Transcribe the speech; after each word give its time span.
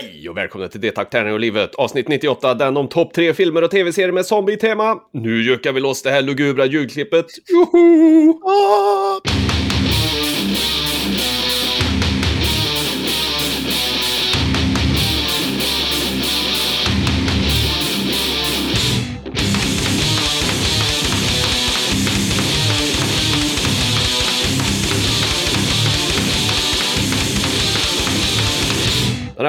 Hej 0.00 0.28
och 0.28 0.36
välkomna 0.36 0.68
till 0.68 0.80
Det 0.80 0.90
Tärning 0.90 1.32
och 1.32 1.40
livet, 1.40 1.74
avsnitt 1.74 2.08
98, 2.08 2.54
den 2.54 2.76
om 2.76 2.88
topp 2.88 3.14
tre 3.14 3.34
filmer 3.34 3.64
och 3.64 3.70
tv-serier 3.70 4.12
med 4.12 4.26
zombie-tema. 4.26 4.96
Nu 5.12 5.42
juckar 5.42 5.72
vi 5.72 5.80
loss 5.80 6.02
det 6.02 6.10
här 6.10 6.22
lugubra 6.22 6.66
ljudklippet. 6.66 7.26
Joho! 7.48 8.40
Ah! 8.44 9.47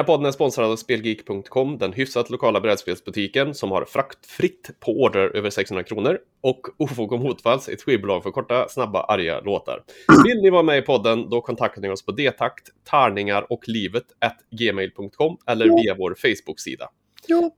Här 0.00 0.04
podden 0.06 0.26
är 0.26 0.32
sponsrad 0.32 0.70
av 0.70 0.76
Spelgeek.com, 0.76 1.78
den 1.78 1.92
hyfsat 1.92 2.30
lokala 2.30 2.60
brädspelsbutiken 2.60 3.54
som 3.54 3.70
har 3.70 3.84
fraktfritt 3.84 4.70
på 4.80 4.92
order 4.92 5.36
över 5.36 5.50
600 5.50 5.82
kronor 5.84 6.18
och 6.40 6.60
Ofog 6.76 7.12
och 7.12 7.20
Motvalls, 7.20 7.68
ett 7.68 7.82
skivbolag 7.82 8.22
för 8.22 8.30
korta, 8.30 8.68
snabba, 8.68 9.02
arga 9.02 9.40
låtar. 9.40 9.82
Vill 10.24 10.42
ni 10.42 10.50
vara 10.50 10.62
med 10.62 10.78
i 10.78 10.82
podden, 10.82 11.30
då 11.30 11.40
kontaktar 11.40 11.82
ni 11.82 11.88
oss 11.88 12.04
på 12.04 12.12
detakt, 12.12 12.68
tarningar 12.84 13.52
och 13.52 13.68
livet 13.68 14.04
gmail.com 14.50 15.36
eller 15.46 15.66
ja. 15.66 15.78
via 15.82 15.94
vår 15.94 16.14
Facebook-sida. 16.14 16.88
Ja. 17.26 17.50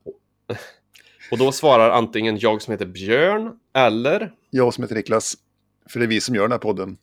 Och 1.31 1.39
då 1.39 1.53
svarar 1.53 1.91
antingen 1.91 2.39
jag 2.39 2.63
som 2.63 2.73
heter 2.73 2.87
Björn 2.87 3.53
eller... 3.75 4.33
Jag 4.51 4.75
som 4.75 4.85
heter 4.85 4.95
Niklas. 4.95 5.35
För 5.89 5.99
det 5.99 6.05
är 6.05 6.09
vi 6.09 6.21
som 6.21 6.35
gör 6.35 6.43
den 6.43 6.53
här 6.53 6.59
podden. 6.59 6.97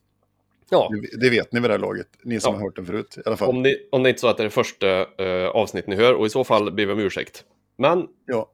Ja. 0.70 0.90
Det 1.20 1.30
vet 1.30 1.52
ni 1.52 1.60
vid 1.60 1.70
det 1.70 1.74
här 1.74 1.78
laget, 1.78 2.08
ni 2.22 2.40
som 2.40 2.52
ja. 2.52 2.58
har 2.58 2.64
hört 2.64 2.76
den 2.76 2.86
förut. 2.86 3.14
I 3.16 3.20
alla 3.26 3.36
fall. 3.36 3.48
Om, 3.48 3.62
ni, 3.62 3.76
om 3.92 4.02
det 4.02 4.08
är 4.08 4.10
inte 4.10 4.20
så 4.20 4.28
att 4.28 4.36
det 4.36 4.42
är 4.42 4.44
det 4.44 4.50
första 4.50 5.00
uh, 5.22 5.48
avsnitt 5.48 5.86
ni 5.86 5.96
hör, 5.96 6.14
och 6.14 6.26
i 6.26 6.30
så 6.30 6.44
fall 6.44 6.72
ber 6.72 6.86
vi 6.86 6.92
om 6.92 6.98
ursäkt. 6.98 7.44
Men 7.78 8.06
ja. 8.26 8.50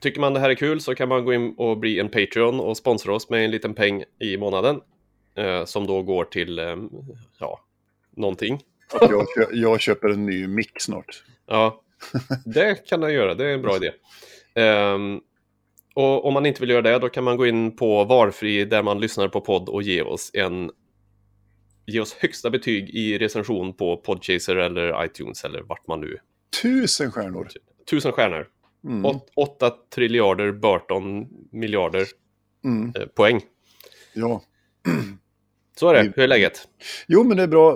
tycker 0.00 0.20
man 0.20 0.34
det 0.34 0.40
här 0.40 0.50
är 0.50 0.54
kul 0.54 0.80
så 0.80 0.94
kan 0.94 1.08
man 1.08 1.24
gå 1.24 1.34
in 1.34 1.54
och 1.58 1.78
bli 1.78 2.00
en 2.00 2.08
Patreon 2.08 2.60
och 2.60 2.76
sponsra 2.76 3.14
oss 3.14 3.30
med 3.30 3.44
en 3.44 3.50
liten 3.50 3.74
peng 3.74 4.04
i 4.20 4.36
månaden. 4.36 4.80
Uh, 5.38 5.64
som 5.64 5.86
då 5.86 6.02
går 6.02 6.24
till, 6.24 6.58
um, 6.58 6.90
ja, 7.38 7.60
någonting. 8.16 8.60
jag, 9.00 9.26
jag 9.52 9.80
köper 9.80 10.08
en 10.08 10.26
ny 10.26 10.46
mick 10.46 10.80
snart. 10.80 11.24
Ja, 11.46 11.82
det 12.44 12.88
kan 12.88 13.02
jag 13.02 13.12
göra, 13.12 13.34
det 13.34 13.46
är 13.46 13.54
en 13.54 13.62
bra 13.62 13.76
idé. 13.76 13.92
Um, 14.94 15.20
och 15.94 16.24
om 16.24 16.34
man 16.34 16.46
inte 16.46 16.60
vill 16.60 16.70
göra 16.70 16.82
det, 16.82 16.98
då 16.98 17.08
kan 17.08 17.24
man 17.24 17.36
gå 17.36 17.46
in 17.46 17.76
på 17.76 18.04
Varfri 18.04 18.64
där 18.64 18.82
man 18.82 19.00
lyssnar 19.00 19.28
på 19.28 19.40
podd 19.40 19.68
och 19.68 19.82
ge 19.82 20.02
oss 20.02 20.30
en 20.34 20.70
ge 21.86 22.00
oss 22.00 22.14
högsta 22.14 22.50
betyg 22.50 22.90
i 22.90 23.18
recension 23.18 23.74
på 23.74 23.96
Podchaser 23.96 24.56
eller 24.56 25.04
iTunes 25.04 25.44
eller 25.44 25.62
vart 25.62 25.86
man 25.86 26.00
nu... 26.00 26.18
Tusen 26.62 27.12
stjärnor! 27.12 27.48
Tusen 27.90 28.12
stjärnor. 28.12 28.48
Mm. 28.84 29.04
Åt, 29.04 29.30
åtta 29.34 29.70
triljarder 29.94 30.52
Burton 30.52 31.28
miljarder 31.52 32.06
mm. 32.64 32.92
eh, 32.96 33.06
poäng. 33.06 33.40
Ja. 34.14 34.42
Så 35.78 35.88
är 35.88 35.94
det. 35.94 36.12
Hur 36.16 36.22
är 36.22 36.28
läget? 36.28 36.68
Jo, 37.08 37.24
men 37.24 37.36
det 37.36 37.42
är 37.42 37.46
bra. 37.46 37.72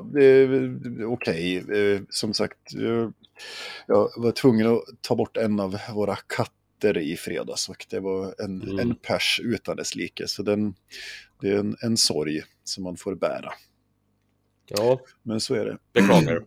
Okej. 1.07 1.63
Okay. 1.63 1.95
Eh, 1.95 2.01
som 2.09 2.35
sagt, 2.35 2.73
jag 3.87 4.11
var 4.17 4.33
tvungen 4.33 4.67
att 4.67 4.83
ta 5.01 5.17
bort 5.17 5.37
en 5.37 5.61
av 5.61 5.79
våra 5.95 6.17
katter 6.17 6.99
i 6.99 7.17
fredags 7.17 7.69
och 7.69 7.87
det 7.91 8.01
var 8.01 8.35
en, 8.39 8.63
mm. 8.63 8.79
en 8.79 8.95
pers 8.95 9.41
utan 9.45 9.77
dess 9.77 9.95
like. 9.95 10.29
Så 10.29 10.43
den, 10.43 10.75
det 11.41 11.49
är 11.49 11.57
en, 11.57 11.77
en 11.83 11.97
sorg 11.97 12.43
som 12.65 12.85
man 12.85 12.97
får 12.97 13.15
bära. 13.15 13.53
Ja, 14.77 15.01
men 15.23 15.41
så 15.41 15.55
är 15.55 15.65
det. 15.65 15.79
Beklagar. 15.93 16.43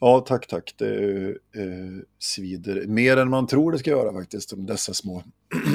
Ja, 0.00 0.20
tack, 0.20 0.46
tack. 0.46 0.74
Det 0.78 1.28
eh, 1.30 2.02
svider 2.18 2.86
mer 2.86 3.16
än 3.16 3.30
man 3.30 3.46
tror 3.46 3.72
det 3.72 3.78
ska 3.78 3.90
göra 3.90 4.12
faktiskt. 4.12 4.52
Om 4.52 4.66
dessa 4.66 4.94
små 4.94 5.22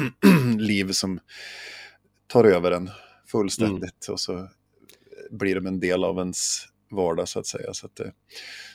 liv 0.58 0.92
som 0.92 1.20
tar 2.26 2.44
över 2.44 2.72
en 2.72 2.90
fullständigt. 3.26 4.08
Mm. 4.08 4.12
Och 4.12 4.20
så 4.20 4.48
blir 5.30 5.54
de 5.54 5.66
en 5.66 5.80
del 5.80 6.04
av 6.04 6.18
ens 6.18 6.66
vardag 6.90 7.28
så 7.28 7.38
att 7.38 7.46
säga. 7.46 7.74
Så, 7.74 7.86
att, 7.86 8.00
eh, 8.00 8.10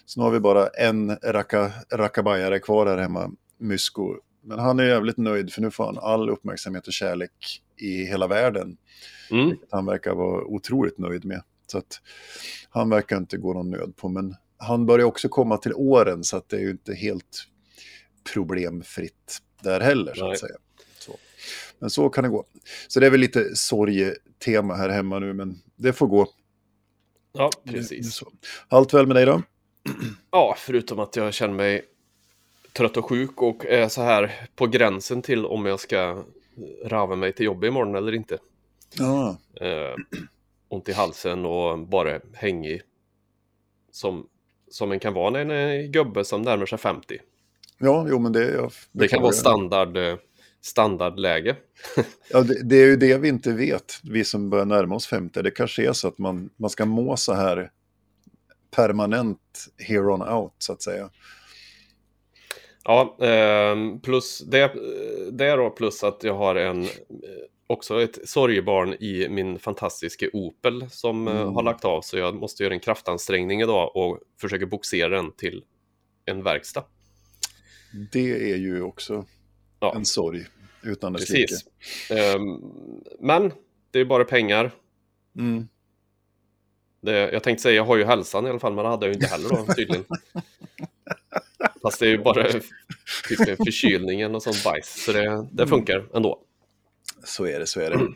så 0.05 0.19
nu 0.19 0.23
har 0.23 0.31
vi 0.31 0.39
bara 0.39 0.67
en 0.67 1.17
raka, 1.23 1.71
rakabajare 1.93 2.59
kvar 2.59 2.85
här 2.85 2.97
hemma, 2.97 3.31
Mysko. 3.57 4.15
Men 4.41 4.59
han 4.59 4.79
är 4.79 4.83
jävligt 4.83 5.17
nöjd 5.17 5.53
för 5.53 5.61
nu 5.61 5.71
får 5.71 5.85
han 5.85 5.97
all 5.97 6.29
uppmärksamhet 6.29 6.87
och 6.87 6.93
kärlek 6.93 7.61
i 7.77 8.05
hela 8.05 8.27
världen. 8.27 8.77
Mm. 9.31 9.57
Han 9.71 9.85
verkar 9.85 10.15
vara 10.15 10.43
otroligt 10.45 10.97
nöjd 10.97 11.25
med. 11.25 11.41
Så 11.67 11.77
att 11.77 12.01
han 12.69 12.89
verkar 12.89 13.17
inte 13.17 13.37
gå 13.37 13.53
någon 13.53 13.71
nöd 13.71 13.93
på. 13.95 14.09
Men 14.09 14.35
han 14.57 14.85
börjar 14.85 15.05
också 15.05 15.29
komma 15.29 15.57
till 15.57 15.73
åren 15.73 16.23
så 16.23 16.37
att 16.37 16.49
det 16.49 16.55
är 16.55 16.61
ju 16.61 16.71
inte 16.71 16.93
helt 16.93 17.47
problemfritt 18.33 19.41
där 19.61 19.79
heller. 19.79 20.13
Så 20.13 20.31
att 20.31 20.39
säga. 20.39 20.55
Så. 20.99 21.17
Men 21.79 21.89
så 21.89 22.09
kan 22.09 22.23
det 22.23 22.29
gå. 22.29 22.45
Så 22.87 22.99
det 22.99 23.05
är 23.05 23.11
väl 23.11 23.19
lite 23.19 23.55
sorgetema 23.55 24.75
här 24.75 24.89
hemma 24.89 25.19
nu, 25.19 25.33
men 25.33 25.61
det 25.75 25.93
får 25.93 26.07
gå. 26.07 26.27
Ja, 27.33 27.49
precis. 27.65 28.23
Allt 28.67 28.93
väl 28.93 29.07
med 29.07 29.15
dig 29.15 29.25
då? 29.25 29.41
Ja, 30.31 30.55
förutom 30.57 30.99
att 30.99 31.15
jag 31.15 31.33
känner 31.33 31.53
mig 31.53 31.85
trött 32.73 32.97
och 32.97 33.09
sjuk 33.09 33.41
och 33.41 33.65
är 33.65 33.87
så 33.87 34.01
här 34.01 34.47
på 34.55 34.67
gränsen 34.67 35.21
till 35.21 35.45
om 35.45 35.65
jag 35.65 35.79
ska 35.79 36.23
rava 36.85 37.15
mig 37.15 37.33
till 37.33 37.45
jobbet 37.45 37.67
imorgon 37.67 37.95
eller 37.95 38.11
inte. 38.11 38.37
Ja. 38.97 39.37
Ont 40.67 40.89
i 40.89 40.93
halsen 40.93 41.45
och 41.45 41.79
bara 41.79 42.19
hängig. 42.33 42.81
Som, 43.91 44.27
som 44.71 44.91
en 44.91 44.99
kan 44.99 45.13
vara 45.13 45.29
när 45.29 45.39
en 45.39 45.51
är 45.51 45.87
gubbe 45.87 46.25
som 46.25 46.41
närmar 46.41 46.65
sig 46.65 46.77
50. 46.77 47.19
Ja, 47.77 48.05
jo 48.09 48.19
men 48.19 48.31
det... 48.31 48.51
Jag, 48.51 48.63
det, 48.63 48.99
det 48.99 49.07
kan 49.07 49.21
vara 49.21 49.31
standard, 49.31 49.97
eh, 49.97 50.15
standardläge. 50.61 51.55
ja, 52.29 52.41
det, 52.41 52.63
det, 52.63 52.75
är 52.75 52.85
ju 52.85 52.95
det 52.95 53.17
vi 53.17 53.27
inte 53.27 53.53
vet, 53.53 53.99
vi 54.03 54.23
som 54.23 54.49
börjar 54.49 54.65
närma 54.65 54.95
oss 54.95 55.07
50. 55.07 55.41
Det 55.41 55.51
kanske 55.51 55.87
är 55.87 55.93
så 55.93 56.07
att 56.07 56.17
man, 56.17 56.49
man 56.57 56.69
ska 56.69 56.85
må 56.85 57.17
så 57.17 57.33
här 57.33 57.71
permanent 58.75 59.67
here 59.77 60.13
on 60.13 60.21
out, 60.21 60.53
så 60.57 60.73
att 60.73 60.81
säga. 60.81 61.09
Ja, 62.83 63.17
eh, 63.21 63.75
plus 64.03 64.39
det, 64.39 64.73
det 65.31 65.45
är 65.45 65.57
då 65.57 65.69
plus 65.69 66.03
att 66.03 66.23
jag 66.23 66.33
har 66.33 66.55
en 66.55 66.87
också 67.67 68.01
ett 68.01 68.29
sorgebarn 68.29 68.93
i 68.93 69.29
min 69.29 69.59
fantastiska 69.59 70.29
Opel 70.33 70.89
som 70.89 71.27
eh, 71.27 71.41
mm. 71.41 71.53
har 71.53 71.63
lagt 71.63 71.85
av 71.85 72.01
så 72.01 72.17
jag 72.17 72.35
måste 72.35 72.63
göra 72.63 72.73
en 72.73 72.79
kraftansträngning 72.79 73.61
idag 73.61 73.95
och 73.95 74.19
försöka 74.41 74.65
boxera 74.65 75.09
den 75.09 75.31
till 75.31 75.63
en 76.25 76.43
verkstad. 76.43 76.83
Det 78.11 78.51
är 78.51 78.57
ju 78.57 78.81
också 78.81 79.25
ja. 79.79 79.95
en 79.95 80.05
sorg 80.05 80.45
utan 80.83 81.13
dess 81.13 81.27
Precis. 81.27 81.65
Um, 82.35 82.63
men 83.19 83.51
det 83.91 83.99
är 83.99 84.05
bara 84.05 84.25
pengar. 84.25 84.71
Mm. 85.37 85.67
Det, 87.01 87.31
jag 87.31 87.43
tänkte 87.43 87.63
säga, 87.63 87.75
jag 87.75 87.85
har 87.85 87.97
ju 87.97 88.03
hälsan 88.03 88.47
i 88.47 88.49
alla 88.49 88.59
fall, 88.59 88.73
men 88.73 88.83
det 88.83 88.89
hade 88.89 89.05
jag 89.05 89.13
ju 89.13 89.15
inte 89.15 89.27
heller 89.27 89.49
då 89.49 89.73
tydligen. 89.75 90.05
Fast 91.81 91.99
det 91.99 92.05
är 92.05 92.09
ju 92.09 92.17
bara 92.17 92.51
typ 92.51 92.63
förkylningen 93.57 94.35
och 94.35 94.43
sånt 94.43 94.63
bajs, 94.63 95.03
så 95.05 95.11
det, 95.11 95.47
det 95.51 95.67
funkar 95.67 96.09
ändå. 96.13 96.41
Så 97.25 97.45
är 97.45 97.59
det, 97.59 97.67
så 97.67 97.79
är 97.79 97.89
det. 97.89 98.07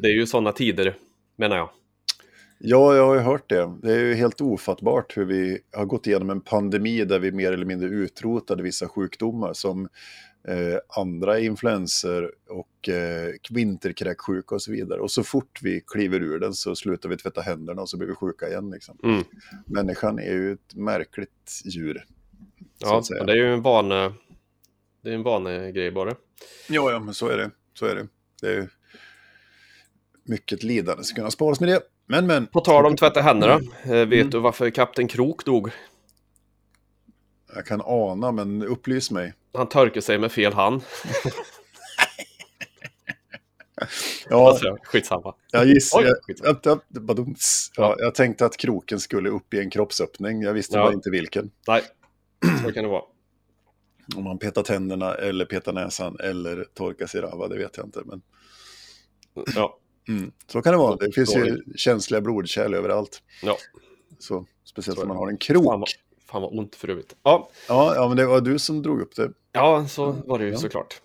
Det 0.00 0.08
är 0.08 0.12
ju 0.12 0.26
sådana 0.26 0.52
tider, 0.52 0.96
menar 1.36 1.56
jag. 1.56 1.70
Ja, 2.58 2.96
jag 2.96 3.06
har 3.06 3.14
ju 3.14 3.20
hört 3.20 3.48
det. 3.50 3.78
Det 3.82 3.92
är 3.92 4.00
ju 4.00 4.14
helt 4.14 4.40
ofattbart 4.40 5.16
hur 5.16 5.24
vi 5.24 5.58
har 5.72 5.84
gått 5.84 6.06
igenom 6.06 6.30
en 6.30 6.40
pandemi 6.40 7.04
där 7.04 7.18
vi 7.18 7.32
mer 7.32 7.52
eller 7.52 7.66
mindre 7.66 7.88
utrotade 7.88 8.62
vissa 8.62 8.88
sjukdomar 8.88 9.52
som 9.52 9.88
eh, 10.48 10.78
andra 10.88 11.38
influenser 11.38 12.30
och 12.48 12.88
eh, 12.88 13.34
vinterkräksjuka 13.50 14.54
och 14.54 14.62
så 14.62 14.72
vidare. 14.72 15.00
Och 15.00 15.10
så 15.10 15.22
fort 15.22 15.60
vi 15.62 15.82
kliver 15.86 16.20
ur 16.20 16.38
den 16.38 16.54
så 16.54 16.76
slutar 16.76 17.08
vi 17.08 17.16
tvätta 17.16 17.40
händerna 17.40 17.82
och 17.82 17.88
så 17.88 17.96
blir 17.96 18.08
vi 18.08 18.14
sjuka 18.14 18.48
igen. 18.48 18.70
Liksom. 18.70 18.98
Mm. 19.04 19.24
Människan 19.66 20.18
är 20.18 20.32
ju 20.32 20.52
ett 20.52 20.74
märkligt 20.74 21.62
djur. 21.64 22.04
Ja, 22.78 23.02
det 23.26 23.32
är 23.32 23.36
ju 23.36 23.54
en 23.54 23.62
vane, 23.62 24.12
det 25.02 25.10
är 25.10 25.14
en 25.14 25.22
vanegrej 25.22 25.90
bara. 25.90 26.14
Ja, 26.68 26.92
ja, 26.92 27.00
men 27.00 27.14
så 27.14 27.28
är 27.28 27.36
det. 27.36 27.50
Så 27.74 27.86
är 27.86 27.94
det. 27.94 28.06
Det 28.44 28.52
är 28.52 28.68
mycket 30.24 30.62
lidande 30.62 31.04
som 31.04 31.16
kunna 31.16 31.30
sparas 31.30 31.60
med 31.60 31.68
det. 31.68 31.80
Men, 32.06 32.26
men. 32.26 32.46
På 32.46 32.60
tal 32.60 32.86
om 32.86 32.96
tvätta 32.96 33.20
händerna, 33.20 33.54
mm. 33.54 33.68
Eh, 33.84 33.90
vet 33.90 34.20
mm. 34.20 34.30
du 34.30 34.38
varför 34.38 34.70
kapten 34.70 35.08
Krok 35.08 35.44
dog? 35.44 35.70
Jag 37.54 37.66
kan 37.66 37.82
ana, 37.84 38.32
men 38.32 38.62
upplys 38.62 39.10
mig. 39.10 39.32
Han 39.54 39.68
törkade 39.68 40.02
sig 40.02 40.18
med 40.18 40.32
fel 40.32 40.52
hand. 40.52 40.82
ja, 44.28 44.48
alltså, 44.48 44.76
skitsamma. 44.82 45.34
Jag 45.52 45.66
gissar, 45.66 45.98
Oj, 45.98 46.12
jag, 46.26 46.58
jag, 46.62 46.78
ja, 47.76 47.96
jag 47.98 48.14
tänkte 48.14 48.46
att 48.46 48.56
kroken 48.56 49.00
skulle 49.00 49.30
upp 49.30 49.54
i 49.54 49.60
en 49.60 49.70
kroppsöppning. 49.70 50.42
Jag 50.42 50.52
visste 50.52 50.76
ja. 50.76 50.84
bara 50.84 50.92
inte 50.92 51.10
vilken. 51.10 51.50
Nej, 51.68 51.82
så 52.64 52.72
kan 52.72 52.84
det 52.84 52.90
vara. 52.90 53.02
Om 54.16 54.24
man 54.24 54.38
petar 54.38 54.62
tänderna 54.62 55.14
eller 55.14 55.44
petar 55.44 55.72
näsan 55.72 56.16
eller 56.20 56.64
torkar 56.74 57.06
sig 57.06 57.20
rava, 57.20 57.48
det 57.48 57.58
vet 57.58 57.76
jag 57.76 57.86
inte. 57.86 58.02
Men... 58.04 58.22
Ja. 59.54 59.78
Mm, 60.08 60.32
så 60.46 60.62
kan 60.62 60.72
det 60.72 60.78
vara. 60.78 60.96
Det 60.96 61.12
finns 61.12 61.36
ju 61.36 61.62
känsliga 61.76 62.20
blodkärl 62.20 62.74
överallt. 62.74 63.22
Ja. 63.42 63.56
Så, 64.18 64.46
speciellt 64.64 64.98
om 64.98 65.08
man 65.08 65.16
har 65.16 65.28
en 65.28 65.36
krok. 65.38 65.64
Fan, 65.64 65.84
Fan 66.26 66.42
vad 66.42 66.58
ont 66.58 66.74
för 66.76 66.90
övrigt. 66.90 67.16
Ja, 67.22 67.50
Ja, 67.68 67.94
ja, 67.94 68.08
men 68.08 68.16
det 68.16 68.26
var 68.26 68.40
du 68.40 68.58
som 68.58 68.82
drog 68.82 69.00
upp 69.00 69.16
det. 69.16 69.30
ja 69.52 69.86
så 69.88 70.12
var 70.26 70.38
det 70.38 70.44
ju 70.44 70.50
Ja. 70.50 70.58
såklart. 70.58 71.00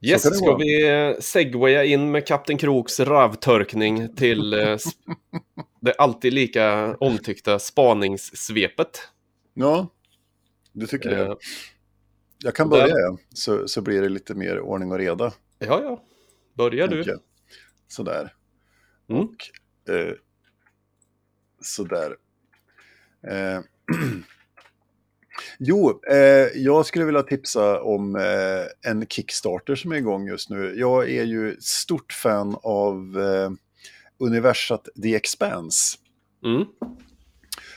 Yes, 0.00 0.22
det 0.22 0.34
ska 0.34 0.56
vi 0.56 0.88
eh, 0.88 1.16
segwaya 1.20 1.84
in 1.84 2.10
med 2.10 2.26
Kapten 2.26 2.58
Kroks 2.58 3.00
ravtörkning 3.00 4.14
till 4.16 4.52
eh, 4.54 4.76
det 5.80 5.92
alltid 5.92 6.32
lika 6.32 6.96
omtyckta 7.00 7.58
spaningssvepet? 7.58 9.00
Ja, 9.54 9.86
du 10.76 10.86
tycker 10.86 11.10
det. 11.10 11.22
Eh, 11.26 11.34
Jag 12.44 12.54
kan 12.54 12.70
där- 12.70 12.80
börja, 12.80 12.94
ja. 12.98 13.18
så, 13.34 13.68
så 13.68 13.80
blir 13.82 14.02
det 14.02 14.08
lite 14.08 14.34
mer 14.34 14.60
ordning 14.60 14.92
och 14.92 14.98
reda. 14.98 15.32
Ja, 15.58 15.80
ja. 15.82 16.02
Börja 16.54 16.86
du. 16.86 17.02
jag. 17.02 17.20
Sådär. 17.88 18.34
Mm. 19.08 19.22
Och 19.22 19.34
eh, 19.94 20.12
sådär. 21.62 22.16
Eh, 23.28 23.60
jo, 25.58 26.00
eh, 26.10 26.16
jag 26.54 26.86
skulle 26.86 27.04
vilja 27.04 27.22
tipsa 27.22 27.82
om 27.82 28.16
eh, 28.16 28.90
en 28.90 29.06
Kickstarter 29.06 29.74
som 29.74 29.92
är 29.92 29.96
igång 29.96 30.28
just 30.28 30.50
nu. 30.50 30.74
Jag 30.76 31.10
är 31.10 31.24
ju 31.24 31.56
stort 31.60 32.12
fan 32.12 32.56
av 32.62 33.18
eh, 33.20 33.50
universat 34.18 34.88
The 35.02 35.14
Expanse. 35.14 35.98
Mm. 36.44 36.64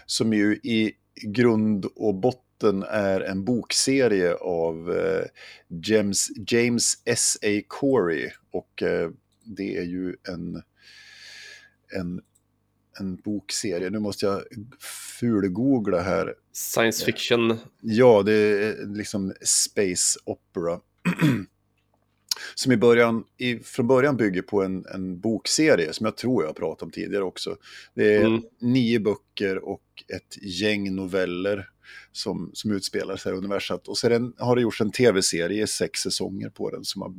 som 0.06 0.34
ju 0.34 0.54
i 0.56 0.94
grund 1.24 1.86
och 1.96 2.16
botten 2.16 2.44
är 2.84 3.22
en 3.22 3.44
bokserie 3.44 4.36
av 4.36 4.92
eh, 4.92 5.26
James, 5.68 6.28
James 6.48 6.94
S.A. 7.06 7.62
Corey. 7.68 8.32
Och 8.52 8.84
eh, 8.84 9.10
det 9.44 9.78
är 9.78 9.84
ju 9.84 10.16
en, 10.28 10.64
en, 12.00 12.22
en 13.00 13.16
bokserie. 13.16 13.90
Nu 13.90 14.00
måste 14.00 14.26
jag 14.26 14.44
fulgoogla 15.20 16.02
här. 16.02 16.36
Science 16.54 17.06
fiction. 17.06 17.58
Ja, 17.82 18.24
det 18.24 18.34
är 18.34 18.96
liksom 18.96 19.34
Space 19.42 20.20
Opera. 20.26 20.80
som 22.56 22.72
i 22.72 22.78
början, 22.78 23.24
i, 23.38 23.60
från 23.60 23.88
början 23.88 24.18
bygger 24.18 24.42
på 24.42 24.64
en, 24.64 24.86
en 24.94 25.20
bokserie 25.20 25.94
som 25.94 26.06
jag 26.06 26.18
tror 26.18 26.44
jag 26.44 26.50
har 26.50 26.54
pratat 26.54 26.84
om 26.84 26.92
tidigare 26.92 27.24
också. 27.24 27.56
Det 27.94 28.16
är 28.16 28.26
Mm. 28.26 28.42
nio 28.60 29.00
böcker 29.00 29.58
och 29.70 29.84
ett 30.16 30.38
gäng 30.44 30.96
noveller 30.96 31.70
som, 32.12 32.52
som 32.54 32.72
utspelar 32.72 33.16
sig 33.18 33.34
i 33.34 33.36
universat. 33.36 33.88
Och 33.88 33.98
sen 33.98 34.34
har 34.38 34.56
det 34.56 34.62
gjorts 34.62 34.82
en 34.82 34.92
tv-serie, 34.92 35.68
sex 35.68 36.00
säsonger 36.00 36.50
på 36.50 36.70
den, 36.70 36.86
som 36.86 37.02
har 37.02 37.14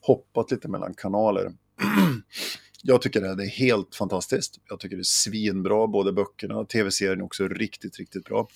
hoppat 0.00 0.50
lite 0.50 0.68
mellan 0.68 0.94
kanaler. 0.94 1.52
Jag 2.82 3.02
tycker 3.02 3.20
det 3.20 3.44
är 3.44 3.48
helt 3.48 3.94
fantastiskt. 3.94 4.60
Jag 4.68 4.80
tycker 4.80 4.96
det 4.96 5.00
är 5.00 5.04
svinbra, 5.04 5.86
både 5.86 6.12
böckerna 6.12 6.56
och 6.58 6.68
tv-serien 6.68 7.20
är 7.20 7.24
också 7.24 7.48
riktigt, 7.48 7.98
riktigt 7.98 8.24
bra. 8.24 8.48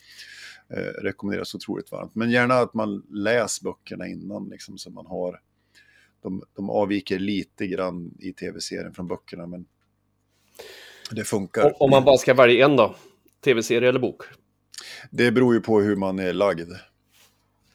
Eh, 0.70 1.02
rekommenderas 1.02 1.54
otroligt 1.54 1.92
varmt. 1.92 2.14
Men 2.14 2.30
gärna 2.30 2.54
att 2.54 2.74
man 2.74 3.02
läser 3.10 3.64
böckerna 3.64 4.06
innan, 4.08 4.48
liksom, 4.48 4.78
så 4.78 4.90
man 4.90 5.06
har... 5.06 5.40
De, 6.22 6.42
de 6.56 6.70
avviker 6.70 7.18
lite 7.18 7.66
grann 7.66 8.14
i 8.18 8.32
tv-serien 8.32 8.94
från 8.94 9.08
böckerna, 9.08 9.46
men 9.46 9.66
det 11.10 11.24
funkar. 11.24 11.82
Om 11.82 11.90
man 11.90 12.04
bara 12.04 12.16
ska 12.18 12.34
välja 12.34 12.64
en 12.64 12.76
då? 12.76 12.96
Tv-serie 13.44 13.88
eller 13.88 14.00
bok? 14.00 14.22
Det 15.10 15.30
beror 15.32 15.54
ju 15.54 15.60
på 15.60 15.80
hur 15.80 15.96
man 15.96 16.18
är 16.18 16.32
lagd, 16.32 16.70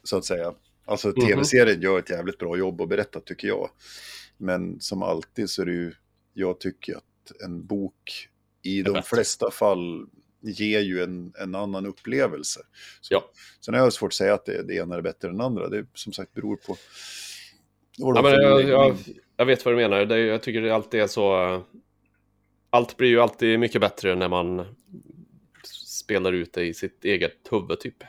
så 0.04 0.18
att 0.18 0.26
säga. 0.26 0.54
Alltså 0.86 1.08
Mhm. 1.08 1.28
tv-serien 1.28 1.82
gör 1.82 2.00
ett 2.00 2.10
jävligt 2.10 2.38
bra 2.38 2.58
jobb 2.58 2.82
att 2.82 2.90
berätta, 2.90 3.20
tycker 3.20 3.48
jag. 3.48 3.70
Men 4.38 4.80
som 4.82 5.04
alltid 5.04 5.50
så 5.50 5.62
är 5.62 5.66
det 5.66 5.72
ju, 5.72 5.94
jag 6.34 6.60
tycker 6.60 6.96
att 6.96 7.42
en 7.46 7.66
bok 7.66 8.30
i 8.62 8.82
de 8.82 9.04
flesta 9.04 9.52
fall 9.52 10.08
ger 10.42 10.80
ju 10.80 11.04
en, 11.04 11.34
en 11.40 11.56
annan 11.56 11.86
upplevelse. 11.86 12.60
Så, 13.02 13.14
Ja. 13.14 13.32
Sen 13.60 13.74
har 13.74 13.82
jag 13.82 13.94
svårt 13.94 14.10
att 14.10 14.14
säga 14.14 14.34
att 14.34 14.46
det, 14.46 14.64
det 14.64 14.76
ena 14.76 14.96
är 14.96 15.02
bättre 15.02 15.30
än 15.30 15.38
det 15.38 15.44
andra. 15.44 15.70
Det 15.70 15.86
som 15.94 16.14
sagt 16.14 16.34
beror 16.34 16.56
på 16.56 16.78
Ja, 17.98 18.22
men 18.22 18.32
jag, 18.32 18.62
jag, 18.64 18.98
jag 19.38 19.46
vet 19.46 19.66
vad 19.66 19.74
du 19.74 19.76
menar. 19.78 20.06
Det, 20.06 20.20
jag 20.20 20.42
tycker 20.44 20.62
det 20.62 20.76
alltid 20.76 21.00
är 21.02 21.08
så... 21.08 21.54
eh, 21.54 21.62
Allt 22.70 22.98
blir 22.98 23.10
ju 23.10 23.22
alltid 23.22 23.60
mycket 23.60 23.82
bättre 23.82 24.16
när 24.16 24.28
man 24.30 24.66
spelar 25.88 26.34
ut 26.34 26.54
det 26.54 26.66
i 26.66 26.74
sitt 26.74 27.06
eget 27.06 27.38
huvud, 27.52 27.80
typ. 27.80 28.04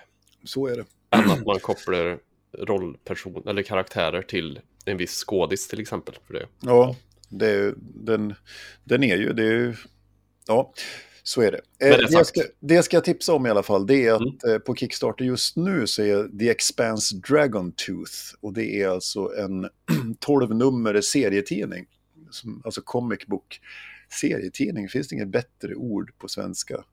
Så 0.44 0.66
är 0.66 0.76
det. 0.76 0.84
Än 1.10 1.30
att 1.30 1.46
man 1.46 1.58
kopplar 1.60 2.18
rollperson 2.58 3.42
eller 3.48 3.62
karaktärer 3.62 4.22
till 4.22 4.60
en 4.84 4.96
viss 4.96 5.24
skådis 5.24 5.68
till 5.68 5.80
exempel. 5.80 6.14
För 6.26 6.34
det. 6.34 6.46
Ja, 6.60 6.96
det, 7.28 7.50
är- 7.50 7.74
den, 7.78 8.34
den 8.84 9.04
är 9.04 9.16
ju, 9.16 9.32
det 9.32 9.42
är 9.42 9.52
ju, 9.52 9.74
ja, 10.46 10.72
så 11.28 11.42
är 11.42 11.52
det. 11.52 11.60
Eh, 11.86 11.90
det 11.90 11.96
det, 12.06 12.12
jag 12.12 12.26
ska, 12.26 12.40
det 12.60 12.82
ska 12.82 12.96
jag 12.96 13.04
tipsa 13.04 13.32
om 13.34 13.46
i 13.46 13.50
alla 13.50 13.62
fall, 13.62 13.86
det 13.86 14.06
är 14.06 14.12
att 14.12 14.20
Mm. 14.20 14.54
eh, 14.54 14.58
på 14.58 14.74
Kickstarter 14.74 15.24
just 15.24 15.56
nu 15.56 15.86
så 15.86 16.02
är 16.02 16.38
The 16.38 16.50
Expanse 16.50 17.16
Dragon 17.16 17.72
Tooth, 17.72 18.14
och 18.40 18.52
det 18.52 18.82
är 18.82 18.88
alltså 18.88 19.32
en 19.38 19.68
12-nummer 20.26 21.00
serietidning, 21.00 21.86
som, 22.30 22.62
alltså 22.64 22.80
comic 22.84 23.26
book 23.26 23.60
serietidning, 24.20 24.88
finns 24.88 25.08
det 25.08 25.14
inget 25.14 25.28
bättre 25.28 25.74
ord 25.74 26.12
på 26.18 26.28
svenska? 26.28 26.84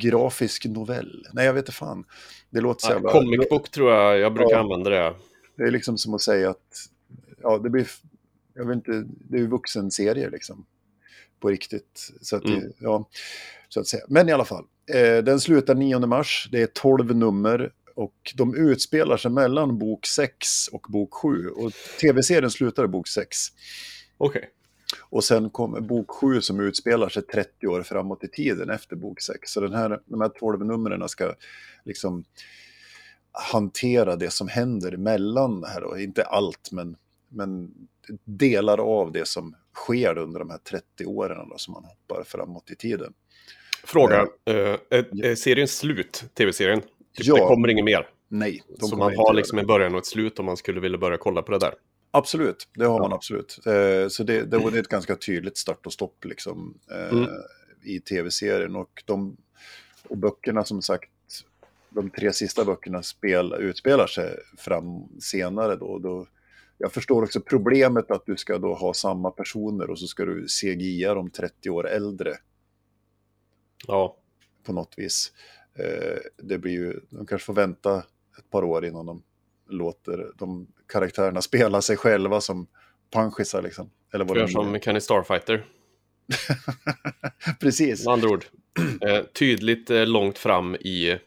Grafisk 0.00 0.64
novell? 0.66 1.26
Nej, 1.32 1.46
jag 1.46 1.52
vet 1.52 1.62
inte 1.62 1.72
fan. 1.72 2.04
Det 2.50 2.60
låter 2.60 2.80
så 2.86 2.92
Ja, 2.92 2.94
jävla... 2.94 3.12
Comic 3.12 3.48
book 3.50 3.70
tror 3.70 3.92
jag 3.92 4.18
jag 4.18 4.34
brukar 4.34 4.50
Ja. 4.52 4.58
använda 4.60 4.90
det. 4.90 5.14
Det 5.56 5.62
är 5.62 5.70
liksom 5.70 5.98
som 5.98 6.14
att 6.14 6.22
säga 6.22 6.50
att, 6.50 6.88
ja, 7.42 7.58
det 7.58 7.70
blir, 7.70 7.88
jag 8.54 8.66
vet 8.66 8.74
inte, 8.74 9.04
det 9.06 9.38
är 9.38 9.42
vuxenserier 9.46 10.30
liksom. 10.30 10.66
På 11.40 11.48
riktigt. 11.48 12.10
Så 12.20 12.36
att, 12.36 12.44
Mm. 12.44 12.72
ja, 12.78 13.08
så 13.68 13.80
att 13.80 13.86
säga. 13.86 14.04
Men 14.08 14.28
i 14.28 14.32
alla 14.32 14.44
fall, 14.44 14.64
eh, 14.94 15.24
den 15.24 15.40
slutar 15.40 15.74
9 15.74 15.98
mars, 16.06 16.48
det 16.52 16.62
är 16.62 16.66
12 16.66 17.16
nummer 17.16 17.72
och 17.94 18.32
de 18.34 18.54
utspelar 18.54 19.16
sig 19.16 19.30
mellan 19.30 19.78
bok 19.78 20.06
6 20.06 20.68
och 20.68 20.86
bok 20.88 21.14
7. 21.14 21.48
Och 21.48 21.72
tv-serien 22.00 22.50
slutar 22.50 22.84
i 22.84 22.88
bok 22.88 23.08
6. 23.08 23.36
Okej. 24.18 24.50
Och 25.00 25.24
sen 25.24 25.50
kommer 25.50 25.80
bok 25.80 26.10
7 26.10 26.40
som 26.40 26.60
utspelar 26.60 27.08
sig 27.08 27.22
30 27.22 27.66
år 27.66 27.82
framåt 27.82 28.24
i 28.24 28.28
tiden 28.28 28.70
efter 28.70 28.96
bok 28.96 29.20
6. 29.20 29.52
Så 29.52 29.60
den 29.60 29.74
här, 29.74 30.00
de 30.06 30.20
här 30.20 30.28
12 30.28 30.66
numren 30.66 31.08
ska 31.08 31.34
liksom 31.84 32.24
hantera 33.32 34.16
det 34.16 34.30
som 34.30 34.48
händer 34.48 34.92
emellan 34.92 35.64
här 35.64 35.80
då. 35.80 35.98
Inte 35.98 36.22
allt, 36.22 36.72
men, 36.72 36.96
men 37.28 37.70
delar 38.24 38.78
av 38.78 39.12
det 39.12 39.28
som 39.28 39.54
sker 39.84 40.18
under 40.18 40.38
de 40.40 40.50
här 40.50 40.58
30 40.58 41.04
åren 41.06 41.48
då, 41.48 41.58
som 41.58 41.72
man 41.72 41.84
hoppar 41.84 42.24
framåt 42.24 42.70
i 42.70 42.76
tiden. 42.76 43.12
Fråga. 43.84 44.26
eh, 44.44 44.54
är, 44.90 45.24
är 45.24 45.34
serien 45.34 45.68
slut, 45.68 46.24
tv-serien? 46.34 46.80
Typ, 46.80 46.90
Ja. 47.26 47.34
Det 47.34 47.40
kommer 47.40 47.68
inget 47.68 47.84
mer. 47.84 48.08
Nej, 48.28 48.62
Så 48.80 48.96
man 48.96 49.16
har 49.16 49.34
liksom 49.34 49.58
en 49.58 49.66
början 49.66 49.92
och 49.94 49.98
ett 49.98 50.06
slut 50.06 50.38
om 50.38 50.46
man 50.46 50.56
skulle 50.56 50.80
vilja 50.80 50.98
börja 50.98 51.18
kolla 51.18 51.42
på 51.42 51.52
det 51.52 51.58
där. 51.58 51.74
Absolut, 52.10 52.68
det 52.74 52.84
har 52.84 53.00
man 53.00 53.12
absolut. 53.12 53.58
Eh, 53.66 54.08
så 54.08 54.24
det, 54.24 54.42
det, 54.44 54.56
är 54.56 54.76
ett 54.78 54.88
ganska 54.88 55.16
tydligt 55.16 55.56
start 55.58 55.86
och 55.86 55.92
stopp 55.92 56.24
liksom, 56.24 56.78
eh, 56.90 57.08
Mm. 57.18 57.30
i 57.84 58.00
tv-serien. 58.00 58.76
Och, 58.76 59.02
de, 59.06 59.36
och 60.08 60.16
böckerna 60.18 60.64
som 60.64 60.82
sagt, 60.82 61.10
de 61.90 62.10
tre 62.10 62.32
sista 62.32 62.64
böckerna 62.64 63.02
spel, 63.02 63.54
utspelar 63.58 64.06
sig 64.06 64.36
fram 64.58 64.86
senare. 65.20 65.76
Då, 65.76 65.98
då, 65.98 66.26
jag 66.78 66.92
förstår 66.92 67.22
också 67.22 67.40
problemet 67.40 68.10
att 68.10 68.26
du 68.26 68.36
ska 68.36 68.58
då 68.58 68.74
ha 68.74 68.94
samma 68.94 69.30
personer 69.30 69.90
och 69.90 69.98
så 69.98 70.06
ska 70.06 70.24
du 70.24 70.46
CGI 70.60 71.04
dem 71.04 71.30
30 71.30 71.70
år 71.70 71.88
äldre 71.88 72.34
Ja, 73.86 74.16
på 74.66 74.72
något 74.72 74.94
vis. 74.96 75.32
Eh, 75.78 76.18
det 76.36 76.58
blir 76.58 76.72
ju, 76.72 77.00
de 77.10 77.26
kanske 77.26 77.46
får 77.46 77.54
vänta 77.54 77.98
ett 78.38 78.50
par 78.50 78.64
år 78.64 78.84
innan 78.84 79.06
de 79.06 79.22
låter 79.68 80.32
de 80.38 80.66
karaktärerna 80.88 81.42
spela 81.42 81.82
sig 81.82 81.96
själva 81.96 82.40
som 82.40 82.66
panschisar 83.10 83.62
liksom. 83.62 83.90
Eller 84.12 84.24
vad 84.24 84.36
gör 84.36 84.46
som 84.46 84.80
Kenny 84.80 85.00
Starfighter. 85.00 85.64
Precis. 87.60 88.04
Med 88.04 88.12
andra 88.12 88.28
ord. 88.28 88.44
Eh, 89.00 89.24
tydligt 89.24 89.90
eh, 89.90 90.06
långt 90.06 90.38
fram 90.38 90.74
i 90.74 91.18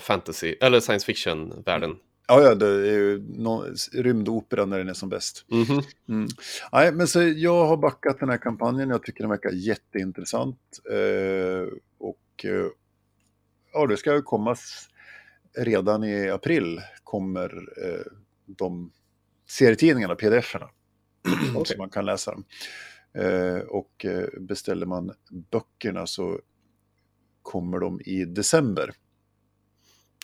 fantasy, 0.00 0.54
eller 0.60 0.80
science 0.80 1.06
fiction-världen. 1.06 1.96
Ja, 2.26 2.42
ja, 2.42 2.54
det 2.54 2.66
är 2.66 2.92
ju 2.92 3.22
rymdopera 3.92 4.64
när 4.64 4.78
den 4.78 4.88
är 4.88 4.94
som 4.94 5.08
bäst. 5.08 5.44
Mhm. 5.48 5.82
Mm. 6.08 6.28
Nej, 6.72 6.92
men 6.92 7.08
så 7.08 7.22
jag 7.22 7.66
har 7.66 7.76
backat 7.76 8.20
den 8.20 8.28
här 8.28 8.38
kampanjen. 8.38 8.90
Jag 8.90 9.02
tycker 9.02 9.20
den 9.20 9.30
verkar 9.30 9.50
jätteintressant. 9.50 10.58
Eh, 10.90 11.68
och 11.98 12.44
eh, 12.44 12.66
ja, 13.72 13.86
det 13.86 13.96
ska 13.96 14.14
ju 14.14 14.22
komma 14.22 14.56
redan 15.56 16.04
i 16.04 16.30
april 16.30 16.80
kommer 17.04 17.68
eh, 17.84 18.12
de 18.46 18.92
serietidningarna, 19.46 20.14
pdf-erna. 20.14 20.68
Okej. 21.54 21.62
Så 21.66 21.78
man 21.78 21.90
kan 21.90 22.04
läsa 22.04 22.30
dem. 22.30 22.44
Eh, 23.14 23.58
och 23.58 24.04
eh, 24.04 24.28
beställer 24.40 24.86
man 24.86 25.12
böckerna 25.50 26.06
så 26.06 26.40
kommer 27.42 27.78
de 27.78 28.00
i 28.00 28.24
december. 28.24 28.92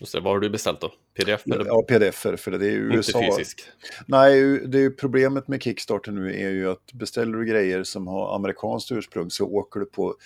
Just 0.01 0.13
det, 0.13 0.21
vad 0.21 0.33
har 0.33 0.41
du 0.41 0.51
beställt 0.51 0.81
då? 0.81 0.93
Pdf 1.19 1.47
eller 1.47 1.67
Ja, 1.67 1.83
pdf-er, 1.89 2.37
för 2.37 2.51
det 2.51 2.67
är 2.67 2.71
ju 2.71 2.85
inte 2.85 2.97
USA. 2.97 3.21
fysisk? 3.37 3.63
Nej, 4.07 4.61
det 4.69 4.79
är 4.79 4.91
problemet 4.91 5.49
med 5.49 5.63
Kickstarter 5.63 6.13
nu 6.13 6.35
är 6.35 6.51
ju 6.51 6.71
att 6.71 6.93
beställer 6.93 7.39
du 7.39 7.45
grejer 7.45 7.83
som 7.85 8.07
har 8.07 8.35
amerikanskt 8.35 8.93
ursprung 8.93 9.31
så 9.31 9.47
åker 9.47 9.81
du 9.81 9.87
på, 9.87 10.17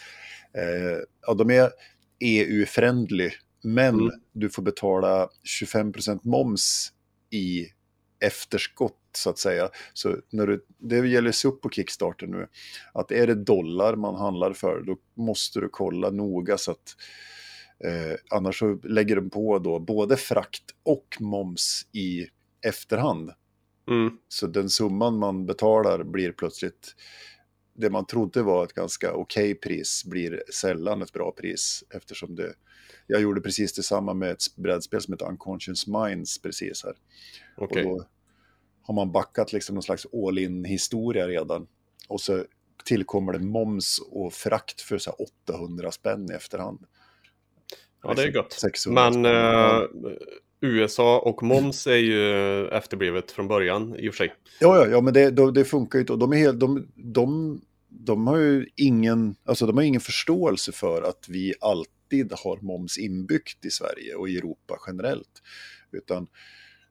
eh, 0.59 0.99
ja 1.27 1.35
de 1.35 1.51
är 1.51 1.71
EU-friendly, 2.21 3.31
men 3.63 3.95
Mm. 3.95 4.11
du 4.33 4.51
får 4.51 4.63
betala 4.63 5.29
25% 5.63 6.21
moms 6.25 6.93
i 7.31 7.67
efterskott 8.21 8.99
så 9.17 9.31
att 9.31 9.39
säga. 9.39 9.69
Så 9.93 10.17
när 10.31 10.47
du, 10.47 10.65
det 10.79 11.09
gäller 11.09 11.33
sig 11.33 11.49
upp 11.51 11.63
på 11.63 11.71
Kickstarter 11.71 12.27
nu, 12.27 12.47
att 12.93 13.11
är 13.13 13.27
det 13.27 13.35
dollar 13.35 13.97
man 13.97 14.15
handlar 14.15 14.53
för, 14.53 14.81
då 14.87 14.97
måste 15.17 15.61
du 15.61 15.69
kolla 15.69 16.11
noga 16.11 16.59
så 16.59 16.71
att 16.71 16.97
eh, 17.85 18.17
annars 18.31 18.59
så 18.59 18.79
lägger 18.83 19.17
de 19.17 19.31
på 19.31 19.59
då 19.59 19.79
både 19.79 20.17
frakt 20.17 20.65
och 20.83 21.17
moms 21.21 21.87
i 21.93 22.27
efterhand. 22.67 23.31
Mm. 23.89 24.19
Så 24.29 24.47
den 24.47 24.71
summan 24.71 25.19
man 25.19 25.47
betalar 25.47 26.03
blir 26.05 26.33
plötsligt, 26.33 26.95
det 27.75 27.91
man 27.91 28.07
trodde 28.07 28.43
var 28.43 28.65
ett 28.65 28.73
ganska 28.73 29.13
okej 29.13 29.55
pris 29.55 30.05
blir 30.05 30.43
sällan 30.55 31.03
ett 31.03 31.13
bra 31.13 31.33
pris 31.33 31.85
eftersom 31.91 32.35
det, 32.35 32.55
jag 33.07 33.21
gjorde 33.21 33.41
precis 33.41 33.73
detsamma 33.73 34.15
med 34.15 34.31
ett 34.31 34.57
brädspel 34.57 35.01
som 35.01 35.15
heter 35.15 35.29
Unconscious 35.29 35.87
Minds 35.87 36.43
precis 36.43 36.85
här. 36.85 36.95
Okej. 37.57 37.85
Och 37.85 37.99
då 37.99 38.07
har 38.83 38.95
man 38.95 39.13
backat 39.13 39.53
liksom 39.53 39.75
någon 39.75 39.83
slags 39.83 40.07
all-in 40.13 40.65
historia 40.65 41.29
redan. 41.29 41.67
Och 42.09 42.21
så 42.21 42.45
tillkommer 42.85 43.33
det 43.33 43.39
moms 43.39 44.01
och 44.11 44.33
frakt 44.33 44.81
för 44.81 44.99
så 44.99 45.11
här 45.11 45.27
800 45.49 45.91
spänn 45.91 46.31
i 46.31 46.35
efterhand. 46.35 46.87
Ja, 48.05 48.15
det 48.15 48.23
är. 48.23 48.45
600 48.51 49.11
Men 49.11 49.25
eh, 49.25 49.83
USA 50.61 51.19
och 51.19 51.43
moms 51.43 51.87
är 51.87 51.97
ju 51.97 52.67
efterblivet 52.69 53.31
från 53.31 53.49
början 53.49 53.97
i 53.99 54.09
och 54.11 54.15
för 54.15 54.25
sig. 54.25 54.35
Ja, 54.61 54.77
ja, 54.77 54.87
ja 54.87 55.01
men 55.01 55.15
det, 55.15 55.31
det, 55.31 55.53
det 55.53 55.65
funkar 55.65 55.99
ju 55.99 56.01
inte. 56.01 56.13
Och 56.13 56.19
de, 56.19 56.33
är 56.33 56.37
helt, 56.37 56.61
de, 56.61 56.89
de, 56.95 57.61
de 57.89 58.27
har 58.27 58.39
ju 58.39 58.67
ingen, 58.77 59.35
alltså 59.45 59.67
de 59.67 59.77
har 59.77 59.85
ingen 59.85 60.01
förståelse 60.01 60.73
för 60.73 61.03
att 61.03 61.27
vi 61.29 61.55
alltid 61.61 62.33
har 62.45 62.59
moms 62.63 62.99
inbyggt 62.99 63.65
i 63.65 63.71
Sverige 63.71 64.15
och 64.15 64.29
i 64.29 64.37
Europa 64.39 64.79
generellt. 64.87 65.43
Utan, 65.93 66.27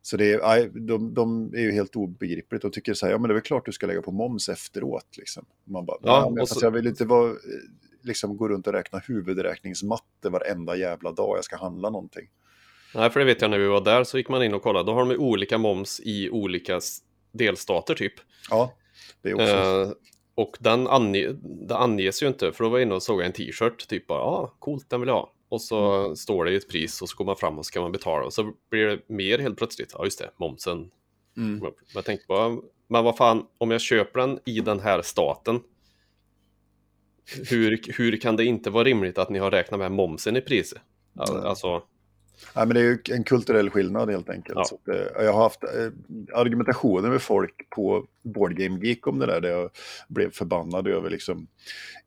så 0.02 0.18
det 0.18 0.34
är, 0.34 0.70
de, 0.88 1.14
de 1.14 1.54
är 1.54 1.62
ju 1.62 1.72
helt 1.72 1.96
obegripligt. 1.96 2.62
De 2.62 2.72
tycker 2.72 2.94
så 2.94 3.06
här, 3.06 3.14
ja 3.14 3.18
men 3.18 3.28
det 3.28 3.32
är 3.32 3.36
väl 3.36 3.44
klart 3.44 3.66
du 3.66 3.72
ska 3.72 3.88
lägga 3.88 4.02
på 4.02 4.12
moms 4.12 4.50
efteråt. 4.50 5.18
Liksom. 5.18 5.46
Man 5.66 5.86
bara, 5.86 5.98
Ja, 6.02 6.30
men 6.30 6.42
och 6.42 6.50
så- 6.50 6.66
jag 6.66 6.72
vill 6.72 6.88
inte 6.88 7.06
vara, 7.06 7.34
liksom 8.04 8.38
gå 8.38 8.50
runt 8.50 8.68
och 8.68 8.74
räkna 8.74 9.00
huvudräkningsmatte 9.00 10.30
varenda 10.30 10.76
jävla 10.76 11.12
dag 11.12 11.38
jag 11.38 11.44
ska 11.44 11.58
handla 11.58 11.90
någonting. 11.90 12.30
Nej, 12.96 13.10
för 13.10 13.20
det 13.20 13.26
vet 13.26 13.42
jag 13.42 13.52
när 13.52 13.58
vi 13.58 13.68
var 13.68 13.82
där 13.82 14.04
så 14.04 14.18
gick 14.18 14.30
man 14.30 14.44
in 14.44 14.54
och 14.54 14.62
kollade. 14.62 14.86
Då 14.86 14.94
har 14.94 15.00
de 15.00 15.12
ju 15.12 15.18
olika 15.18 15.58
moms 15.58 16.02
i 16.04 16.30
olika 16.30 16.80
delstater 17.32 17.96
typ. 17.96 18.14
Ja, 18.50 18.74
det 19.22 19.30
är 19.30 19.34
också... 19.34 19.56
Eh, 19.56 19.92
och 20.36 20.58
den 20.60 20.88
ange, 20.88 21.28
det 21.42 21.78
anges 21.78 22.24
ju 22.24 22.28
inte, 22.28 22.52
för 22.52 22.64
då 22.64 22.70
var 22.70 22.78
jag 22.78 22.86
inne 22.86 22.96
och 22.96 23.04
såg 23.04 23.22
en 23.22 23.32
t-shirt, 23.32 23.88
typ 23.88 24.08
bara, 24.08 24.20
ja, 24.20 24.26
ah, 24.26 24.56
coolt, 24.60 24.90
den 24.90 25.00
vill 25.00 25.08
jag 25.08 25.16
ha. 25.16 25.32
Och 25.50 25.62
så 25.62 26.16
står 26.16 26.46
det 26.46 26.56
ett 26.56 26.70
pris 26.70 27.02
och 27.02 27.10
så 27.10 27.18
går 27.18 27.26
man 27.26 27.36
fram 27.36 27.60
och 27.60 27.66
så 27.66 27.72
kan 27.72 27.82
man 27.82 27.92
betala 27.92 28.26
och 28.26 28.34
så 28.34 28.54
blir 28.70 28.86
det 28.86 29.00
mer 29.08 29.40
helt 29.40 29.58
plötsligt. 29.58 29.92
Ja, 29.98 30.04
just 30.04 30.20
det, 30.20 30.30
momsen. 30.38 30.92
Mm. 31.38 31.72
Jag 31.94 32.06
tänkte 32.06 32.26
bara, 32.28 32.58
men 32.88 33.04
vad 33.04 33.18
fan, 33.18 33.46
om 33.58 33.72
jag 33.72 33.82
köper 33.82 34.20
den 34.20 34.40
i 34.46 34.60
den 34.60 34.80
här 34.80 35.02
staten, 35.02 35.60
hur, 37.50 37.82
hur 37.98 38.18
kan 38.18 38.36
det 38.36 38.46
inte 38.46 38.70
vara 38.70 38.84
rimligt 38.84 39.18
att 39.18 39.30
ni 39.30 39.40
har 39.40 39.52
räknat 39.52 39.80
med 39.80 39.92
momsen 39.92 40.38
i 40.38 40.42
priset? 40.42 40.82
Alltså, 41.18 41.84
Nej, 42.56 42.68
men 42.68 42.76
det 42.76 42.80
är 42.80 42.84
ju 42.84 42.98
en 43.12 43.24
kulturell 43.24 43.70
skillnad 43.70 44.10
helt 44.10 44.30
enkelt. 44.30 44.58
Ja. 44.58 44.66
Så 44.66 44.76
att, 44.76 44.88
eh, 44.88 45.26
jag 45.26 45.34
har 45.34 45.44
haft 45.44 45.64
eh, 45.64 46.40
argumentationer 46.40 47.10
med 47.10 47.22
folk 47.22 47.70
på 47.70 48.06
Board 48.22 48.56
Game 48.56 48.86
Geek 48.86 49.08
om 49.08 49.20
det 49.20 49.26
där, 49.26 49.42
där 49.42 49.50
jag 49.50 49.70
blev 50.08 50.32
förbannad 50.32 50.88
över 50.88 51.10
liksom 51.10 51.48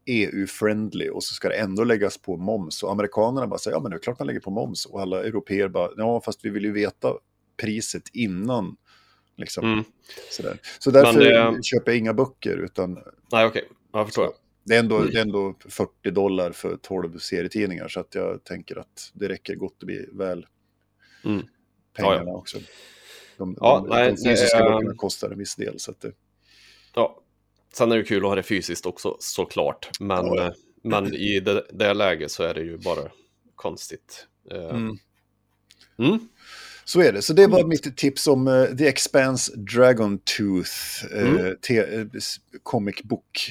EU-friendly 0.07 1.09
och 1.09 1.25
så 1.25 1.35
ska 1.35 1.49
det 1.49 1.55
ändå 1.55 1.85
läggas 1.85 2.19
på 2.19 2.37
moms. 2.37 2.83
Och 2.83 2.91
amerikanerna 2.91 3.47
bara 3.47 3.59
säger, 3.59 3.77
ja 3.77 3.81
men 3.81 3.91
det 3.91 3.97
är 3.97 3.99
klart 3.99 4.19
man 4.19 4.27
lägger 4.27 4.41
på 4.41 4.51
moms. 4.51 4.87
Och 4.87 5.01
alla 5.01 5.25
europeer 5.25 5.69
bara, 5.69 5.91
ja 5.97 6.21
fast 6.21 6.45
vi 6.45 6.51
vill 6.51 6.65
ju 6.65 6.73
veta 6.73 7.13
priset 7.63 8.03
innan. 8.13 8.77
Liksom, 9.37 9.73
mm. 9.73 9.85
Så 10.79 10.91
därför 10.91 11.21
det- 11.21 11.65
köper 11.65 11.91
jag 11.93 11.99
inga 11.99 12.15
böcker, 12.15 12.57
utan 12.57 12.99
nej 13.33 13.47
okej, 13.47 13.69
jag 13.93 14.07
förstår. 14.07 14.31
Det 14.67 14.75
är, 14.75 14.79
ändå, 14.81 15.01
det 15.05 15.19
är 15.19 15.23
ändå 15.23 15.55
40 15.69 16.11
dollar 16.11 16.53
för 16.53 16.77
12 16.77 17.19
serietidningar. 17.19 17.89
Så 17.89 18.01
att 18.01 18.15
jag 18.15 18.45
tänker 18.45 18.77
att 18.79 19.11
det 19.15 19.29
räcker 19.29 19.55
gott 19.55 19.77
att 19.81 19.87
bli 19.87 20.07
väl 20.13 20.47
Mm. 21.25 21.47
pengarna 21.97 22.31
också. 22.31 22.59
De, 23.37 23.57
Ja, 23.61 23.79
de, 23.79 23.89
nej, 23.89 24.11
de 24.11 24.17
fysiska 24.31 24.59
det 24.59 24.65
är- 24.65 24.71
böckerna 24.71 24.95
kostar 24.95 25.31
en 25.31 25.39
viss 25.39 25.57
del. 25.57 25.79
Så 25.81 25.91
att 25.91 26.01
det, 26.01 26.13
Ja. 26.95 27.23
Sen 27.73 27.93
är 27.93 27.97
det 27.97 28.05
kul 28.05 28.17
att 28.25 28.29
ha 28.29 28.35
det 28.35 28.43
fysiskt 28.43 28.87
också, 28.87 29.17
såklart. 29.21 29.91
Men, 30.01 30.27
Ja, 30.27 30.37
ja. 30.37 30.47
eh, 30.47 30.53
men 30.83 31.15
i 31.15 31.41
det, 31.41 31.67
det 31.73 31.95
läget 31.95 32.31
så 32.31 32.43
är 32.43 32.55
det 32.55 32.61
ju 32.63 32.79
bara 32.79 33.11
konstigt. 33.55 34.27
Eh, 34.51 34.69
Mm. 34.71 34.97
Mm. 35.99 36.29
Så 36.85 37.01
är 37.01 37.13
det. 37.13 37.23
Så 37.23 37.33
det 37.33 37.47
var 37.47 37.65
mitt 37.65 37.97
tips 37.97 38.27
om 38.27 38.49
eh, 38.49 38.65
The 38.65 38.87
Expanse 38.89 39.57
Dragon 39.57 40.19
Tooth 40.19 41.05
eh, 41.15 41.29
Mm. 41.29 41.57
eh, 41.71 42.07
s- 42.17 42.37
comic 42.63 43.03
book 43.03 43.51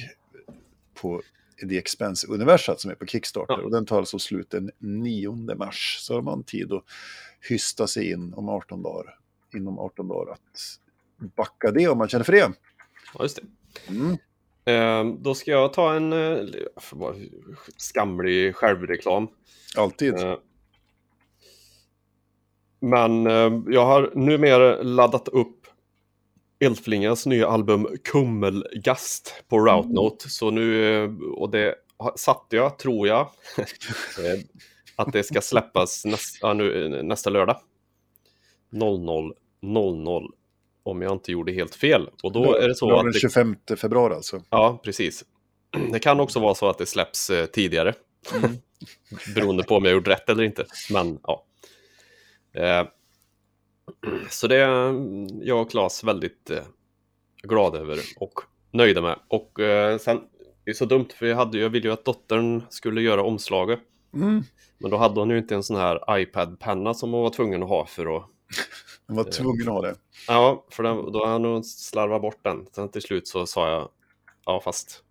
på 1.00 1.22
The 1.68 1.78
Expanse-universat 1.78 2.80
som 2.80 2.90
är 2.90 2.94
på 2.94 3.06
Kickstarter. 3.06 3.54
Ja. 3.58 3.64
Och 3.64 3.70
den 3.70 3.86
tar 3.86 3.98
alltså 3.98 4.18
slut 4.18 4.50
den 4.50 4.70
9 4.78 5.54
mars. 5.54 5.98
Så 6.00 6.14
har 6.14 6.22
man 6.22 6.42
tid 6.42 6.72
att 6.72 6.84
hysta 7.48 7.86
sig 7.86 8.10
in 8.10 8.34
om 8.34 8.48
18 8.48 8.82
dagar. 8.82 9.18
Inom 9.54 9.78
18 9.78 10.08
dagar 10.08 10.32
att 10.32 10.78
backa 11.36 11.70
det 11.70 11.88
om 11.88 11.98
man 11.98 12.08
känner 12.08 12.24
för 12.24 12.32
det. 12.32 12.52
Ja, 13.14 13.22
just 13.22 13.36
det. 13.36 13.42
Mm. 13.92 14.16
Eh, 14.64 15.16
då 15.18 15.34
ska 15.34 15.50
jag 15.50 15.72
ta 15.72 15.94
en 15.94 16.12
eh, 16.12 16.46
bara 16.92 17.14
skamlig 17.76 18.54
självreklam. 18.54 19.28
Alltid. 19.76 20.14
Eh, 20.14 20.34
men 22.80 23.26
eh, 23.26 23.62
jag 23.66 23.86
har 23.86 24.12
numera 24.14 24.82
laddat 24.82 25.28
upp 25.28 25.55
Elflingas 26.60 27.26
nya 27.26 27.48
album 27.48 27.88
Kummelgast 28.04 29.44
på 29.48 29.58
Route 29.58 29.88
Note. 29.88 30.28
Så 30.28 30.50
nu, 30.50 30.94
eh, 31.04 31.10
och 31.34 31.50
det 31.50 31.74
satte 32.16 32.56
jag, 32.56 32.78
tror 32.78 33.08
jag, 33.08 33.20
eh, 34.24 34.40
att 34.96 35.12
det 35.12 35.22
ska 35.22 35.40
släppas 35.40 36.04
näst, 36.04 36.38
ja, 36.40 36.52
nu, 36.52 36.84
eh, 36.84 37.02
nästa 37.02 37.30
lördag. 37.30 37.60
00.00 38.72 40.30
om 40.82 41.02
jag 41.02 41.12
inte 41.12 41.32
gjorde 41.32 41.52
helt 41.52 41.74
fel. 41.74 42.10
Och 42.22 42.32
då 42.32 42.54
är 42.54 42.68
det 42.68 42.74
så 42.74 42.86
Lördag 42.86 42.98
att 42.98 43.04
den 43.04 43.12
det 43.12 43.18
25 43.18 43.56
februari 43.76 44.14
alltså. 44.14 44.42
Ja, 44.50 44.80
precis. 44.84 45.24
Det 45.92 45.98
kan 45.98 46.20
också 46.20 46.40
vara 46.40 46.54
så 46.54 46.68
att 46.68 46.78
det 46.78 46.86
släpps 46.86 47.30
tidigare. 47.52 47.94
Beroende 49.34 49.62
på 49.62 49.76
om 49.76 49.84
jag 49.84 49.94
gjort 49.94 50.08
rätt 50.08 50.28
eller 50.30 50.42
inte. 50.42 50.66
Men 50.90 51.18
ja. 51.22 51.44
Eh, 52.54 52.86
så 54.30 54.46
det 54.46 54.56
är 54.56 54.94
jag 55.46 55.62
och 55.62 55.70
Claes 55.70 56.04
väldigt 56.04 56.50
eh, 56.50 56.62
glada 57.42 57.78
över 57.78 57.98
och 58.20 58.32
nöjda 58.70 59.02
med. 59.02 59.18
Och 59.28 59.60
eh, 59.60 59.98
sen, 59.98 60.20
det 60.64 60.70
är 60.70 60.74
så 60.74 60.84
dumt 60.84 61.08
för 61.18 61.26
jag, 61.26 61.36
hade, 61.36 61.58
jag 61.58 61.70
ville 61.70 61.88
ju 61.88 61.92
att 61.92 62.04
dottern 62.04 62.62
skulle 62.68 63.02
göra 63.02 63.22
omslaget. 63.22 63.80
Mm. 64.14 64.42
Men 64.78 64.90
då 64.90 64.96
hade 64.96 65.20
hon 65.20 65.30
ju 65.30 65.38
inte 65.38 65.54
en 65.54 65.62
sån 65.62 65.76
här 65.76 66.18
iPad-penna 66.18 66.94
som 66.94 67.12
hon 67.12 67.22
var 67.22 67.30
tvungen 67.30 67.62
att 67.62 67.68
ha 67.68 67.86
för 67.86 68.16
att... 68.16 68.24
Man 69.06 69.16
var 69.16 69.24
tvungen 69.24 69.68
att 69.68 69.74
ha 69.74 69.82
det. 69.82 69.94
Ja, 70.28 70.64
för 70.70 70.82
den, 70.82 71.12
då 71.12 71.26
hade 71.26 71.48
hon 71.48 71.64
slarvat 71.64 72.22
bort 72.22 72.38
den. 72.42 72.66
Sen 72.72 72.88
till 72.88 73.02
slut 73.02 73.28
så 73.28 73.46
sa 73.46 73.70
jag, 73.70 73.88
ja 74.44 74.60
fast 74.60 75.02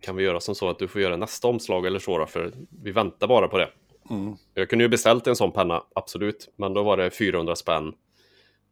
kan 0.00 0.16
vi 0.16 0.24
göra 0.24 0.40
som 0.40 0.54
så 0.54 0.68
att 0.68 0.78
du 0.78 0.88
får 0.88 1.00
göra 1.00 1.16
nästa 1.16 1.48
omslag 1.48 1.86
eller 1.86 1.98
så 1.98 2.18
då, 2.18 2.26
för 2.26 2.52
vi 2.82 2.92
väntar 2.92 3.26
bara 3.26 3.48
på 3.48 3.58
det. 3.58 3.70
Mm. 4.10 4.36
Jag 4.54 4.70
kunde 4.70 4.84
ju 4.84 4.88
beställt 4.88 5.26
en 5.26 5.36
sån 5.36 5.52
penna, 5.52 5.82
absolut, 5.94 6.52
men 6.56 6.74
då 6.74 6.82
var 6.82 6.96
det 6.96 7.10
400 7.10 7.56
spänn. 7.56 7.92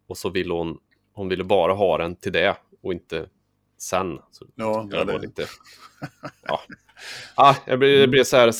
Och 0.07 0.19
så 0.19 0.29
ville 0.29 0.55
hon, 0.55 0.79
hon 1.13 1.29
ville 1.29 1.45
bara 1.45 1.73
ha 1.73 1.99
den 1.99 2.17
till 2.17 2.33
det 2.33 2.57
och 2.83 2.93
inte 2.93 3.29
sen. 3.79 4.19
Så 4.31 4.47
Ja, 4.55 4.87
det 4.91 4.97
var 4.97 5.05
det, 5.05 5.19
lite... 5.19 5.47
Ja, 6.47 6.61
ah, 7.35 7.55
jag 7.67 7.79
blev, 7.79 8.01
det 8.01 8.09
blev 8.09 8.25
så 8.25 8.37
här 8.37 8.53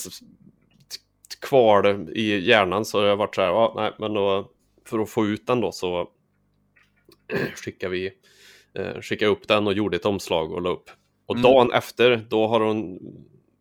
kvar 1.41 2.11
i 2.13 2.49
hjärnan 2.49 2.85
så 2.85 3.03
jag 3.03 3.17
varit 3.17 3.35
så 3.35 3.41
här, 3.41 3.49
ja, 3.49 3.73
nej, 3.77 3.93
men 3.99 4.15
då 4.15 4.51
för 4.85 4.99
att 4.99 5.11
få 5.11 5.27
ut 5.27 5.47
den 5.47 5.61
då 5.61 5.73
så 5.73 6.09
skickade 7.55 7.93
vi 7.93 8.11
eh, 8.75 9.01
skickade 9.01 9.31
upp 9.31 9.49
den 9.49 9.67
och 9.67 9.73
gjorde 9.73 9.97
ett 9.97 10.07
omslag 10.07 10.53
och 10.53 10.63
la 10.63 10.71
upp. 10.71 10.91
Och 11.27 11.35
Mm. 11.35 11.43
dagen 11.43 11.73
efter, 11.73 12.27
då 12.29 12.47
har 12.47 12.61
hon, 12.61 12.99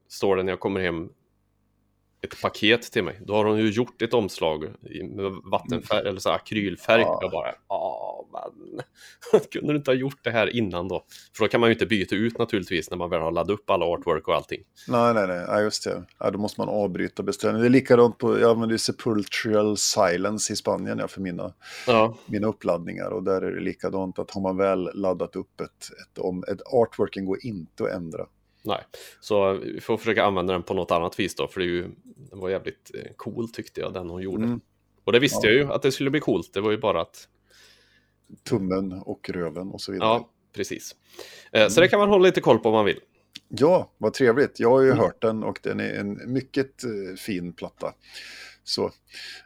står 0.08 0.36
det 0.36 0.44
när 0.44 0.52
jag 0.52 0.60
kommer 0.60 0.82
hem, 0.82 1.10
ett 2.22 2.42
paket 2.42 2.82
till 2.82 3.04
mig. 3.04 3.22
Då 3.26 3.34
har 3.34 3.46
hon 3.46 3.60
ju 3.60 3.70
gjort 3.70 4.02
ett 4.02 4.14
omslag 4.14 4.66
med 5.16 5.32
vattenfärg, 5.52 6.08
eller 6.08 6.20
så 6.20 6.30
akrylfärg. 6.30 7.02
Ja. 7.02 7.20
Jag 7.22 7.32
bara, 7.32 7.54
ja 7.70 8.26
men, 8.32 8.82
kunde 9.52 9.74
du 9.74 9.78
inte 9.78 9.92
ha 9.92 9.96
gjort 9.96 10.24
det 10.24 10.32
här 10.32 10.56
innan 10.56 10.88
då? 10.88 11.06
För 11.38 11.44
då 11.44 11.50
kan 11.50 11.60
man 11.60 11.70
ju 11.70 11.74
inte 11.74 11.86
byta 11.86 12.16
ut 12.16 12.38
naturligtvis 12.38 12.90
när 12.90 12.98
man 12.98 13.10
väl 13.10 13.22
har 13.22 13.32
laddat 13.32 13.54
upp 13.54 13.70
alla 13.70 13.86
artwork 13.86 14.28
och 14.28 14.36
allting. 14.36 14.64
nej, 14.88 15.14
nej, 15.14 15.28
nej, 15.28 15.46
ja, 15.48 15.62
just 15.62 15.84
det. 15.84 16.04
Ja, 16.20 16.32
då 16.32 16.40
måste 16.40 16.62
man 16.62 16.70
avbryta 16.70 17.24
beställningen. 17.24 17.62
Det 17.62 17.68
är 17.68 17.80
likadant 17.80 18.18
på, 18.18 18.40
jag 18.40 18.52
använder 18.52 18.78
Sepultural 18.78 19.78
Silence 19.78 20.54
i 20.54 20.56
Spanien 20.56 21.00
ja, 21.00 21.08
för 21.08 21.22
mina, 21.22 21.54
Ja, 21.88 22.18
mina 22.26 22.48
uppladdningar. 22.48 23.10
Och 23.10 23.24
där 23.24 23.42
är 23.42 23.52
det 23.52 23.62
likadant 23.62 24.20
att 24.20 24.32
har 24.32 24.42
man 24.42 24.58
väl 24.58 24.90
laddat 24.94 25.36
upp 25.36 25.62
ett, 25.62 25.70
ett, 26.02 26.18
om, 26.18 26.44
ett 26.48 26.62
artworken 26.66 27.26
går 27.26 27.46
inte 27.46 27.84
att 27.84 27.92
ändra. 27.92 28.26
Nej, 28.64 28.84
så 29.22 29.54
vi 29.54 29.82
får 29.82 29.98
försöka 29.98 30.24
använda 30.24 30.54
den 30.54 30.64
på 30.64 30.74
något 30.74 30.92
annat 30.92 31.20
vis 31.20 31.36
då, 31.36 31.48
för 31.48 31.60
det 31.60 31.66
är 31.66 31.70
ju, 31.70 31.90
den 32.30 32.40
var 32.40 32.50
jävligt 32.50 32.92
eh, 32.94 33.12
cool 33.16 33.50
tyckte 33.50 33.82
jag, 33.82 33.94
den 33.94 34.10
hon 34.10 34.22
gjorde. 34.22 34.44
Mm. 34.44 34.62
Och 35.04 35.12
det 35.12 35.20
visste 35.20 35.48
Ja. 35.48 35.54
jag 35.54 35.62
ju 35.68 35.74
att 35.74 35.82
det 35.82 35.92
skulle 35.92 36.10
bli 36.10 36.20
coolt, 36.20 36.54
det 36.54 36.62
var 36.62 36.72
ju 36.72 36.78
bara 36.78 37.02
att, 37.02 37.28
Tummen 38.50 38.92
och 38.94 39.30
röven 39.30 39.68
och 39.72 39.82
så 39.82 39.92
vidare. 39.92 40.10
ja, 40.10 40.30
precis. 40.54 40.96
Eh, 41.52 41.68
Så 41.68 41.82
det 41.82 41.88
kan 41.88 42.00
man 42.00 42.10
hålla 42.10 42.24
lite 42.24 42.42
koll 42.42 42.60
på 42.60 42.70
om 42.70 42.74
man 42.76 42.86
vill. 42.86 43.00
Ja, 43.48 43.92
vad 43.98 44.14
trevligt. 44.14 44.60
Jag 44.60 44.70
har 44.70 44.82
ju 44.82 44.88
Mm. 44.88 45.00
hört 45.00 45.22
den 45.22 45.44
och 45.44 45.60
den 45.64 45.80
är 45.80 45.94
en 45.94 46.34
mycket 46.34 46.84
eh, 46.84 47.16
fin 47.18 47.54
platta. 47.54 47.94
Så 48.64 48.86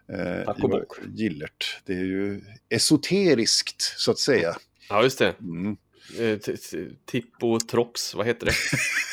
eh, 0.10 0.46
Tack 0.46 0.64
och 0.64 0.70
bock. 0.70 0.98
gillar 1.14 1.48
det. 1.86 1.94
Det 1.94 2.00
är 2.00 2.04
ju 2.06 2.42
esoteriskt 2.70 3.82
så 3.82 4.12
att 4.12 4.20
säga. 4.20 4.56
Ja, 4.90 5.04
just 5.04 5.20
det. 5.20 5.34
Mm. 5.40 5.78
Eh, 6.20 6.40
Tippo 7.06 7.60
Trox, 7.60 8.16
vad 8.16 8.26
heter 8.26 8.46
det? 8.46 8.54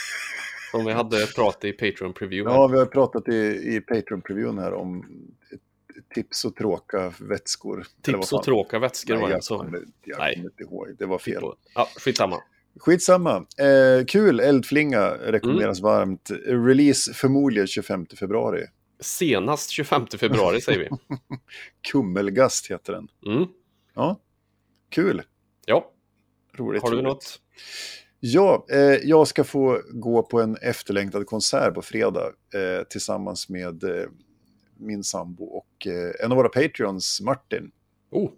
Som 0.71 0.85
vi 0.85 0.93
hade 0.93 1.27
pratat 1.27 1.65
i 1.65 1.73
Patreon 1.73 2.13
Preview. 2.13 2.51
här. 2.53 2.59
Ja, 2.61 2.67
vi 2.67 2.79
har 2.79 2.87
pratat 2.87 3.29
i, 3.29 3.37
i 3.77 3.81
Patreon-previewn 3.89 4.59
här 4.61 4.73
om 4.75 5.05
tips 6.15 6.45
och 6.45 6.57
tråka 6.57 7.13
vätskor. 7.21 7.87
Tips 8.03 8.33
och 8.33 8.43
tråkiga 8.43 8.81
vätskor 8.81 9.17
var 9.17 9.29
det. 9.29 9.35
jag, 9.35 9.45
Så. 9.45 9.59
kommer, 9.59 9.83
jag 10.05 10.19
Nej. 10.19 10.35
kommer 10.35 10.51
inte 10.51 10.63
ihåg. 10.63 10.89
Det 10.99 11.07
var 11.07 11.19
fel. 11.19 11.35
Tippo. 11.35 11.55
Ja, 11.75 11.89
skitsamma. 11.97 12.43
Skitsamma. 12.81 13.37
Eh, 13.37 14.05
kul, 14.07 14.41
Eldflinga 14.41 15.11
rekommenderas 15.11 15.79
Mm. 15.81 15.91
varmt. 15.93 16.31
Release 16.47 17.15
förmodligen 17.15 17.67
25 17.67 18.07
februari. 18.19 18.67
Senast 19.01 19.71
25 19.71 20.07
februari 20.19 20.61
säger 20.61 20.79
vi. 20.79 20.89
Kummelgast 21.93 22.71
heter 22.71 22.93
den. 22.93 23.09
Mm. 23.27 23.47
Ja, 23.95 24.21
kul. 24.91 25.23
Ja, 25.67 25.92
Roligt. 26.57 26.83
har 26.83 26.91
du 26.91 26.97
roligt. 26.97 27.05
något? 27.05 27.41
Ja, 28.21 28.67
eh, 28.71 28.79
jag 28.81 29.29
ska 29.29 29.45
få 29.45 29.83
gå 29.91 30.23
på 30.23 30.41
en 30.41 30.57
efterlängtad 30.57 31.27
konsert 31.27 31.75
på 31.75 31.83
fredag 31.83 32.33
eh, 32.55 32.85
tillsammans 32.91 33.49
med 33.49 33.85
eh, 33.85 34.07
min 34.77 35.05
sambo 35.05 35.45
och 35.45 35.87
eh, 35.87 36.25
en 36.25 36.33
av 36.33 36.37
våra 36.37 36.49
Patreons, 36.49 37.21
Martin. 37.21 37.71
Oh, 38.11 38.31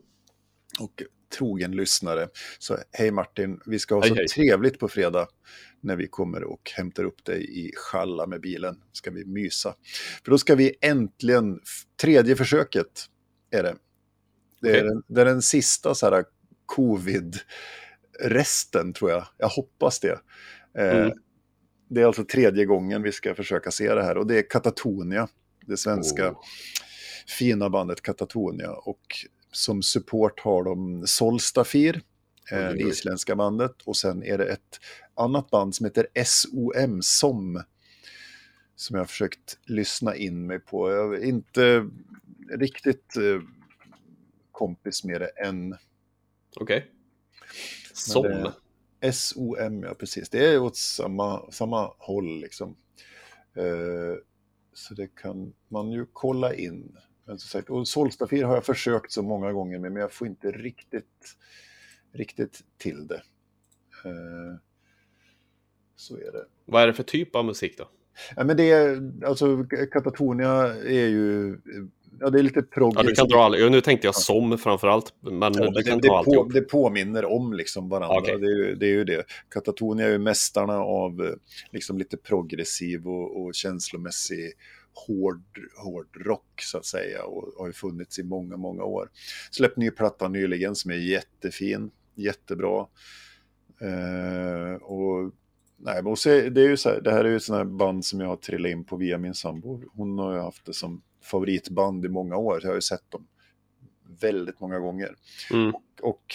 och 0.80 1.02
trogen 1.38 1.76
lyssnare. 1.76 2.28
Så 2.58 2.78
hej 2.92 3.10
Martin, 3.10 3.60
vi 3.66 3.78
ska 3.78 3.94
ha 3.94 4.02
Hej, 4.02 4.08
så 4.08 4.14
hej. 4.14 4.28
trevligt 4.28 4.78
på 4.78 4.88
fredag 4.88 5.26
när 5.80 5.96
vi 5.96 6.06
kommer 6.08 6.44
och 6.44 6.70
hämtar 6.76 7.04
upp 7.04 7.24
dig 7.24 7.66
i 7.66 7.72
Skalla 7.74 8.26
med 8.26 8.40
bilen. 8.40 8.76
Ska 8.92 9.10
vi 9.10 9.24
mysa. 9.24 9.74
För 10.24 10.30
då 10.30 10.38
ska 10.38 10.54
vi 10.54 10.74
äntligen, 10.80 11.60
tredje 12.00 12.36
försöket 12.36 13.06
är 13.50 13.62
det. 13.62 13.76
Det 14.60 14.68
är, 14.68 14.72
Okej. 14.72 14.88
den, 14.88 15.02
det 15.06 15.20
är 15.20 15.24
den 15.24 15.42
sista 15.42 15.94
så 15.94 16.10
här 16.10 16.24
covid-resten 18.18 18.92
tror 18.92 19.10
jag. 19.10 19.26
Jag 19.38 19.48
hoppas 19.48 20.00
det. 20.00 20.20
Eh, 20.78 20.96
Mm. 20.96 21.12
Det 21.88 22.00
är 22.02 22.06
alltså 22.06 22.24
tredje 22.24 22.64
gången 22.64 23.02
vi 23.02 23.12
ska 23.12 23.34
försöka 23.34 23.70
se 23.70 23.94
det 23.94 24.02
här 24.04 24.16
och 24.18 24.26
det 24.26 24.38
är 24.38 24.50
Katatonia, 24.50 25.28
det 25.66 25.76
svenska 25.76 26.30
Oh. 26.30 26.40
fina 27.38 27.70
bandet 27.70 28.02
Katatonia. 28.02 28.70
Och 28.72 29.00
som 29.52 29.82
support 29.82 30.40
har 30.40 30.64
de 30.64 31.06
Solstafir, 31.06 32.02
eh, 32.52 32.58
det 32.58 32.78
isländska 32.80 33.36
bandet. 33.36 33.82
Och 33.84 33.96
sen 33.96 34.22
är 34.22 34.38
det 34.38 34.44
ett 34.44 34.80
annat 35.14 35.50
band 35.50 35.74
som 35.74 35.86
heter 35.86 36.06
SOM, 36.24 37.02
SOM. 37.02 37.62
Som 38.76 38.94
jag 38.94 39.00
har 39.00 39.06
försökt 39.06 39.58
lyssna 39.64 40.16
in 40.16 40.46
mig 40.46 40.58
på. 40.58 40.90
Jag 40.90 41.14
är 41.14 41.24
inte 41.24 41.90
riktigt 42.50 43.16
eh, 43.16 43.42
kompis 44.52 45.04
med 45.04 45.20
det 45.20 45.28
än. 45.28 45.76
okej. 46.56 46.90
Som. 47.94 48.52
SOM, 49.12 49.82
ja 49.82 49.94
precis. 49.94 50.30
Det 50.30 50.46
är 50.46 50.58
åt 50.58 50.76
samma, 50.76 51.50
samma 51.50 51.92
håll 51.98 52.40
liksom. 52.40 52.76
Eh, 53.56 54.18
så 54.72 54.94
det 54.94 55.06
kan 55.06 55.52
man 55.68 55.90
ju 55.90 56.06
kolla 56.12 56.54
in. 56.54 56.96
Men 57.24 57.38
som 57.38 57.48
sagt, 57.48 57.70
och 57.70 57.88
Solstafir 57.88 58.44
har 58.44 58.54
jag 58.54 58.64
försökt 58.64 59.12
så 59.12 59.22
många 59.22 59.52
gånger 59.52 59.78
med, 59.78 59.92
men 59.92 60.02
jag 60.02 60.12
får 60.12 60.26
inte 60.26 60.50
riktigt, 60.50 61.36
riktigt 62.12 62.64
till 62.78 63.06
det. 63.06 63.22
Eh, 64.04 64.56
så 65.96 66.16
är 66.16 66.32
det. 66.32 66.44
Vad 66.64 66.82
är 66.82 66.86
det 66.86 66.94
för 66.94 67.02
typ 67.02 67.36
av 67.36 67.44
musik 67.44 67.78
då? 67.78 67.88
Ja, 68.36 68.44
men 68.44 68.56
det 68.56 68.70
är, 68.70 69.12
alltså 69.26 69.64
Katatonia 69.92 70.74
är 70.74 71.08
ju, 71.08 71.58
ja 72.20 72.30
det 72.30 72.38
är 72.38 72.42
lite 72.42 72.58
Ja, 72.60 72.66
progressivt. 72.74 73.08
du 73.08 73.14
kan 73.14 73.28
dra 73.28 73.44
all... 73.44 73.58
ja, 73.60 73.68
Nu 73.68 73.80
tänkte 73.80 74.06
jag 74.06 74.14
som 74.14 74.58
framförallt, 74.58 75.14
men 75.20 75.52
Ja, 75.54 75.70
du 75.70 75.82
kan 75.82 76.00
det, 76.00 76.08
ta 76.08 76.18
det, 76.18 76.24
på, 76.24 76.44
det 76.44 76.60
påminner 76.60 77.24
om 77.24 77.52
liksom 77.52 77.88
varandra. 77.88 78.18
Okej. 78.18 78.38
Det, 78.40 78.46
är 78.46 78.56
ju, 78.56 78.74
det 78.74 78.86
är 78.86 78.90
ju 78.90 79.04
det. 79.04 79.24
Katatonia 79.50 80.06
är 80.06 80.10
ju 80.10 80.18
mästarna 80.18 80.78
av 80.78 81.22
eh, 81.24 81.32
liksom 81.72 81.98
lite 81.98 82.16
progressiv 82.16 83.08
och, 83.08 83.42
och 83.44 83.54
känslomässig 83.54 84.52
hård, 85.06 85.42
hård 85.84 86.16
rock 86.26 86.60
så 86.62 86.78
att 86.78 86.86
säga 86.86 87.24
och 87.24 87.52
har 87.58 87.66
ju 87.66 87.72
funnits 87.72 88.18
i 88.18 88.22
många, 88.22 88.56
många 88.56 88.84
år. 88.84 89.08
Släppt 89.50 89.76
ny 89.76 89.90
platta 89.90 90.28
nyligen 90.28 90.74
som 90.74 90.90
är 90.90 90.94
jättefin, 90.94 91.90
jättebra. 92.14 92.86
Eh, 93.80 94.82
och 94.82 95.32
nej, 95.76 96.02
men 96.02 96.14
det 96.54 96.60
är 96.60 96.68
ju 96.68 96.76
så 96.76 96.88
här, 96.88 97.00
det 97.00 97.10
här 97.12 97.24
är 97.24 97.28
ju 97.28 97.36
ett 97.36 97.42
sånt 97.42 97.56
här 97.56 97.64
band 97.64 98.04
som 98.04 98.20
jag 98.20 98.28
har 98.28 98.36
trillat 98.36 98.70
in 98.70 98.84
på 98.84 98.96
via 98.96 99.18
min 99.18 99.34
sambo. 99.34 99.82
Hon 99.96 100.18
har 100.18 100.34
ju 100.34 100.40
haft 100.40 100.66
det 100.66 100.72
som 100.72 101.02
favoritband 101.24 102.04
i 102.04 102.08
många 102.08 102.36
år. 102.36 102.60
Jag 102.62 102.70
har 102.70 102.74
ju 102.74 102.80
sett 102.80 103.10
dem 103.10 103.26
väldigt 104.20 104.60
många 104.60 104.78
gånger 104.78 105.16
Mm. 105.50 105.72
och 106.02 106.34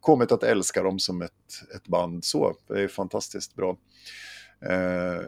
kommit 0.00 0.32
att 0.32 0.42
älska 0.42 0.82
dem 0.82 0.98
som 0.98 1.22
ett, 1.22 1.32
ett 1.76 1.88
band 1.88 2.24
så. 2.24 2.56
Det 2.68 2.80
är 2.80 2.88
fantastiskt 2.88 3.54
bra. 3.54 3.78
Eh, 4.70 5.22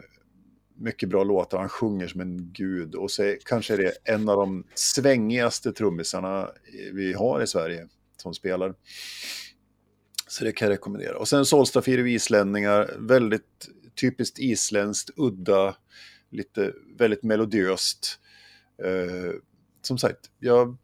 mycket 0.75 1.09
bra 1.09 1.23
låtar, 1.23 1.57
han 1.59 1.69
sjunger 1.69 2.07
som 2.07 2.21
en 2.21 2.53
gud 2.53 2.95
och 2.95 3.11
så 3.11 3.23
är, 3.23 3.37
kanske 3.45 3.73
är 3.73 3.77
det 3.77 3.93
en 4.03 4.29
av 4.29 4.37
de 4.37 4.63
svängigaste 4.75 5.71
trummisarna 5.73 6.49
vi 6.93 7.13
har 7.13 7.41
i 7.41 7.47
Sverige 7.47 7.87
som 8.17 8.33
spelar. 8.33 8.75
Så 10.27 10.43
det 10.43 10.51
kan 10.51 10.65
jag 10.65 10.73
rekommendera. 10.73 11.17
Och 11.17 11.27
sen 11.27 11.45
Solstafir 11.45 12.01
och 12.01 12.09
islänningar, 12.09 12.95
väldigt 12.99 13.69
typiskt 14.01 14.39
isländskt, 14.39 15.09
udda, 15.15 15.75
lite 16.29 16.73
väldigt 16.97 17.23
melodiöst. 17.23 18.19
Eh, 18.83 19.33
som 19.81 19.97
sagt, 19.97 20.31
jag 20.39 20.77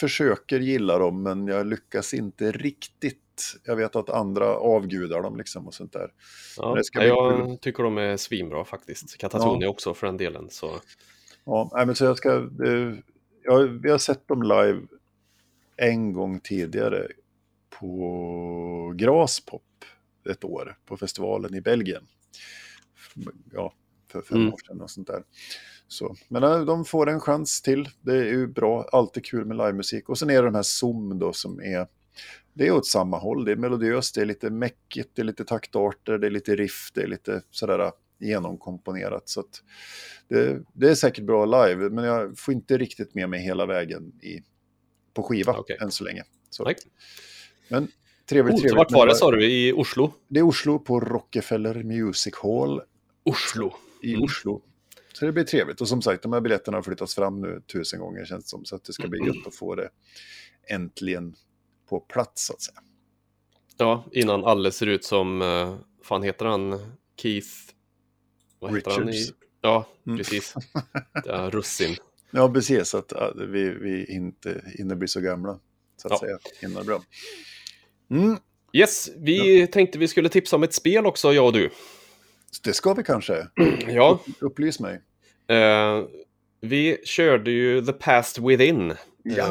försöker 0.00 0.60
gilla 0.60 0.98
dem 0.98 1.22
men 1.22 1.46
jag 1.46 1.66
lyckas 1.66 2.14
inte 2.14 2.52
riktigt. 2.52 3.16
Jag 3.64 3.76
vet 3.76 3.96
att 3.96 4.10
andra 4.10 4.46
avgudar 4.46 5.22
dem 5.22 5.36
liksom 5.36 5.66
och 5.66 5.74
sånt 5.74 5.92
där. 5.92 6.12
Ja, 6.56 6.82
ska 6.82 6.98
bli 6.98 7.08
jag 7.08 7.60
tycker 7.60 7.82
de 7.82 7.98
är 7.98 8.16
svinbra 8.16 8.64
faktiskt. 8.64 9.18
Katatonia 9.18 9.68
också 9.68 9.94
för 9.94 10.06
den 10.06 10.16
delen. 10.16 10.50
Så. 10.50 10.70
Ja, 11.44 11.82
men 11.86 11.94
så 11.94 12.04
jag 12.04 12.16
ska... 12.18 12.34
Eh, 12.64 12.94
ja, 13.42 13.68
vi 13.82 13.90
har 13.90 13.98
sett 13.98 14.28
dem 14.28 14.42
live 14.42 14.80
en 15.76 16.12
gång 16.12 16.40
tidigare 16.40 17.08
på 17.80 18.94
Graspop 18.96 19.62
ett 20.30 20.44
år 20.44 20.78
på 20.86 20.96
festivalen 20.96 21.54
i 21.54 21.60
Belgien. 21.60 22.06
Ja, 23.52 23.74
för 24.08 24.22
fem 24.22 24.38
Mm. 24.38 24.52
år 24.52 24.58
sedan 24.66 24.80
och 24.80 24.90
sånt 24.90 25.06
där. 25.06 25.22
Så, 25.90 26.16
men 26.28 26.42
äh, 26.42 26.60
de 26.60 26.84
får 26.84 27.08
en 27.08 27.20
chans 27.20 27.62
till. 27.62 27.88
Det 28.00 28.12
är 28.12 28.24
ju 28.24 28.46
bra, 28.46 28.88
alltid 28.92 29.24
kul 29.24 29.44
med 29.44 29.56
livemusik. 29.56 30.08
Och 30.08 30.18
sen 30.18 30.30
är 30.30 30.34
det 30.34 30.48
de 30.48 30.54
här 30.54 30.62
Zoom 30.62 31.18
då 31.18 31.32
som 31.32 31.60
är, 31.60 31.86
det 32.54 32.66
är 32.66 32.72
åt 32.72 32.86
samma 32.86 33.18
håll. 33.18 33.44
Det 33.44 33.52
är 33.52 33.56
melodiöst, 33.56 34.14
det 34.14 34.20
är 34.20 34.26
lite 34.26 34.50
mäckigt, 34.50 35.10
det 35.14 35.22
är 35.22 35.24
lite 35.24 35.44
taktarter, 35.44 36.18
det 36.18 36.26
är 36.26 36.30
lite 36.30 36.56
riff, 36.56 36.90
det 36.94 37.02
är 37.02 37.06
lite 37.06 37.42
sådär 37.50 37.92
genomkomponerat. 38.18 39.28
Så 39.28 39.44
det, 40.28 40.62
det 40.72 40.90
är 40.90 40.94
säkert 40.94 41.24
bra 41.24 41.44
live, 41.44 41.90
men 41.90 42.04
jag 42.04 42.38
får 42.38 42.54
inte 42.54 42.78
riktigt 42.78 43.14
med 43.14 43.28
mig 43.28 43.40
hela 43.40 43.66
vägen 43.66 44.12
i, 44.22 44.42
på 45.14 45.22
skiva 45.22 45.52
Okej. 45.58 45.76
än 45.80 45.90
så 45.90 46.04
länge. 46.04 46.22
Så, 46.50 46.64
Nej. 46.64 46.74
men 47.68 47.88
trevligt, 48.28 48.56
trevligt. 48.56 48.76
Vart 48.76 48.92
var 48.92 49.06
det 49.06 49.14
sa 49.14 49.30
du? 49.30 49.44
I 49.44 49.72
Oslo? 49.72 50.12
Det 50.28 50.40
är 50.40 50.44
Oslo 50.44 50.78
på 50.78 51.00
Rockefeller 51.00 51.82
Music 51.82 52.34
Hall 52.42 52.82
Oslo. 53.24 53.72
i 54.02 54.14
Mm. 54.14 54.24
Oslo. 54.24 54.62
Så 55.20 55.26
det 55.26 55.32
blir 55.32 55.44
trevligt. 55.44 55.80
Och 55.80 55.88
som 55.88 56.02
sagt, 56.02 56.22
de 56.22 56.32
här 56.32 56.40
biljetterna 56.40 56.76
har 56.76 56.82
flyttats 56.82 57.14
fram 57.14 57.40
nu 57.40 57.62
tusen 57.72 58.00
gånger 58.00 58.24
känns 58.24 58.44
det 58.44 58.48
som. 58.48 58.64
Så 58.64 58.76
att 58.76 58.84
det 58.84 58.92
ska 58.92 59.08
bli 59.08 59.26
gött 59.26 59.46
att 59.46 59.54
få 59.54 59.74
det 59.74 59.90
äntligen 60.68 61.34
på 61.88 62.00
plats 62.00 62.46
så 62.46 62.52
att 62.52 62.60
säga. 62.62 62.78
Ja, 63.76 64.04
innan 64.12 64.44
alla 64.44 64.70
ser 64.70 64.86
ut 64.86 65.04
som, 65.04 65.42
uh, 65.42 65.76
fan 66.02 66.22
heter 66.22 66.44
han? 66.46 66.92
Keith? 67.22 67.48
Vad 68.58 68.74
heter 68.76 68.90
han? 68.90 69.08
I... 69.08 69.30
Ja, 69.60 69.86
Mm. 70.06 70.18
precis. 70.18 70.54
Ja, 71.24 71.50
russin. 71.52 71.96
Ja, 72.30 72.52
precis. 72.52 72.88
Så 72.88 72.98
att 72.98 73.12
ja, 73.16 73.32
vi, 73.36 73.70
vi 73.70 74.04
inte 74.14 74.64
hinner 74.78 74.94
bli 74.94 75.08
så 75.08 75.20
gamla. 75.20 75.58
Så 75.96 76.08
att 76.08 76.12
Ja. 76.12 76.18
säga. 76.20 76.38
Hinner 76.60 76.84
bra. 76.84 77.02
Mm, 78.10 78.36
Yes, 78.72 79.10
vi 79.16 79.66
tänkte 79.66 79.98
vi 79.98 80.08
skulle 80.08 80.28
tipsa 80.28 80.56
om 80.56 80.62
ett 80.62 80.74
spel 80.74 81.06
också, 81.06 81.32
jag 81.32 81.46
och 81.46 81.52
du. 81.52 81.70
det 82.64 82.72
ska 82.72 82.94
vi 82.94 83.02
kanske. 83.04 83.46
Ja, 83.88 84.20
Upplys 84.40 84.80
mig. 84.80 85.00
Eh, 85.50 86.04
vi 86.60 86.98
körde 87.04 87.50
ju 87.50 87.82
The 87.86 87.92
Past 87.92 88.38
Within. 88.38 88.94
Ja. 89.22 89.46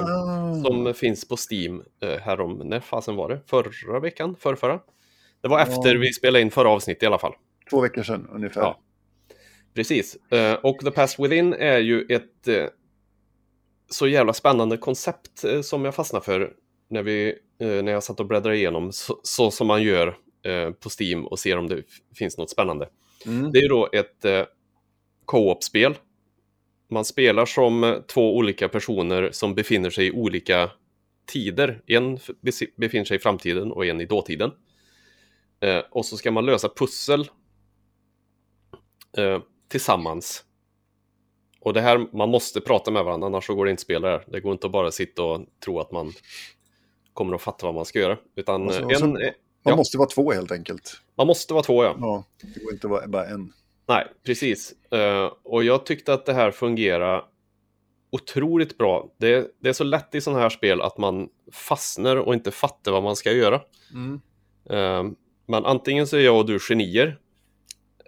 Som 0.65 0.93
finns 0.93 1.27
på 1.27 1.35
Steam 1.51 1.83
eh, 2.01 2.19
härom, 2.19 2.57
när 2.57 2.79
fasen 2.79 3.15
var 3.15 3.29
det? 3.29 3.41
Förra 3.45 3.99
veckan? 3.99 4.35
Förrförra? 4.39 4.79
Det 5.41 5.47
var 5.47 5.59
efter 5.59 5.95
vi 5.95 6.13
spelade 6.13 6.41
in 6.41 6.51
förra 6.51 6.69
avsnittet 6.69 7.03
i 7.03 7.05
alla 7.05 7.19
fall. 7.19 7.33
två 7.69 7.81
veckor 7.81 8.03
sedan 8.03 8.29
ungefär. 8.31 8.61
Ja. 8.61 8.79
Precis. 9.73 10.15
Eh, 10.31 10.53
och 10.53 10.79
The 10.79 10.91
Past 10.91 11.19
Within 11.19 11.53
är 11.53 11.79
ju 11.79 12.05
ett 12.09 12.47
eh, 12.47 12.65
så 13.89 14.07
jävla 14.07 14.33
spännande 14.33 14.77
koncept 14.77 15.43
eh, 15.43 15.61
som 15.61 15.85
jag 15.85 15.95
fastnade 15.95 16.25
för 16.25 16.53
när, 16.89 17.03
vi, 17.03 17.35
när 17.59 17.91
jag 17.91 18.03
satt 18.03 18.19
och 18.19 18.25
bläddrade 18.25 18.57
igenom, 18.57 18.91
så, 18.91 19.19
så 19.23 19.51
som 19.51 19.67
man 19.67 19.83
gör 19.83 20.15
på 20.79 20.89
Steam 20.99 21.27
och 21.27 21.39
ser 21.39 21.57
om 21.57 21.67
det 21.67 21.83
finns 22.15 22.37
något 22.37 22.49
spännande. 22.49 22.89
Mm. 23.25 23.51
Det 23.51 23.59
är 23.59 23.61
ju 23.61 23.67
då 23.67 23.89
ett 23.93 24.25
co-op-spel. 25.29 25.97
Man 26.89 27.05
spelar 27.05 27.45
som 27.45 28.03
två 28.07 28.37
olika 28.37 28.69
personer 28.69 29.29
som 29.31 29.55
befinner 29.55 29.89
sig 29.89 30.07
i 30.07 30.11
olika 30.11 30.71
tider. 31.25 31.81
En 31.85 32.19
befinner 32.75 33.05
sig 33.05 33.17
i 33.17 33.19
framtiden 33.19 33.71
och 33.71 33.85
en 33.85 34.01
i 34.01 34.05
dåtiden. 34.05 34.51
och 35.91 36.05
så 36.05 36.17
ska 36.17 36.31
man 36.31 36.45
lösa 36.45 36.69
pussel 36.69 37.29
tillsammans. 39.69 40.43
Och 41.61 41.73
det 41.73 41.81
här, 41.81 42.07
man 42.13 42.29
måste 42.29 42.61
prata 42.61 42.91
med 42.91 43.03
varandra, 43.03 43.27
annars 43.27 43.45
så 43.45 43.55
går 43.55 43.65
det 43.65 43.71
inte 43.71 43.79
att 43.79 43.83
spela 43.83 44.09
det. 44.09 44.23
Det 44.27 44.39
går 44.39 44.51
inte 44.51 44.67
att 44.67 44.73
bara 44.73 44.91
sitta 44.91 45.23
och 45.23 45.45
tro 45.65 45.79
att 45.79 45.91
man 45.91 46.13
kommer 47.13 47.35
att 47.35 47.41
fatta 47.41 47.65
vad 47.65 47.75
man 47.75 47.85
ska 47.85 47.99
göra. 47.99 48.17
Utan 48.35 48.63
alltså, 48.63 48.81
en, 48.81 48.89
alltså, 48.89 49.07
man 49.07 49.33
ja. 49.63 49.75
måste 49.75 49.97
vara 49.97 50.09
två 50.09 50.31
helt 50.31 50.51
enkelt. 50.51 51.01
Man 51.15 51.27
måste 51.27 51.53
vara 51.53 51.63
två, 51.63 51.83
ja. 51.83 51.95
Ja, 51.99 52.23
det 52.41 52.63
går 52.63 52.73
inte 52.73 52.87
att 52.87 52.91
vara 52.91 53.07
bara 53.07 53.25
en. 53.25 53.53
Nej, 53.89 54.07
precis. 54.25 54.73
Uh, 54.93 55.31
och 55.43 55.63
jag 55.63 55.85
tyckte 55.85 56.13
att 56.13 56.25
det 56.25 56.33
här 56.33 56.51
fungerar 56.51 57.25
otroligt 58.11 58.77
bra. 58.77 59.09
Det, 59.17 59.51
det 59.61 59.69
är 59.69 59.73
så 59.73 59.83
lätt 59.83 60.15
i 60.15 60.21
sådana 60.21 60.41
här 60.41 60.49
spel 60.49 60.81
att 60.81 60.97
man 60.97 61.29
fastnar 61.51 62.15
och 62.15 62.33
inte 62.33 62.51
fattar 62.51 62.91
vad 62.91 63.03
man 63.03 63.15
ska 63.15 63.31
göra. 63.31 63.61
Mm. 63.93 64.21
Uh, 64.71 65.11
men 65.47 65.65
antingen 65.65 66.07
så 66.07 66.17
är 66.17 66.21
jag 66.21 66.37
och 66.37 66.45
du 66.45 66.59
genier 66.59 67.19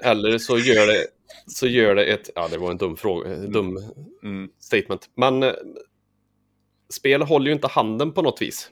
eller 0.04 0.38
så 0.38 0.58
gör 0.58 0.88
det, 0.88 1.08
så 1.48 1.68
gör 1.68 1.96
det 1.96 2.06
ett, 2.06 2.30
ja 2.36 2.48
det 2.48 2.58
var 2.58 2.72
en 2.72 2.78
dum 2.78 2.98
fråga, 2.98 3.36
dum 3.36 3.78
mm. 4.24 4.50
statement. 4.60 5.10
Men 5.16 5.44
eh, 5.44 5.54
spel 6.90 7.22
håller 7.22 7.46
ju 7.46 7.54
inte 7.54 7.68
handen 7.68 8.12
på 8.12 8.22
något 8.22 8.42
vis. 8.42 8.72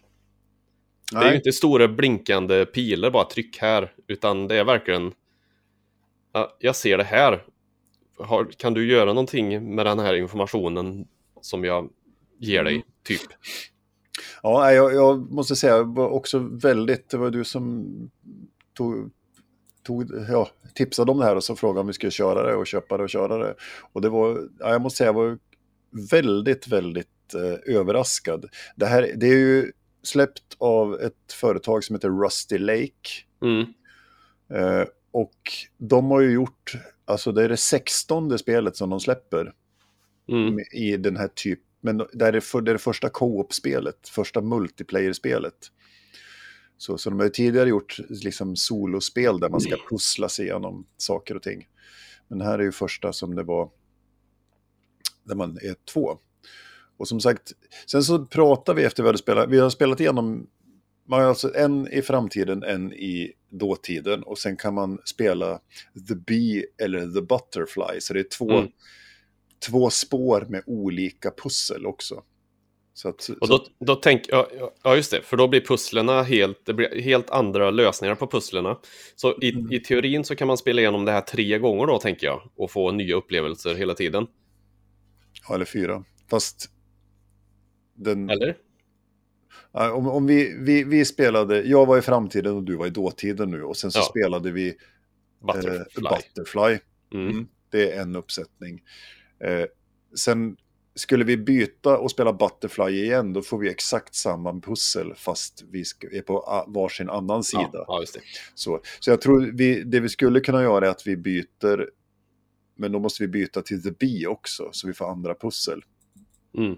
Nej. 1.13 1.22
Det 1.22 1.28
är 1.28 1.32
ju 1.32 1.38
inte 1.38 1.52
stora 1.52 1.88
blinkande 1.88 2.65
pilar, 2.65 3.10
bara 3.12 3.26
tryck 3.26 3.58
här, 3.58 3.93
utan 4.08 4.48
det 4.48 4.56
är 4.56 4.63
verkligen, 4.63 5.13
jag 6.60 6.76
ser 6.76 6.98
det 6.98 7.04
här. 7.04 7.44
Har, 8.20 8.46
kan 8.46 8.74
du 8.74 8.92
göra 8.92 9.06
någonting 9.06 9.76
med 9.76 9.86
den 9.86 10.00
här 10.00 10.13
informationen 10.13 11.08
som 11.42 11.63
jag 11.63 11.89
ger 12.39 12.63
dig, 12.63 12.74
mm. 12.74 12.88
typ? 13.04 13.22
Ja, 14.44 14.72
jag, 14.72 14.94
jag 14.94 15.32
måste 15.32 15.56
säga, 15.56 15.78
jag 15.78 15.96
var 15.96 16.10
också 16.10 16.39
väldigt, 16.39 17.10
det 17.10 17.18
var 17.18 17.30
du 17.30 17.44
som 17.44 17.86
tog, 18.74 19.12
tog, 19.84 20.12
ja, 20.30 20.50
tipsade 20.76 21.12
om 21.12 21.20
det 21.20 21.26
här 21.26 21.36
och 21.36 21.44
så 21.44 21.56
frågade 21.56 21.80
om 21.80 21.88
vi 21.88 21.94
skulle 21.94 22.12
köra 22.12 22.50
det 22.50 22.56
och 22.56 22.68
köpa 22.68 22.98
det 22.98 23.04
och 23.04 23.10
köra 23.10 23.38
det. 23.38 23.56
Och 23.94 24.02
det 24.02 24.10
var, 24.10 24.50
ja, 24.60 24.72
jag 24.72 24.82
måste 24.82 24.98
säga, 24.98 25.08
jag 25.08 25.13
var 25.13 25.38
väldigt, 26.12 26.68
väldigt 26.68 27.34
eh, 27.34 27.76
överraskad. 27.76 28.46
Det 28.76 28.86
här, 28.86 29.12
det 29.15 29.28
är 29.28 29.38
ju 29.38 29.72
släppt 30.04 30.56
av 30.58 31.02
ett 31.02 31.34
företag 31.34 31.84
som 31.84 31.96
heter 31.96 32.10
Rusty 32.10 32.58
Lake. 32.58 33.10
Mm. 33.42 33.62
Eh, 34.54 34.86
och 35.12 35.36
de 35.78 36.12
har 36.12 36.22
ju 36.22 36.32
gjort, 36.32 36.74
alltså 37.06 37.32
det 37.32 37.43
är 37.43 37.50
det 37.50 37.58
sextonde 37.58 38.38
spelet 38.38 38.76
som 38.76 38.89
de 38.89 39.00
släpper 39.00 39.54
mm. 40.30 40.60
i 40.72 40.98
den 40.98 41.17
här 41.17 41.28
typen, 41.28 41.65
men 41.82 41.98
det 41.98 42.26
är 42.26 42.32
det, 42.32 42.41
för, 42.41 42.62
det, 42.62 42.72
är 42.72 42.74
det 42.74 42.80
första 42.80 43.10
co-op-spelet, 43.10 44.10
första 44.10 44.41
multiplayer-spelet. 44.41 45.72
Så, 46.78 46.98
så 46.98 47.10
de 47.10 47.19
har 47.19 47.26
ju 47.26 47.32
tidigare 47.32 47.69
gjort 47.69 48.00
liksom 48.10 48.56
solospel 48.56 49.39
där 49.39 49.50
man 49.50 49.62
ska 49.62 49.76
pussla 49.89 50.30
sig 50.30 50.45
igenom 50.45 50.86
saker 50.98 51.36
och 51.36 51.43
ting. 51.43 51.67
Men 52.28 52.41
här 52.41 52.60
är 52.60 52.63
ju 52.63 52.72
första 52.72 53.13
som 53.13 53.36
det 53.36 53.43
var 53.43 53.69
där 55.24 55.36
man 55.36 55.58
är 55.62 55.76
två. 55.93 56.17
Och 56.98 57.08
som 57.08 57.19
sagt, 57.19 57.52
sen 57.86 58.04
så 58.04 58.26
pratar 58.26 58.74
vi 58.74 58.84
efter 58.84 59.04
vi 59.04 59.10
hade 59.10 59.17
spelat, 59.17 59.50
vi 59.50 59.60
har 59.60 59.69
spelat 59.69 60.00
igenom, 60.00 60.48
man 61.06 61.22
har 61.22 61.28
alltså 61.28 61.56
en 61.56 61.88
i 61.88 62.02
framtiden, 62.02 62.63
en 62.63 62.93
i 62.93 63.34
dåtiden 63.50 64.24
och 64.24 64.38
sen 64.38 64.58
kan 64.58 64.74
man 64.74 65.00
spela 65.06 65.60
The 66.08 66.16
Bee 66.16 66.66
eller 66.78 67.00
The 67.00 67.22
Butterfly, 67.22 68.02
så 68.02 68.14
det 68.14 68.20
är 68.20 68.30
två, 68.38 68.52
mm. 68.52 68.72
två 69.70 69.90
spår 69.90 70.46
med 70.50 70.64
olika 70.66 71.32
pussel 71.32 71.86
också. 71.86 72.24
Att, 73.06 73.30
och 73.42 73.48
då, 73.48 73.66
då 73.80 73.96
tänk, 73.96 74.22
ja, 74.28 74.50
ja, 74.84 74.96
just 74.96 75.12
det, 75.12 75.22
för 75.22 75.38
då 75.38 75.48
blir 75.48 75.62
pusslerna 75.62 76.24
helt, 76.24 76.66
det 76.66 76.74
blir 76.74 77.02
helt 77.02 77.30
andra 77.30 77.72
lösningar 77.72 78.16
på 78.16 78.28
pusslerna. 78.28 78.80
Så 79.16 79.42
i, 79.42 79.52
mm. 79.52 79.72
i 79.72 79.80
teorin 79.80 80.24
så 80.24 80.36
kan 80.36 80.48
man 80.48 80.58
spela 80.58 80.82
igenom 80.82 81.06
det 81.06 81.12
här 81.12 81.22
tre 81.22 81.60
gånger 81.60 81.86
då, 81.86 82.00
tänker 82.00 82.28
jag, 82.28 82.52
och 82.56 82.72
få 82.72 82.92
nya 82.92 83.16
upplevelser 83.16 83.76
hela 83.76 83.94
tiden. 83.94 84.28
Ja, 85.48 85.56
eller 85.56 85.66
fyra. 85.66 86.04
Fast... 86.30 86.70
Den... 87.96 88.30
Eller? 88.30 88.58
Om, 89.72 90.08
om 90.08 90.28
vi, 90.28 90.56
vi, 90.60 90.84
vi 90.84 91.06
spelade, 91.06 91.62
jag 91.62 91.86
var 91.86 91.98
i 91.98 92.02
framtiden 92.02 92.56
och 92.56 92.64
du 92.64 92.76
var 92.76 92.88
i 92.88 92.90
dåtiden 92.90 93.52
nu 93.52 93.64
och 93.64 93.78
sen 93.78 93.92
så 93.92 94.00
ja. 94.00 94.04
spelade 94.04 94.52
vi 94.52 94.76
Butterfly. 95.48 95.76
Eh, 95.76 96.18
Butterfly. 96.18 96.80
Mm. 97.14 97.30
Mm, 97.30 97.48
det 97.70 97.92
är 97.92 98.02
en 98.02 98.16
uppsättning. 98.16 98.82
Eh, 99.44 99.66
sen 100.16 100.58
skulle 100.96 101.24
vi 101.24 101.38
byta 101.38 101.98
och 101.98 102.12
spela 102.12 102.34
Butterfly 102.34 103.04
igen, 103.04 103.34
då 103.34 103.42
får 103.42 103.58
vi 103.58 103.70
exakt 103.70 104.16
samma 104.16 104.60
pussel 104.60 105.14
fast 105.16 105.64
vi 105.72 105.84
är 106.12 106.22
på 106.22 106.66
varsin 106.68 107.10
annan 107.10 107.44
sida. 107.44 107.70
Ja, 107.74 108.04
ja. 108.14 108.22
Så, 108.56 108.82
så 109.00 109.10
jag 109.10 109.22
tror 109.22 109.52
vi, 109.54 109.84
det 109.84 110.00
vi 110.00 110.10
skulle 110.10 110.40
kunna 110.40 110.62
göra 110.62 110.88
är 110.88 110.90
att 110.90 111.08
vi 111.08 111.18
byter, 111.18 111.90
men 112.76 112.92
då 112.92 113.00
måste 113.00 113.24
vi 113.24 113.28
byta 113.28 113.62
till 113.62 113.84
The 113.84 113.92
Bee 113.92 114.28
också, 114.28 114.70
så 114.72 114.88
vi 114.88 114.94
får 114.94 115.12
andra 115.12 115.36
pussel. 115.36 115.84
Mm. 116.58 116.76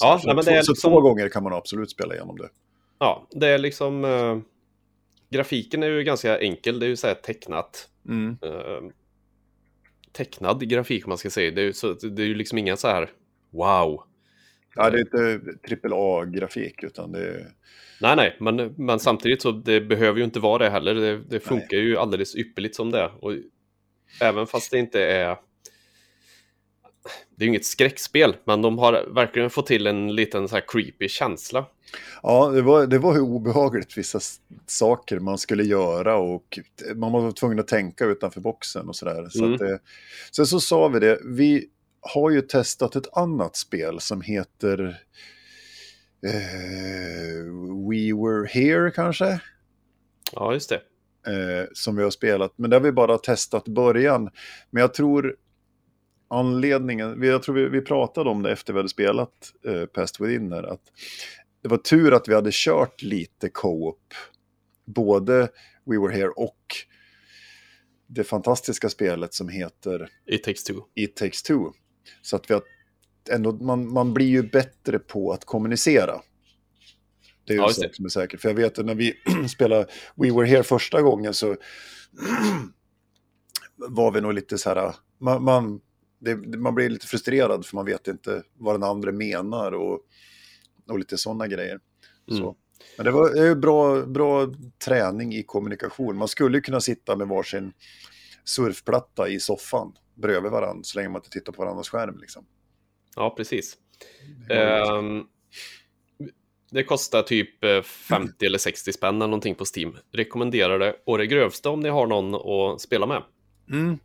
Ja, 0.00 0.18
så, 0.18 0.26
nej, 0.26 0.36
men 0.36 0.44
det 0.44 0.50
är 0.50 0.56
liksom... 0.56 0.74
så 0.74 0.90
två 0.90 1.00
gånger 1.00 1.28
kan 1.28 1.42
man 1.42 1.52
absolut 1.52 1.90
spela 1.90 2.14
igenom 2.14 2.36
det. 2.36 2.48
Ja, 2.98 3.28
det 3.30 3.48
är 3.48 3.58
liksom... 3.58 4.04
Uh, 4.04 4.38
grafiken 5.30 5.82
är 5.82 5.88
ju 5.88 6.04
ganska 6.04 6.38
enkel, 6.38 6.80
det 6.80 6.86
är 6.86 6.88
ju 6.88 6.96
så 6.96 7.06
här 7.06 7.14
tecknat. 7.14 7.88
Mm. 8.08 8.38
Uh, 8.44 8.90
tecknad 10.12 10.68
grafik 10.68 11.06
om 11.06 11.08
man 11.08 11.18
ska 11.18 11.30
säga. 11.30 11.50
Det 11.50 11.60
är 11.60 11.64
ju, 11.64 11.72
så, 11.72 11.92
det 11.92 12.22
är 12.22 12.26
ju 12.26 12.34
liksom 12.34 12.58
inga 12.58 12.76
så 12.76 12.88
här 12.88 13.10
wow. 13.50 14.02
Ja, 14.74 14.90
det 14.90 14.98
är 14.98 15.00
inte 15.00 15.40
trippel 15.68 15.90
A-grafik 15.94 16.82
utan 16.82 17.12
det 17.12 17.28
är... 17.28 17.52
Nej, 18.00 18.16
nej, 18.16 18.36
men, 18.40 18.74
men 18.78 18.98
samtidigt 18.98 19.42
så 19.42 19.50
det 19.50 19.80
behöver 19.80 20.18
ju 20.18 20.24
inte 20.24 20.40
vara 20.40 20.58
det 20.58 20.70
heller. 20.70 20.94
Det, 20.94 21.18
det 21.18 21.40
funkar 21.40 21.76
nej. 21.76 21.86
ju 21.86 21.96
alldeles 21.96 22.36
ypperligt 22.36 22.76
som 22.76 22.90
det. 22.90 23.10
Och 23.20 23.32
även 24.20 24.46
fast 24.46 24.70
det 24.70 24.78
inte 24.78 25.04
är... 25.04 25.36
Det 27.36 27.42
är 27.42 27.46
ju 27.46 27.48
inget 27.48 27.66
skräckspel, 27.66 28.36
men 28.44 28.62
de 28.62 28.78
har 28.78 29.14
verkligen 29.14 29.50
fått 29.50 29.66
till 29.66 29.86
en 29.86 30.14
liten 30.14 30.48
så 30.48 30.54
här 30.54 30.64
creepy 30.68 31.08
känsla. 31.08 31.66
Ja, 32.22 32.50
det 32.50 32.62
var, 32.62 32.86
det 32.86 32.98
var 32.98 33.14
ju 33.14 33.20
obehagligt 33.20 33.98
vissa 33.98 34.20
saker 34.66 35.18
man 35.18 35.38
skulle 35.38 35.64
göra 35.64 36.16
och 36.16 36.58
man 36.94 37.12
var 37.12 37.32
tvungen 37.32 37.58
att 37.58 37.68
tänka 37.68 38.04
utanför 38.04 38.40
boxen 38.40 38.88
och 38.88 38.96
sådär. 38.96 39.28
Så 39.30 39.44
mm. 39.44 39.56
det, 39.56 39.78
sen 40.36 40.46
så 40.46 40.60
sa 40.60 40.88
vi 40.88 41.00
det, 41.00 41.18
vi 41.24 41.68
har 42.00 42.30
ju 42.30 42.40
testat 42.40 42.96
ett 42.96 43.16
annat 43.16 43.56
spel 43.56 44.00
som 44.00 44.20
heter 44.20 45.00
eh, 46.26 47.44
We 47.88 48.12
Were 48.14 48.46
Here 48.48 48.90
kanske? 48.90 49.40
Ja, 50.32 50.52
just 50.52 50.68
det. 50.68 50.80
Eh, 51.26 51.68
som 51.72 51.96
vi 51.96 52.02
har 52.02 52.10
spelat, 52.10 52.52
men 52.56 52.70
det 52.70 52.76
har 52.76 52.80
vi 52.80 52.92
bara 52.92 53.18
testat 53.18 53.68
början. 53.68 54.30
Men 54.70 54.80
jag 54.80 54.94
tror 54.94 55.36
anledningen, 56.32 57.22
jag 57.22 57.42
tror 57.42 57.54
vi, 57.54 57.68
vi 57.68 57.80
pratade 57.80 58.30
om 58.30 58.42
det 58.42 58.52
efter 58.52 58.72
vi 58.72 58.78
hade 58.78 58.88
spelat 58.88 59.52
eh, 59.66 59.84
Past 59.86 60.20
Within 60.20 60.52
här, 60.52 60.62
att 60.62 60.82
det 61.62 61.68
var 61.68 61.76
tur 61.76 62.12
att 62.12 62.28
vi 62.28 62.34
hade 62.34 62.50
kört 62.52 63.02
lite 63.02 63.48
co-op. 63.48 64.14
Både 64.86 65.48
We 65.84 65.98
Were 65.98 66.14
Here 66.14 66.28
och 66.28 66.56
det 68.06 68.24
fantastiska 68.24 68.88
spelet 68.88 69.34
som 69.34 69.48
heter 69.48 70.08
It 70.26 70.44
Takes 70.44 70.64
Two. 70.64 70.74
It 70.94 71.16
Takes 71.16 71.42
Two. 71.42 71.58
Så 72.22 72.36
att 72.36 72.50
vi 72.50 72.54
har 72.54 72.62
ändå, 73.30 73.52
man, 73.52 73.92
man 73.92 74.14
blir 74.14 74.26
ju 74.26 74.42
bättre 74.42 74.98
på 74.98 75.32
att 75.32 75.44
kommunicera. 75.44 76.20
Det 77.44 77.52
är 77.52 77.56
ju 77.56 77.62
ja, 77.62 77.68
sak 77.68 77.94
som 77.94 78.04
är 78.04 78.08
säker. 78.08 78.38
För 78.38 78.48
jag 78.48 78.56
vet 78.56 78.78
att 78.78 78.86
när 78.86 78.94
vi 78.94 79.14
spelade 79.48 79.86
We 80.14 80.30
Were 80.32 80.46
Here 80.46 80.62
första 80.62 81.02
gången 81.02 81.34
så 81.34 81.56
var 83.88 84.12
vi 84.12 84.20
nog 84.20 84.34
lite 84.34 84.58
så 84.58 84.70
här, 84.70 84.94
man, 85.18 85.44
man, 85.44 85.80
det, 86.24 86.36
man 86.58 86.74
blir 86.74 86.90
lite 86.90 87.06
frustrerad 87.06 87.66
för 87.66 87.76
man 87.76 87.86
vet 87.86 88.08
inte 88.08 88.42
vad 88.58 88.74
den 88.74 88.82
andra 88.82 89.12
menar 89.12 89.72
och, 89.72 90.00
och 90.88 90.98
lite 90.98 91.18
sådana 91.18 91.46
grejer. 91.46 91.80
Mm. 92.30 92.42
Så. 92.42 92.56
Men 92.96 93.04
det 93.04 93.10
var 93.12 93.34
ju 93.34 93.54
bra, 93.54 94.06
bra 94.06 94.54
träning 94.84 95.34
i 95.34 95.42
kommunikation. 95.42 96.16
Man 96.16 96.28
skulle 96.28 96.60
kunna 96.60 96.80
sitta 96.80 97.16
med 97.16 97.28
varsin 97.28 97.72
surfplatta 98.44 99.28
i 99.28 99.40
soffan 99.40 99.92
bredvid 100.14 100.52
varandra 100.52 100.84
så 100.84 100.98
länge 100.98 101.08
man 101.08 101.18
inte 101.18 101.30
tittar 101.30 101.52
på 101.52 101.62
varandras 101.62 101.88
skärm. 101.88 102.18
Liksom. 102.20 102.44
Ja, 103.16 103.34
precis. 103.36 103.76
Um, 104.90 105.26
det 106.70 106.84
kostar 106.84 107.22
typ 107.22 107.64
eh, 107.64 107.82
50 107.82 108.46
eller 108.46 108.58
60 108.58 108.92
spänn 108.92 109.16
eller 109.16 109.26
någonting 109.26 109.54
på 109.54 109.64
Steam. 109.76 109.96
Rekommenderar 110.12 110.78
det 110.78 110.96
och 111.06 111.18
det 111.18 111.26
grövsta 111.26 111.70
om 111.70 111.80
ni 111.80 111.88
har 111.88 112.06
någon 112.06 112.34
att 112.34 112.80
spela 112.80 113.06
med. 113.06 113.22
Mm. 113.70 113.98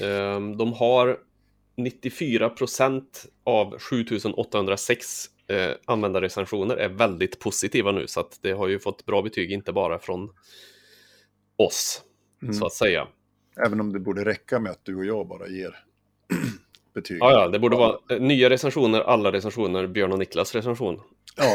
Eh, 0.00 0.56
de 0.56 0.72
har 0.72 1.18
94% 1.76 3.02
av 3.44 3.78
7806 3.78 5.24
eh, 5.48 5.70
användarrecensioner 5.84 6.76
är 6.76 6.88
väldigt 6.88 7.38
positiva 7.38 7.92
nu 7.92 8.06
så 8.06 8.20
att 8.20 8.38
det 8.42 8.52
har 8.52 8.68
ju 8.68 8.78
fått 8.78 9.06
bra 9.06 9.22
betyg 9.22 9.52
inte 9.52 9.72
bara 9.72 9.98
från 9.98 10.30
oss 11.56 12.02
Mm. 12.42 12.54
så 12.54 12.66
att 12.66 12.72
säga. 12.72 13.08
Även 13.66 13.80
om 13.80 13.92
det 13.92 14.00
borde 14.00 14.24
räcka 14.24 14.60
med 14.60 14.72
att 14.72 14.84
du 14.84 14.96
och 14.96 15.04
jag 15.04 15.28
bara 15.28 15.48
ger 15.48 15.78
betyg. 16.94 17.16
Ja, 17.20 17.32
ja, 17.32 17.48
det 17.48 17.58
borde 17.58 17.76
vara 17.76 17.98
eh, 18.10 18.20
nya 18.20 18.50
recensioner, 18.50 19.00
alla 19.00 19.32
recensioner, 19.32 19.86
Björn 19.86 20.12
och 20.12 20.18
Niklas 20.18 20.54
recension 20.54 21.00
Ja, 21.36 21.54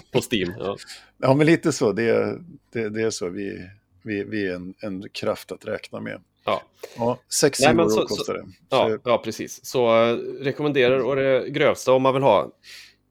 på 0.12 0.20
Steam. 0.32 0.52
Ja, 0.58 0.76
ja 1.18 1.34
men 1.34 1.46
lite 1.46 1.72
så. 1.72 1.92
Det, 1.92 2.02
är- 2.08 2.38
det, 2.72 2.88
det 2.88 3.02
är 3.02 3.10
så. 3.10 3.28
Vi, 3.28 3.68
vi, 4.02 4.24
vi 4.24 4.46
är 4.46 4.54
en, 4.54 4.74
en 4.80 5.08
kraft 5.12 5.52
att 5.52 5.64
räkna 5.66 6.00
med. 6.00 6.22
Ja. 6.44 6.62
Ja, 6.96 7.18
6 7.28 7.60
Nej, 7.60 7.74
men 7.74 7.80
euro 7.86 7.90
så- 7.90 8.06
kostar 8.06 8.34
det. 8.34 8.44
Ja, 8.70 8.88
Så, 8.88 8.98
ja 9.04 9.18
precis. 9.18 9.64
Så 9.66 9.86
eh, 10.04 10.16
rekommenderar 10.40 10.98
och 10.98 11.16
det 11.16 11.48
grövsta 11.50 11.92
om 11.92 12.02
man 12.02 12.14
vill 12.14 12.22
ha. 12.22 12.50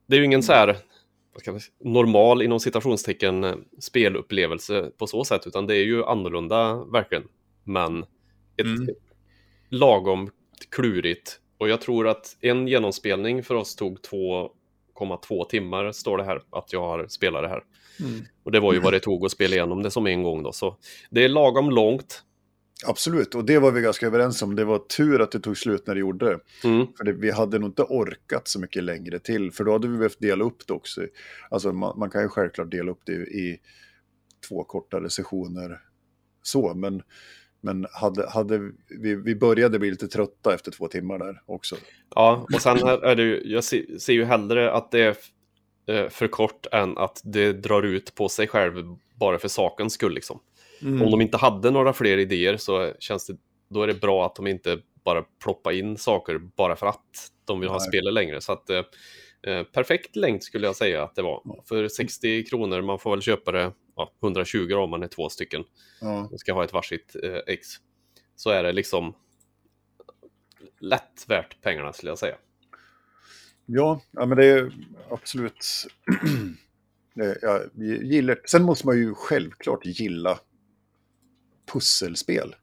Det 0.08 0.16
är 0.16 0.20
ju 0.20 0.26
ingen 0.26 0.44
så 0.44 0.54
här 0.54 0.78
normal 1.84 2.42
inom 2.42 2.60
citationstecken 2.60 3.44
eh, 3.44 3.56
spelupplevelse 3.80 4.92
på 4.98 5.08
så 5.08 5.24
sätt, 5.26 5.48
utan 5.48 5.68
det 5.68 5.76
är 5.76 5.84
ju 5.84 6.04
annorlunda 6.06 6.84
verkligen. 6.84 7.24
Men 7.64 8.04
ett 8.58 8.66
Mm. 8.66 8.88
lagom 9.70 10.30
klurigt. 10.72 11.40
Och 11.58 11.70
jag 11.70 11.82
tror 11.82 12.08
att 12.08 12.38
en 12.42 12.68
genomspelning 12.68 13.44
för 13.44 13.56
oss 13.56 13.76
tog 13.76 14.00
2,2 14.02 15.46
timmar, 15.50 15.92
står 15.92 16.18
det 16.18 16.24
här, 16.24 16.42
att 16.50 16.74
jag 16.74 16.82
har 16.82 17.08
spelat 17.08 17.42
det 17.44 17.48
här. 17.50 17.64
Mm. 18.00 18.22
Och 18.44 18.52
det 18.52 18.60
var 18.60 18.74
ju 18.74 18.80
vad 18.80 18.94
det 18.94 19.00
tog 19.00 19.26
att 19.26 19.32
spela 19.32 19.56
igenom 19.56 19.84
det 19.84 19.92
som 19.92 20.08
en 20.08 20.24
gång 20.24 20.44
då. 20.44 20.52
Så 20.52 20.76
det 21.10 21.24
är 21.24 21.30
lagom 21.30 21.70
långt. 21.70 22.24
Absolut, 22.86 23.36
och 23.36 23.46
det 23.46 23.60
var 23.60 23.72
vi 23.72 23.82
ganska 23.82 24.06
överens 24.06 24.42
om. 24.42 24.56
Det 24.56 24.66
var 24.66 24.80
tur 24.80 25.22
att 25.22 25.32
det 25.32 25.40
tog 25.40 25.58
slut 25.58 25.88
när 25.88 25.94
det 25.94 26.00
gjorde 26.00 26.26
det. 26.26 26.40
Mm. 26.68 26.88
För 26.98 27.04
det, 27.04 27.14
vi 27.14 27.32
hade 27.32 27.60
nog 27.60 27.70
inte 27.70 27.84
orkat 27.84 28.48
så 28.48 28.60
mycket 28.60 28.84
längre 28.84 29.20
till, 29.20 29.52
för 29.52 29.64
då 29.64 29.72
hade 29.72 29.88
vi 29.88 29.98
behövt 29.98 30.20
dela 30.20 30.44
upp 30.44 30.68
det 30.68 30.74
också. 30.74 31.02
Alltså 31.50 31.74
man, 31.74 32.00
man 32.00 32.10
kan 32.10 32.22
ju 32.22 32.28
självklart 32.28 32.72
dela 32.72 32.92
upp 32.92 33.02
det 33.06 33.14
i 33.14 33.60
två 34.50 34.64
kortare 34.64 35.10
sessioner 35.10 35.82
så, 36.44 36.74
men, 36.74 37.04
men 37.62 37.88
hade, 37.92 38.30
hade 38.30 38.72
vi, 38.90 39.16
vi 39.16 39.36
började 39.36 39.80
bli 39.80 39.92
lite 39.92 40.08
trötta 40.08 40.54
efter 40.54 40.72
två 40.72 40.88
timmar 40.88 41.20
där 41.20 41.42
också. 41.46 41.76
Ja, 42.16 42.48
och 42.54 42.62
sen 42.62 42.78
är 42.78 43.16
det 43.16 43.24
ju, 43.24 43.42
jag 43.46 43.64
se- 43.64 44.00
ser 44.00 44.14
ju 44.14 44.24
hellre 44.24 44.72
att 44.72 44.92
det 44.92 45.02
är 45.02 45.16
eh, 45.86 46.10
för 46.10 46.28
kort 46.28 46.66
än 46.72 46.98
att 46.98 47.22
det 47.24 47.54
drar 47.54 47.84
ut 47.84 48.16
på 48.16 48.30
sig 48.30 48.48
själv 48.48 48.96
bara 49.16 49.40
för 49.40 49.48
sakens 49.48 49.94
skull. 49.94 50.14
Liksom. 50.14 50.40
Mm. 50.82 51.02
Om 51.02 51.12
de 51.12 51.22
inte 51.22 51.38
hade 51.38 51.72
några 51.72 51.94
fler 51.94 52.18
idéer 52.18 52.58
så 52.58 52.94
känns 53.00 53.28
det, 53.28 53.38
då 53.70 53.84
är 53.84 53.88
det 53.88 53.94
bra 54.02 54.26
att 54.26 54.36
de 54.36 54.48
inte 54.48 54.80
bara 55.04 55.24
ploppar 55.44 55.72
in 55.72 55.98
saker 55.98 56.38
bara 56.38 56.76
för 56.76 56.88
att 56.88 57.32
de 57.46 57.60
vill 57.60 57.70
ha 57.70 57.78
Nej. 57.78 57.88
spelet 57.88 58.14
längre. 58.14 58.42
Så 58.42 58.52
att, 58.52 58.70
eh, 58.70 58.84
eh, 59.44 59.64
perfekt 59.64 60.16
längd 60.16 60.44
skulle 60.44 60.68
jag 60.68 60.76
säga 60.76 61.04
att 61.04 61.16
det 61.16 61.22
var. 61.22 61.64
För 61.66 61.88
60 61.88 62.44
kronor, 62.46 62.82
man 62.82 63.00
får 63.00 63.12
väl 63.12 63.22
köpa 63.22 63.52
det 63.52 63.72
ja, 63.96 64.12
120 64.24 64.68
då, 64.70 64.80
om 64.84 64.90
man 64.90 65.04
är 65.04 65.08
två 65.08 65.30
stycken 65.30 65.64
Ja, 66.02 66.30
ska 66.38 66.54
ha 66.54 66.64
ett 66.64 66.74
varsitt 66.74 67.16
eh, 67.24 67.40
ex. 67.48 67.68
Så 68.36 68.50
är 68.50 68.64
det 68.64 68.72
liksom 68.72 69.14
lätt 70.80 71.26
värt 71.28 71.62
pengarna 71.62 71.94
skulle 71.94 72.12
jag 72.12 72.20
säga. 72.20 72.36
ja, 73.66 74.02
ja, 74.12 74.26
men 74.26 74.38
det 74.38 74.46
är 74.46 74.74
absolut... 75.10 75.66
jag 77.42 77.70
gillar. 78.04 78.40
Sen 78.46 78.64
måste 78.64 78.86
man 78.88 78.98
ju 78.98 79.14
självklart 79.14 79.86
gilla 79.86 80.40
pusselspel. 81.74 82.56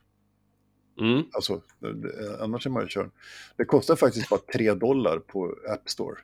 Mm. 1.00 1.22
Alltså, 1.32 1.62
det- 1.80 2.42
annars 2.42 2.66
är 2.66 2.70
man 2.70 2.82
ju 2.82 2.88
körd. 2.88 3.10
Det 3.56 3.64
kostar 3.64 3.96
faktiskt 3.96 4.28
bara 4.28 4.40
3 4.54 4.74
dollar 4.74 5.18
på 5.18 5.56
App 5.72 5.88
Store. 5.90 6.16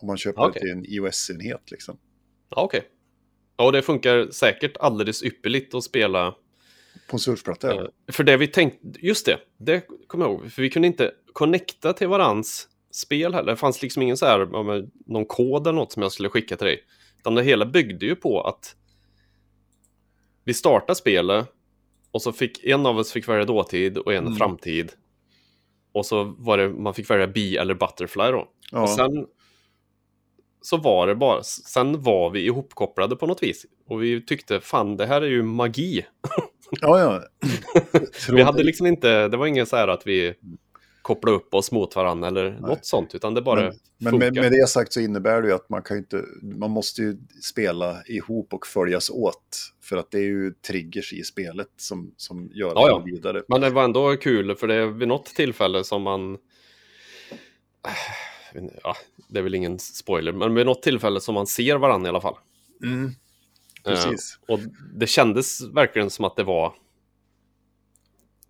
Om 0.00 0.06
man 0.06 0.16
köper 0.16 0.42
Okej. 0.42 0.52
det 0.54 0.60
till 0.60 0.70
en 0.70 0.84
iOS-enhet 0.84 1.70
liksom. 1.70 1.98
Ja, 2.48 2.62
okej. 2.62 2.88
Ja, 3.56 3.66
och 3.66 3.72
det 3.72 3.82
funkar 3.82 4.28
säkert 4.30 4.76
alldeles 4.76 5.22
ypperligt 5.22 5.74
att 5.74 5.84
spela. 5.84 6.30
På 7.08 7.16
en 7.16 7.18
surfplatta, 7.18 7.74
ja. 7.74 7.82
eh, 7.82 8.12
För 8.12 8.24
det 8.24 8.36
vi 8.36 8.46
tänkte, 8.46 9.06
just 9.06 9.26
det, 9.26 9.38
det 9.58 9.86
kommer 10.06 10.24
jag 10.24 10.32
ihåg. 10.34 10.52
För 10.52 10.62
vi 10.62 10.70
kunde 10.70 10.88
inte 10.88 11.12
connecta 11.32 11.92
till 11.92 12.08
varans 12.08 12.68
spel 12.90 13.34
heller. 13.34 13.52
Det 13.52 13.56
fanns 13.56 13.82
liksom 13.82 14.02
ingen 14.02 14.16
så 14.16 14.26
här, 14.26 14.46
någon 15.12 15.26
kod 15.26 15.66
eller 15.66 15.72
något 15.78 15.92
som 15.92 16.02
jag 16.02 16.12
skulle 16.12 16.28
skicka 16.28 16.56
till 16.56 16.66
dig. 16.66 16.84
Utan 17.18 17.34
det 17.34 17.42
hela 17.42 17.66
byggde 17.66 18.06
ju 18.06 18.16
på 18.16 18.40
att 18.40 18.76
vi 20.44 20.54
startade 20.54 20.94
spelet 20.94 21.48
och 22.12 22.22
så 22.22 22.32
fick 22.32 22.64
en 22.64 22.86
av 22.86 22.98
oss 22.98 23.12
fick 23.12 23.28
välja 23.28 23.44
dåtid 23.44 23.98
och 23.98 24.12
en 24.14 24.26
Mm. 24.26 24.36
framtid. 24.36 24.92
Och 25.94 26.06
så 26.06 26.24
var 26.38 26.58
det, 26.58 26.68
man 26.68 26.94
fick 26.94 27.10
välja 27.10 27.26
bi 27.26 27.56
eller 27.56 27.74
butterfly 27.74 28.22
då. 28.30 28.48
ja. 28.72 28.82
Och 28.82 28.90
sen 28.90 29.26
så 30.64 30.76
var 30.76 31.06
det 31.06 31.14
bara, 31.14 31.42
sen 31.42 32.02
var 32.02 32.30
vi 32.30 32.44
ihopkopplade 32.46 33.16
på 33.16 33.26
något 33.26 33.42
vis. 33.42 33.66
Och 33.88 34.02
vi 34.02 34.24
tyckte, 34.26 34.60
fan 34.60 34.96
det 34.96 35.06
här 35.06 35.22
är 35.22 35.26
ju 35.26 35.42
magi. 35.42 36.06
ja, 36.80 37.00
ja. 37.00 37.22
Vi 38.32 38.42
hade 38.42 38.62
liksom 38.62 38.86
inte, 38.86 39.28
det 39.28 39.36
var 39.36 39.46
ingen 39.46 39.66
så 39.66 39.76
här 39.76 39.88
att 39.88 40.06
vi 40.06 40.34
kopplade 41.02 41.36
upp 41.36 41.54
oss 41.54 41.72
mot 41.72 41.96
varandra 41.96 42.28
eller 42.28 42.50
något 42.50 42.86
sånt, 42.86 43.14
utan 43.14 43.34
det 43.34 43.42
bara 43.42 43.60
Men, 43.60 43.72
men 43.98 44.18
med, 44.18 44.34
med 44.34 44.52
det 44.52 44.68
sagt 44.68 44.92
så 44.92 45.00
innebär 45.00 45.42
det 45.42 45.48
ju 45.48 45.54
att 45.54 45.68
man 45.68 45.82
kan 45.82 45.96
ju 45.96 45.98
inte, 45.98 46.24
man 46.42 46.70
måste 46.70 47.02
ju 47.02 47.16
spela 47.42 48.02
ihop 48.06 48.54
och 48.54 48.66
följas 48.66 49.10
åt. 49.10 49.72
För 49.80 49.96
att 49.96 50.10
det 50.10 50.18
är 50.18 50.22
ju 50.22 50.52
triggers 50.52 51.12
i 51.12 51.22
spelet 51.22 51.68
som, 51.76 52.14
som 52.16 52.50
gör 52.52 52.72
Ja, 52.74 52.88
ja. 52.88 53.02
det 53.04 53.12
vidare. 53.12 53.42
Men 53.48 53.60
det 53.60 53.70
var 53.70 53.84
ändå 53.84 54.16
kul, 54.16 54.54
för 54.54 54.66
det 54.66 54.74
är 54.74 54.86
vid 54.86 55.08
något 55.08 55.26
tillfälle 55.26 55.84
som 55.84 56.02
man... 56.02 56.38
Ja, 58.82 58.96
det 59.28 59.38
är 59.38 59.42
väl 59.42 59.54
ingen 59.54 59.78
spoiler, 59.78 60.32
men 60.32 60.54
vid 60.54 60.66
något 60.66 60.82
tillfälle 60.82 61.20
som 61.20 61.34
man 61.34 61.46
ser 61.46 61.76
varandra 61.76 62.08
i 62.08 62.10
alla 62.10 62.20
fall. 62.20 62.36
Mm, 62.82 63.14
Eh, 63.84 63.92
precis. 63.92 64.38
och 64.48 64.58
det 64.94 65.06
kändes 65.06 65.60
verkligen 65.60 66.10
som 66.10 66.24
att 66.24 66.36
det 66.36 66.44
var... 66.44 66.74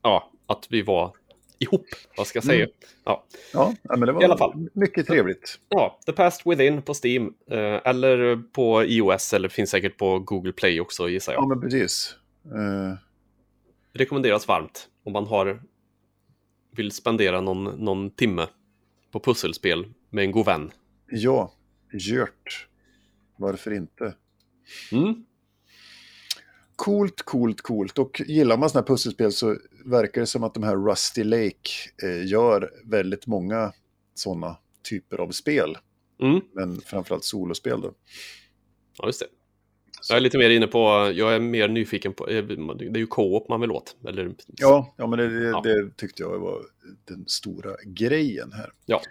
Ja, 0.03 0.31
att 0.47 0.67
vi 0.71 0.83
var 0.83 1.17
ihop, 1.63 1.87
vad 2.17 2.27
ska 2.27 2.37
jag 2.37 2.45
säga. 2.45 2.65
Mm. 2.65 2.71
Ja. 3.05 3.25
Ja, 3.53 3.75
men 3.89 4.01
det 4.01 4.13
var 4.13 4.23
i 4.23 4.25
alla 4.25 4.39
fall. 4.39 4.69
mycket 4.73 5.07
trevligt. 5.07 5.59
ja, 5.69 5.99
The 6.07 6.13
Past 6.13 6.47
Within 6.47 6.83
på 6.83 6.95
Steam, 7.05 7.35
eh, 7.51 7.81
eller 7.85 8.43
på 8.53 8.85
iOS, 8.85 9.33
eller 9.33 9.49
finns 9.49 9.71
säkert 9.71 9.97
på 9.97 10.19
Google 10.19 10.53
Play 10.53 10.81
också 10.81 11.09
gissar 11.09 11.33
jag. 11.33 11.43
Ja, 11.43 11.47
men 11.47 11.61
precis. 11.61 12.17
Eh, 12.45 12.99
Rekommenderas 13.93 14.49
varmt 14.49 14.89
om 15.05 15.13
man 15.13 15.27
har 15.27 15.63
vill 16.77 16.93
spendera 16.93 17.41
någon, 17.41 17.65
någon 17.65 18.11
timme 18.11 18.47
på 19.13 19.21
pusselspel 19.21 19.87
med 20.11 20.25
en 20.25 20.33
god 20.33 20.47
vän. 20.47 20.71
ja, 21.11 21.53
Gjört. 21.93 22.69
Varför 23.37 23.71
inte? 23.71 24.15
Mm. 24.93 25.25
Coolt, 26.83 27.23
coolt, 27.23 27.61
coolt. 27.61 27.99
Och 27.99 28.23
gillar 28.27 28.57
man 28.57 28.71
sådana 28.71 28.83
här 28.83 28.95
pusselspel 28.95 29.33
så 29.33 29.57
verkar 29.85 30.21
det 30.21 30.27
som 30.27 30.45
att 30.45 30.55
de 30.55 30.63
här 30.63 30.77
Rusty 30.77 31.25
Lake 31.25 31.71
eh, 32.03 32.27
gör 32.27 32.71
väldigt 32.85 33.27
många 33.27 33.73
sådana 34.15 34.57
typer 34.89 35.19
av 35.19 35.31
spel. 35.31 35.79
Mm. 36.23 36.41
Men 36.55 36.81
framförallt 36.81 37.25
solospel 37.25 37.81
då. 37.81 37.95
Ja, 38.99 39.07
just 39.07 39.21
det. 39.21 39.27
Jag 40.09 40.17
är 40.17 40.21
lite 40.21 40.39
mer 40.39 40.51
inne 40.51 40.67
på, 40.67 40.79
jag 41.15 41.35
är 41.35 41.41
mer 41.41 41.69
nyfiken 41.69 42.13
på, 42.13 42.29
eh, 42.29 42.45
det 42.45 42.85
är 42.85 42.97
ju 42.97 43.07
co-op 43.07 43.49
man 43.49 43.61
vill 43.61 43.71
åt. 43.71 43.97
Eller, 44.09 44.35
Ja, 44.47 44.95
ja 44.99 45.07
men 45.07 45.19
det, 45.19 45.41
det, 45.41 45.49
Ja. 45.49 45.61
det 45.61 45.97
tyckte 45.97 46.23
jag 46.23 46.39
var 46.39 46.63
den 47.05 47.25
stora 47.27 47.77
grejen 47.85 48.53
här. 48.53 48.73
Ja. 48.87 49.03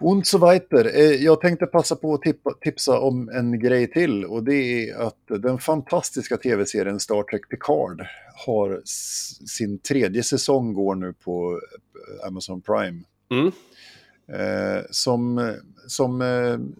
Und 0.00 0.26
so 0.26 0.38
weiter. 0.38 0.96
Eh, 0.96 1.24
Jag 1.24 1.40
tänkte 1.40 1.66
passa 1.66 1.96
på 1.96 2.14
att 2.14 2.60
tipsa 2.60 3.00
om 3.00 3.28
en 3.28 3.60
grej 3.60 3.90
till 3.90 4.24
och 4.24 4.44
det 4.44 4.54
är 4.54 4.96
att 4.96 5.22
den 5.26 5.58
fantastiska 5.58 6.36
tv-serien 6.36 7.00
Star 7.00 7.22
Trek 7.22 7.48
Picard 7.48 8.06
har 8.46 8.82
sin 9.46 9.78
tredje 9.78 10.22
säsong 10.22 10.74
går 10.74 10.94
nu 10.94 11.12
på 11.12 11.60
eh, 12.20 12.26
Amazon 12.26 12.60
Prime. 12.62 13.02
Mm. 13.30 13.52
Eh, 14.28 14.82
som 14.90 15.54
som 15.86 16.20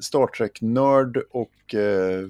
Star 0.01 0.27
Trek-nörd 0.27 1.23
och 1.31 1.75
eh, 1.75 2.29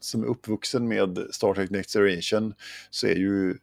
som 0.00 0.22
är 0.22 0.26
uppvuxen 0.26 0.88
med 0.88 1.18
Star 1.30 1.54
Trek 1.54 1.70
Next 1.70 1.92
Generation 1.92 2.54
så 2.90 3.06
är 3.06 3.16
ju 3.16 3.54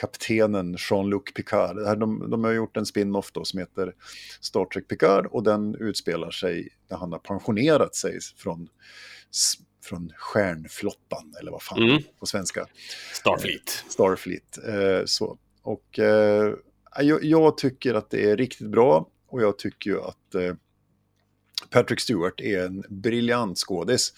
kaptenen 0.00 0.76
Jean-Luc 0.78 1.22
Picard. 1.34 1.86
Här, 1.86 1.96
de, 1.96 2.30
de 2.30 2.44
har 2.44 2.52
gjort 2.52 2.76
en 2.76 2.86
spin-off 2.86 3.32
då 3.32 3.44
som 3.44 3.58
heter 3.58 3.94
Star 4.40 4.64
Trek 4.64 4.88
Picard 4.88 5.26
och 5.26 5.42
den 5.42 5.74
utspelar 5.74 6.30
sig 6.30 6.68
när 6.90 6.96
han 6.96 7.12
har 7.12 7.18
pensionerat 7.18 7.94
sig 7.94 8.18
från, 8.36 8.68
från 9.84 10.12
stjärnflottan, 10.16 11.34
eller 11.40 11.50
vad 11.50 11.62
fan 11.62 11.82
Mm. 11.82 12.02
på 12.18 12.26
svenska. 12.26 12.66
Starfleet. 13.12 13.84
Starfleet. 13.88 14.58
Eh, 14.68 15.04
så. 15.04 15.38
Och 15.62 15.98
eh, 15.98 16.54
jag, 17.00 17.24
jag 17.24 17.58
tycker 17.58 17.94
att 17.94 18.10
det 18.10 18.30
är 18.30 18.36
riktigt 18.36 18.70
bra 18.70 19.08
och 19.28 19.42
jag 19.42 19.58
tycker 19.58 19.90
ju 19.90 20.00
att 20.00 20.34
eh, 20.34 20.54
Patrick 21.70 22.00
Stewart 22.00 22.40
är 22.40 22.66
en 22.66 22.84
briljant 22.88 23.58
skådis. 23.58 24.12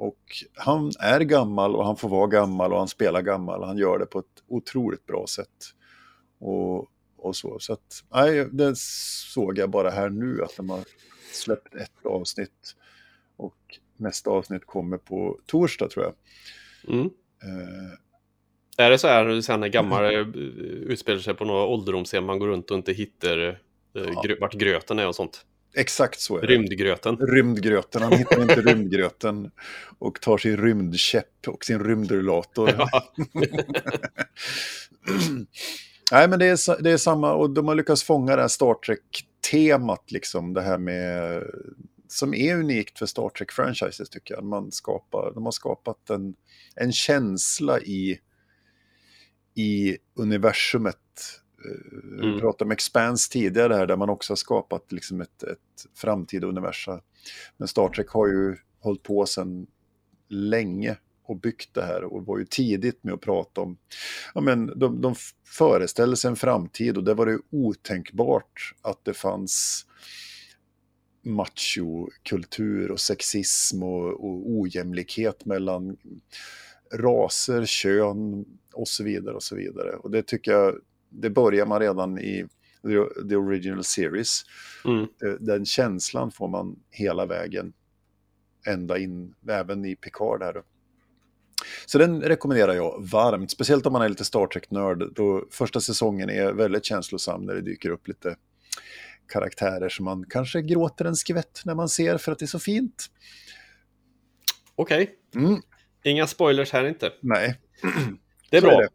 Och 0.00 0.44
han 0.54 0.92
är 1.00 1.20
gammal 1.20 1.76
och 1.76 1.84
han 1.86 1.96
får 1.96 2.08
vara 2.08 2.26
gammal 2.26 2.72
och 2.72 2.78
han 2.78 2.88
spelar 2.88 3.22
gammal. 3.22 3.62
Han 3.62 3.78
gör 3.78 3.98
det 3.98 4.06
på 4.06 4.18
ett 4.18 4.42
otroligt 4.48 5.06
bra 5.06 5.26
sätt. 5.26 5.74
Och, 6.38 6.86
och 7.16 7.36
så. 7.36 7.58
Så 7.58 7.72
att, 7.72 8.04
nej, 8.10 8.48
det 8.52 8.76
såg 8.76 9.58
jag 9.58 9.70
bara 9.70 9.90
här 9.90 10.08
nu 10.08 10.42
att 10.42 10.56
de 10.56 10.70
har 10.70 10.80
släppt 11.32 11.74
ett 11.74 12.06
avsnitt. 12.06 12.76
Och 13.36 13.78
nästa 13.96 14.30
avsnitt 14.30 14.66
kommer 14.66 14.96
på 14.96 15.38
torsdag 15.46 15.88
tror 15.88 16.04
jag. 16.04 16.14
Mm. 16.94 17.10
Eh, 17.42 18.84
Är 18.84 18.90
det 18.90 18.98
så 18.98 19.08
här 19.08 19.40
sen 19.40 19.60
när 19.60 19.68
gammal 19.68 20.04
eh, 20.04 20.20
utspelar 20.20 21.18
sig 21.18 21.34
på 21.34 21.44
några 21.44 21.64
ålderdomshem, 21.64 22.24
man 22.24 22.38
går 22.38 22.48
runt 22.48 22.70
och 22.70 22.76
inte 22.76 22.92
hittar 22.92 23.60
eh, 23.94 24.22
grö 24.22 24.36
vart 24.40 24.54
gröten 24.54 24.98
är 24.98 25.08
och 25.08 25.14
sånt? 25.14 25.46
Exakt 25.74 26.20
så 26.20 26.36
är 26.36 26.40
det. 26.40 26.46
Rymdgröten. 26.46 27.16
Rymdgröten, 27.16 28.02
han 28.02 28.12
hittar 28.12 28.42
inte 28.42 28.60
rymdgröten 28.62 29.50
och 29.98 30.20
tar 30.20 30.38
sin 30.38 30.56
rymdkäpp 30.56 31.48
och 31.48 31.64
sin 31.64 31.84
rymdrullator. 31.84 32.70
Ja. 32.78 33.12
Nej, 36.12 36.28
men 36.28 36.38
det 36.38 36.46
är, 36.46 36.82
det 36.82 36.90
är 36.90 36.96
samma, 36.96 37.34
och 37.34 37.50
de 37.50 37.68
har 37.68 37.74
lyckats 37.74 38.02
fånga 38.02 38.36
det 38.36 38.42
här 38.42 38.48
Star 38.48 38.74
Trek-temat, 38.74 40.10
liksom, 40.10 40.54
det 40.54 40.62
här 40.62 40.78
med, 40.78 41.42
som 42.08 42.34
är 42.34 42.56
unikt 42.56 42.98
för 42.98 43.06
Star 43.06 43.28
Trek-franchises 43.28 44.10
tycker 44.10 44.34
jag. 44.34 44.44
Man 44.44 44.72
skapar, 44.72 45.32
de 45.34 45.44
har 45.44 45.52
skapat 45.52 46.10
en, 46.10 46.34
en 46.76 46.92
känsla 46.92 47.80
i, 47.80 48.20
i 49.54 49.96
universumet. 50.14 50.96
Eh, 51.64 51.98
Vi 52.20 52.26
Mm. 52.26 52.40
pratade 52.40 52.64
om 52.64 52.70
Expanse 52.70 53.32
tidigare 53.32 53.74
här, 53.74 53.86
där 53.86 53.96
man 53.96 54.10
också 54.10 54.30
har 54.32 54.36
skapat 54.36 54.92
liksom 54.92 55.20
ett, 55.20 55.42
ett 55.42 55.86
framtida 55.94 56.46
universum. 56.46 57.00
Men 57.56 57.68
Star 57.68 57.88
Trek 57.88 58.08
har 58.08 58.26
ju 58.26 58.56
hållit 58.80 59.02
på 59.02 59.26
sedan 59.26 59.66
länge 60.28 60.96
och 61.22 61.36
byggt 61.36 61.74
det 61.74 61.82
här 61.82 62.04
och 62.04 62.26
var 62.26 62.38
ju 62.38 62.44
tidigt 62.44 63.04
med 63.04 63.14
att 63.14 63.20
prata 63.20 63.60
om, 63.60 63.76
ja 64.34 64.40
men 64.40 64.78
de, 64.78 65.00
de 65.00 65.14
föreställde 65.44 66.16
sig 66.16 66.28
en 66.30 66.36
framtid 66.36 66.96
och 66.96 67.04
det 67.04 67.14
var 67.14 67.26
det 67.26 67.38
otänkbart 67.50 68.74
att 68.82 69.04
det 69.04 69.14
fanns 69.14 69.86
machokultur 71.22 72.90
och 72.90 73.00
sexism 73.00 73.82
och, 73.82 74.24
och 74.24 74.50
ojämlikhet 74.50 75.44
mellan 75.44 75.96
raser, 76.94 77.66
kön 77.66 78.44
och 78.72 78.88
så 78.88 79.04
vidare 79.04 79.34
och 79.34 79.42
så 79.42 79.56
vidare. 79.56 79.90
Och 79.96 80.10
det 80.10 80.22
tycker 80.22 80.52
jag, 80.52 80.74
det 81.10 81.30
börjar 81.30 81.66
man 81.66 81.80
redan 81.80 82.18
i 82.18 82.46
the, 83.28 83.36
original 83.36 83.84
series. 83.84 84.42
Mm. 84.84 85.06
Den 85.40 85.64
känslan 85.66 86.30
får 86.30 86.48
man 86.48 86.76
hela 86.90 87.26
vägen 87.26 87.72
ända 88.66 88.98
in, 88.98 89.34
även 89.48 89.84
i 89.84 89.96
Picard 89.96 90.42
här. 90.42 90.62
Så 91.86 91.98
den 91.98 92.22
rekommenderar 92.22 92.74
jag 92.74 93.06
varmt, 93.10 93.50
speciellt 93.50 93.86
om 93.86 93.92
man 93.92 94.02
är 94.02 94.08
lite 94.08 94.24
Star 94.24 94.46
Trek-nörd. 94.46 95.14
Då 95.14 95.44
första 95.50 95.80
säsongen 95.80 96.30
är 96.30 96.52
väldigt 96.52 96.84
känslosam 96.84 97.42
när 97.44 97.54
det 97.54 97.60
dyker 97.60 97.90
upp 97.90 98.08
lite 98.08 98.36
karaktärer 99.28 99.88
som 99.88 100.04
man 100.04 100.24
kanske 100.28 100.62
gråter 100.62 101.04
en 101.04 101.16
skvätt 101.16 101.62
när 101.64 101.74
man 101.74 101.88
ser 101.88 102.18
för 102.18 102.32
att 102.32 102.38
det 102.38 102.44
är 102.44 102.46
så 102.46 102.58
fint. 102.58 103.06
Okej, 104.74 105.16
Mm, 105.34 105.60
inga 106.04 106.26
spoilers 106.26 106.72
här 106.72 106.84
inte. 106.84 107.12
nej, 107.20 107.60
Det 108.50 108.56
är 108.56 108.60
bra. 108.60 108.78
det. 108.80 108.88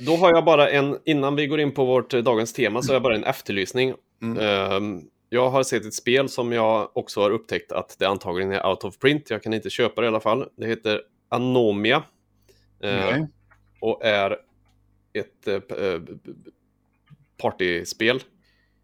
Då 0.00 0.16
har 0.16 0.34
jag 0.34 0.44
bara 0.44 0.70
en, 0.70 0.98
innan 1.04 1.36
vi 1.36 1.46
går 1.46 1.60
in 1.60 1.72
på 1.72 1.84
vårt 1.84 2.14
eh, 2.14 2.20
dagens 2.20 2.52
tema, 2.52 2.82
så 2.82 2.88
har 2.88 2.94
jag 2.94 3.02
bara 3.02 3.16
en 3.16 3.24
efterlysning. 3.24 3.94
Mm. 4.22 4.38
Ehm, 4.38 5.00
jag 5.28 5.50
har 5.50 5.62
sett 5.62 5.84
ett 5.84 5.94
spel 5.94 6.28
som 6.28 6.52
jag 6.52 6.96
också 6.96 7.20
har 7.20 7.30
upptäckt 7.30 7.72
att 7.72 7.96
det 7.98 8.06
antagligen 8.06 8.52
är 8.52 8.66
out 8.66 8.84
of 8.84 8.98
print. 8.98 9.30
Jag 9.30 9.42
kan 9.42 9.54
inte 9.54 9.70
köpa 9.70 10.00
det 10.00 10.04
i 10.04 10.08
alla 10.08 10.20
fall. 10.20 10.48
Det 10.56 10.66
heter 10.66 11.00
Anomia. 11.28 12.02
Nej. 12.80 13.26
och 13.80 14.04
är 14.04 14.36
ett 15.12 15.48
eh, 15.48 15.54
eh, 15.54 16.00
partyspel. 17.36 18.22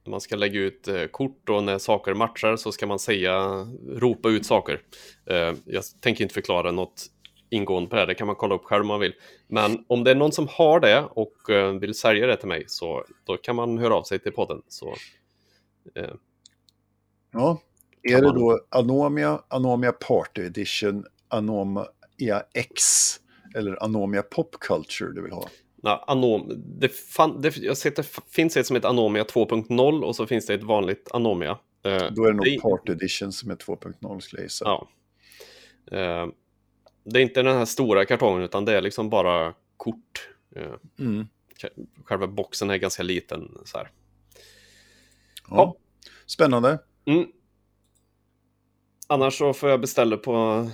Man 0.06 0.20
ska 0.20 0.36
lägga 0.36 0.60
ut 0.60 0.88
kort 1.10 1.48
och 1.48 1.64
när 1.64 1.78
saker 1.78 2.14
matchar 2.14 2.56
så 2.56 2.72
ska 2.72 2.86
man 2.86 2.98
säga, 2.98 3.66
ropa 3.88 4.28
ut 4.28 4.46
saker. 4.46 4.80
Eh, 5.26 5.54
jag 5.64 5.84
tänker 6.00 6.22
inte 6.22 6.34
förklara 6.34 6.70
något 6.70 7.06
ingående 7.50 7.90
på 7.90 7.96
det, 7.96 8.06
det 8.06 8.14
kan 8.14 8.26
man 8.26 8.36
kolla 8.36 8.54
upp 8.54 8.64
själv 8.64 8.80
om 8.80 8.86
man 8.88 9.00
vill. 9.00 9.14
Men 9.46 9.84
om 9.86 10.04
det 10.04 10.10
är 10.10 10.14
någon 10.14 10.32
som 10.32 10.48
har 10.50 10.80
det 10.80 11.04
och 11.10 11.50
eh, 11.50 11.72
vill 11.72 11.94
sälja 11.94 12.26
det 12.26 12.36
till 12.36 12.48
mig 12.48 12.64
så 12.66 13.04
då 13.24 13.36
kan 13.36 13.56
man 13.56 13.78
höra 13.78 13.94
av 13.94 14.02
sig 14.02 14.18
till 14.18 14.32
podden. 14.32 14.62
Så, 14.68 14.94
eh, 15.94 16.10
Ja. 17.32 17.60
Är 18.02 18.22
det 18.22 18.32
då 18.32 18.60
Anomia, 18.68 19.42
Anomia 19.48 19.92
Party 19.92 20.42
Edition, 20.42 21.04
Anomia 21.28 22.42
X 22.54 22.82
eller 23.54 23.82
Anomia 23.84 24.22
Pop 24.22 24.56
Culture 24.60 25.12
du 25.12 25.22
vill 25.22 25.32
ha? 25.32 25.48
na, 25.82 25.96
anom, 26.06 26.52
det, 26.78 26.88
fan, 26.88 27.40
det 27.40 27.56
jag 27.56 27.76
sett 27.76 27.96
det 27.96 28.06
finns 28.30 28.56
ett 28.56 28.66
som 28.66 28.76
heter 28.76 28.88
Anomia 28.88 29.24
2.0 29.24 30.02
och 30.02 30.16
så 30.16 30.26
finns 30.26 30.46
det 30.46 30.54
ett 30.54 30.62
vanligt 30.62 31.08
Anomia. 31.12 31.58
Eh, 31.84 32.02
Då 32.10 32.24
är 32.24 32.28
det 32.30 32.36
nog 32.36 32.44
det- 32.44 32.60
Party 32.62 32.92
Edition 32.92 33.32
som 33.32 33.50
är 33.50 33.54
2.0 33.56 34.20
skulle 34.20 34.40
jag 34.42 34.44
gissa. 34.46 34.64
Ja. 34.64 34.88
Eh, 35.98 36.26
det 37.04 37.20
är 37.20 37.22
inte 37.22 37.42
den 37.42 37.56
här 37.56 37.64
stora 37.64 38.04
kartongen 38.04 38.42
utan 38.42 38.64
det 38.64 38.76
är 38.76 38.80
liksom 38.80 39.10
bara 39.10 39.54
kort. 39.76 40.28
Eh, 40.56 40.72
Mm. 40.98 41.26
själva 42.04 42.26
boxen 42.26 42.70
är 42.70 42.76
ganska 42.76 43.02
liten. 43.02 43.58
Så 43.64 43.78
här. 43.78 43.90
Ja. 45.50 45.76
Spännande. 46.26 46.78
Mm. 47.04 47.26
Annars 49.06 49.38
så 49.38 49.52
får 49.52 49.70
jag 49.70 49.80
beställa 49.80 50.16
på, 50.16 50.68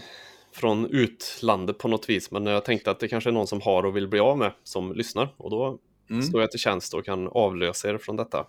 från 0.52 0.86
utlandet 0.90 1.78
på 1.78 1.88
något 1.88 2.08
vis. 2.08 2.30
Men 2.30 2.46
jag 2.46 2.64
tänkte 2.64 2.90
att 2.90 3.00
det 3.00 3.08
kanske 3.08 3.30
är 3.30 3.32
någon 3.34 3.46
som 3.46 3.60
har 3.60 3.86
och 3.86 3.96
vill 3.96 4.08
bli 4.08 4.20
av 4.20 4.38
med 4.38 4.52
som 4.64 4.92
lyssnar. 4.92 5.34
Och 5.36 5.50
då 5.50 5.78
Mm. 6.10 6.22
står 6.22 6.40
jag 6.40 6.50
till 6.50 6.60
tjänst 6.60 6.94
och 6.94 7.04
kan 7.04 7.28
avlösa 7.28 7.88
er 7.88 7.98
från 7.98 8.16
detta. 8.16 8.46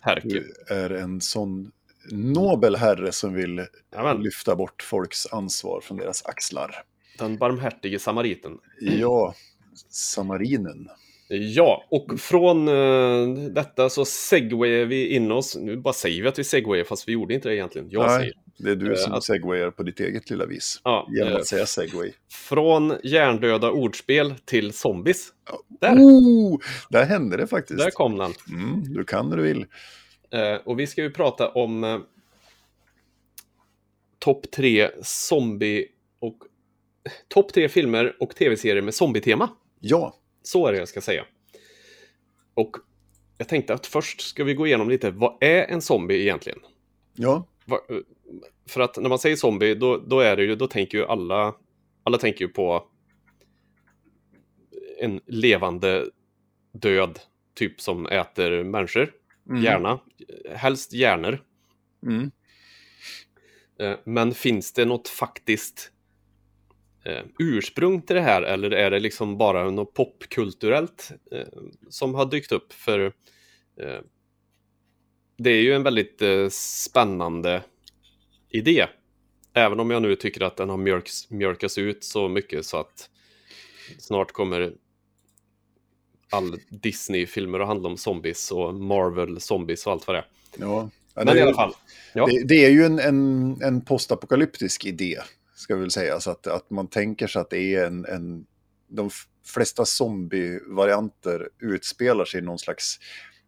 Härke. 0.00 0.28
Du 0.28 0.54
är 0.68 0.90
en 0.90 1.20
sån 1.20 1.72
nobel 2.12 2.76
herre 2.76 3.12
som 3.12 3.34
vill 3.34 3.66
Jajamän, 3.92 4.22
lyfta 4.22 4.56
bort 4.56 4.82
folks 4.82 5.26
ansvar 5.32 5.80
från 5.80 5.96
deras 5.96 6.24
axlar. 6.26 6.82
Den 7.18 7.36
barmhärtige 7.38 7.98
samariten. 7.98 8.58
Ja, 8.80 9.34
samarinen. 9.88 10.88
Ja, 11.28 11.84
och 11.90 12.20
från 12.20 12.68
eh, 12.68 13.28
detta 13.50 13.90
så 13.90 14.04
segwayar 14.04 14.84
vi 14.84 15.08
in 15.08 15.32
oss. 15.32 15.56
Nu 15.56 15.76
bara 15.76 15.94
säger 15.94 16.22
vi 16.22 16.28
att 16.28 16.38
vi 16.38 16.44
segwayar, 16.44 16.84
fast 16.84 17.08
vi 17.08 17.12
gjorde 17.12 17.34
inte 17.34 17.48
det 17.48 17.54
egentligen. 17.56 17.88
Jag 17.90 18.06
Nej, 18.06 18.18
säger. 18.18 18.34
det 18.58 18.70
är 18.70 18.76
du 18.76 18.92
Eh, 18.92 18.96
som 18.98 19.12
att- 19.12 19.24
segwayar 19.24 19.70
på 19.70 19.82
ditt 19.82 20.00
eget 20.00 20.30
lilla 20.30 20.46
vis. 20.46 20.80
Ja, 20.84 21.08
Genom 21.10 21.36
att 21.36 21.46
säga 21.46 21.66
segway. 21.66 22.12
från 22.30 22.94
hjärndöda 23.04 23.70
ordspel 23.70 24.34
till 24.44 24.72
zombies. 24.72 25.28
Där, 25.80 25.96
Oh, 25.96 26.58
där 26.90 27.04
hände 27.04 27.36
det 27.36 27.46
faktiskt. 27.46 27.78
där 27.80 27.90
kom 27.90 28.18
den. 28.18 28.32
Mm, 28.48 28.94
du 28.94 29.04
kan 29.04 29.28
när 29.30 29.36
du 29.36 29.42
vill. 29.42 29.66
Och 30.64 30.80
vi 30.80 30.86
ska 30.86 31.02
ju 31.02 31.10
prata 31.10 31.48
om 31.48 31.84
eh, 31.84 31.98
topp 34.18 34.50
tre 34.50 34.90
zombie 35.02 35.86
och 36.20 36.36
topp 37.28 37.52
tre 37.52 37.68
filmer 37.68 38.16
och 38.20 38.36
tv-serier 38.36 38.82
med 38.82 38.94
zombie-tema. 38.94 39.50
Ja, 39.80 40.16
Så 40.42 40.66
är 40.66 40.72
det 40.72 40.78
jag 40.78 40.88
ska 40.88 41.00
säga. 41.00 41.24
Och 42.54 42.76
jag 43.38 43.48
tänkte 43.48 43.74
att 43.74 43.86
först 43.86 44.20
ska 44.20 44.44
vi 44.44 44.54
gå 44.54 44.66
igenom 44.66 44.88
lite, 44.88 45.10
vad 45.10 45.36
är 45.40 45.62
en 45.64 45.82
zombie 45.82 46.20
egentligen? 46.22 46.58
ja, 47.16 47.46
För 48.68 48.80
att 48.80 48.96
när 48.96 49.08
man 49.08 49.18
säger 49.18 49.36
zombie, 49.36 49.74
då, 49.74 49.96
då 49.98 50.20
är 50.20 50.36
det 50.36 50.42
ju, 50.44 50.54
då 50.56 50.66
tänker 50.66 50.98
ju 50.98 51.04
alla, 51.06 51.54
alla 52.02 52.18
tänker 52.18 52.44
ju 52.44 52.48
på 52.48 52.88
en 55.00 55.20
levande 55.26 56.06
död, 56.72 57.18
typ 57.54 57.80
som 57.80 58.06
äter 58.06 58.64
människor, 58.64 59.12
Mm. 59.50 59.62
gärna, 59.62 60.00
helst 60.54 60.92
hjärnor. 60.92 61.38
Mm. 62.06 62.30
Eh, 63.80 63.96
Men 64.04 64.34
finns 64.34 64.72
det 64.72 64.84
något 64.84 65.08
faktiskt 65.08 65.92
ursprung 67.38 68.02
till 68.02 68.16
det 68.16 68.22
här 68.22 68.42
eller 68.42 68.70
är 68.70 68.90
det 68.90 69.00
liksom 69.00 69.38
bara 69.38 69.70
något 69.70 69.94
popkulturellt 69.94 71.12
eh, 71.30 71.62
som 71.88 72.14
har 72.14 72.26
dykt 72.26 72.52
upp? 72.52 72.72
För 72.72 73.00
eh, 73.80 74.00
det 75.36 75.50
är 75.50 75.62
ju 75.62 75.74
en 75.74 75.82
väldigt 75.82 76.22
eh, 76.22 76.48
spännande 76.50 77.62
idé. 78.50 78.86
Även 79.52 79.80
om 79.80 79.90
jag 79.90 80.02
nu 80.02 80.16
tycker 80.16 80.42
att 80.42 80.56
den 80.56 80.68
har 80.68 80.76
mjölks, 80.76 81.30
mjölkats 81.30 81.78
ut 81.78 82.04
så 82.04 82.28
mycket 82.28 82.66
så 82.66 82.76
att 82.76 83.10
snart 83.98 84.32
kommer 84.32 84.72
all 86.30 86.58
Disney-filmer 86.68 87.60
att 87.60 87.66
handla 87.66 87.88
om 87.88 87.96
zombies 87.96 88.50
och 88.50 88.74
Marvel-zombies 88.74 89.86
och 89.86 89.92
allt 89.92 90.06
vad 90.06 90.16
det 90.16 90.20
är. 90.20 90.26
ja. 90.56 90.90
Men 91.14 91.26
det, 91.26 91.38
i 91.38 91.42
alla 91.42 91.54
fall. 91.54 91.74
Ja. 92.12 92.26
det, 92.26 92.44
det 92.44 92.64
är 92.64 92.70
ju 92.70 92.84
en, 92.84 92.98
en, 92.98 93.56
en 93.62 93.80
postapokalyptisk 93.80 94.84
idé, 94.84 95.18
ska 95.64 95.74
vi 95.74 95.80
väl 95.80 95.90
säga. 95.90 96.20
Så 96.20 96.30
att, 96.30 96.46
att 96.46 96.70
man 96.70 96.88
tänker 96.88 97.26
sig 97.26 97.40
att 97.42 97.50
det 97.50 97.74
är 97.74 97.86
en... 97.86 98.04
en 98.04 98.46
de 98.88 99.10
flesta 99.46 99.84
zombie-varianter 99.84 101.48
utspelar 101.58 102.24
sig 102.24 102.40
i 102.40 102.42
någon 102.42 102.58
slags 102.58 102.98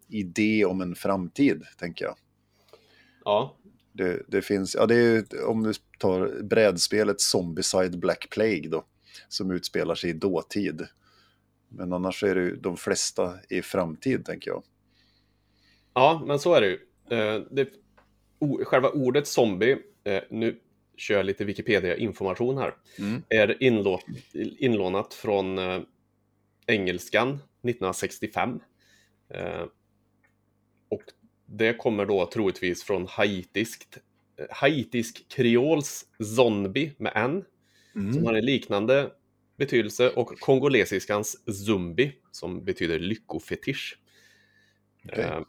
idé 0.09 0.65
om 0.65 0.81
en 0.81 0.95
framtid, 0.95 1.63
tänker 1.79 2.05
jag. 2.05 2.17
Ja, 3.25 3.57
Det, 3.93 4.23
det 4.29 4.43
finns, 4.43 4.75
ja 4.75 4.87
det 4.87 4.95
är 4.95 5.45
om 5.45 5.63
du 5.63 5.73
tar 5.99 6.43
brädspelet 6.43 7.21
Zombieside 7.21 7.99
Black 7.99 8.31
Plague 8.31 8.69
då, 8.69 8.85
som 9.29 9.51
utspelar 9.51 9.95
sig 9.95 10.11
i 10.11 10.13
dåtid. 10.13 10.87
Men 11.69 11.93
annars 11.93 12.23
är 12.23 12.35
det 12.35 12.43
ju 12.43 12.57
de 12.57 12.77
flesta 12.77 13.35
i 13.49 13.63
framtid, 13.63 14.25
tänker 14.25 14.51
jag. 14.51 14.63
Ja, 15.95 16.23
men 16.27 16.39
så 16.39 16.55
är 16.55 16.61
det 16.61 16.67
ju. 16.67 16.79
Eh, 17.11 17.43
det, 17.51 17.69
själva 18.65 18.89
ordet 18.89 19.27
zombie, 19.27 19.77
eh, 20.05 20.23
nu 20.31 20.61
kör 20.97 21.23
lite 21.23 21.45
Wikipedia-information 21.45 22.59
här, 22.59 22.75
Mm. 22.99 23.23
är 23.29 23.63
inlå, 23.63 24.01
inlånat 24.59 25.15
från 25.15 25.59
eh, 25.59 25.81
engelskan 26.67 27.29
1965. 27.63 28.61
Eh, 29.29 29.65
och 30.89 31.03
det 31.47 31.75
kommer 31.79 32.07
då 32.07 32.27
troligtvis 32.27 32.83
från 32.85 33.07
haitiskt, 33.07 33.99
eh, 34.39 34.47
haitisk 34.51 35.29
kreols 35.29 36.05
zombie 36.37 36.93
med 36.99 37.13
n, 37.15 37.45
som 37.93 38.03
Mm. 38.09 38.25
har 38.25 38.35
en 38.35 38.45
liknande 38.45 39.11
betydelse, 39.57 40.11
och 40.11 40.41
kongolesiskans 40.41 41.37
zumbi, 41.67 42.13
som 42.33 42.65
betyder 42.65 42.99
lyckofetisch. 42.99 43.99
Okej. 45.05 45.25
Eh, 45.25 45.41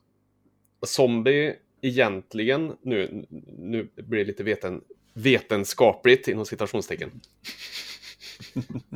zombie 0.85 1.55
egentligen, 1.81 2.75
nu, 2.81 3.25
nu 3.57 3.89
blir 3.95 4.19
det 4.19 4.25
lite 4.25 4.43
veten, 4.43 4.81
vetenskapligt 5.17 6.27
inom 6.27 6.45
citationstecken, 6.45 7.21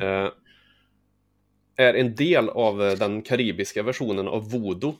eh, 0.00 0.28
är 1.76 1.94
en 1.94 2.14
del 2.14 2.48
av 2.48 2.82
eh, 2.82 2.98
den 2.98 3.22
karibiska 3.22 3.82
versionen 3.82 4.28
av 4.28 4.50
voodoo. 4.50 4.94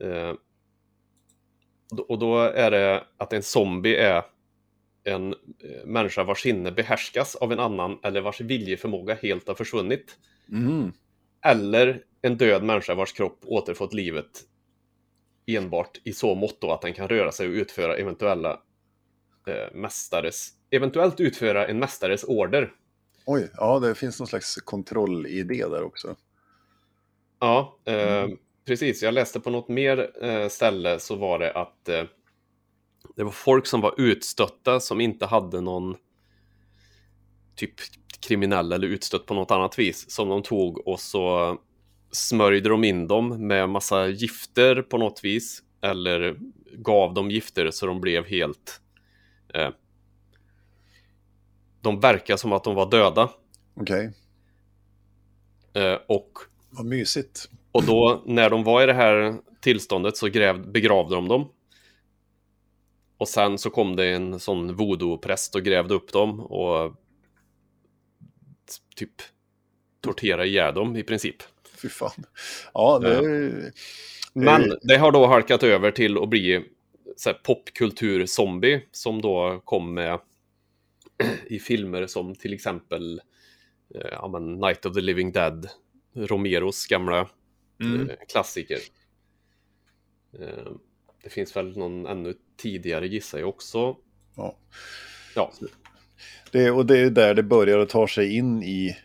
Eh, 0.00 0.32
och 2.08 2.18
då 2.18 2.38
är 2.38 2.70
det 2.70 3.04
att 3.16 3.32
en 3.32 3.42
zombie 3.42 3.96
är 3.96 4.22
en 5.04 5.32
eh, 5.32 5.86
människa 5.86 6.24
vars 6.24 6.42
sinne 6.42 6.72
behärskas 6.72 7.34
av 7.34 7.52
en 7.52 7.60
annan 7.60 7.98
eller 8.02 8.20
vars 8.20 8.40
viljeförmåga 8.40 9.14
helt 9.14 9.48
har 9.48 9.54
försvunnit. 9.54 10.18
Mm. 10.52 10.92
Eller 11.44 12.02
en 12.22 12.36
död 12.36 12.64
människa 12.64 12.94
vars 12.94 13.12
kropp 13.12 13.38
återfått 13.46 13.94
livet 13.94 14.44
enbart 15.46 16.00
i 16.04 16.12
så 16.12 16.34
mått 16.34 16.64
att 16.64 16.82
den 16.82 16.92
kan 16.92 17.08
röra 17.08 17.32
sig 17.32 17.48
och 17.48 17.52
utföra 17.52 17.96
eventuella 17.96 18.60
eh, 19.48 19.74
mästares, 19.74 20.48
eventuellt 20.70 21.20
utföra 21.20 21.66
en 21.66 21.78
mästares 21.78 22.24
order. 22.24 22.72
Oj, 23.26 23.50
ja 23.56 23.78
det 23.78 23.94
finns 23.94 24.18
någon 24.20 24.26
slags 24.26 24.54
kontrollidé 24.54 25.66
där 25.66 25.82
också. 25.82 26.16
Ja, 27.40 27.78
eh, 27.84 28.22
Mm. 28.24 28.36
precis. 28.66 29.02
Jag 29.02 29.14
läste 29.14 29.40
på 29.40 29.50
något 29.50 29.68
mer 29.68 30.24
eh, 30.24 30.48
ställe 30.48 30.98
så 31.00 31.16
var 31.16 31.38
det 31.38 31.52
att 31.52 31.88
eh, 31.88 32.04
det 33.16 33.24
var 33.24 33.30
folk 33.30 33.66
som 33.66 33.80
var 33.80 33.94
utstötta 34.00 34.80
som 34.80 35.00
inte 35.00 35.26
hade 35.26 35.60
någon 35.60 35.96
typ 37.56 37.74
kriminell 38.20 38.72
eller 38.72 38.88
utstött 38.88 39.26
på 39.26 39.34
något 39.34 39.50
annat 39.50 39.78
vis 39.78 40.10
som 40.10 40.28
de 40.28 40.42
tog 40.42 40.88
och 40.88 41.00
så 41.00 41.58
smörjde 42.12 42.68
de 42.68 42.84
in 42.84 43.08
dem 43.08 43.46
med 43.46 43.68
massa 43.68 44.06
gifter 44.08 44.82
på 44.82 44.98
något 44.98 45.24
vis 45.24 45.62
eller 45.82 46.38
gav 46.72 47.14
dem 47.14 47.30
gifter 47.30 47.70
så 47.70 47.86
de 47.86 48.00
blev 48.00 48.24
helt 48.26 48.80
eh, 49.54 49.70
de 51.80 52.00
verkar 52.00 52.36
som 52.36 52.52
att 52.52 52.64
de 52.64 52.74
var 52.74 52.90
döda 52.90 53.30
Okej, 53.74 54.12
eh, 55.74 55.98
och 56.08 56.38
vad 56.70 56.86
mysigt. 56.86 57.50
Och 57.72 57.84
då 57.84 58.22
när 58.26 58.50
de 58.50 58.64
var 58.64 58.82
i 58.82 58.86
det 58.86 58.92
här 58.92 59.36
tillståndet 59.60 60.16
så 60.16 60.28
gräv, 60.28 60.72
begravde 60.72 61.14
de 61.14 61.28
dem. 61.28 61.48
Och 63.16 63.28
sen 63.28 63.58
så 63.58 63.70
kom 63.70 63.96
det 63.96 64.06
en 64.06 64.40
sån 64.40 64.76
voodoo-präst 64.76 65.54
och 65.54 65.62
grävde 65.62 65.94
upp 65.94 66.12
dem 66.12 66.40
och 66.40 66.94
typ 68.96 69.10
torterade 70.00 70.48
ihjäl 70.48 70.74
dem 70.74 70.96
i 70.96 71.02
princip. 71.02 71.36
Fy 71.82 71.88
fan. 71.88 72.24
Ja, 72.74 72.98
det 72.98 73.16
är... 73.16 73.72
Men 74.32 74.78
det 74.82 74.96
har 74.96 75.12
då 75.12 75.26
halkat 75.26 75.62
över 75.62 75.90
till 75.90 76.18
att 76.18 76.28
bli 76.28 76.64
så 77.16 77.30
här, 77.30 77.40
popkultur-zombie 77.44 78.80
som 78.92 79.20
då 79.22 79.62
kom 79.64 79.94
med 79.94 80.20
i 81.46 81.58
filmer 81.58 82.06
som 82.06 82.34
till 82.34 82.52
exempel 82.52 83.20
eh, 83.94 84.08
ja, 84.12 84.28
men 84.28 84.54
Night 84.54 84.86
of 84.86 84.94
the 84.94 85.00
Living 85.00 85.32
Dead, 85.32 85.68
Romeros 86.14 86.86
gamla 86.86 87.28
Mm. 87.80 88.10
eh, 88.10 88.16
klassiker. 88.28 88.78
Eh, 90.40 90.72
det 91.22 91.30
finns 91.30 91.56
väl 91.56 91.76
någon 91.78 92.06
ännu 92.06 92.34
tidigare 92.56 93.06
gissar 93.08 93.38
jag 93.38 93.48
också. 93.48 93.96
Ja. 94.36 94.56
Ja, 95.34 95.52
Det, 96.52 96.70
och 96.70 96.86
det 96.86 96.98
är 96.98 97.10
där 97.10 97.34
det 97.34 97.42
börjar 97.42 97.78
att 97.78 97.88
ta 97.88 98.08
sig 98.08 98.36
in 98.36 98.62
i, 98.62 98.96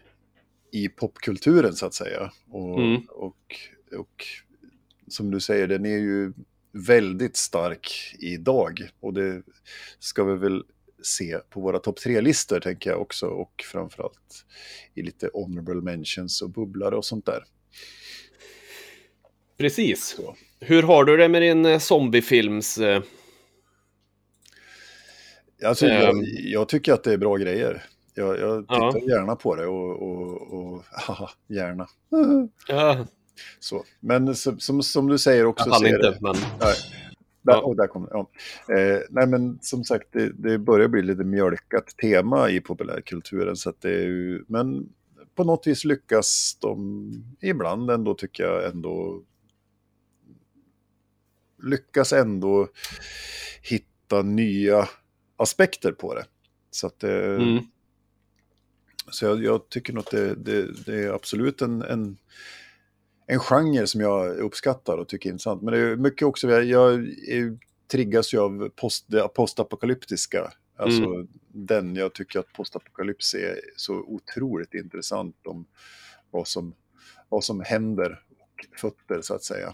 i 0.71 0.89
popkulturen 0.89 1.73
så 1.73 1.85
att 1.85 1.93
säga. 1.93 2.31
Och, 2.49 2.79
Mm. 2.79 3.01
och, 3.09 3.55
och 3.97 4.25
som 5.07 5.31
du 5.31 5.39
säger, 5.39 5.67
den 5.67 5.85
är 5.85 5.97
ju 5.97 6.33
väldigt 6.71 7.37
stark 7.37 8.15
idag. 8.19 8.89
Och 8.99 9.13
det 9.13 9.41
ska 9.99 10.23
vi 10.23 10.35
väl 10.35 10.63
se 11.03 11.37
på 11.49 11.61
våra 11.61 11.79
topp 11.79 11.97
tre-listor 11.99 12.59
tänker 12.59 12.89
jag 12.89 13.01
också. 13.01 13.25
Och 13.27 13.63
framförallt 13.71 14.45
i 14.93 15.01
lite 15.01 15.29
honorable 15.33 15.81
mentions 15.81 16.41
och 16.41 16.49
bubblare 16.49 16.95
och 16.95 17.05
sånt 17.05 17.25
där. 17.25 17.43
precis. 19.57 20.05
Så. 20.05 20.35
Hur 20.59 20.83
har 20.83 21.03
du 21.05 21.17
det 21.17 21.27
med 21.29 21.41
din 21.41 21.65
eh, 21.65 21.79
zombiefilms... 21.79 22.77
Eh, 22.77 23.03
Alltså, 25.65 25.85
jag, 25.87 26.09
Ehm. 26.09 26.23
jag 26.37 26.69
tycker 26.69 26.93
att 26.93 27.03
det 27.03 27.13
är 27.13 27.17
bra 27.17 27.35
grejer. 27.35 27.83
Jag, 28.13 28.39
jag 28.39 28.65
Ja. 28.69 28.91
tittar 28.93 29.09
gärna 29.09 29.35
på 29.35 29.55
det 29.55 29.65
och, 29.67 30.01
och, 30.01 30.53
och 30.53 30.83
haha, 30.91 31.29
gärna. 31.47 31.87
ja, 32.67 33.07
Så. 33.59 33.83
Men 33.99 34.35
som, 34.35 34.59
som, 34.59 34.83
som 34.83 35.07
du 35.07 35.17
säger 35.17 35.45
också 35.45 35.69
jag 35.69 35.73
hann 35.73 35.85
inte, 35.85 35.97
det... 36.11 36.17
men... 36.21 36.35
Nej. 36.59 36.75
Där, 37.41 37.53
Ja. 37.53 37.73
där 37.77 37.87
kom. 37.87 38.07
Ja. 38.11 38.29
Eh, 38.75 38.99
nej 39.09 39.27
men 39.27 39.59
som 39.61 39.83
sagt, 39.83 40.07
det, 40.11 40.31
det 40.33 40.57
börjar 40.57 40.87
bli 40.87 41.01
lite 41.01 41.23
mjölkat 41.23 41.87
tema 41.97 42.49
i 42.49 42.59
populärkulturen. 42.61 43.55
Så 43.55 43.73
det 43.79 43.89
är 43.89 44.05
ju, 44.05 44.43
men 44.47 44.89
på 45.35 45.43
något 45.43 45.67
vis 45.67 45.85
lyckas 45.85 46.57
de 46.61 47.11
ibland 47.41 47.91
ändå 47.91 48.13
tycker 48.13 48.43
jag 48.43 48.65
ändå 48.65 49.23
lyckas 51.63 52.13
ändå 52.13 52.67
hitta 53.61 54.21
nya 54.21 54.89
aspekter 55.37 55.91
på 55.91 56.13
det. 56.15 56.25
Så 56.71 56.87
att 56.87 56.99
det, 56.99 57.35
Mm. 57.35 57.63
så 59.11 59.25
jag, 59.25 59.43
jag 59.43 59.69
tycker 59.69 59.93
nog 59.93 60.03
att 60.03 60.11
det, 60.11 60.35
det, 60.35 60.85
det 60.85 60.95
är 61.03 61.13
absolut 61.13 61.61
en, 61.61 61.81
en, 61.81 62.17
en 63.31 63.39
genre 63.39 63.87
som 63.87 64.01
jag 64.01 64.37
uppskattar 64.37 64.97
och 64.97 65.07
tycker 65.07 65.29
är 65.29 65.31
intressant. 65.31 65.61
Men 65.61 65.73
det 65.73 65.79
är 65.79 65.95
mycket 65.95 66.27
också, 66.27 66.49
jag, 66.49 66.63
jag 66.63 66.93
är, 67.27 67.57
triggas 67.91 68.33
ju 68.33 68.39
av 68.39 68.69
post, 68.69 69.05
det 69.07 69.27
postapokalyptiska. 69.27 70.53
Alltså 70.77 71.25
den, 71.47 71.95
jag 71.95 72.13
tycker 72.13 72.39
att 72.39 72.53
postapokalyps 72.53 73.33
är 73.33 73.59
så 73.75 73.93
otroligt 73.93 74.73
intressant 74.73 75.35
om 75.47 75.65
vad 76.31 76.47
som, 76.47 76.73
vad 77.29 77.43
som 77.43 77.61
händer 77.61 78.23
och 78.29 78.79
fötter 78.79 79.21
så 79.21 79.33
att 79.33 79.43
säga. 79.43 79.73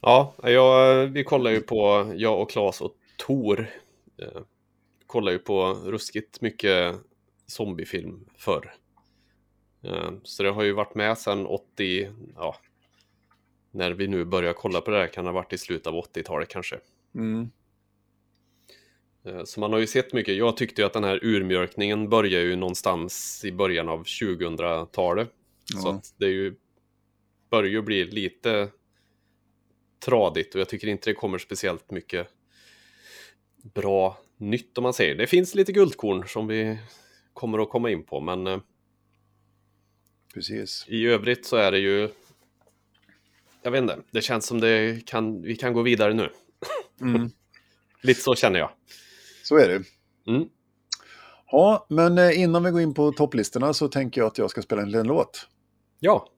Ja, 0.00 0.34
jag, 0.42 1.06
vi 1.06 1.24
kollar 1.24 1.50
ju 1.50 1.60
på, 1.60 2.12
jag 2.16 2.40
och 2.40 2.50
Claes 2.50 2.80
och 2.80 2.94
Tor, 3.26 3.70
eh, 4.22 4.42
kollar 5.06 5.32
ju 5.32 5.38
på 5.38 5.74
ruskigt 5.74 6.40
mycket 6.40 6.94
zombiefilm 7.46 8.24
förr. 8.36 8.74
Eh, 9.84 10.10
så 10.22 10.42
det 10.42 10.50
har 10.50 10.62
ju 10.62 10.72
varit 10.72 10.94
med 10.94 11.18
sedan 11.18 11.46
80, 11.46 12.12
ja, 12.36 12.56
när 13.70 13.90
vi 13.90 14.08
nu 14.08 14.24
börjar 14.24 14.52
kolla 14.52 14.80
på 14.80 14.90
det 14.90 14.96
här 14.98 15.06
kan 15.06 15.24
det 15.24 15.30
ha 15.30 15.34
varit 15.34 15.52
i 15.52 15.58
slutet 15.58 15.86
av 15.86 15.94
80-talet 15.94 16.48
kanske. 16.48 16.78
Mm. 17.14 17.50
Eh, 19.24 19.44
Så 19.44 19.60
man 19.60 19.72
har 19.72 19.78
ju 19.80 19.86
sett 19.86 20.12
mycket. 20.12 20.36
Jag 20.36 20.56
tyckte 20.56 20.82
ju 20.82 20.86
att 20.86 20.92
den 20.92 21.04
här 21.04 21.24
urmjölkningen 21.24 22.08
börjar 22.08 22.40
ju 22.40 22.56
någonstans 22.56 23.44
i 23.44 23.52
början 23.52 23.88
av 23.88 24.04
2000-talet. 24.04 25.30
Så 25.64 25.88
Ja. 25.88 25.94
att 25.94 26.14
det 26.16 26.24
är 26.24 26.30
ju, 26.30 26.54
börjar 27.50 27.70
ju 27.70 27.82
bli 27.82 28.04
lite 28.04 28.68
tradigt 30.04 30.54
och 30.54 30.60
jag 30.60 30.68
tycker 30.68 30.88
inte 30.88 31.10
det 31.10 31.14
kommer 31.14 31.38
speciellt 31.38 31.90
mycket 31.90 32.28
bra 33.62 34.18
nytt 34.36 34.78
om 34.78 34.82
man 34.82 34.92
säger. 34.94 35.14
Det 35.14 35.26
finns 35.26 35.54
lite 35.54 35.72
guldkorn 35.72 36.28
som 36.28 36.46
vi 36.46 36.78
kommer 37.32 37.58
att 37.58 37.70
komma 37.70 37.90
in 37.90 38.04
på 38.04 38.20
men 38.20 38.46
eh, 38.46 38.58
Precis. 40.34 40.84
i 40.88 41.06
övrigt 41.06 41.46
så 41.46 41.56
är 41.56 41.72
det 41.72 41.78
ju 41.78 42.08
jag 43.62 43.70
vet 43.70 43.82
inte, 43.82 43.98
det 44.10 44.20
känns 44.20 44.46
som 44.46 44.60
det 44.60 45.06
kan, 45.06 45.42
vi 45.42 45.56
kan 45.56 45.72
gå 45.72 45.82
vidare 45.82 46.14
nu. 46.14 46.28
Mm. 47.00 47.30
Lite 48.02 48.20
så 48.20 48.34
känner 48.34 48.58
jag. 48.58 48.70
Så 49.42 49.56
är 49.56 49.68
det. 49.68 49.82
Mm. 50.32 50.48
Ja, 51.50 51.86
men 51.88 52.18
eh, 52.18 52.40
innan 52.40 52.64
vi 52.64 52.70
går 52.70 52.80
in 52.80 52.94
på 52.94 53.12
topplistorna 53.12 53.74
så 53.74 53.88
tänker 53.88 54.20
jag 54.20 54.28
att 54.28 54.38
jag 54.38 54.50
ska 54.50 54.62
spela 54.62 54.82
en 54.82 54.90
liten 54.90 55.06
låt. 55.06 55.48
Ja, 56.00 56.28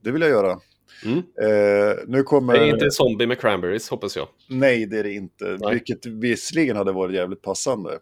Det 0.00 0.10
vill 0.10 0.22
jag 0.22 0.30
göra. 0.30 0.60
Mm. 1.04 1.18
Eh, 1.18 1.96
nu 2.06 2.22
kommer... 2.22 2.54
Det 2.54 2.60
är 2.60 2.74
inte 2.74 2.90
Zombie 2.90 3.26
med 3.26 3.40
Cranberries, 3.40 3.88
hoppas 3.88 4.16
jag. 4.16 4.28
Nej, 4.48 4.86
det 4.86 4.98
är 4.98 5.02
det 5.02 5.12
inte. 5.12 5.56
Nej. 5.60 5.72
Vilket 5.72 6.06
visserligen 6.06 6.76
hade 6.76 6.92
varit 6.92 7.14
jävligt 7.14 7.42
passande. 7.42 7.98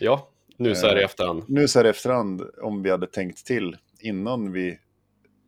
Ja, 0.00 0.30
nu 0.56 0.74
så 0.74 0.86
här 0.86 0.96
i 0.96 0.98
Eh, 0.98 1.04
efterhand. 1.04 1.42
Nu 1.48 1.68
så 1.68 1.78
här 1.78 1.86
i 1.86 1.88
efterhand, 1.88 2.42
om 2.62 2.82
vi 2.82 2.90
hade 2.90 3.06
tänkt 3.06 3.46
till 3.46 3.76
innan 4.00 4.52
vi 4.52 4.78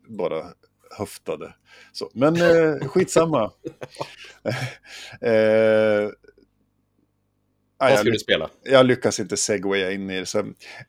bara 0.08 0.44
höftade. 0.98 1.54
Så, 1.92 2.10
men 2.14 2.36
eh, 2.36 2.88
skitsamma. 2.88 3.52
eh, 5.20 6.10
Vad 7.80 7.88
ah, 7.88 7.90
jag, 7.90 7.98
ska 7.98 8.10
du 8.10 8.18
spela? 8.18 8.50
jag 8.62 8.86
lyckas 8.86 9.20
inte 9.20 9.36
segwaya 9.36 9.90
in 9.92 10.10
i 10.10 10.18
det. 10.20 10.26
Så, 10.26 10.38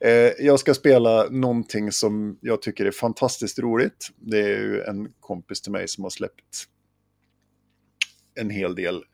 eh, 0.00 0.32
jag 0.38 0.60
ska 0.60 0.74
spela 0.74 1.28
någonting 1.30 1.92
som 1.92 2.38
jag 2.40 2.62
tycker 2.62 2.84
är 2.86 2.90
fantastiskt 2.90 3.58
roligt. 3.58 4.08
Det 4.16 4.38
är 4.40 4.58
ju 4.58 4.82
en 4.82 5.12
kompis 5.20 5.60
till 5.60 5.72
mig 5.72 5.88
som 5.88 6.04
har 6.04 6.10
släppt 6.10 6.66
en 8.34 8.50
hel 8.50 8.74
del 8.74 9.04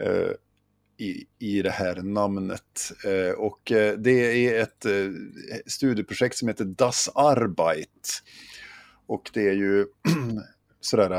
eh, 0.00 0.30
i, 0.98 1.26
i 1.38 1.62
det 1.62 1.70
här 1.70 1.94
namnet. 1.96 2.92
Eh, 3.04 3.34
och 3.34 3.72
eh, 3.72 3.98
det 3.98 4.46
är 4.48 4.62
ett 4.62 4.84
eh, 4.84 4.92
studieprojekt 5.66 6.36
som 6.36 6.48
heter 6.48 6.64
Das 6.64 7.08
Arbeit. 7.14 8.22
Och 9.06 9.30
det 9.34 9.48
är 9.48 9.52
ju 9.52 9.86
sådär 10.80 11.10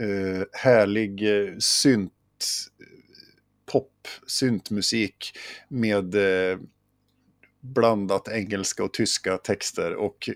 eh, 0.00 0.42
härlig 0.52 1.22
eh, 1.22 1.54
synt, 1.58 2.12
pop, 3.72 4.08
syntmusik 4.26 5.38
med 5.68 6.14
eh, 6.14 6.58
blandat 7.60 8.28
engelska 8.28 8.84
och 8.84 8.92
tyska 8.92 9.38
texter 9.38 9.94
och 9.94 10.30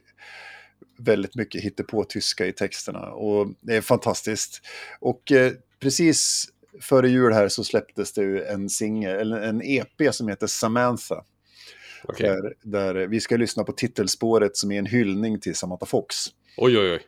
väldigt 0.98 1.34
mycket 1.34 1.62
hittepå-tyska 1.62 2.46
i 2.46 2.52
texterna. 2.52 3.10
Och 3.12 3.48
det 3.60 3.76
är 3.76 3.80
fantastiskt. 3.80 4.60
Och 5.00 5.32
eh, 5.32 5.52
precis 5.80 6.48
före 6.80 7.08
jul 7.08 7.32
här 7.32 7.48
så 7.48 7.64
släpptes 7.64 8.12
det 8.12 8.22
ju 8.22 8.44
en 8.44 8.68
singel, 8.68 9.16
eller 9.16 9.40
en 9.40 9.62
EP 9.62 10.14
som 10.14 10.28
heter 10.28 10.46
Samantha. 10.46 11.24
Okej. 12.04 12.28
Där, 12.28 12.54
där 12.62 13.06
vi 13.06 13.20
ska 13.20 13.36
lyssna 13.36 13.64
på 13.64 13.72
titelspåret 13.72 14.56
som 14.56 14.72
är 14.72 14.78
en 14.78 14.86
hyllning 14.86 15.40
till 15.40 15.54
Samantha 15.54 15.86
Fox. 15.86 16.16
Oj, 16.56 16.78
oj, 16.78 16.92
oj. 16.92 17.00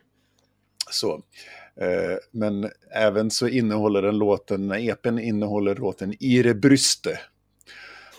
Så. 0.89 1.23
Eh, 1.75 2.17
men 2.31 2.71
även 2.91 3.31
så 3.31 3.47
innehåller 3.47 4.01
den 4.01 4.17
låten, 4.17 4.71
EPn 4.71 5.19
innehåller 5.19 5.75
låten 5.75 6.13
Ihre 6.19 6.53
Brüste. 6.53 7.17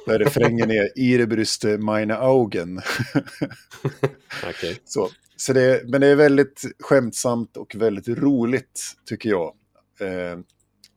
Där 0.06 0.18
refrängen 0.18 0.70
är 0.70 0.90
Ihre 0.98 1.26
Brüste, 1.26 1.78
meine 1.78 2.14
Augen. 2.14 2.80
Okej. 4.48 4.80
så. 4.84 5.10
Så 5.36 5.52
det, 5.52 5.82
men 5.88 6.00
det 6.00 6.06
är 6.06 6.16
väldigt 6.16 6.62
skämtsamt 6.78 7.56
och 7.56 7.74
väldigt 7.74 8.08
roligt 8.08 8.80
tycker 9.06 9.28
jag. 9.28 9.54
Eh, 10.00 10.38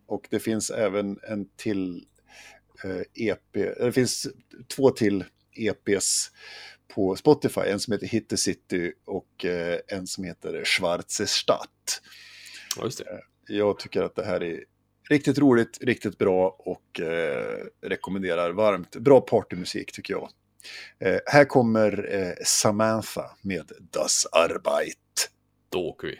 och 0.07 0.27
det 0.29 0.39
finns 0.39 0.69
även 0.69 1.19
en 1.23 1.45
till 1.55 2.05
eh, 2.83 3.27
EP, 3.27 3.53
det 3.53 3.91
finns 3.91 4.27
två 4.75 4.89
till 4.89 5.23
EPs 5.57 6.31
på 6.95 7.15
Spotify. 7.15 7.61
En 7.61 7.79
som 7.79 7.93
heter 7.93 8.07
Hit 8.07 8.29
the 8.29 8.37
City 8.37 8.93
och 9.05 9.45
eh, 9.45 9.79
en 9.87 10.07
som 10.07 10.23
heter 10.23 10.63
Schwarze 10.65 11.27
Stadt. 11.27 12.01
Just 12.83 12.97
det. 12.97 13.21
Jag 13.47 13.79
tycker 13.79 14.01
att 14.01 14.15
det 14.15 14.25
här 14.25 14.43
är 14.43 14.63
riktigt 15.09 15.37
roligt, 15.37 15.77
riktigt 15.81 16.17
bra 16.17 16.55
och 16.59 16.99
eh, 17.01 17.65
rekommenderar 17.81 18.51
varmt. 18.51 18.95
Bra 18.95 19.21
partymusik 19.21 19.91
tycker 19.91 20.13
jag. 20.13 20.29
Eh, 20.99 21.19
här 21.25 21.45
kommer 21.45 22.15
eh, 22.15 22.33
Samantha 22.45 23.31
med 23.41 23.71
Das 23.79 24.25
Arbeit. 24.31 25.29
Då 25.69 25.79
åker 25.79 26.07
vi. 26.07 26.19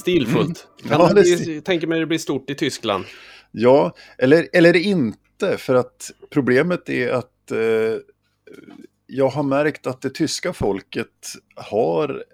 Stilfullt. 0.00 0.68
Kan 0.82 1.00
Ja, 1.00 1.12
det 1.14 1.22
bli, 1.22 1.60
tänker 1.60 1.86
mig 1.86 2.00
det 2.00 2.06
blir 2.06 2.18
stort 2.18 2.50
i 2.50 2.54
Tyskland. 2.54 3.04
Ja, 3.50 3.94
eller, 4.18 4.48
eller 4.52 4.76
inte, 4.76 5.58
för 5.58 5.74
att 5.74 6.10
problemet 6.30 6.88
är 6.88 7.08
att 7.10 7.50
eh, 7.50 7.58
jag 9.06 9.28
har 9.28 9.42
märkt 9.42 9.86
att 9.86 10.00
det 10.02 10.10
tyska 10.14 10.52
folket 10.52 11.06
har 11.54 12.24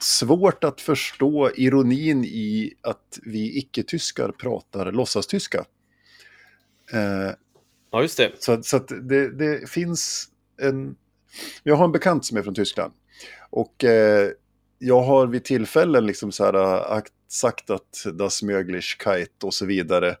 svårt 0.00 0.64
att 0.64 0.80
förstå 0.80 1.50
ironin 1.56 2.24
i 2.24 2.74
att 2.80 3.18
vi 3.22 3.58
icke-tyskar 3.58 4.32
pratar 4.32 4.92
låtsastyska. 4.92 5.64
Eh, 6.92 7.32
Ja, 7.90 8.02
just 8.02 8.16
det. 8.16 8.32
så 8.38 8.52
att- 8.52 8.64
så 8.64 8.76
att 8.76 8.88
det, 9.08 9.30
det 9.38 9.70
finns 9.70 10.28
en... 10.62 10.96
Jag 11.62 11.76
har 11.76 11.84
en 11.84 11.92
bekant 11.92 12.24
som 12.26 12.36
är 12.38 12.42
från 12.42 12.54
Tyskland. 12.54 12.92
Och 13.50 13.84
eh, 13.84 14.30
jag 14.78 15.02
har 15.02 15.26
vid 15.26 15.44
tillfällen 15.44 16.06
liksom 16.06 16.32
så 16.32 16.44
här, 16.44 16.96
äh, 16.96 17.02
sagt 17.28 17.70
att 17.70 18.06
das 18.14 18.42
Möglichkeit 18.42 19.44
och 19.44 19.54
så 19.54 19.66
vidare. 19.66 20.16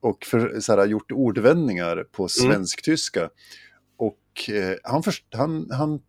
Och 0.00 0.24
för, 0.24 0.60
så 0.60 0.76
här, 0.76 0.86
gjort 0.86 1.12
ordvändningar 1.12 2.06
på 2.12 2.28
svensk-tyska. 2.28 3.30
Och 3.96 4.50
eh, 4.50 4.76
han, 4.82 5.02
först, 5.02 5.24
han, 5.32 5.70
han, 5.70 6.00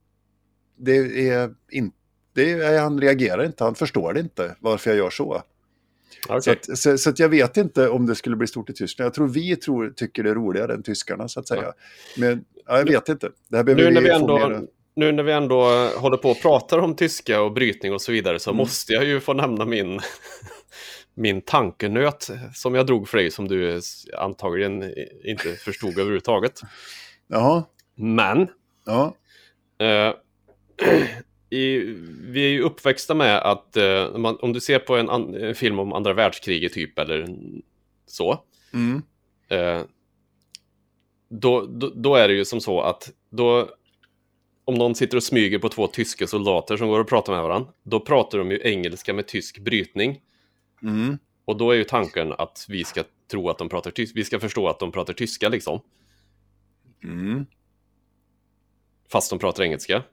det 0.78 1.30
är 1.30 1.54
inte, 1.72 1.98
det 2.34 2.52
är, 2.52 2.80
han 2.80 3.02
reagerar 3.02 3.46
inte, 3.46 3.64
han 3.64 3.76
förstår 3.76 4.14
det 4.14 4.20
inte 4.20 4.56
varför 4.60 4.90
jag 4.90 4.98
gör 4.98 5.10
så. 5.10 5.44
Okej. 6.30 6.42
Så, 6.42 6.52
att, 6.52 6.80
så, 6.80 6.98
så 6.98 7.10
att 7.10 7.20
jag 7.20 7.30
vet 7.30 7.58
inte 7.58 7.90
om 7.90 8.06
det 8.06 8.16
skulle 8.16 8.36
bli 8.36 8.48
stort 8.48 8.70
i 8.70 8.74
Tyskland. 8.74 9.06
Jag 9.06 9.14
tror 9.14 9.28
vi 9.28 9.56
tror, 9.56 9.90
tycker 9.90 10.24
det 10.24 10.30
är 10.30 10.36
roligare 10.36 10.74
än 10.74 10.84
tyskarna 10.84 11.28
så 11.28 11.40
att 11.40 11.48
säga. 11.48 11.74
Men 12.18 12.46
ja, 12.66 12.78
jag 12.78 12.86
vet 12.86 13.10
inte. 13.10 13.32
Det 13.50 13.58
här 13.58 13.64
behöver 13.64 13.84
Nu 13.84 13.92
när, 13.92 14.02
vi 14.02 14.10
ändå, 14.10 14.68
nu 14.96 15.12
när 15.12 15.24
vi 15.24 15.32
ändå 15.32 15.64
håller 15.98 16.18
på 16.18 16.30
och 16.30 16.42
pratar 16.42 16.78
om 16.78 16.96
tyska 16.96 17.42
och 17.42 17.52
brytning 17.54 17.94
och 17.94 18.02
så 18.02 18.12
vidare 18.12 18.40
så 18.40 18.50
Mm. 18.50 18.58
måste 18.58 18.94
jag 18.94 19.06
ju 19.06 19.20
få 19.20 19.34
nämna 19.34 19.66
min, 19.66 20.00
min 21.16 21.42
tankenöt 21.42 22.30
som 22.54 22.76
jag 22.76 22.86
drog 22.88 23.10
för 23.10 23.18
dig 23.18 23.32
som 23.32 23.48
du 23.48 23.82
antagligen 24.18 24.94
inte 25.24 25.54
förstod 25.54 25.92
överhuvudtaget. 25.94 26.60
Jaha, 27.28 27.64
Men 27.96 28.48
ja. 28.86 29.16
eh, 29.80 30.14
i, 31.50 31.78
vi 32.22 32.44
är 32.46 32.50
ju 32.50 32.62
uppväxta 32.62 33.14
med 33.14 33.38
att 33.38 33.78
eh, 33.78 34.18
man, 34.18 34.38
om 34.42 34.54
du 34.54 34.60
ser 34.60 34.80
på 34.80 34.96
en, 34.96 35.10
an, 35.10 35.36
en 35.36 35.56
film 35.56 35.80
om 35.80 35.94
andra 35.94 36.14
världskriget 36.14 36.74
typ 36.74 37.00
eller 37.00 37.28
så, 38.08 38.44
Mm. 38.74 39.02
eh, 39.50 39.82
då, 41.30 41.66
då, 41.66 41.92
då 41.96 42.16
är 42.16 42.28
det 42.28 42.34
ju 42.34 42.46
som 42.46 42.62
så 42.62 42.82
att 42.82 43.12
då, 43.30 43.70
om 44.72 44.78
någon 44.78 44.96
sitter 44.96 45.18
och 45.18 45.24
smyger 45.24 45.60
på 45.60 45.70
två 45.70 45.88
tyska 45.88 46.28
soldater 46.28 46.78
som 46.78 46.88
går 46.88 47.00
och 47.00 47.08
pratar 47.10 47.34
med 47.34 47.44
varandra, 47.44 47.72
då 47.84 48.00
pratar 48.00 48.38
de 48.38 48.52
ju 48.52 48.60
engelska 48.64 49.14
med 49.14 49.28
tysk 49.28 49.60
brytning. 49.60 50.20
Mm. 50.84 51.18
Och 51.46 51.58
då 51.58 51.72
är 51.72 51.76
ju 51.76 51.84
tanken 51.84 52.34
att 52.34 52.66
vi 52.70 52.84
ska 52.84 53.04
tro 53.32 53.50
att 53.50 53.58
de 53.58 53.70
pratar 53.70 53.92
tyska, 53.92 54.14
vi 54.16 54.24
ska 54.24 54.40
förstå 54.40 54.68
att 54.68 54.80
de 54.80 54.92
pratar 54.92 55.14
tyska 55.14 55.50
liksom, 55.50 55.80
Mm. 57.04 57.46
fast 59.12 59.30
de 59.30 59.40
pratar 59.40 59.64
engelska. 59.64 60.04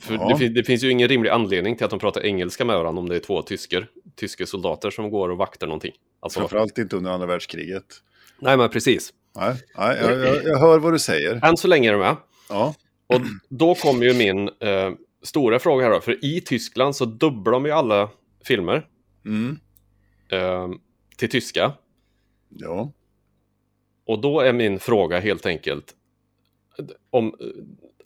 För 0.00 0.14
Ja. 0.14 0.28
det, 0.28 0.36
fin- 0.38 0.54
det 0.54 0.64
finns 0.64 0.82
ju 0.84 0.90
ingen 0.90 1.08
rimlig 1.08 1.30
anledning 1.30 1.76
till 1.76 1.84
att 1.84 1.90
de 1.90 1.98
pratar 1.98 2.26
engelska 2.26 2.64
med 2.64 2.76
varandra 2.76 3.00
om 3.00 3.08
det 3.08 3.16
är 3.16 3.20
två 3.20 3.42
tysker, 3.42 3.88
tyska 4.16 4.46
soldater 4.46 4.90
som 4.90 5.10
går 5.10 5.28
och 5.28 5.38
vaktar 5.38 5.66
någonting. 5.66 5.92
Alltså, 6.20 6.40
Framförallt 6.40 6.78
inte 6.78 6.96
under 6.96 7.10
andra 7.10 7.26
världskriget. 7.26 7.84
nej 8.38 8.56
men 8.56 8.68
precis. 8.70 9.12
Nej, 9.36 9.54
nej 9.78 9.98
jag, 10.02 10.18
jag, 10.20 10.44
jag 10.44 10.58
hör 10.58 10.78
vad 10.78 10.92
du 10.92 10.98
säger. 10.98 11.40
Än 11.44 11.56
så 11.56 11.68
länge 11.68 11.88
är 11.88 11.92
de 11.92 11.98
med. 11.98 12.16
Ja. 12.48 12.74
Och 13.06 13.20
då 13.48 13.74
kommer 13.74 14.06
ju 14.06 14.14
min 14.14 14.48
eh, 14.60 14.92
stora 15.22 15.58
fråga 15.58 15.84
här 15.84 15.90
då, 15.92 16.00
för 16.00 16.24
i 16.24 16.40
Tyskland 16.40 16.96
så 16.96 17.04
dubblar 17.04 17.52
de 17.52 17.64
ju 17.64 17.70
alla 17.70 18.10
filmer 18.44 18.86
Mm. 19.24 19.58
eh, 20.28 20.68
till 21.16 21.30
tyska. 21.30 21.72
Ja. 22.48 22.92
Och 24.06 24.20
då 24.20 24.40
är 24.40 24.52
min 24.52 24.78
fråga 24.78 25.20
helt 25.20 25.46
enkelt 25.46 25.94
om 27.10 27.26
eh, 27.26 27.46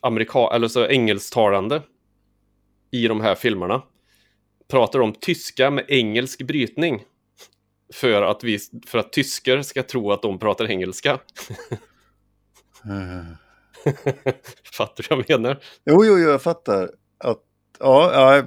amerika 0.02 0.48
eller 0.52 0.68
så 0.68 0.86
engelsktalande 0.86 1.82
i 2.90 3.08
de 3.08 3.20
här 3.20 3.34
filmerna 3.34 3.82
pratar 4.68 5.00
om 5.00 5.12
tyska 5.12 5.70
med 5.70 5.84
engelsk 5.88 6.42
brytning 6.42 7.02
för 7.94 8.22
att, 8.22 8.44
vi, 8.44 8.58
för 8.86 8.98
att 8.98 9.12
tyskar 9.12 9.62
ska 9.62 9.82
tro 9.82 10.12
att 10.12 10.22
de 10.22 10.38
pratar 10.38 10.70
engelska. 10.70 11.18
Eh. 13.84 13.94
Fattar 14.72 15.06
du 15.08 15.16
vad 15.16 15.24
jag 15.28 15.40
menar? 15.40 15.58
Jo, 15.84 16.04
jo, 16.04 16.18
jo, 16.18 16.30
jag 16.30 16.42
fattar. 16.42 16.90
Att, 17.18 17.38
ja, 17.78 18.10
ja, 18.12 18.42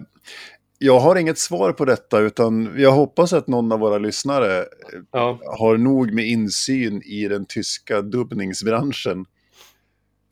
jag 0.78 1.00
har 1.00 1.16
inget 1.16 1.38
svar 1.38 1.72
på 1.72 1.86
detta, 1.86 2.20
utan 2.20 2.74
jag 2.78 2.92
hoppas 2.92 3.34
att 3.34 3.48
någon 3.48 3.72
av 3.72 3.80
våra 3.80 3.98
lyssnare 3.98 4.66
Ja, 5.12 5.40
har 5.60 5.78
nog 5.78 6.14
med 6.14 6.28
insyn 6.28 7.02
i 7.02 7.28
den 7.28 7.46
tyska 7.46 8.02
dubbningsbranschen. 8.02 9.26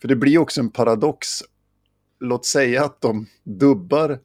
För 0.02 0.08
det 0.08 0.16
blir 0.16 0.38
också 0.38 0.62
en 0.62 0.72
paradox. 0.72 1.28
Låt 2.20 2.46
säga 2.46 2.86
att 2.86 3.02
de 3.02 3.28
dubbar... 3.44 4.20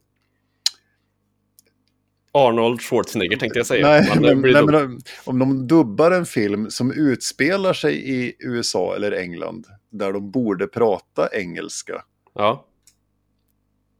Arnold 2.36 2.80
Schwarzenegger 2.82 3.36
tänkte 3.36 3.58
jag 3.58 3.66
säga. 3.66 3.86
Nej, 3.88 4.10
Men 4.14 4.22
det 4.22 4.34
men, 4.34 4.52
nej, 4.52 4.86
men 4.88 5.02
om 5.24 5.38
de 5.38 5.66
dubbar 5.66 6.10
en 6.10 6.26
film 6.26 6.70
som 6.70 6.92
utspelar 6.92 7.72
sig 7.72 8.10
i 8.10 8.34
USA 8.38 8.96
eller 8.96 9.12
England, 9.12 9.66
där 9.90 10.12
de 10.12 10.30
borde 10.30 10.66
prata 10.66 11.28
engelska, 11.32 12.02
Ja. 12.34 12.66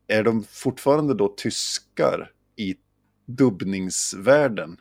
är 0.09 0.23
de 0.23 0.45
fortfarande 0.51 1.15
då 1.15 1.35
tyskar 1.37 2.31
i 2.57 2.75
dubbningsvärlden? 3.27 4.77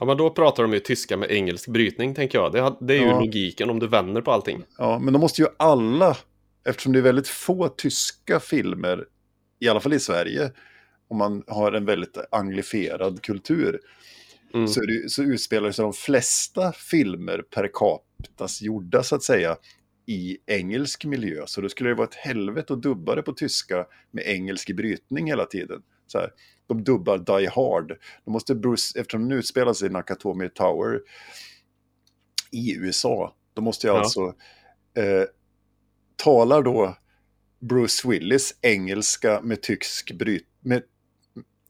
ja, 0.00 0.06
men 0.06 0.16
då 0.16 0.30
pratar 0.30 0.62
de 0.62 0.72
ju 0.72 0.78
tyska 0.80 1.16
med 1.16 1.30
engelsk 1.30 1.68
brytning 1.68 2.14
tänker 2.14 2.38
jag. 2.38 2.52
Det, 2.52 2.74
det 2.80 2.94
är 2.94 2.98
ju 2.98 3.06
Ja. 3.06 3.20
logiken 3.20 3.70
om 3.70 3.78
du 3.78 3.86
vänder 3.88 4.20
på 4.22 4.30
allting. 4.32 4.64
Ja, 4.78 4.98
men 4.98 5.12
då 5.12 5.18
måste 5.20 5.42
ju 5.42 5.48
alla, 5.56 6.16
eftersom 6.64 6.92
det 6.92 6.98
är 6.98 7.02
väldigt 7.02 7.28
få 7.28 7.68
tyska 7.68 8.40
filmer, 8.40 9.04
i 9.60 9.68
alla 9.68 9.80
fall 9.80 9.92
i 9.92 10.00
Sverige, 10.00 10.52
om 11.12 11.18
man 11.18 11.42
har 11.46 11.72
en 11.72 11.84
väldigt 11.84 12.16
anglifierad 12.30 13.22
kultur, 13.22 13.80
Mm. 14.54 14.68
så, 14.68 14.80
det, 14.80 15.10
så 15.10 15.22
utspelar 15.22 15.70
sig 15.70 15.82
de 15.82 15.92
flesta 15.92 16.72
filmer 16.72 17.42
per 17.54 17.70
capitas 17.74 18.62
gjorda, 18.62 19.02
så 19.02 19.14
att 19.16 19.22
säga, 19.22 19.56
i 20.06 20.38
engelsk 20.46 21.04
miljö. 21.04 21.42
Så 21.46 21.60
då 21.60 21.68
skulle 21.68 21.90
det 21.90 21.94
vara 21.94 22.06
ett 22.08 22.14
helvete 22.14 22.72
att 22.72 22.82
dubba 22.82 23.14
det 23.14 23.22
på 23.22 23.32
tyska 23.32 23.86
med 24.10 24.24
engelsk 24.26 24.76
brytning 24.76 25.26
hela 25.26 25.46
tiden. 25.46 25.82
Så 26.06 26.18
här, 26.18 26.30
de 26.66 26.84
dubbar 26.84 27.18
Die 27.18 27.46
Hard. 27.48 27.98
Då 28.24 28.30
måste 28.32 28.54
Bruce, 28.54 29.00
eftersom 29.00 29.28
den 29.28 29.38
utspelar 29.38 29.72
sig 29.72 29.88
i 29.88 29.90
Nakatomi 29.92 30.48
Tower 30.48 31.00
i 32.50 32.76
USA, 32.76 33.34
då 33.54 33.62
måste 33.62 33.86
jag 33.86 33.96
Ja. 33.96 34.00
alltså 34.00 34.34
eh, 34.96 35.24
talar 36.16 36.62
då 36.62 36.96
Bruce 37.60 38.08
Willis 38.08 38.54
engelska 38.62 39.40
med 39.42 39.62
tysk 39.62 40.12
bryt 40.12 40.46
med 40.60 40.82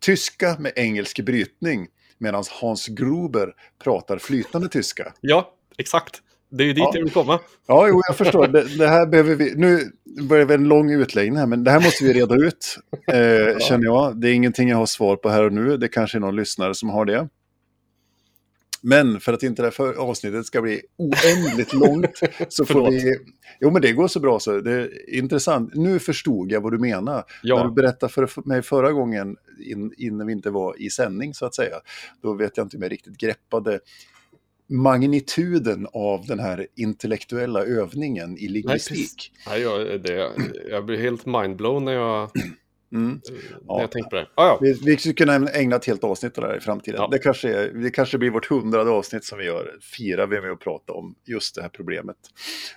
tyska 0.02 0.56
med 0.58 0.72
engelsk 0.76 1.20
brytning 1.20 1.86
medan 2.18 2.44
Hans 2.60 2.86
Gruber 2.86 3.52
pratar 3.84 4.18
flytande 4.18 4.68
tyska. 4.68 5.12
Ja, 5.20 5.54
exakt. 5.78 6.22
Det 6.50 6.64
är 6.64 6.66
ju 6.66 6.72
dit 6.72 6.82
Ja. 6.82 6.90
jag 6.94 7.02
vill 7.02 7.12
komma. 7.12 7.38
Ja, 7.66 7.88
jo, 7.88 8.00
jag 8.08 8.16
förstår. 8.16 8.46
Det, 8.46 8.78
det 8.78 8.88
här 8.88 9.06
behöver 9.06 9.34
vi... 9.34 9.54
Nu 9.56 9.92
börjar 10.22 10.44
vi 10.44 10.54
en 10.54 10.68
lång 10.68 10.90
utläggning 10.90 11.38
här, 11.38 11.46
men 11.46 11.64
det 11.64 11.70
här 11.70 11.80
måste 11.80 12.04
vi 12.04 12.12
reda 12.12 12.34
ut, 12.34 12.78
eh, 13.12 13.58
känner 13.68 13.84
jag. 13.84 14.20
Det 14.20 14.28
är 14.28 14.32
ingenting 14.34 14.68
jag 14.68 14.76
har 14.76 14.86
svar 14.86 15.16
på 15.16 15.28
här 15.28 15.44
och 15.44 15.52
nu. 15.52 15.76
Det 15.76 15.88
kanske 15.88 16.18
är 16.18 16.20
någon 16.20 16.36
lyssnare 16.36 16.74
som 16.74 16.90
har 16.90 17.04
det. 17.04 17.28
Men 18.84 19.20
för 19.20 19.32
att 19.32 19.42
inte 19.42 19.62
det 19.62 19.78
här 19.78 19.94
avsnittet 19.94 20.46
ska 20.46 20.62
bli 20.62 20.80
oändligt 20.96 21.72
långt 21.72 22.20
så 22.48 22.64
får 22.64 22.90
vi... 22.90 23.16
Jo, 23.60 23.70
men 23.70 23.82
det 23.82 23.92
går 23.92 24.08
så 24.08 24.20
bra 24.20 24.40
så. 24.40 24.60
Det 24.60 24.72
är 24.72 25.14
intressant. 25.14 25.74
Nu 25.74 25.98
förstod 25.98 26.52
jag 26.52 26.60
vad 26.60 26.72
du 26.72 26.78
menar. 26.78 27.14
När 27.14 27.24
Ja. 27.42 27.64
du 27.64 27.70
berättade 27.72 28.12
för 28.12 28.48
mig 28.48 28.62
förra 28.62 28.92
gången, 28.92 29.36
in, 29.66 29.92
innan 29.98 30.26
vi 30.26 30.32
inte 30.32 30.50
var 30.50 30.82
i 30.82 30.90
sändning 30.90 31.34
så 31.34 31.46
att 31.46 31.54
säga, 31.54 31.76
då 32.22 32.34
vet 32.34 32.56
jag 32.56 32.64
inte 32.64 32.76
om 32.76 32.82
jag 32.82 32.92
riktigt 32.92 33.18
greppade 33.18 33.80
magnituden 34.68 35.86
av 35.92 36.26
den 36.26 36.38
här 36.40 36.66
intellektuella 36.76 37.64
övningen 37.64 38.38
i 38.38 38.48
lingvistik. 38.48 39.32
Nej, 39.46 39.60
jag, 39.62 40.02
det, 40.02 40.30
jag 40.70 40.84
blir 40.86 40.98
helt 40.98 41.26
mindblown 41.26 41.84
när 41.84 41.92
jag, 41.92 42.30
Mm. 42.92 43.20
när 43.68 43.80
jag 43.80 43.90
tänker 43.90 44.10
på 44.10 44.16
det. 44.16 44.28
Ah, 44.34 44.46
ja. 44.46 44.58
Vi, 44.60 44.72
vi 44.84 44.96
skulle 44.96 45.14
kunna 45.14 45.48
ägna 45.48 45.76
ett 45.76 45.84
helt 45.84 46.04
avsnitt 46.04 46.34
till 46.34 46.42
det 46.42 46.48
här 46.48 46.56
i 46.56 46.60
framtiden. 46.60 47.00
Ja. 47.00 47.08
Det, 47.10 47.18
kanske 47.18 47.48
är, 47.48 47.68
det 47.68 47.90
kanske 47.90 48.18
blir 48.18 48.30
vårt 48.30 48.46
hundrade 48.46 48.90
avsnitt 48.90 49.24
som 49.24 49.38
vi 49.38 49.44
gör, 49.44 49.78
firar 49.80 50.26
vi 50.26 50.40
med 50.40 50.50
att 50.50 50.60
prata 50.60 50.92
om 50.92 51.14
just 51.24 51.54
det 51.54 51.62
här 51.62 51.68
problemet. 51.68 52.16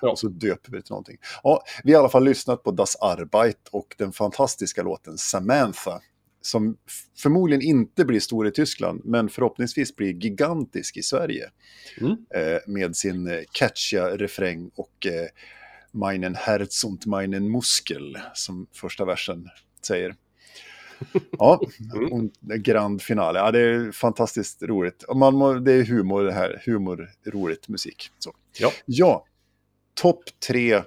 Ja. 0.01 0.11
Och 0.11 0.19
så 0.19 0.27
döper 0.27 0.71
vi 0.71 0.77
det 0.77 0.83
till 0.83 0.91
någonting. 0.91 1.17
Ja, 1.43 1.63
vi 1.83 1.93
har 1.93 1.99
i 1.99 2.01
alla 2.01 2.09
fall 2.09 2.23
lyssnat 2.23 2.63
på 2.63 2.71
Das 2.71 2.95
Arbeit 2.95 3.67
och 3.71 3.95
den 3.97 4.11
fantastiska 4.11 4.83
låten 4.83 5.17
Samantha. 5.17 6.01
Som 6.41 6.77
förmodligen 7.17 7.61
inte 7.61 8.05
blir 8.05 8.19
stor 8.19 8.47
i 8.47 8.51
Tyskland, 8.51 9.01
men 9.05 9.29
förhoppningsvis 9.29 9.95
blir 9.95 10.13
gigantisk 10.13 10.97
i 10.97 11.01
Sverige. 11.01 11.49
Mm. 12.01 12.11
Eh, 12.11 12.59
med 12.67 12.95
sin 12.95 13.27
eh, 13.27 13.39
catchiga 13.51 14.17
refräng 14.17 14.71
och 14.75 15.05
eh, 15.05 15.27
Meinen 15.91 16.35
Herz 16.35 16.83
und 16.83 17.05
meinen 17.05 17.51
Muskel, 17.51 18.17
som 18.33 18.67
första 18.73 19.05
versen 19.05 19.49
säger. 19.85 20.15
Ja, 21.31 21.61
Mm. 22.11 22.31
grand 22.61 23.01
finale. 23.01 23.39
Ja, 23.39 23.51
det 23.51 23.59
är 23.59 23.91
fantastiskt 23.91 24.63
roligt. 24.63 25.05
Man 25.15 25.35
må, 25.35 25.53
det 25.53 25.71
är 25.73 25.83
humor 25.83 26.23
det 26.23 26.33
här. 26.33 26.61
Humor, 26.65 27.09
roligt 27.25 27.67
musik. 27.67 28.09
Så. 28.19 28.33
Ja. 28.59 28.71
Ja, 28.85 29.25
topp 29.93 30.23
tre 30.47 30.81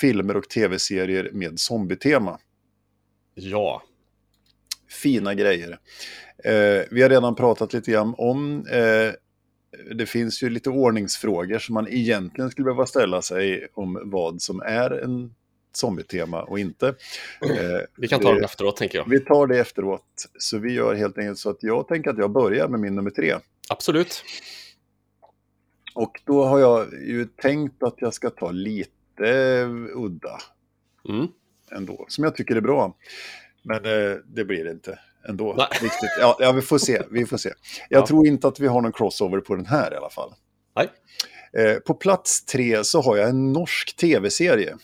filmer 0.00 0.36
och 0.36 0.48
tv-serier 0.48 1.30
med 1.32 1.60
zombietema. 1.60 2.38
Ja. 3.34 3.82
Fina 5.02 5.34
grejer. 5.34 5.78
Eh, 6.44 6.82
vi 6.90 7.02
har 7.02 7.08
redan 7.08 7.34
pratat 7.34 7.72
lite 7.72 7.90
grann 7.90 8.14
om 8.18 8.66
eh, 8.66 9.12
det 9.94 10.06
finns 10.06 10.42
ju 10.42 10.50
lite 10.50 10.70
ordningsfrågor 10.70 11.58
som 11.58 11.74
man 11.74 11.88
egentligen 11.88 12.50
skulle 12.50 12.64
behöva 12.64 12.86
ställa 12.86 13.22
sig 13.22 13.68
om 13.74 14.02
vad 14.04 14.42
som 14.42 14.60
är 14.60 14.90
en 14.90 15.34
zombietema 15.76 16.42
och 16.42 16.58
inte. 16.58 16.88
Eh, 16.88 17.80
Vi 17.96 18.08
kan 18.08 18.20
ta 18.20 18.28
det- 18.28 18.34
den 18.34 18.44
efteråt, 18.44 18.76
tänker 18.76 18.98
jag. 18.98 19.08
Vi 19.08 19.20
tar 19.20 19.46
det 19.46 19.58
efteråt. 19.58 20.04
Så 20.38 20.58
vi 20.58 20.72
gör 20.72 20.94
helt 20.94 21.18
enkelt 21.18 21.38
så 21.38 21.50
att 21.50 21.62
jag 21.62 21.88
tänker 21.88 22.10
att 22.10 22.18
jag 22.18 22.30
börjar 22.30 22.68
med 22.68 22.80
min 22.80 22.94
nummer 22.94 23.10
tre. 23.10 23.34
Absolut. 23.68 24.22
Och 25.94 26.20
då 26.24 26.44
har 26.44 26.58
jag 26.58 26.92
ju 26.92 27.24
tänkt 27.42 27.82
att 27.82 27.94
jag 27.98 28.14
ska 28.14 28.30
ta 28.30 28.50
lite 28.50 29.62
udda 29.94 30.38
Mm. 31.08 31.26
ändå, 31.72 32.04
som 32.08 32.24
jag 32.24 32.36
tycker 32.36 32.56
är 32.56 32.60
bra. 32.60 32.96
Men 33.62 33.76
eh, 33.84 34.16
det 34.26 34.44
blir 34.44 34.64
det 34.64 34.70
inte 34.70 34.98
ändå. 35.28 35.54
Nej. 35.58 35.66
Riktigt. 35.72 36.10
Ja, 36.20 36.36
ja, 36.40 36.52
vi 36.52 36.62
får 36.62 36.78
se. 36.78 37.02
Vi 37.10 37.26
får 37.26 37.36
se. 37.36 37.52
Jag 37.88 38.00
Ja. 38.02 38.06
tror 38.06 38.26
inte 38.26 38.48
att 38.48 38.60
vi 38.60 38.66
har 38.66 38.80
någon 38.80 38.92
crossover 38.92 39.40
på 39.40 39.54
den 39.54 39.66
här 39.66 39.92
i 39.92 39.96
alla 39.96 40.10
fall. 40.10 40.34
Nej. 40.76 40.88
Eh, 41.64 41.78
på 41.78 41.94
plats 41.94 42.44
tre 42.44 42.84
så 42.84 43.00
har 43.02 43.16
jag 43.16 43.28
en 43.28 43.52
norsk 43.52 43.96
tv-serie 43.96 44.76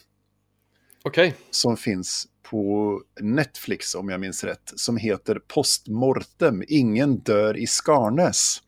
Okej. 1.04 1.34
som 1.50 1.76
finns 1.76 2.28
på 2.42 3.00
Netflix 3.20 3.94
om 3.94 4.08
jag 4.08 4.20
minns 4.20 4.44
rätt, 4.44 4.72
som 4.76 4.96
heter 4.96 5.40
Postmortem, 5.48 6.62
Ingen 6.68 7.18
dör 7.18 7.56
i 7.56 7.66
Skarnäs. 7.66 8.62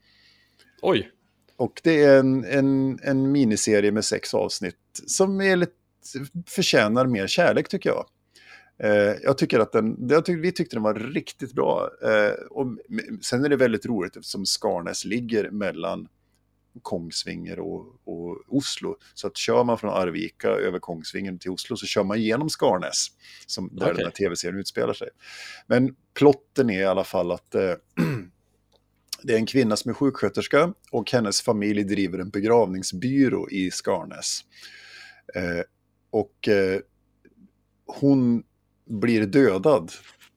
Oj. 0.82 1.10
Och 1.56 1.80
det 1.84 2.02
är 2.02 2.18
en, 2.18 2.44
en, 2.44 2.98
en 3.02 3.32
miniserie 3.32 3.92
med 3.92 4.04
sex 4.04 4.34
avsnitt 4.34 4.76
som 5.06 5.40
är 5.40 5.56
lite, 5.56 5.72
förtjänar 6.46 7.06
mer 7.06 7.26
kärlek 7.26 7.68
tycker 7.68 7.90
jag. 7.90 8.06
Eh, 8.78 9.16
jag 9.22 9.38
tycker 9.38 9.58
att 9.58 9.72
den, 9.72 9.96
jag 10.08 10.24
tyck, 10.24 10.44
vi 10.44 10.52
tyckte 10.52 10.76
den 10.76 10.82
var 10.82 10.94
riktigt 10.94 11.52
bra. 11.52 11.90
Eh, 12.02 12.32
och 12.50 12.66
sen 13.22 13.44
är 13.44 13.48
det 13.48 13.56
väldigt 13.56 13.86
roligt 13.86 14.16
eftersom 14.16 14.46
Skarnäs 14.46 15.04
ligger 15.04 15.50
mellan 15.50 16.08
Kongsvinger 16.82 17.58
och, 17.58 17.86
och 18.04 18.42
Oslo. 18.48 18.96
Så 19.14 19.26
att 19.26 19.36
kör 19.36 19.64
man 19.64 19.78
från 19.78 19.90
Arvika 19.90 20.48
över 20.48 20.78
Kongsvinger 20.78 21.36
till 21.36 21.50
Oslo 21.50 21.76
så 21.76 21.86
kör 21.86 22.04
man 22.04 22.22
genom 22.22 22.50
Skarnäs, 22.50 23.06
som, 23.46 23.68
där 23.72 23.84
Okej. 23.84 23.94
den 23.94 24.04
här 24.04 24.10
tv-serien 24.10 24.60
utspelar 24.60 24.94
sig. 24.94 25.08
Men 25.66 25.96
plotten 26.14 26.70
är 26.70 26.80
i 26.80 26.84
alla 26.84 27.04
fall 27.04 27.32
att 27.32 27.54
eh, 27.54 27.60
det 29.22 29.32
är 29.32 29.36
en 29.36 29.46
kvinna 29.46 29.76
som 29.76 29.88
är 29.88 29.94
sjuksköterska 29.94 30.74
och 30.90 31.10
hennes 31.10 31.42
familj 31.42 31.84
driver 31.84 32.18
en 32.18 32.30
begravningsbyrå 32.30 33.50
i 33.50 33.70
Skarnäs. 33.70 34.44
Eh, 35.34 35.62
och 36.10 36.48
eh, 36.48 36.80
hon 37.86 38.42
blir 38.86 39.26
dödad 39.26 39.92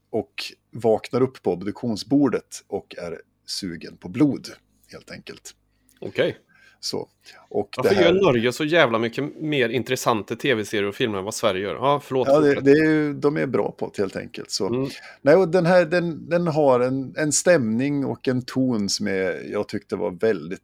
och 0.09 0.33
vaknar 0.71 1.21
upp 1.21 1.41
på 1.43 1.53
obduktionsbordet 1.53 2.63
och 2.67 2.95
är 2.97 3.21
sugen 3.45 3.97
på 3.97 4.09
blod, 4.09 4.47
helt 4.91 5.11
enkelt. 5.11 5.55
Okej. 6.02 6.38
Så. 6.80 7.10
Och 7.50 7.70
Varför 7.78 7.95
här, 7.95 8.04
gör 8.04 8.14
Norge 8.14 8.52
så 8.52 8.64
jävla 8.64 9.00
mycket 9.00 9.41
mer 9.41 9.70
intressanta 9.70 10.36
tv-serier 10.36 10.86
och 10.88 10.95
filmer 10.95 11.18
än 11.18 11.24
vad 11.24 11.34
Sverige 11.36 11.62
gör? 11.62 11.76
Ja, 11.76 12.02
förlåt. 12.04 12.28
ja, 12.28 12.39
det, 12.39 12.62
det 12.62 12.72
är, 12.72 12.86
ju- 12.86 13.14
de 13.14 13.38
är 13.38 13.45
bra 13.45 13.72
på 13.72 13.91
det 13.95 14.02
helt 14.02 14.16
enkelt. 14.16 14.52
Så. 14.52 14.68
Mm. 14.68 14.89
Nej, 15.22 15.36
och 15.36 15.48
den 15.48 15.66
här 15.66 15.86
den, 15.86 16.30
den 16.30 16.48
har 16.48 16.80
en, 16.80 17.14
en 17.18 17.32
stämning 17.32 18.06
och 18.06 18.28
en 18.28 18.41
ton 18.41 18.89
som 18.89 19.08
är, 19.08 19.52
jag 19.52 19.68
tyckte 19.68 19.95
var 19.95 20.12
väldigt 20.12 20.62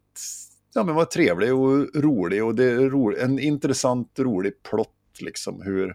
ja, 0.74 0.84
men 0.84 0.94
var 0.94 1.04
trevlig 1.04 1.54
och 1.54 1.94
rolig. 1.94 2.44
Och 2.44 2.54
det 2.54 2.64
är 2.64 2.76
ro, 2.76 3.16
en 3.16 3.38
intressant, 3.38 4.18
rolig 4.18 4.62
plott, 4.62 4.88
liksom 5.20 5.62
hur, 5.62 5.94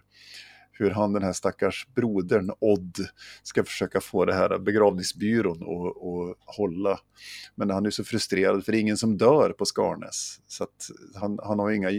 hur 0.80 0.90
han, 0.90 1.12
den 1.12 1.22
här 1.22 1.32
stackars 1.32 1.86
brodern 1.94 2.50
Odd, 2.58 2.96
ska 3.42 3.64
försöka 3.64 4.00
få 4.00 4.24
det 4.24 4.34
här 4.34 4.58
begravningsbyrån 4.58 5.62
och, 5.62 6.12
och 6.12 6.36
hålla. 6.46 6.98
Men 7.54 7.70
han 7.70 7.86
är 7.86 7.90
så 7.90 8.04
frustrerad 8.04 8.64
för 8.64 8.72
det 8.72 8.78
är 8.78 8.80
ingen 8.80 8.96
som 8.96 9.16
dör 9.16 9.50
på 9.50 9.64
Skarnäs. 9.64 10.40
Så 10.46 10.64
att 10.64 10.90
han, 11.14 11.38
han 11.42 11.58
har 11.58 11.70
inga, 11.70 11.90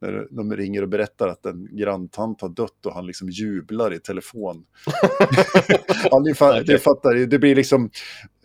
när 0.00 0.26
de 0.30 0.56
ringer 0.56 0.82
och 0.82 0.88
berättar 0.88 1.28
att 1.28 1.46
en 1.46 1.76
granntant 1.76 2.40
har 2.40 2.48
dött 2.48 2.86
och 2.86 2.94
han 2.94 3.06
liksom 3.06 3.28
jublar 3.28 3.94
i 3.94 3.98
telefon. 3.98 4.64
ja, 6.10 6.18
ni 6.18 6.32
fa- 6.32 6.64
det 6.66 6.78
fattar. 6.78 7.14
Det 7.14 7.38
blir 7.38 7.54
liksom, 7.54 7.90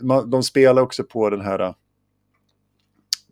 man, 0.02 0.30
de 0.30 0.44
spelar 0.44 0.82
också 0.82 1.04
på 1.04 1.30
den 1.30 1.42
här 1.42 1.60
äh, 1.60 1.74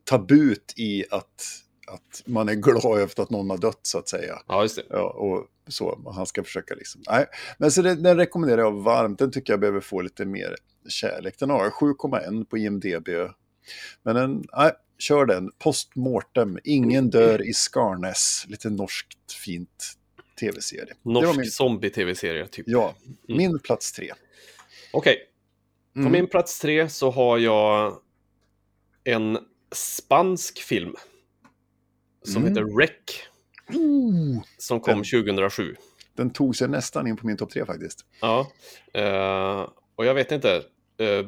tabut 0.04 0.74
i 0.78 1.06
att, 1.12 1.65
att 1.96 2.24
man 2.26 2.50
är 2.50 2.54
glad 2.56 3.02
efter 3.02 3.24
att 3.24 3.30
någon 3.30 3.50
har 3.50 3.58
dött 3.58 3.80
så 3.82 3.98
att 4.00 4.10
säga. 4.10 4.42
Ja, 4.48 4.62
just 4.62 4.76
det. 4.76 4.84
Ja, 4.90 5.10
och 5.10 5.48
så, 5.68 6.12
han 6.16 6.26
ska 6.26 6.44
försöka 6.44 6.76
liksom. 6.76 7.02
Nej, 7.10 7.26
men 7.58 7.72
så 7.72 7.82
det, 7.82 7.96
den 7.96 8.18
rekommenderar 8.18 8.62
jag 8.62 8.72
varmt. 8.72 9.20
Den 9.20 9.32
tycker 9.32 9.54
jag 9.54 9.60
behöver 9.60 9.80
få 9.82 10.02
lite 10.02 10.26
mer 10.26 10.56
kärlek. 10.90 11.36
Den 11.40 11.50
har 11.50 11.70
7,1 11.70 12.46
på 12.46 12.58
IMDB. 12.58 13.10
Men 14.04 14.16
den, 14.16 14.44
nej, 14.58 14.72
kör 15.00 15.26
den. 15.26 15.52
Postmortem, 15.60 16.60
Ingen 16.64 17.10
dör 17.10 17.48
i 17.50 17.54
Skarnäs. 17.54 18.46
Lite 18.48 18.70
norskt 18.70 19.34
fint 19.34 19.94
tv-serie. 20.40 20.94
Norsk 21.02 21.38
min, 21.38 21.52
zombie-tv-serie, 21.52 22.48
typ. 22.48 22.66
ja, 22.68 22.96
Mm. 23.28 23.38
min 23.38 23.60
plats 23.60 23.92
tre. 23.92 24.12
Okej, 24.94 25.18
på 25.94 26.00
Mm. 26.00 26.12
min 26.12 26.28
plats 26.28 26.60
tre 26.60 26.90
så 26.90 27.12
har 27.12 27.38
jag 27.38 27.98
en 29.04 29.38
spansk 29.72 30.62
film 30.64 30.96
som 32.26 32.42
Mm. 32.46 32.50
heter 32.50 32.78
Rec, 32.80 32.92
Ooh, 33.74 34.42
som 34.58 34.80
kom 34.80 34.94
Den- 34.96 35.04
2007. 35.04 35.76
den 36.14 36.30
tog 36.30 36.56
sig 36.56 36.68
nästan 36.68 37.08
in 37.08 37.18
på 37.18 37.28
min 37.28 37.38
topp 37.38 37.50
tre 37.52 37.66
faktiskt. 37.66 38.06
Ja, 38.22 38.52
eh, 38.94 39.70
och 39.96 40.06
jag 40.06 40.14
vet 40.14 40.32
inte. 40.32 40.64
eh, 40.98 41.26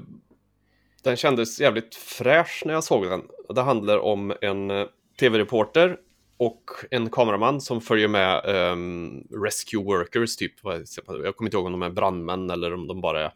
den 1.03 1.15
kändes 1.17 1.59
jävligt 1.59 1.95
fräsch 1.95 2.63
när 2.65 2.73
jag 2.73 2.83
såg 2.83 3.05
den. 3.09 3.21
Det 3.55 3.61
handlar 3.61 3.97
om 3.99 4.33
en 4.41 4.71
eh, 4.71 4.85
tv-reporter 5.19 5.97
och 6.37 6.63
en 6.91 7.09
kameraman 7.09 7.61
som 7.61 7.81
följer 7.81 8.07
med 8.07 8.41
ehm, 8.45 9.23
rescue 9.43 9.83
workers, 9.83 10.35
typ. 10.35 10.53
Jag 10.63 11.35
kommer 11.35 11.47
inte 11.47 11.57
ihåg 11.57 11.65
om 11.65 11.71
de 11.71 11.81
är 11.83 11.89
brandmän 11.89 12.49
eller 12.49 12.73
om 12.73 12.87
de 12.87 13.01
bara 13.01 13.25
är 13.25 13.33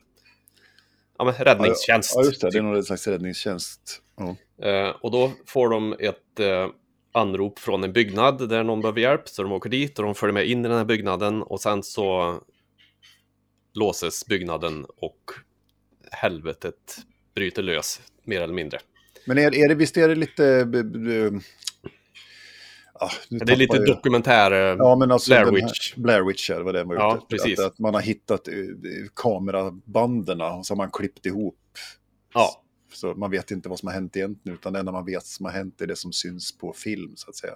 ja, 1.18 1.26
men 1.26 1.34
räddningstjänst. 1.34 2.14
Ja, 2.16 2.24
just 2.24 2.42
det. 2.42 2.48
Det 2.48 2.50
är 2.50 2.52
typ. 2.52 2.64
någon 2.64 2.84
slags 2.84 3.08
räddningstjänst. 3.08 4.02
Ja. 4.18 4.36
Eh, 4.68 4.90
och 4.90 5.12
då 5.12 5.32
får 5.46 5.70
de 5.70 5.94
ett 6.00 6.40
eh, 6.40 6.68
anrop 7.12 7.60
från 7.60 7.84
en 7.84 7.94
byggnad 7.94 8.50
där 8.50 8.64
någon 8.64 8.82
behöver 8.82 9.02
hjälp, 9.02 9.30
så 9.30 9.44
de 9.44 9.52
åker 9.52 9.70
dit 9.70 10.00
och 10.00 10.06
de 10.06 10.16
följer 10.16 10.34
med 10.34 10.46
in 10.48 10.66
i 10.66 10.68
den 10.68 10.78
här 10.78 10.86
byggnaden 10.86 11.44
och 11.44 11.62
sen 11.62 11.84
så 11.84 12.36
låses 13.74 14.26
byggnaden 14.26 14.86
och 14.98 15.32
helvetet 16.12 16.98
bryter 17.36 17.62
lös, 17.64 18.02
mer 18.24 18.42
eller 18.42 18.54
mindre. 18.54 18.80
Men 19.26 19.38
är, 19.38 19.56
är 19.56 19.70
det, 19.70 19.76
visst 19.76 19.98
är 19.98 20.08
det 20.10 20.16
lite... 20.16 20.66
b- 20.66 20.84
b- 20.84 21.40
ah, 22.94 23.10
nu 23.30 23.40
Det 23.40 23.52
är 23.54 23.58
lite 23.58 23.78
jag- 23.78 23.88
dokumentär... 23.88 24.52
eh, 24.52 24.58
Ja, 24.78 24.96
men 24.96 25.12
alltså 25.12 25.30
Blair 25.32 25.52
Witch. 25.52 25.96
Blair 25.96 26.22
Witch, 26.22 26.50
det 26.50 26.64
var 26.64 26.74
det 26.74 26.86
man 26.86 26.96
Ja, 26.96 27.26
precis. 27.30 27.60
Att, 27.60 27.66
att 27.66 27.80
man 27.80 27.94
har 27.94 28.02
hittat 28.02 28.48
eh, 28.48 28.54
kamerabanden 29.16 30.42
och 30.42 30.66
så 30.66 30.74
har 30.74 30.78
man 30.78 30.92
klippt 30.92 31.26
ihop. 31.26 31.58
Ja, 32.34 32.64
så 33.02 33.14
man 33.14 33.32
vet 33.32 33.52
inte 33.52 33.70
vad 33.70 33.80
som 33.80 33.88
har 33.88 33.94
hänt 33.94 34.18
egentligen, 34.18 34.58
utan 34.58 34.74
det 34.74 34.80
enda 34.80 34.92
man 34.92 35.06
vet 35.06 35.26
som 35.26 35.46
har 35.46 35.54
hänt 35.54 35.82
är 35.82 35.88
det 35.88 35.96
som 35.96 36.14
syns 36.14 36.58
på 36.58 36.74
film, 36.74 37.14
så 37.16 37.30
att 37.30 37.36
säga. 37.36 37.54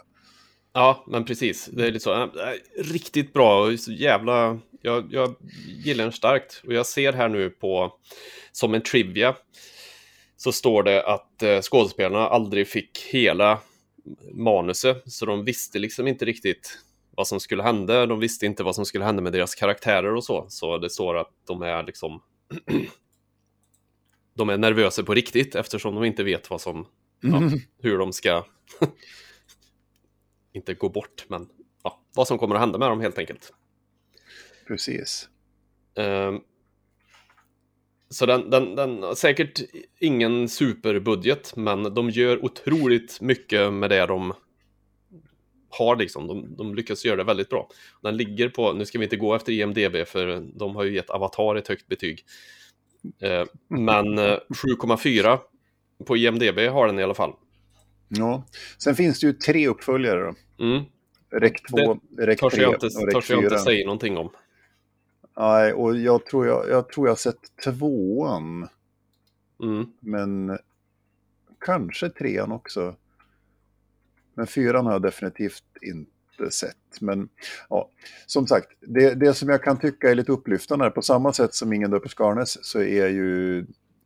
ja, 0.74 1.06
men 1.08 1.26
precis. 1.26 1.66
Det 1.66 1.88
är 1.88 1.92
lite 1.92 2.04
så. 2.04 2.14
Äh, 2.14 2.22
äh, 2.24 2.84
riktigt 2.84 3.34
bra 3.34 3.66
och 3.66 3.80
så 3.80 3.92
jävla... 3.92 4.60
Jag, 4.82 5.14
jag 5.14 5.36
gillar 5.84 6.04
den 6.04 6.14
starkt. 6.14 6.62
Och 6.68 6.74
jag 6.74 6.86
ser 6.86 7.14
här 7.14 7.30
nu 7.30 7.50
på... 7.50 7.94
Som 8.52 8.74
en 8.74 8.82
trivia 8.82 9.36
så 10.38 10.52
står 10.52 10.84
det 10.84 11.06
att 11.06 11.44
äh, 11.44 11.62
skådespelarna 11.62 12.28
aldrig 12.28 12.68
fick 12.68 12.98
hela 12.98 13.60
manuset. 14.34 15.04
Så 15.06 15.26
de 15.26 15.46
visste 15.46 15.80
liksom 15.80 16.08
inte 16.08 16.26
riktigt 16.26 16.80
vad 17.12 17.28
som 17.28 17.40
skulle 17.40 17.64
hända. 17.64 18.06
De 18.06 18.20
visste 18.20 18.46
inte 18.46 18.64
vad 18.64 18.76
som 18.76 18.86
skulle 18.86 19.06
hända 19.06 19.22
med 19.22 19.34
deras 19.34 19.56
karaktärer 19.56 20.16
och 20.16 20.24
så. 20.24 20.46
Så 20.50 20.78
det 20.78 20.90
står 20.90 21.18
att 21.18 21.32
de 21.48 21.62
är 21.62 21.84
liksom... 21.84 22.22
de 24.36 24.50
är 24.50 24.58
nervösa 24.58 25.04
på 25.04 25.14
riktigt 25.14 25.56
eftersom 25.56 25.96
de 25.96 26.04
inte 26.04 26.24
vet 26.24 26.50
vad 26.50 26.62
som... 26.62 26.88
Ja, 27.22 27.42
hur 27.82 27.98
de 27.98 28.14
ska... 28.14 28.46
inte 30.54 30.74
gå 30.74 30.90
bort, 30.90 31.26
men 31.28 31.50
ja, 31.84 32.02
vad 32.16 32.28
som 32.28 32.38
kommer 32.38 32.56
att 32.56 32.62
hända 32.62 32.78
med 32.78 32.90
dem 32.90 33.02
helt 33.02 33.18
enkelt. 33.18 33.54
Precis. 34.68 35.30
Ehm, 35.96 36.40
så 38.10 38.26
den, 38.26 38.50
den, 38.50 38.76
den 38.76 39.16
säkert 39.16 39.62
ingen 40.00 40.50
superbudget, 40.50 41.56
men 41.56 41.94
de 41.94 42.10
gör 42.10 42.46
otroligt 42.46 43.22
mycket 43.22 43.74
med 43.74 43.90
det 43.90 44.06
de 44.06 44.34
har 45.70 45.96
liksom. 45.96 46.28
De, 46.28 46.56
de 46.56 46.76
lyckas 46.76 47.06
göra 47.06 47.16
det 47.16 47.24
väldigt 47.24 47.50
bra. 47.50 47.70
Den 48.02 48.18
ligger 48.18 48.50
på, 48.50 48.74
nu 48.74 48.86
ska 48.86 49.00
vi 49.00 49.04
inte 49.04 49.18
gå 49.18 49.36
efter 49.36 49.52
IMDB 49.52 50.08
för 50.08 50.44
de 50.56 50.76
har 50.76 50.84
ju 50.84 50.94
gett 50.94 51.10
Avatar 51.10 51.56
ett 51.56 51.68
högt 51.68 51.88
betyg. 51.88 52.26
Eh, 53.20 53.46
men 53.68 54.18
eh, 54.18 54.38
7,4 54.50 55.40
på 56.06 56.18
IMDB 56.18 56.60
har 56.60 56.88
den 56.88 57.00
i 57.00 57.04
alla 57.04 57.14
fall. 57.14 57.34
Ja. 58.08 58.44
Sen 58.78 58.96
finns 58.96 59.20
det 59.20 59.28
ju 59.28 59.34
tre 59.34 59.68
uppföljare 59.68 60.20
då. 60.58 60.64
Mm. 60.66 60.84
Rec 61.30 61.62
2, 61.62 62.00
Rec 62.18 62.40
Törs 62.40 62.54
3 62.54 62.62
jag 62.62 62.74
inte, 62.74 62.86
och 62.86 63.06
Rec 63.06 63.14
törs 63.14 63.30
jag 63.30 63.40
inte 63.40 63.50
4. 63.50 63.60
säga 63.60 63.86
någonting 63.86 64.18
om. 64.18 64.30
Nej, 65.38 65.74
och 65.74 65.98
jag 65.98 66.26
tror 66.26 66.48
jag, 66.48 66.70
jag 66.70 66.90
tror 66.90 67.08
jag 67.08 67.20
sett 67.20 67.56
tvåan, 67.64 68.68
Mm. 69.64 69.86
men 70.00 70.58
kanske 71.60 72.10
trean 72.10 72.52
också. 72.52 72.96
Men 74.34 74.48
fyran 74.48 74.86
har 74.86 74.94
jag 74.94 75.02
definitivt 75.02 75.64
inte 75.82 76.12
sett. 76.50 77.02
Men 77.02 77.30
ja, 77.70 77.90
som 78.26 78.48
sagt, 78.48 78.68
det, 78.82 79.14
det 79.14 79.34
som 79.34 79.50
jag 79.50 79.64
kan 79.64 79.80
tycka 79.80 80.12
är 80.12 80.16
lite 80.16 80.32
upplyftande, 80.32 80.90
på 80.90 81.02
samma 81.02 81.34
sätt 81.34 81.56
som 81.56 81.74
Ingen 81.74 81.92
Döper 81.92 82.10
Skarnes, 82.10 82.66
så 82.66 82.80
är 82.80 83.08
ju 83.08 83.66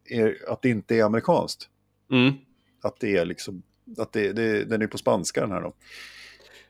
är, 0.10 0.38
att 0.48 0.62
det 0.62 0.70
inte 0.70 0.96
är 0.96 1.04
amerikanskt. 1.04 1.70
Mm. 2.12 2.34
Att 2.82 3.00
det 3.00 3.18
är 3.18 3.26
liksom, 3.26 3.64
att 3.98 4.14
det, 4.14 4.34
det, 4.34 4.64
den 4.64 4.82
är 4.82 4.88
på 4.88 4.98
spanska 4.98 5.42
den 5.42 5.52
här 5.52 5.62
då. 5.62 5.74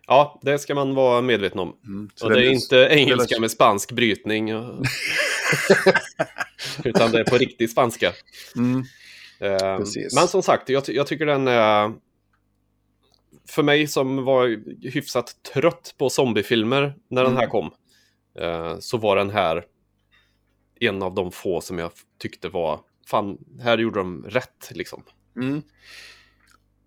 Ja, 0.08 0.40
det 0.44 0.60
ska 0.60 0.76
man 0.76 0.96
vara 0.96 1.22
medveten 1.22 1.60
om. 1.60 1.76
Mm, 1.86 2.10
så 2.16 2.26
Och 2.26 2.34
det 2.34 2.46
är 2.46 2.52
inte 2.52 2.78
engelska 2.78 3.40
med 3.40 3.52
spansk 3.52 3.92
brytning. 3.92 4.50
Utan 6.84 7.12
det 7.12 7.20
är 7.20 7.24
på 7.24 7.38
riktig 7.38 7.70
spanska. 7.70 8.14
Mm, 8.56 8.84
Precis. 9.78 10.16
Men 10.16 10.28
som 10.28 10.44
sagt, 10.44 10.70
jag, 10.70 10.84
jag 10.88 11.08
tycker 11.08 11.26
den 11.26 11.48
är... 11.48 11.94
För 13.50 13.64
mig 13.64 13.88
som 13.88 14.24
var 14.26 14.48
hyfsat 14.90 15.36
trött 15.54 15.96
på 15.98 16.10
zombiefilmer 16.10 16.94
när 17.08 17.24
den 17.24 17.34
här 17.38 17.44
Mm. 17.44 17.50
kom. 17.52 17.72
eh, 18.40 18.80
Så 18.80 18.98
var 18.98 19.16
den 19.16 19.30
här 19.30 19.66
en 20.80 21.04
av 21.04 21.14
de 21.16 21.32
få 21.32 21.62
som 21.62 21.80
jag 21.80 21.92
tyckte 22.18 22.50
var... 22.50 22.80
Fan, 23.08 23.38
här 23.62 23.78
gjorde 23.78 24.00
de 24.00 24.24
rätt 24.24 24.72
liksom. 24.72 25.04
mm. 25.36 25.62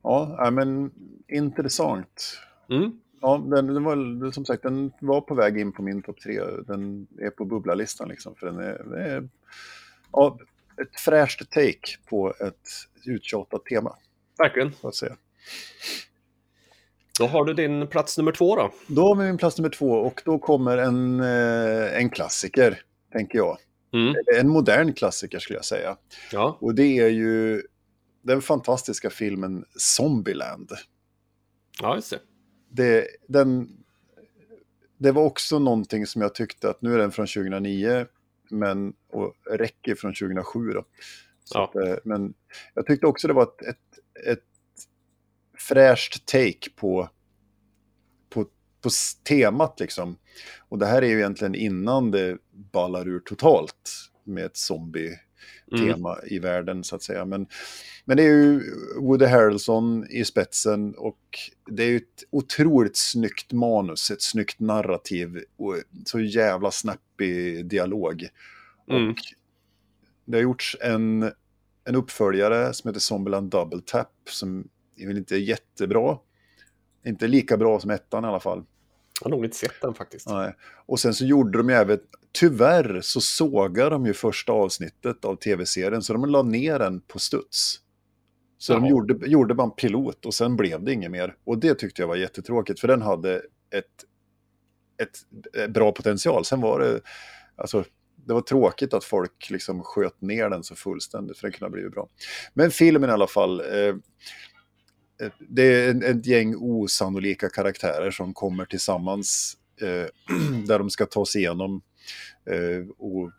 Ja, 0.02 0.50
men 0.52 0.90
intressant. 1.28 2.38
Mm. 2.70 3.00
Ja, 3.20 3.44
den, 3.46 3.66
den 3.66 3.84
var 3.84 4.30
som 4.30 4.44
sagt, 4.44 4.62
den 4.62 4.92
var 5.00 5.20
på 5.20 5.34
väg 5.34 5.58
in 5.58 5.72
på 5.72 5.82
min 5.82 6.02
topp 6.02 6.20
tre. 6.20 6.40
Den 6.66 7.06
är 7.20 7.30
på 7.30 7.44
bubblarlistan 7.44 8.08
liksom. 8.08 8.34
För 8.34 8.46
den 8.46 8.58
är, 8.58 8.84
det 8.84 9.02
är 9.04 9.28
ja, 10.12 10.38
ett 10.82 11.00
fräscht 11.00 11.50
take 11.50 11.98
på 12.08 12.34
ett 12.40 12.68
uttjatat 13.06 13.64
tema, 13.64 13.96
Verkligen. 14.38 14.72
så 14.80 14.88
att 14.88 14.94
säga. 14.94 15.16
Då 17.18 17.26
har 17.26 17.44
du 17.44 17.54
din 17.54 17.86
plats 17.86 18.18
nummer 18.18 18.32
två 18.32 18.56
då. 18.56 18.70
Då 18.86 19.02
har 19.02 19.16
vi 19.16 19.24
min 19.26 19.38
plats 19.38 19.58
nummer 19.58 19.70
två 19.70 19.90
och 19.90 20.22
då 20.24 20.38
kommer 20.38 20.78
en, 20.78 21.20
eh, 21.20 21.98
en 21.98 22.10
klassiker, 22.10 22.80
tänker 23.12 23.38
jag. 23.38 23.58
Mm. 23.92 24.14
En 24.40 24.48
modern 24.48 24.92
klassiker 24.92 25.38
skulle 25.38 25.58
jag 25.58 25.64
säga. 25.64 25.96
Ja. 26.32 26.58
Och 26.60 26.74
det 26.74 26.98
är 26.98 27.08
ju 27.08 27.62
den 28.22 28.42
fantastiska 28.42 29.10
filmen 29.10 29.64
Zombieland. 29.76 30.70
ja, 31.82 31.94
just 31.96 32.10
det. 32.10 32.18
det, 32.70 33.06
den, 33.28 33.68
det 34.98 35.12
var 35.12 35.22
också 35.22 35.58
någonting 35.58 36.06
som 36.06 36.22
jag 36.22 36.34
tyckte 36.34 36.70
att 36.70 36.82
nu 36.82 36.94
är 36.94 36.98
den 36.98 37.12
från 37.12 37.26
2009 37.26 38.06
men, 38.50 38.92
och 39.12 39.34
räcker 39.50 39.94
från 39.94 40.14
2007 40.14 40.68
då. 40.72 40.84
Så 41.44 41.58
Ja. 41.58 41.64
att, 41.64 41.88
eh, 41.88 41.96
men 42.04 42.34
jag 42.74 42.86
tyckte 42.86 43.06
också 43.06 43.28
det 43.28 43.34
var 43.34 43.42
ett, 43.42 43.62
ett, 43.62 43.78
ett 44.32 44.44
fräscht 45.68 46.26
take 46.26 46.70
på, 46.76 47.08
på, 48.30 48.44
på 48.80 48.90
temat 49.28 49.80
liksom. 49.80 50.16
Och 50.68 50.78
det 50.78 50.86
här 50.86 51.02
är 51.02 51.06
ju 51.06 51.18
egentligen 51.18 51.54
innan 51.54 52.10
det 52.10 52.38
ballar 52.50 53.08
ur 53.08 53.20
totalt 53.20 54.10
med 54.24 54.44
ett 54.44 54.56
zombie-tema 54.56 56.14
Mm. 56.14 56.28
i 56.34 56.38
världen 56.38 56.84
så 56.84 56.96
att 56.96 57.02
säga. 57.02 57.24
Men, 57.24 57.46
men 58.04 58.16
det 58.16 58.22
är 58.22 58.26
ju 58.26 58.60
Woody 59.00 59.26
Harrelson 59.26 60.06
i 60.10 60.24
spetsen 60.24 60.94
och 60.94 61.38
det 61.70 61.82
är 61.82 61.88
ju 61.88 61.96
ett 61.96 62.24
otroligt 62.30 62.96
snyggt 62.96 63.52
manus, 63.52 64.10
ett 64.10 64.22
snyggt 64.22 64.60
narrativ 64.60 65.44
och 65.56 65.76
så 66.04 66.20
jävla 66.20 66.70
snappig 66.70 67.66
dialog. 67.66 68.28
Mm. 68.90 69.10
Och 69.10 69.16
det 70.24 70.36
har 70.36 70.42
gjorts 70.42 70.76
en, 70.80 71.32
en 71.84 71.94
uppföljare 71.94 72.74
som 72.74 72.88
heter 72.88 73.00
Zombieland 73.00 73.50
Double 73.50 73.80
Tap 73.86 74.12
som 74.28 74.68
är 75.02 75.08
väl 75.08 75.18
inte 75.18 75.36
jättebra. 75.36 76.18
Inte 77.06 77.26
lika 77.26 77.56
bra 77.56 77.80
som 77.80 77.90
ettan 77.90 78.24
i 78.24 78.26
alla 78.26 78.40
fall. 78.40 78.64
Jag 79.20 79.30
har 79.30 79.36
nog 79.36 79.44
inte 79.44 79.56
sett 79.56 79.80
den 79.80 79.94
faktiskt. 79.94 80.28
Nej. 80.28 80.54
Och 80.86 81.00
sen 81.00 81.14
så 81.14 81.24
gjorde 81.24 81.58
de 81.58 81.68
ju 81.68 81.74
även, 81.74 81.98
tyvärr 82.32 83.00
så 83.02 83.20
sågade 83.20 83.90
de 83.90 84.06
ju 84.06 84.14
första 84.14 84.52
avsnittet 84.52 85.24
av 85.24 85.36
tv-serien 85.36 86.02
så 86.02 86.12
de 86.12 86.24
la 86.24 86.42
ner 86.42 86.78
den 86.78 87.00
på 87.00 87.18
studs. 87.18 87.80
Så 88.58 88.72
de 88.72 88.82
Jaha. 88.82 88.90
gjorde, 88.90 89.26
gjorde 89.26 89.54
bara 89.54 89.64
en 89.64 89.70
pilot 89.70 90.26
och 90.26 90.34
sen 90.34 90.56
blev 90.56 90.84
det 90.84 90.92
inget 90.92 91.10
mer. 91.10 91.34
Och 91.44 91.58
det 91.58 91.74
tyckte 91.74 92.02
jag 92.02 92.08
var 92.08 92.16
jättetråkigt 92.16 92.80
för 92.80 92.88
den 92.88 93.02
hade 93.02 93.36
ett, 93.70 94.04
ett, 95.02 95.18
ett 95.62 95.70
bra 95.70 95.92
potential. 95.92 96.44
Sen 96.44 96.60
var 96.60 96.80
det, 96.80 97.00
alltså, 97.56 97.84
det 98.26 98.34
var 98.34 98.40
tråkigt 98.40 98.94
att 98.94 99.04
folk 99.04 99.50
liksom 99.50 99.82
sköt 99.82 100.20
ner 100.20 100.50
den 100.50 100.62
så 100.62 100.74
fullständigt 100.74 101.38
för 101.38 101.42
den 101.48 101.52
kunde 101.52 101.64
ha 101.64 101.70
blivit 101.70 101.92
bra. 101.92 102.08
Men 102.54 102.70
filmen 102.70 103.10
i 103.10 103.12
alla 103.12 103.26
fall, 103.26 103.60
eh, 103.60 103.66
eh, 103.66 103.94
det 105.38 105.62
är 105.62 105.90
en- 105.90 106.02
ett 106.02 106.26
gäng 106.26 106.54
osannolika 106.58 107.48
karaktärer 107.48 108.10
som 108.10 108.34
kommer 108.34 108.64
tillsammans 108.64 109.56
eh, 109.80 110.06
där 110.66 110.78
de 110.78 110.90
ska 110.90 111.06
ta 111.06 111.26
sig 111.26 111.40
igenom 111.40 111.82
eh, 112.50 112.88
och 112.98 113.30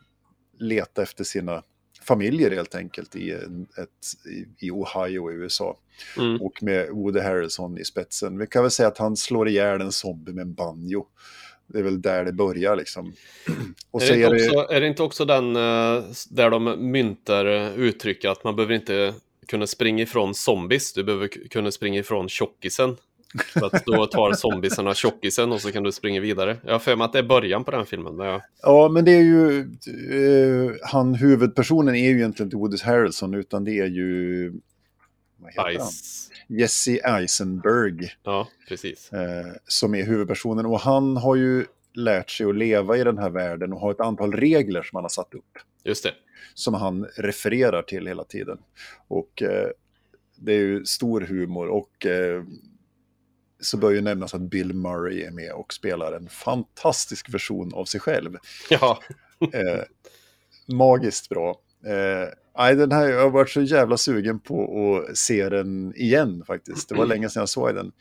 leta 0.60 1.04
efter 1.04 1.24
sina 1.24 1.64
familjer 2.02 2.52
helt 2.52 2.76
enkelt 2.76 3.16
i, 3.16 3.32
ett, 3.32 3.40
i, 4.60 4.72
Ohio 4.72 5.32
i 5.32 5.36
USA. 5.36 5.78
Mm. 6.18 6.42
Och 6.42 6.64
med 6.64 6.90
Woody 6.90 7.20
Harrelson 7.20 7.78
i 7.78 7.86
spetsen. 7.86 8.38
Vi 8.38 8.48
kan 8.48 8.62
väl 8.64 8.72
säga 8.72 8.88
att 8.88 8.98
han 8.98 9.18
slår 9.18 9.48
ihjäl 9.50 9.82
en 9.82 9.92
zombie 9.92 10.32
med 10.34 10.42
en 10.42 10.54
banjo. 10.54 11.06
Det 11.68 11.80
är 11.80 11.84
väl 11.84 12.02
där 12.02 12.26
det 12.26 12.32
börjar 12.34 12.76
liksom. 12.76 13.14
Och 13.92 14.02
Är 14.02 14.08
det, 14.08 14.16
inte 14.16 14.28
är 14.28 14.34
det, 14.34 14.48
också, 14.60 14.74
är 14.74 14.82
det 14.82 14.88
inte 14.88 15.04
också 15.04 15.26
den 15.26 15.56
eh, 15.56 16.04
där 16.30 16.50
de 16.50 16.92
myntar 16.92 17.46
eh, 17.46 17.74
uttrycket 17.76 18.32
att 18.32 18.44
man 18.44 18.56
behöver 18.56 18.74
inte 18.74 19.14
kunna 19.48 19.68
springa 19.68 20.04
ifrån 20.04 20.34
zombies, 20.36 20.94
du 20.94 21.04
behöver 21.04 21.28
kunna 21.28 21.72
springa 21.72 22.00
ifrån 22.00 22.30
tjockisen. 22.30 22.98
För 23.54 23.66
att 23.66 23.86
då 23.86 24.06
tar 24.06 24.34
zombiesarna 24.34 24.94
tjockisen 24.94 25.52
och 25.52 25.62
så 25.62 25.72
kan 25.72 25.84
du 25.84 25.92
springa 25.92 26.22
vidare. 26.22 26.58
Jag 26.66 26.72
har 26.72 26.80
för 26.80 26.96
mig 26.96 27.06
att 27.06 27.14
det 27.14 27.20
är 27.20 27.24
början 27.24 27.64
på 27.64 27.72
den 27.72 27.86
filmen. 27.86 28.16
Men 28.16 28.28
jag, 28.28 28.42
Ja, 28.62 28.90
men 28.90 29.06
det 29.06 29.12
är 29.12 29.22
ju... 29.22 29.60
Eh, 30.12 30.72
han, 30.84 31.16
huvudpersonen 31.16 31.96
är 31.96 32.10
ju 32.10 32.16
egentligen 32.16 32.48
inte 32.48 32.58
Woody 32.58 32.78
Harrelson, 32.84 33.34
utan 33.34 33.64
det 33.64 33.80
är 33.80 33.86
ju... 33.86 34.54
Vad 35.38 35.52
heter 35.52 35.80
han? 35.80 35.88
Ice. 35.92 36.30
Jesse 36.48 37.00
Eisenberg 37.04 38.10
Ja, 38.24 38.48
precis. 38.70 39.14
eh, 39.14 39.46
som 39.68 39.96
är 39.96 40.04
huvudpersonen. 40.06 40.66
Och 40.66 40.80
han 40.80 41.18
har 41.18 41.36
ju 41.36 41.66
lärt 41.94 42.30
sig 42.30 42.46
att 42.46 42.56
leva 42.56 42.98
i 42.98 43.04
den 43.04 43.18
här 43.18 43.30
världen 43.30 43.74
och 43.74 43.80
har 43.80 43.92
ett 43.92 44.00
antal 44.00 44.34
regler 44.34 44.84
som 44.84 44.96
han 44.96 45.04
har 45.04 45.10
satt 45.10 45.34
upp. 45.34 45.58
Just 45.84 46.04
det. 46.04 46.14
Som 46.54 46.74
han 46.74 47.06
refererar 47.06 47.82
till 47.82 48.08
hela 48.08 48.24
tiden. 48.24 48.58
Och 49.08 49.42
eh, 49.42 49.68
det 50.36 50.54
är 50.54 50.60
ju 50.60 50.86
stor 50.86 51.22
humor 51.22 51.68
och 51.68 52.06
eh, 52.06 52.44
så 53.60 53.78
bör 53.78 53.92
ju 53.92 54.02
nämnas 54.02 54.34
att 54.34 54.42
Bill 54.42 54.74
Murray 54.74 55.22
är 55.22 55.32
med 55.32 55.54
och 55.54 55.74
spelar 55.74 56.14
en 56.14 56.30
fantastisk 56.30 57.34
version 57.34 57.74
av 57.74 57.86
sig 57.86 58.00
själv. 58.00 58.38
Ja, 58.70 59.00
Eh, 59.54 59.84
magiskt 60.68 61.30
bra. 61.30 61.60
Eh, 61.86 62.76
den 62.76 62.92
här, 62.92 63.10
jag 63.10 63.22
har 63.22 63.30
varit 63.30 63.50
så 63.50 63.62
jävla 63.62 63.98
sugen 63.98 64.40
på 64.40 64.98
att 65.10 65.18
se 65.18 65.50
den 65.50 65.94
igen 65.96 66.44
faktiskt. 66.48 66.90
Det 66.90 66.96
var 66.96 67.06
länge 67.06 67.30
sedan 67.30 67.42
jag 67.42 67.50
såg 67.50 67.76
den. 67.76 67.92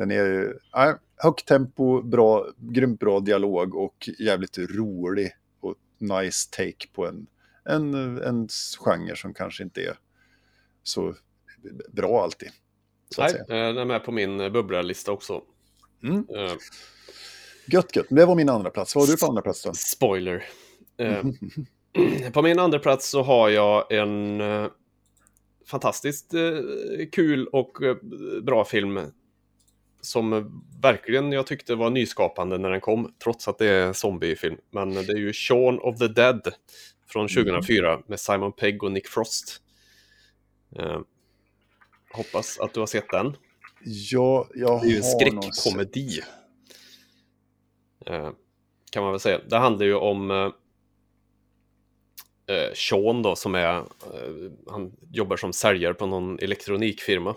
Den 0.00 0.10
är 0.10 0.14
ju 0.24 0.58
nej, 0.74 0.94
högt 1.16 1.46
tempo, 1.46 2.02
bra, 2.02 2.46
grymt 2.58 3.00
bra 3.00 3.20
dialog 3.20 3.74
och 3.74 4.08
jävligt 4.18 4.58
rolig 4.58 5.32
och 5.60 5.74
nice 5.98 6.50
take 6.50 6.88
på 6.92 7.06
en, 7.06 7.26
en, 7.64 7.94
en 8.22 8.48
genre 8.84 9.16
som 9.16 9.34
kanske 9.34 9.62
inte 9.62 9.80
är 9.80 9.94
så 10.82 11.14
bra 11.92 12.22
alltid. 12.22 12.48
Nej, 13.18 13.34
eh, 13.34 13.46
den 13.46 13.78
är 13.78 13.84
med 13.84 14.04
på 14.04 14.12
min 14.12 14.40
eh, 14.40 14.48
bubblarlista 14.48 15.12
också. 15.12 15.42
Mm. 16.02 16.26
Eh, 16.36 16.52
Gött, 17.66 17.96
gött. 17.96 18.06
Det 18.10 18.26
var 18.26 18.34
min 18.34 18.48
andra 18.48 18.70
plats. 18.70 18.94
Vad 18.94 19.04
har 19.04 19.12
du 19.12 19.18
på 19.18 19.26
andra 19.26 19.42
plats 19.42 19.62
då? 19.62 19.72
Spoiler. 19.74 20.44
Eh, 20.96 21.22
på 22.32 22.42
min 22.42 22.58
andra 22.58 22.78
plats 22.78 23.10
så 23.10 23.22
har 23.22 23.48
jag 23.48 23.92
en 23.92 24.40
fantastiskt 25.66 26.34
kul 27.12 27.46
och 27.46 27.78
bra 28.42 28.64
film 28.64 29.00
som 30.00 30.60
verkligen 30.82 31.32
jag 31.32 31.46
tyckte 31.46 31.74
var 31.74 31.90
nyskapande 31.90 32.58
när 32.58 32.70
den 32.70 32.80
kom, 32.80 33.14
trots 33.22 33.48
att 33.48 33.58
det 33.58 33.66
är 33.66 33.86
en 33.86 33.94
zombiefilm. 33.94 34.56
Men 34.70 34.94
det 34.94 35.12
är 35.12 35.18
ju 35.18 35.32
Shaun 35.32 35.78
of 35.78 35.98
the 35.98 36.08
Dead 36.08 36.52
från 37.08 37.28
2004 37.28 38.02
med 38.06 38.20
Simon 38.20 38.52
Pegg 38.52 38.82
och 38.82 38.92
Nick 38.92 39.08
Frost. 39.08 39.62
Eh, 40.78 41.00
hoppas 42.12 42.58
att 42.58 42.74
du 42.74 42.80
har 42.80 42.86
sett 42.86 43.10
den. 43.10 43.36
Ja, 43.84 44.48
jag 44.54 44.82
Det 44.82 44.86
är 44.86 44.90
ju 44.90 44.96
en 44.96 45.02
har 45.02 45.10
skräckkomedi. 45.52 46.20
Eh, 48.06 48.30
kan 48.90 49.02
man 49.02 49.12
väl 49.12 49.20
säga. 49.20 49.40
Det 49.48 49.56
handlar 49.56 49.86
ju 49.86 49.94
om 49.94 50.30
eh, 50.30 50.50
eh, 52.56 52.72
Sean 52.74 53.22
då 53.22 53.36
som 53.36 53.54
är, 53.54 53.76
eh, 53.78 53.84
han 54.70 54.96
jobbar 55.10 55.36
som 55.36 55.52
säljare 55.52 55.94
på 55.94 56.06
någon 56.06 56.38
elektronikfirma. 56.38 57.34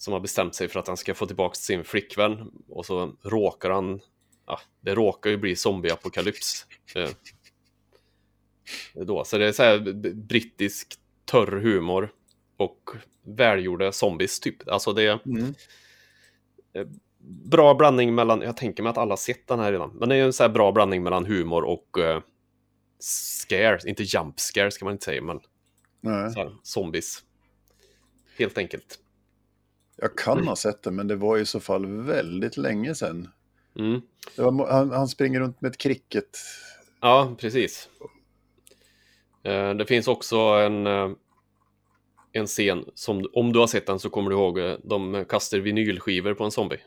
Som 0.00 0.12
har 0.12 0.20
bestämt 0.20 0.54
sig 0.54 0.68
för 0.68 0.80
att 0.80 0.86
han 0.86 0.96
ska 0.96 1.14
få 1.14 1.26
tillbaka 1.26 1.54
sin 1.54 1.84
flickvän. 1.84 2.50
Och 2.68 2.86
så 2.86 3.12
råkar 3.22 3.70
han, 3.70 4.00
ja, 4.46 4.60
det 4.80 4.94
råkar 4.94 5.30
ju 5.30 5.36
bli 5.36 5.56
zombieapokalyps. 5.56 6.66
Eh, 6.94 7.10
då. 8.94 9.24
Så 9.24 9.38
det 9.38 9.46
är 9.48 9.52
så 9.52 9.62
här 9.62 9.78
brittisk 10.14 10.94
törr 11.24 11.60
humor 11.60 12.12
och 12.56 12.90
välgjorda 13.22 13.92
zombies 13.92 14.40
typ. 14.40 14.68
Alltså 14.68 14.92
det 14.92 15.02
är 15.02 15.20
Mm. 15.26 15.54
bra 17.44 17.74
blandning 17.74 18.14
mellan, 18.14 18.40
jag 18.40 18.56
tänker 18.56 18.82
mig 18.82 18.90
att 18.90 18.98
alla 18.98 19.16
sett 19.16 19.46
den 19.46 19.58
här 19.60 19.72
redan, 19.72 19.90
men 19.96 20.08
det 20.08 20.16
är 20.16 20.24
en 20.24 20.32
så 20.32 20.42
här 20.42 20.50
bra 20.50 20.72
blandning 20.72 21.02
mellan 21.02 21.26
humor 21.26 21.64
och 21.64 21.96
uh, 21.98 22.20
scares, 22.98 23.84
inte 23.86 24.02
jump 24.02 24.40
scares 24.40 24.78
kan 24.78 24.86
man 24.86 24.92
inte 24.92 25.04
säga, 25.04 25.22
men 25.22 25.40
så 26.32 26.40
här, 26.40 26.56
zombies. 26.62 27.24
Helt 28.38 28.58
enkelt. 28.58 28.98
Jag 30.02 30.16
kan 30.16 30.48
ha 30.48 30.56
sett 30.56 30.82
det, 30.82 30.90
men 30.90 31.08
det 31.08 31.16
var 31.16 31.38
i 31.38 31.46
så 31.46 31.60
fall 31.60 31.86
väldigt 31.86 32.56
länge 32.56 32.94
sedan. 32.94 33.28
Mm. 33.78 34.00
Var, 34.36 34.72
han, 34.72 34.90
han 34.90 35.08
springer 35.08 35.40
runt 35.40 35.60
med 35.60 35.70
ett 35.70 35.78
cricket. 35.78 36.38
Ja, 37.00 37.36
precis. 37.38 37.88
Eh, 39.42 39.74
det 39.74 39.86
finns 39.86 40.08
också 40.08 40.36
en, 40.36 40.86
eh, 40.86 41.10
en 42.32 42.46
scen 42.46 42.84
som, 42.94 43.26
om 43.32 43.52
du 43.52 43.58
har 43.58 43.66
sett 43.66 43.86
den 43.86 43.98
så 43.98 44.10
kommer 44.10 44.30
du 44.30 44.36
ihåg, 44.36 44.58
eh, 44.58 44.76
de 44.84 45.24
kastar 45.28 45.58
vinylskivor 45.58 46.34
på 46.34 46.44
en 46.44 46.50
zombie. 46.50 46.80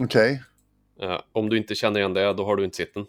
Okej. 0.00 0.42
Eh, 1.00 1.20
om 1.32 1.48
du 1.48 1.56
inte 1.56 1.74
känner 1.74 2.00
igen 2.00 2.14
det, 2.14 2.32
då 2.32 2.44
har 2.44 2.56
du 2.56 2.64
inte 2.64 2.76
sett 2.76 2.94
den. 2.94 3.06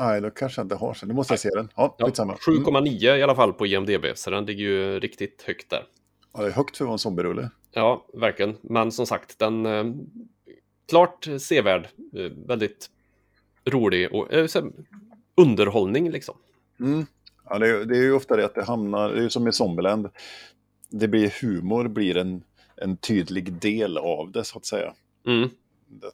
Nej, 0.00 0.20
då 0.20 0.30
kanske 0.30 0.60
jag 0.60 0.64
inte 0.64 0.74
har 0.74 0.94
sen. 0.94 1.08
Nu 1.08 1.14
måste 1.14 1.32
jag 1.32 1.40
se 1.40 1.48
den. 1.48 1.68
Ja, 1.76 1.96
Ja, 1.98 2.06
skitsamma. 2.06 2.38
Mm. 2.48 2.64
7,9 2.64 3.16
i 3.16 3.22
alla 3.22 3.34
fall 3.34 3.52
på 3.52 3.66
IMDB, 3.66 4.04
så 4.14 4.30
den 4.30 4.46
ligger 4.46 4.64
ju 4.64 5.00
riktigt 5.00 5.42
högt 5.46 5.70
där. 5.70 5.86
Ja, 6.34 6.40
det 6.40 6.46
är 6.46 6.52
högt 6.52 6.76
för 6.76 6.84
att 6.84 6.86
vara 6.86 6.94
en 6.94 6.98
zombierulle. 6.98 7.50
Ja, 7.76 8.06
verkligen. 8.12 8.56
Men 8.62 8.92
som 8.92 9.06
sagt, 9.06 9.38
den 9.38 9.66
eh, 9.66 9.84
klart 10.88 11.28
sevärd. 11.38 11.88
Eh, 12.16 12.32
väldigt 12.46 12.90
rolig 13.64 14.12
och 14.12 14.32
eh, 14.32 14.48
underhållning 15.34 16.10
liksom. 16.10 16.34
Mm. 16.80 17.06
Ja, 17.44 17.58
det, 17.58 17.68
är, 17.68 17.84
det 17.84 17.96
är 17.96 18.02
ju 18.02 18.12
ofta 18.12 18.36
det 18.36 18.44
att 18.44 18.54
det 18.54 18.64
hamnar, 18.64 19.08
det 19.08 19.18
är 19.18 19.22
ju 19.22 19.30
som 19.30 19.48
i 19.48 19.52
Zombieland. 19.52 20.08
Det 20.90 21.08
blir 21.08 21.34
humor, 21.42 21.88
blir 21.88 22.16
en, 22.16 22.42
en 22.76 22.96
tydlig 22.96 23.52
del 23.52 23.98
av 23.98 24.32
det 24.32 24.44
så 24.44 24.58
att 24.58 24.66
säga. 24.66 24.94
Mm. 25.26 25.48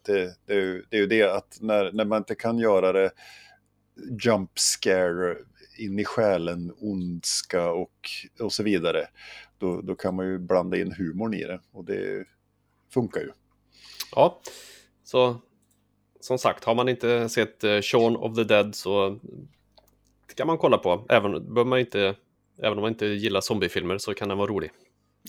Det, 0.04 0.36
det, 0.46 0.52
är 0.52 0.60
ju, 0.60 0.84
det 0.88 0.96
är 0.96 1.00
ju 1.00 1.06
det 1.06 1.22
att 1.22 1.58
när, 1.60 1.92
när 1.92 2.04
man 2.04 2.18
inte 2.18 2.34
kan 2.34 2.58
göra 2.58 2.92
det 2.92 3.10
jump 4.24 4.58
scare 4.58 5.36
in 5.78 5.98
i 5.98 6.04
själen, 6.04 6.72
ondska 6.80 7.70
och, 7.70 8.10
och 8.40 8.52
så 8.52 8.62
vidare. 8.62 9.06
Då, 9.62 9.80
då 9.80 9.94
kan 9.94 10.14
man 10.14 10.26
ju 10.26 10.38
blanda 10.38 10.76
in 10.76 10.92
humorn 10.92 11.34
i 11.34 11.44
det 11.44 11.60
och 11.72 11.84
det 11.84 12.24
funkar 12.94 13.20
ju. 13.20 13.30
Ja, 14.14 14.40
så 15.04 15.36
som 16.20 16.38
sagt, 16.38 16.64
har 16.64 16.74
man 16.74 16.88
inte 16.88 17.28
sett 17.28 17.64
eh, 17.64 17.80
Shaun 17.80 18.16
of 18.16 18.36
the 18.36 18.44
Dead 18.44 18.74
så 18.74 19.18
kan 20.34 20.46
man 20.46 20.58
kolla 20.58 20.78
på. 20.78 21.06
Även, 21.08 21.32
behöver 21.32 21.64
man 21.64 21.78
inte, 21.78 22.14
även 22.58 22.78
om 22.78 22.82
man 22.82 22.92
inte 22.92 23.06
gillar 23.06 23.40
zombiefilmer 23.40 23.98
så 23.98 24.14
kan 24.14 24.28
den 24.28 24.38
vara 24.38 24.50
rolig, 24.50 24.70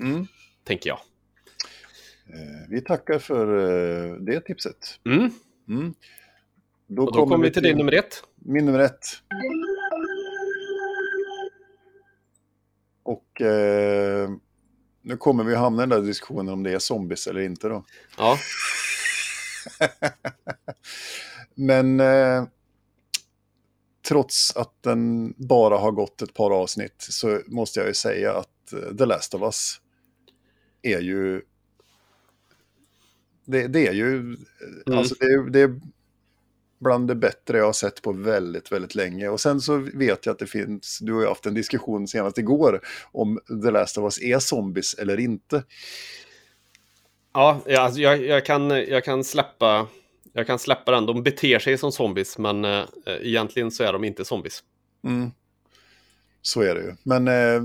Mm. 0.01 0.27
tänker 0.63 0.89
jag. 0.89 0.99
Eh, 2.27 2.69
Vi 2.69 2.81
tackar 2.81 3.19
för 3.19 3.57
eh, 3.57 4.15
det 4.15 4.41
tipset. 4.41 4.99
Mm. 5.05 5.29
Mm. 5.69 5.93
Och 6.87 7.13
då 7.13 7.27
kommer 7.27 7.45
vi 7.45 7.51
till 7.51 7.63
din 7.63 7.77
nummer 7.77 7.93
ett. 7.93 8.23
Min 8.35 8.65
nummer 8.65 8.79
ett. 8.79 9.05
Och 13.03 13.41
eh, 13.41 14.29
nu 15.01 15.17
kommer 15.17 15.43
vi 15.43 15.55
hamna 15.55 15.83
i 15.83 15.87
den 15.87 16.01
där 16.01 16.07
diskussionen 16.07 16.53
om 16.53 16.63
det 16.63 16.71
är 16.71 16.79
zombies 16.79 17.27
eller 17.27 17.41
inte 17.41 17.67
då. 17.67 17.85
Ja, 18.17 18.37
Men 21.55 21.99
eh, 21.99 22.45
trots 24.07 24.55
att 24.55 24.83
den 24.83 25.33
bara 25.37 25.77
har 25.77 25.91
gått 25.91 26.21
ett 26.21 26.33
par 26.33 26.51
avsnitt 26.51 26.95
så 26.97 27.41
måste 27.47 27.79
jag 27.79 27.87
ju 27.87 27.93
säga 27.93 28.33
att 28.33 28.73
eh, 28.73 28.95
The 28.97 29.05
Last 29.05 29.33
of 29.33 29.41
Us 29.41 29.81
är 30.81 30.99
ju... 30.99 31.41
Det, 33.45 33.67
det 33.67 33.87
är 33.87 33.93
ju... 33.93 34.19
Mm. 34.19 34.37
Alltså 34.85 35.15
det, 35.19 35.49
det 35.49 35.79
bland 36.83 37.07
det 37.07 37.15
bättre 37.15 37.57
jag 37.57 37.65
har 37.65 37.73
sett 37.73 38.01
på 38.01 38.11
väldigt, 38.11 38.71
väldigt 38.71 38.95
länge. 38.95 39.29
Och 39.29 39.41
sen 39.41 39.61
så 39.61 39.77
vet 39.77 40.25
jag 40.25 40.33
att 40.33 40.39
det 40.39 40.47
finns, 40.47 40.99
du 41.01 41.13
har 41.13 41.21
ju 41.21 41.27
haft 41.27 41.45
en 41.45 41.53
diskussion 41.53 42.07
senast 42.07 42.37
igår 42.37 42.81
om 43.11 43.39
The 43.63 43.71
Last 43.71 43.97
of 43.97 44.03
Us 44.03 44.21
är 44.21 44.39
zombies 44.39 44.93
eller 44.93 45.19
inte. 45.19 45.63
ja 47.33 47.61
ja, 47.65 47.81
alltså 47.81 48.01
jag, 48.01 48.25
jag, 48.25 48.45
kan, 48.45 48.69
jag, 48.69 49.03
kan 49.03 49.23
släppa, 49.23 49.87
jag 50.33 50.47
kan 50.47 50.59
släppa 50.59 50.91
den. 50.91 51.05
De 51.05 51.23
beter 51.23 51.59
sig 51.59 51.77
som 51.77 51.91
zombies, 51.91 52.37
men 52.37 52.65
eh, 52.65 52.83
egentligen 53.05 53.71
så 53.71 53.83
är 53.83 53.93
de 53.93 54.03
inte 54.03 54.25
zombies. 54.25 54.63
Mm. 55.03 55.31
Så 56.41 56.61
är 56.61 56.75
det 56.75 56.81
ju. 56.81 56.95
Men 57.03 57.27
eh, 57.27 57.63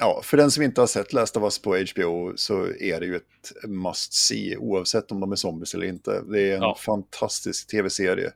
ja, 0.00 0.20
för 0.24 0.36
den 0.36 0.50
som 0.50 0.62
inte 0.62 0.80
har 0.80 0.86
sett 0.86 1.12
Last 1.12 1.36
of 1.36 1.42
Us 1.42 1.58
på 1.58 1.76
HBO 1.76 2.32
så 2.36 2.66
är 2.80 3.00
det 3.00 3.06
ju 3.06 3.16
ett 3.16 3.52
must 3.68 4.12
see 4.12 4.56
oavsett 4.56 5.12
om 5.12 5.20
de 5.20 5.32
är 5.32 5.36
zombies 5.36 5.74
eller 5.74 5.86
inte. 5.86 6.22
Det 6.30 6.40
är 6.50 6.56
en 6.56 6.62
Ja. 6.62 6.76
fantastisk 6.80 7.66
tv-serie 7.70 8.32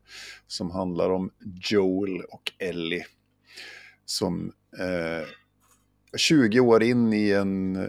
som 0.47 0.71
handlar 0.71 1.11
om 1.11 1.31
Joel 1.71 2.21
och 2.21 2.53
Ellie 2.59 3.05
som 4.05 4.53
eh, 4.79 5.29
20 6.17 6.61
år 6.61 6.83
in 6.83 7.13
i 7.13 7.31
en 7.31 7.77
eh, 7.77 7.89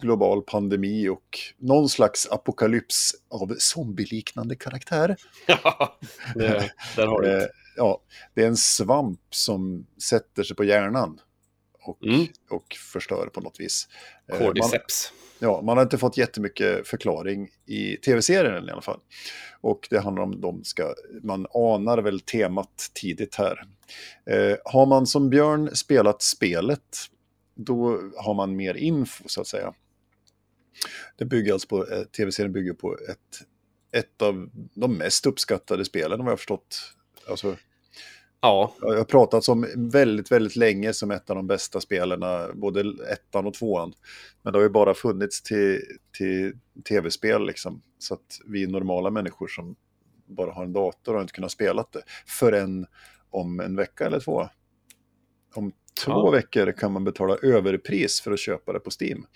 global 0.00 0.42
pandemi 0.42 1.08
och 1.08 1.38
någon 1.58 1.88
slags 1.88 2.28
apokalyps 2.30 3.10
av 3.30 3.54
zombieliknande 3.58 4.56
karaktär. 4.56 5.16
Ja, 5.46 5.98
det, 6.34 6.70
där 6.96 7.06
har 7.06 7.20
du 7.22 7.28
Eh, 7.32 7.38
det. 7.38 7.50
ja, 7.76 8.02
det 8.34 8.42
är 8.42 8.46
en 8.46 8.56
svamp 8.56 9.20
som 9.30 9.86
sätter 10.02 10.42
sig 10.42 10.56
på 10.56 10.64
hjärnan 10.64 11.20
och, 11.90 12.06
Mm. 12.06 12.26
och 12.50 12.74
förstör 12.92 13.26
på 13.26 13.40
något 13.40 13.60
vis. 13.60 13.88
Eh, 14.32 14.38
man, 14.38 14.46
Cordyceps. 14.46 15.12
ja, 15.38 15.62
man 15.62 15.76
har 15.76 15.82
inte 15.82 15.98
fått 15.98 16.16
jättemycket 16.16 16.88
förklaring 16.88 17.48
i 17.66 17.96
tv-serien 17.96 18.68
i 18.68 18.70
alla 18.72 18.82
fall. 18.82 19.00
Och 19.60 19.86
det 19.90 19.98
handlar 20.00 20.22
om 20.22 20.40
de 20.40 20.64
ska, 20.64 20.94
man 21.22 21.46
anar 21.54 21.98
väl 21.98 22.20
temat 22.20 22.90
tidigt 22.94 23.34
här. 23.34 23.62
Eh, 24.30 24.56
har 24.64 24.86
man 24.86 25.06
som 25.06 25.30
Björn 25.30 25.76
spelat 25.76 26.22
spelet, 26.22 26.96
då 27.54 28.00
har 28.16 28.34
man 28.34 28.56
mer 28.56 28.74
info 28.74 29.24
så 29.28 29.40
att 29.40 29.46
säga. 29.46 29.74
Det 31.18 31.24
bygger 31.24 31.52
alltså 31.52 31.68
på, 31.68 31.86
eh, 31.88 32.02
tv-serien 32.02 32.52
bygger 32.52 32.72
på 32.72 32.96
ett, 33.10 33.46
ett 33.92 34.22
av 34.22 34.50
de 34.74 34.98
mest 34.98 35.26
uppskattade 35.26 35.84
spelen 35.84 36.20
om 36.20 36.26
jag 36.26 36.32
har 36.32 36.36
förstått. 36.36 36.94
Alltså, 37.28 37.56
Ja, 38.42 38.74
jag 38.80 38.96
har 38.96 39.04
pratat 39.04 39.48
om 39.48 39.66
väldigt, 39.76 40.32
väldigt 40.32 40.56
länge 40.56 40.92
som 40.92 41.10
ett 41.10 41.30
av 41.30 41.36
de 41.36 41.46
bästa 41.46 41.80
spelarna, 41.80 42.48
både 42.54 42.80
ettan 43.12 43.46
och 43.46 43.54
tvåan. 43.54 43.92
Men 44.42 44.52
det 44.52 44.58
har 44.58 44.62
ju 44.64 44.68
bara 44.68 44.94
funnits 44.94 45.42
till, 45.42 45.80
till 46.18 46.52
tv-spel 46.88 47.46
liksom. 47.46 47.82
Så 47.98 48.14
att 48.14 48.40
vi 48.46 48.66
normala 48.66 49.10
människor 49.10 49.48
som 49.48 49.76
bara 50.26 50.52
har 50.52 50.64
en 50.64 50.72
dator 50.72 51.14
har 51.14 51.20
inte 51.20 51.32
kunnat 51.32 51.50
spela 51.52 51.84
det 51.92 52.02
förrän 52.26 52.86
om 53.30 53.60
en 53.60 53.76
vecka 53.76 54.06
eller 54.06 54.20
två. 54.20 54.48
Om 55.54 55.72
två 56.04 56.12
Ja. 56.12 56.30
veckor 56.30 56.72
kan 56.72 56.92
man 56.92 57.04
betala 57.04 57.36
överpris 57.42 58.20
för 58.20 58.32
att 58.32 58.40
köpa 58.40 58.72
det 58.72 58.80
på 58.80 58.90
Steam. 59.00 59.26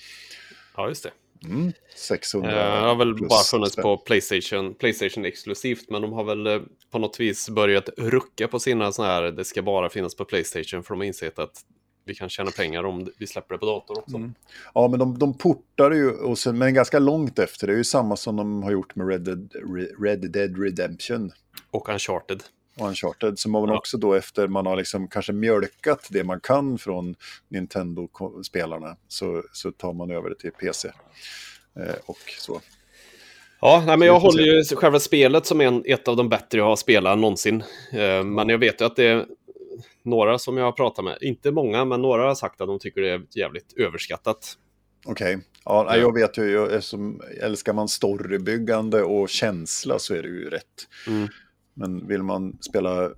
ja 0.77 0.89
just 0.89 1.03
det. 1.03 1.11
Mm, 1.45 1.73
600 1.97 2.51
Eh, 2.51 2.57
Det 2.83 2.89
har 2.89 2.97
väl 2.97 3.15
bara 3.15 3.43
funnits 3.43 3.73
spänn. 3.73 3.83
på 3.83 3.97
Playstation, 3.97 4.75
Playstation 4.75 5.25
exklusivt, 5.25 5.91
men 5.91 6.03
de 6.03 6.13
har 6.13 6.25
väl 6.25 6.47
eh, 6.47 6.61
på 6.91 6.99
något 6.99 7.21
vis 7.21 7.49
börjat 7.51 7.89
rucka 7.97 8.49
på 8.49 8.59
sina 8.59 8.93
sådana 8.93 9.13
här, 9.13 9.23
det 9.23 9.45
ska 9.45 9.63
bara 9.63 9.89
finnas 9.89 10.15
på 10.15 10.25
Playstation, 10.25 10.83
för 10.83 10.95
de 10.95 11.01
har 11.01 11.05
insett 11.07 11.39
att 11.39 11.65
vi 12.07 12.15
kan 12.15 12.29
tjäna 12.29 12.51
pengar 12.51 12.85
om 12.85 13.09
vi 13.19 13.27
släpper 13.27 13.55
det 13.55 13.59
på 13.59 13.67
dator 13.67 13.99
också. 13.99 14.17
Mm. 14.17 14.35
Ja, 14.75 14.89
men 14.89 14.99
de, 14.99 15.19
de 15.19 15.39
portar 15.39 15.91
ju, 15.91 16.11
och 16.11 16.39
sen, 16.39 16.59
men 16.59 16.75
ganska 16.75 16.99
långt 16.99 17.39
efter. 17.39 17.67
Det 17.67 17.73
är 17.73 17.77
ju 17.77 17.85
samma 17.85 18.17
som 18.17 18.37
de 18.37 18.63
har 18.63 18.71
gjort 18.71 18.95
med 18.95 19.09
Red 19.09 19.21
Dead, 19.21 19.53
Red 20.03 20.31
Dead 20.33 20.59
Redemption 20.63 21.33
Och 21.71 21.89
Uncharted. 21.89 22.43
Och 22.79 22.87
Uncharted. 22.89 23.39
Så 23.39 23.49
man 23.49 23.69
Ja. 23.69 23.77
också 23.77 23.99
då 23.99 24.15
efter 24.15 24.49
man 24.49 24.67
har 24.67 24.77
liksom 24.77 25.09
kanske 25.09 25.33
mjölkat 25.33 26.09
det 26.11 26.25
man 26.25 26.41
kan 26.41 26.79
från 26.79 27.15
Nintendo-spelarna 27.49 28.97
så, 29.09 29.43
så 29.53 29.73
tar 29.73 29.93
man 29.93 30.11
över 30.11 30.29
det 30.29 30.39
till 30.39 30.53
PC. 30.53 30.89
Eh, 31.77 31.95
och 32.07 32.19
så. 32.39 32.61
Ja, 33.61 33.83
nej, 33.87 33.97
men 33.97 34.09
jag 34.09 34.21
håller 34.21 34.43
ju 34.43 34.65
själva 34.65 35.01
spelet 35.01 35.47
som 35.47 35.61
en, 35.61 35.83
ett 35.87 36.09
av 36.09 36.17
de 36.17 36.29
bättre 36.29 36.59
jag 36.59 36.65
har 36.65 36.77
spelat 36.77 37.19
någonsin. 37.19 37.63
Eh, 37.93 38.25
men 38.25 38.49
jag 38.49 38.59
vet 38.59 38.81
ju 38.81 38.85
att 38.85 38.97
det 38.97 39.05
är 39.05 39.27
några 40.03 40.39
som 40.39 40.57
jag 40.57 40.65
har 40.65 40.73
pratat 40.73 41.05
med, 41.05 41.19
inte 41.21 41.51
många, 41.51 41.85
men 41.85 42.03
några 42.03 42.27
har 42.27 42.35
sagt 42.35 42.61
att 42.61 42.69
de 42.69 42.79
tycker 42.79 43.01
det 43.01 43.11
är 43.11 43.23
jävligt 43.35 43.73
överskattat. 43.77 44.59
Okej, 45.07 45.39
Ja, 45.65 45.87
nej, 45.89 46.01
jag 46.01 46.15
vet 46.15 46.39
ju, 46.39 46.51
jag, 46.51 46.73
eftersom, 46.73 47.21
älskar 47.41 47.73
man 47.73 47.89
storybyggande 47.89 49.03
och 49.03 49.29
känsla 49.29 49.99
så 49.99 50.15
är 50.15 50.23
det 50.23 50.29
ju 50.29 50.51
rätt. 50.51 50.89
Mm. 51.07 51.29
Men 51.75 52.07
vill 52.09 52.23
man 52.23 52.59
spela 52.61 53.11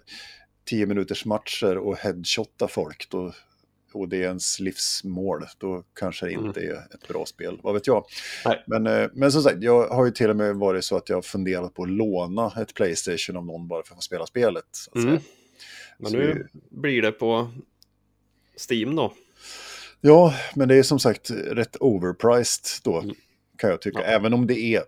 10 0.65 0.87
minuters 0.87 1.25
matcher 1.25 1.79
och 1.79 1.97
headshotta 1.97 2.69
folk 2.69 3.11
då, 3.11 3.33
och 3.93 4.09
det 4.09 4.17
är 4.17 4.23
ens 4.23 4.61
livsmål, 4.61 5.45
då 5.59 5.83
kanske 5.99 6.27
det 6.27 6.33
inte 6.33 6.61
är 6.61 6.95
ett 6.95 7.09
bra 7.09 7.27
spel. 7.27 7.59
Vad 7.63 7.75
vet 7.75 7.87
jag? 7.87 8.05
Nej. 8.45 8.65
Men, 8.67 8.87
eh, 8.87 9.09
men 9.13 9.33
som 9.33 9.43
sagt, 9.43 9.63
jag 9.63 9.89
har 9.89 10.05
ju 10.05 10.11
till 10.11 10.31
och 10.31 10.37
med 10.37 10.57
varit 10.57 10.85
så 10.85 10.97
att 10.97 11.09
jag 11.09 11.17
har 11.17 11.23
funderat 11.23 11.75
på 11.75 11.83
att 11.83 11.89
låna 11.91 12.53
ett 12.57 12.75
Playstation 12.75 13.37
av 13.37 13.47
någon 13.47 13.69
bara 13.69 13.83
för 13.83 13.95
att 13.95 13.99
få 13.99 14.03
spela 14.03 14.27
spelet. 14.27 14.65
Mm. 14.95 15.19
Men 15.99 16.11
Så 16.11 16.17
nu 16.17 16.49
blir 16.71 17.03
det 17.03 17.13
på 17.13 17.51
Steam 18.71 18.97
då. 18.97 19.13
Ja, 20.01 20.35
men 20.55 20.69
det 20.69 20.75
är 20.77 20.83
som 20.83 20.99
sagt 20.99 21.31
rätt 21.31 21.77
overpriced 21.81 22.83
då, 22.85 23.01
Mm. 23.01 23.15
kan 23.59 23.71
jag 23.71 23.81
tycka. 23.81 23.99
Ja. 23.99 24.05
Även 24.07 24.35
om 24.35 24.47
det 24.47 24.59
är, 24.61 24.83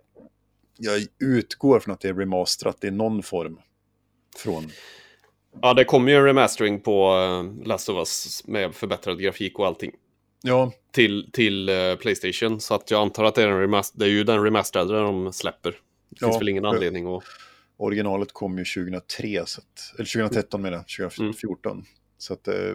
jag 0.79 1.01
utgår 1.19 1.79
från 1.79 1.93
att 1.93 1.99
det 2.01 2.09
är 2.09 2.13
remasterat 2.13 2.83
i 2.83 2.91
någon 2.91 3.23
form. 3.23 3.59
Från, 4.37 4.71
Ja, 5.61 5.73
det 5.73 5.83
kommer 5.83 6.11
ju 6.11 6.17
en 6.17 6.23
remastering 6.23 6.79
på 6.81 7.15
uh, 7.17 7.67
Last 7.67 7.89
of 7.89 7.97
Us 7.97 8.41
med 8.47 8.75
förbättrad 8.75 9.21
grafik 9.21 9.59
och 9.59 9.67
allting. 9.67 9.91
ja, 10.41 10.71
Till, 10.91 11.29
till 11.33 11.69
eh, 11.69 11.95
Playstation, 11.95 12.59
så 12.59 12.73
att 12.75 12.91
jag 12.91 13.01
antar 13.01 13.23
att 13.23 13.35
det 13.35 13.43
är, 13.43 13.47
en 13.47 13.59
remaster, 13.59 13.99
det 13.99 14.05
är 14.05 14.09
ju 14.09 14.23
den 14.23 14.43
remasterade 14.43 14.99
de 15.01 15.33
släpper. 15.33 15.69
Det 16.09 16.19
finns 16.19 16.33
Ja, 16.33 16.39
väl 16.39 16.49
ingen 16.49 16.63
det- 16.63 16.69
anledning 16.69 17.15
att... 17.15 17.23
originalet 17.77 18.31
kom 18.33 18.57
ju 18.57 18.65
2003, 18.65 19.43
så 19.45 19.61
att, 19.61 19.93
eller 19.95 20.05
2013 20.05 20.61
menar 20.61 20.77
jag, 20.77 21.11
2014. 21.11 21.85
Så 22.17 22.33
att 22.33 22.47
eh, 22.47 22.73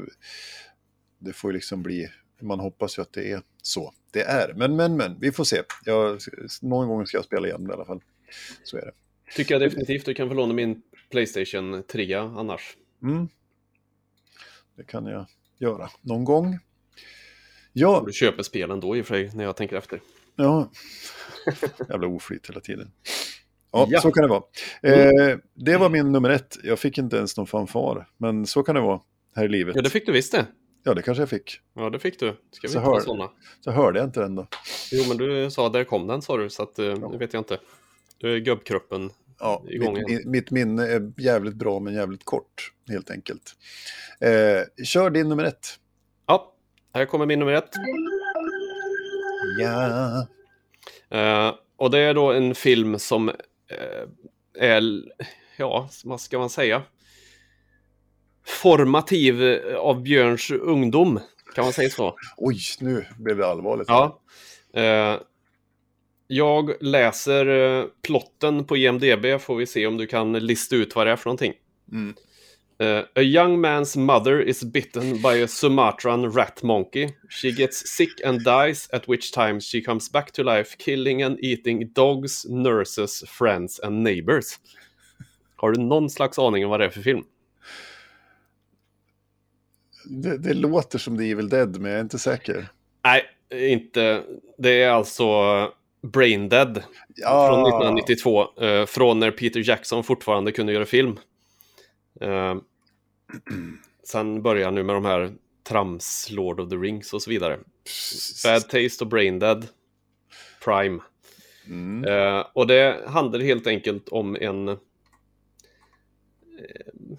det 1.18 1.32
får 1.32 1.50
ju 1.50 1.55
liksom 1.55 1.82
bli, 1.82 2.09
man 2.41 2.61
hoppas 2.61 2.99
ju 2.99 3.03
att 3.03 3.12
det 3.12 3.30
är 3.32 3.43
så 3.62 3.93
det 4.11 4.22
är. 4.22 4.55
Men, 4.57 4.76
men, 4.76 4.97
men, 4.97 5.20
vi 5.20 5.32
får 5.32 5.45
se. 5.45 5.62
Jag, 5.85 6.18
någon 6.62 6.89
gång 6.89 7.07
ska 7.07 7.16
jag 7.16 7.24
spela 7.24 7.47
igen 7.49 7.66
i 7.70 7.72
alla 7.72 7.85
fall. 7.85 8.01
Så 8.64 8.76
är 8.76 8.80
det. 8.80 8.93
Tycker 9.37 9.55
jag 9.55 9.62
definitivt 9.62 10.05
du 10.05 10.14
kan 10.14 10.28
få 10.28 10.35
låna 10.35 10.55
min 10.55 10.82
Playstation 11.11 11.82
3 11.82 12.14
annars. 12.14 12.76
Mm. 13.03 13.28
Det 14.76 14.85
kan 14.85 15.07
jag 15.07 15.26
göra 15.59 15.91
någon 16.01 16.24
gång. 16.24 16.59
Ja, 17.72 18.03
Du 18.07 18.12
köper 18.12 18.43
spelen 18.43 18.80
då 18.80 18.97
i 18.97 19.03
och 19.03 19.07
för 19.07 19.14
sig, 19.14 19.37
när 19.37 19.45
jag 19.45 19.57
tänker 19.57 19.76
efter. 19.76 20.01
Ja. 20.37 20.70
Jävla 21.89 22.07
oflyt 22.07 22.49
hela 22.51 22.61
tiden. 22.61 22.91
Ja, 23.72 23.87
Ja. 23.91 24.01
så 24.01 24.12
kan 24.12 24.22
det 24.22 24.28
vara. 24.28 24.43
Eh, 24.82 25.39
det 25.55 25.76
var 25.76 25.91
min 25.91 26.12
nummer 26.12 26.30
ett. 26.30 26.57
Jag 26.62 26.78
fick 26.78 26.99
inte 26.99 27.16
ens 27.16 27.37
någon 27.37 27.47
fanfar. 27.47 28.09
Men 28.16 28.47
så 28.47 28.62
kan 28.62 28.74
det 28.74 28.80
vara 28.80 29.01
här 29.37 29.45
i 29.45 29.49
livet. 29.49 29.76
Ja, 29.76 29.82
det 29.82 29.91
fick 29.91 30.07
du 30.07 30.12
visst 30.12 30.32
det. 30.32 30.47
Ja, 30.87 30.95
det 30.95 31.03
kanske 31.03 31.22
jag 31.22 31.28
fick. 31.30 31.61
Ja, 31.74 31.91
det 31.91 31.99
fick 31.99 32.20
du. 32.20 32.37
Ska 32.51 32.66
vi 32.68 32.72
Så 32.72 32.78
hör- 32.80 33.01
sådana? 33.01 33.30
Så 33.61 33.70
hörde 33.70 33.99
jag 33.99 34.07
inte 34.09 34.20
den 34.20 34.35
då. 34.35 34.47
Jo, 34.93 35.05
men 35.09 35.16
du 35.16 35.51
sa 35.51 35.68
där 35.68 35.85
kom 35.85 36.07
den 36.07 36.22
sa 36.22 36.37
du, 36.37 36.51
så 36.51 36.62
att 36.62 36.78
uh, 36.78 37.11
nu 37.11 37.16
vet 37.18 37.32
jag 37.32 37.41
inte. 37.41 37.59
Du 38.18 38.35
är 38.35 38.39
gubbkroppen. 38.39 39.11
Ja, 39.39 39.64
Igång 39.68 39.95
mitt, 39.95 40.09
igen. 40.09 40.20
mi- 40.22 40.26
mitt 40.28 40.51
minne 40.51 40.87
är 40.87 41.12
jävligt 41.18 41.55
bra 41.55 41.80
men 41.80 41.95
jävligt 41.95 42.24
kort, 42.24 42.72
helt 42.89 43.11
enkelt. 43.11 43.53
Eh, 44.20 44.85
kör 44.85 45.11
din 45.11 45.28
nummer 45.28 45.45
ett. 45.45 45.66
Ja, 46.26 46.55
här 46.95 47.05
kommer 47.05 47.26
min 47.26 47.39
nummer 47.39 47.53
ett. 47.53 47.70
Ja. 49.59 50.26
Eh, 51.18 51.55
och 51.76 51.91
det 51.91 51.99
är 51.99 52.14
då 52.14 52.32
en 52.32 52.55
film 52.55 52.99
som 52.99 53.28
eh, 53.28 54.09
är, 54.59 54.82
ja, 55.57 55.89
vad 56.05 56.20
ska 56.20 56.39
man 56.39 56.51
säga? 56.51 56.82
Formativ 58.47 59.42
eh, 59.42 59.76
av 59.76 60.03
Björns 60.03 60.51
ungdom, 60.51 61.20
kan 61.55 61.64
man 61.64 61.72
säga 61.72 61.90
så? 61.90 62.16
Oj, 62.36 62.59
nu 62.80 63.07
blev 63.18 63.36
det 63.36 63.47
allvarligt. 63.47 63.88
Ja. 63.88 64.20
Eh, 64.74 65.18
jag 66.26 66.82
läser 66.82 67.47
eh, 67.47 67.84
plotten 68.03 68.64
på 68.64 68.76
IMDB, 68.76 69.40
får 69.40 69.57
vi 69.57 69.66
se 69.66 69.86
om 69.86 69.97
du 69.97 70.07
kan 70.07 70.32
lista 70.32 70.76
ut 70.76 70.97
vad 70.97 71.07
det 71.07 71.12
är 71.12 71.16
för 71.16 71.26
någonting. 71.26 71.53
Mm. 71.92 72.14
Uh, 72.82 73.05
a 73.14 73.22
young 73.22 73.61
man's 73.61 73.97
mother 73.97 74.40
is 74.40 74.64
bitten 74.64 75.22
by 75.22 75.42
a 75.42 75.49
Sumatran 75.49 76.32
rat 76.32 76.62
monkey. 76.62 77.14
She 77.30 77.53
gets 77.53 77.88
sick 77.97 78.20
and 78.24 78.45
dies, 78.45 78.88
at 78.92 79.09
which 79.09 79.32
time 79.32 79.61
she 79.61 79.80
comes 79.80 80.12
back 80.12 80.32
to 80.32 80.42
life, 80.42 80.76
killing 80.78 81.22
and 81.22 81.38
eating 81.40 81.90
dogs, 81.95 82.45
nurses, 82.49 83.22
friends 83.28 83.78
and 83.78 84.03
neighbors. 84.03 84.59
Har 85.57 85.72
du 85.72 85.80
någon 85.80 86.11
slags 86.11 86.38
aning 86.38 86.64
om 86.64 86.70
vad 86.70 86.80
det 86.80 86.86
är 86.86 86.90
för 86.90 87.03
film? 87.03 87.24
Det, 90.05 90.38
det 90.38 90.55
låter 90.55 90.98
som 90.98 91.18
The 91.18 91.30
Evil 91.30 91.48
Dead, 91.48 91.80
men 91.80 91.90
jag 91.90 91.98
är 91.98 92.02
inte 92.02 92.18
säker. 92.18 92.68
Nej, 93.05 93.22
inte. 93.70 94.22
Det 94.59 94.82
är 94.82 94.90
alltså 94.90 95.24
Brain 96.02 96.48
Dead 96.48 96.82
Ja, 97.16 97.48
från 97.48 97.66
1992. 97.66 98.61
eh, 98.61 98.86
från 98.86 99.20
när 99.20 99.30
Peter 99.30 99.68
Jackson 99.68 100.05
fortfarande 100.05 100.52
kunde 100.52 100.72
göra 100.72 100.86
film. 100.86 101.18
Eh, 102.20 102.55
sen 104.05 104.42
börjar 104.42 104.70
nu 104.70 104.82
med 104.82 104.96
de 104.96 105.05
här 105.05 105.32
trams, 105.68 106.30
Lord 106.30 106.61
of 106.61 106.70
the 106.70 106.76
Rings 106.76 107.12
och 107.12 107.22
så 107.22 107.30
vidare. 107.30 107.59
Bad 108.44 108.68
Taste 108.68 109.05
och 109.05 109.07
Brain 109.11 109.38
Dead. 109.38 109.66
Prime. 110.64 111.00
Mm. 111.66 112.05
Eh, 112.05 112.46
och 112.52 112.66
det 112.66 113.05
handlar 113.07 113.40
helt 113.40 113.66
enkelt 113.66 114.09
om 114.09 114.36
en... 114.36 114.78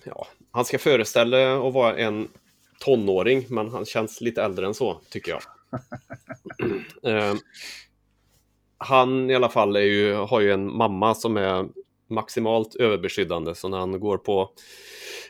Ja, 0.03 0.27
han 0.51 0.65
ska 0.65 0.79
föreställa 0.79 1.67
att 1.67 1.73
vara 1.73 1.97
en 1.97 2.27
tonåring, 2.79 3.45
men 3.49 3.69
han 3.69 3.85
känns 3.85 4.21
lite 4.21 4.43
äldre 4.43 4.65
än 4.65 4.73
så, 4.73 5.01
tycker 5.09 5.31
jag. 5.31 5.41
eh, 7.29 7.35
han 8.77 9.29
i 9.29 9.35
alla 9.35 9.49
fall 9.49 9.75
ju, 9.75 10.13
har 10.13 10.41
ju 10.41 10.51
en 10.51 10.77
mamma 10.77 11.15
som 11.15 11.37
är 11.37 11.65
maximalt 12.07 12.75
överbeskyddande, 12.75 13.55
så 13.55 13.67
när 13.69 13.77
han 13.77 13.99
går 13.99 14.17
på, 14.17 14.49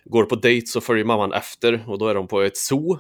går 0.05 0.25
på 0.25 0.35
dejt 0.35 0.67
så 0.67 0.81
följer 0.81 1.05
mamman 1.05 1.33
efter 1.33 1.83
och 1.87 1.99
då 1.99 2.07
är 2.07 2.15
de 2.15 2.27
på 2.27 2.41
ett 2.41 2.57
zoo. 2.57 2.99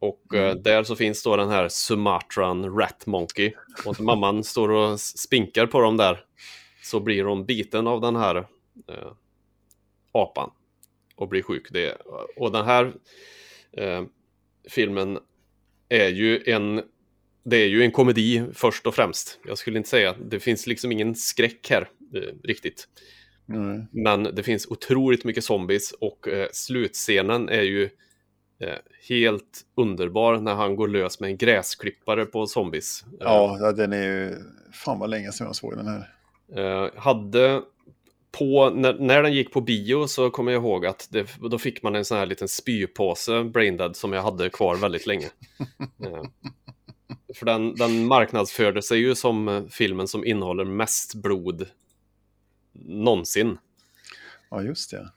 Och 0.00 0.34
eh, 0.34 0.54
där 0.54 0.84
så 0.84 0.96
finns 0.96 1.22
då 1.22 1.36
den 1.36 1.48
här 1.48 1.68
Sumatran 1.68 2.78
Rat 2.78 3.06
Monkey. 3.06 3.52
Och 3.86 4.00
mamman 4.00 4.44
står 4.44 4.68
och 4.68 5.00
spinkar 5.00 5.66
på 5.66 5.80
dem 5.80 5.96
där 5.96 6.24
så 6.82 7.00
blir 7.00 7.24
de 7.24 7.44
biten 7.44 7.86
av 7.86 8.00
den 8.00 8.16
här 8.16 8.36
eh, 8.88 9.12
apan 10.12 10.50
och 11.18 11.28
blir 11.28 11.42
sjuk. 11.42 11.66
Det, 11.70 11.96
och 12.36 12.52
den 12.52 12.64
här 12.64 12.92
eh, 13.72 14.04
filmen 14.68 15.18
är 15.88 16.08
ju 16.08 16.42
en 16.46 16.82
det 17.44 17.56
är 17.56 17.66
ju 17.66 17.82
en 17.82 17.90
komedi 17.90 18.44
först 18.52 18.86
och 18.86 18.94
främst. 18.94 19.40
Jag 19.46 19.58
skulle 19.58 19.78
inte 19.78 19.88
säga, 19.88 20.14
det 20.24 20.40
finns 20.40 20.66
liksom 20.66 20.92
ingen 20.92 21.14
skräck 21.14 21.70
här 21.70 21.88
eh, 22.14 22.34
riktigt. 22.44 22.88
Nej. 23.46 23.86
Men 23.90 24.22
det 24.22 24.42
finns 24.42 24.66
otroligt 24.66 25.24
mycket 25.24 25.44
zombies 25.44 25.92
och 25.92 26.28
eh, 26.28 26.48
slutscenen 26.52 27.48
är 27.48 27.62
ju 27.62 27.84
eh, 28.60 28.78
helt 29.08 29.64
underbar 29.74 30.38
när 30.38 30.54
han 30.54 30.76
går 30.76 30.88
lös 30.88 31.20
med 31.20 31.30
en 31.30 31.36
gräsklippare 31.36 32.24
på 32.24 32.46
zombies. 32.46 33.04
Ja, 33.20 33.58
ja, 33.60 33.72
den 33.72 33.92
är 33.92 34.02
ju... 34.02 34.36
Fan 34.72 34.98
vad 34.98 35.10
länge 35.10 35.32
sedan 35.32 35.46
jag 35.46 35.56
såg 35.56 35.76
den 35.76 35.86
här. 35.86 36.14
Eh, 36.56 36.90
hade 36.96 37.62
på, 38.30 38.70
när, 38.70 38.94
när 38.94 39.22
den 39.22 39.32
gick 39.32 39.52
på 39.52 39.60
bio 39.60 40.06
så 40.06 40.30
kommer 40.30 40.52
jag 40.52 40.62
ihåg 40.62 40.86
att 40.86 41.08
det, 41.10 41.26
då 41.50 41.58
fick 41.58 41.82
man 41.82 41.94
en 41.94 42.04
sån 42.04 42.18
här 42.18 42.26
liten 42.26 42.48
spypåse 42.48 43.44
Braindead 43.44 43.96
som 43.96 44.12
jag 44.12 44.22
hade 44.22 44.50
kvar 44.50 44.76
väldigt 44.76 45.06
länge. 45.06 45.28
Eh, 46.04 46.22
för 47.34 47.46
den, 47.46 47.74
den 47.74 48.06
marknadsförde 48.06 48.82
sig 48.82 48.98
ju 48.98 49.14
som 49.14 49.48
eh, 49.48 49.64
filmen 49.66 50.08
som 50.08 50.24
innehåller 50.24 50.64
mest 50.64 51.14
blod 51.14 51.66
någonsin. 52.72 53.58
Ja, 54.50 54.62
just 54.62 54.90
det. 54.90 55.10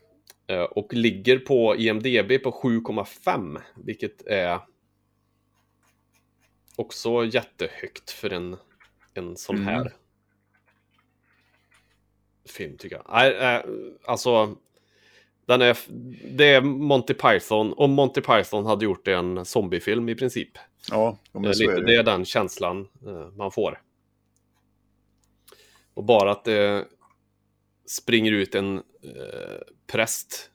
Eh, 0.47 0.61
och 0.63 0.93
ligger 0.93 1.39
på 1.39 1.75
IMDB 1.75 2.43
på 2.43 2.51
7,5 2.63 3.61
vilket 3.75 4.27
är 4.27 4.59
också 6.75 7.25
jättehögt 7.25 8.11
för 8.11 8.33
en, 8.33 8.57
en 9.13 9.37
sån 9.37 9.55
Mm. 9.55 9.67
här 9.67 9.93
film 12.51 12.77
tycker 12.77 12.95
jag. 12.95 13.05
Nej, 13.09 13.35
eh, 13.35 13.61
alltså 14.05 14.55
den 15.45 15.61
är, 15.61 15.77
det 16.37 16.45
är 16.45 16.61
Monty 16.61 17.13
Python. 17.13 17.73
Om 17.77 17.91
Monty 17.91 18.21
Python 18.21 18.65
hade 18.65 18.85
gjort 18.85 19.07
en 19.07 19.45
zombiefilm 19.45 20.09
i 20.09 20.15
princip. 20.15 20.49
Ja, 20.89 21.17
men 21.31 21.45
Eh, 21.45 21.51
så 21.51 21.61
lite, 21.61 21.73
är 21.73 21.75
det 21.75 21.85
det. 21.85 21.95
är 21.95 22.03
den 22.03 22.25
känslan 22.25 22.87
eh, 23.07 23.29
man 23.31 23.51
får. 23.51 23.81
Och 25.93 26.03
bara 26.03 26.31
att 26.31 26.43
det 26.45 26.85
springer 27.85 28.31
ut 28.31 28.55
en 28.55 28.77
eh, 28.77 29.61
präst 29.87 30.51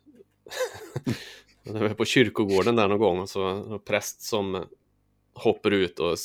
Jag 1.62 1.72
var 1.72 1.88
på 1.88 2.04
kyrkogården 2.04 2.76
där 2.76 2.88
någon 2.88 2.98
gång 2.98 3.18
och 3.18 3.30
så 3.30 3.42
en 3.42 3.78
präst 3.78 4.22
som 4.22 4.64
hoppar 5.34 5.70
ut 5.70 5.98
och 5.98 6.18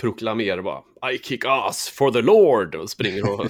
proklamerar 0.00 0.62
bara 0.62 1.12
I 1.12 1.18
kick 1.18 1.44
ass 1.44 1.88
for 1.88 2.10
the 2.10 2.22
Lord 2.22 2.74
och 2.74 2.90
springer 2.90 3.30
och 3.30 3.46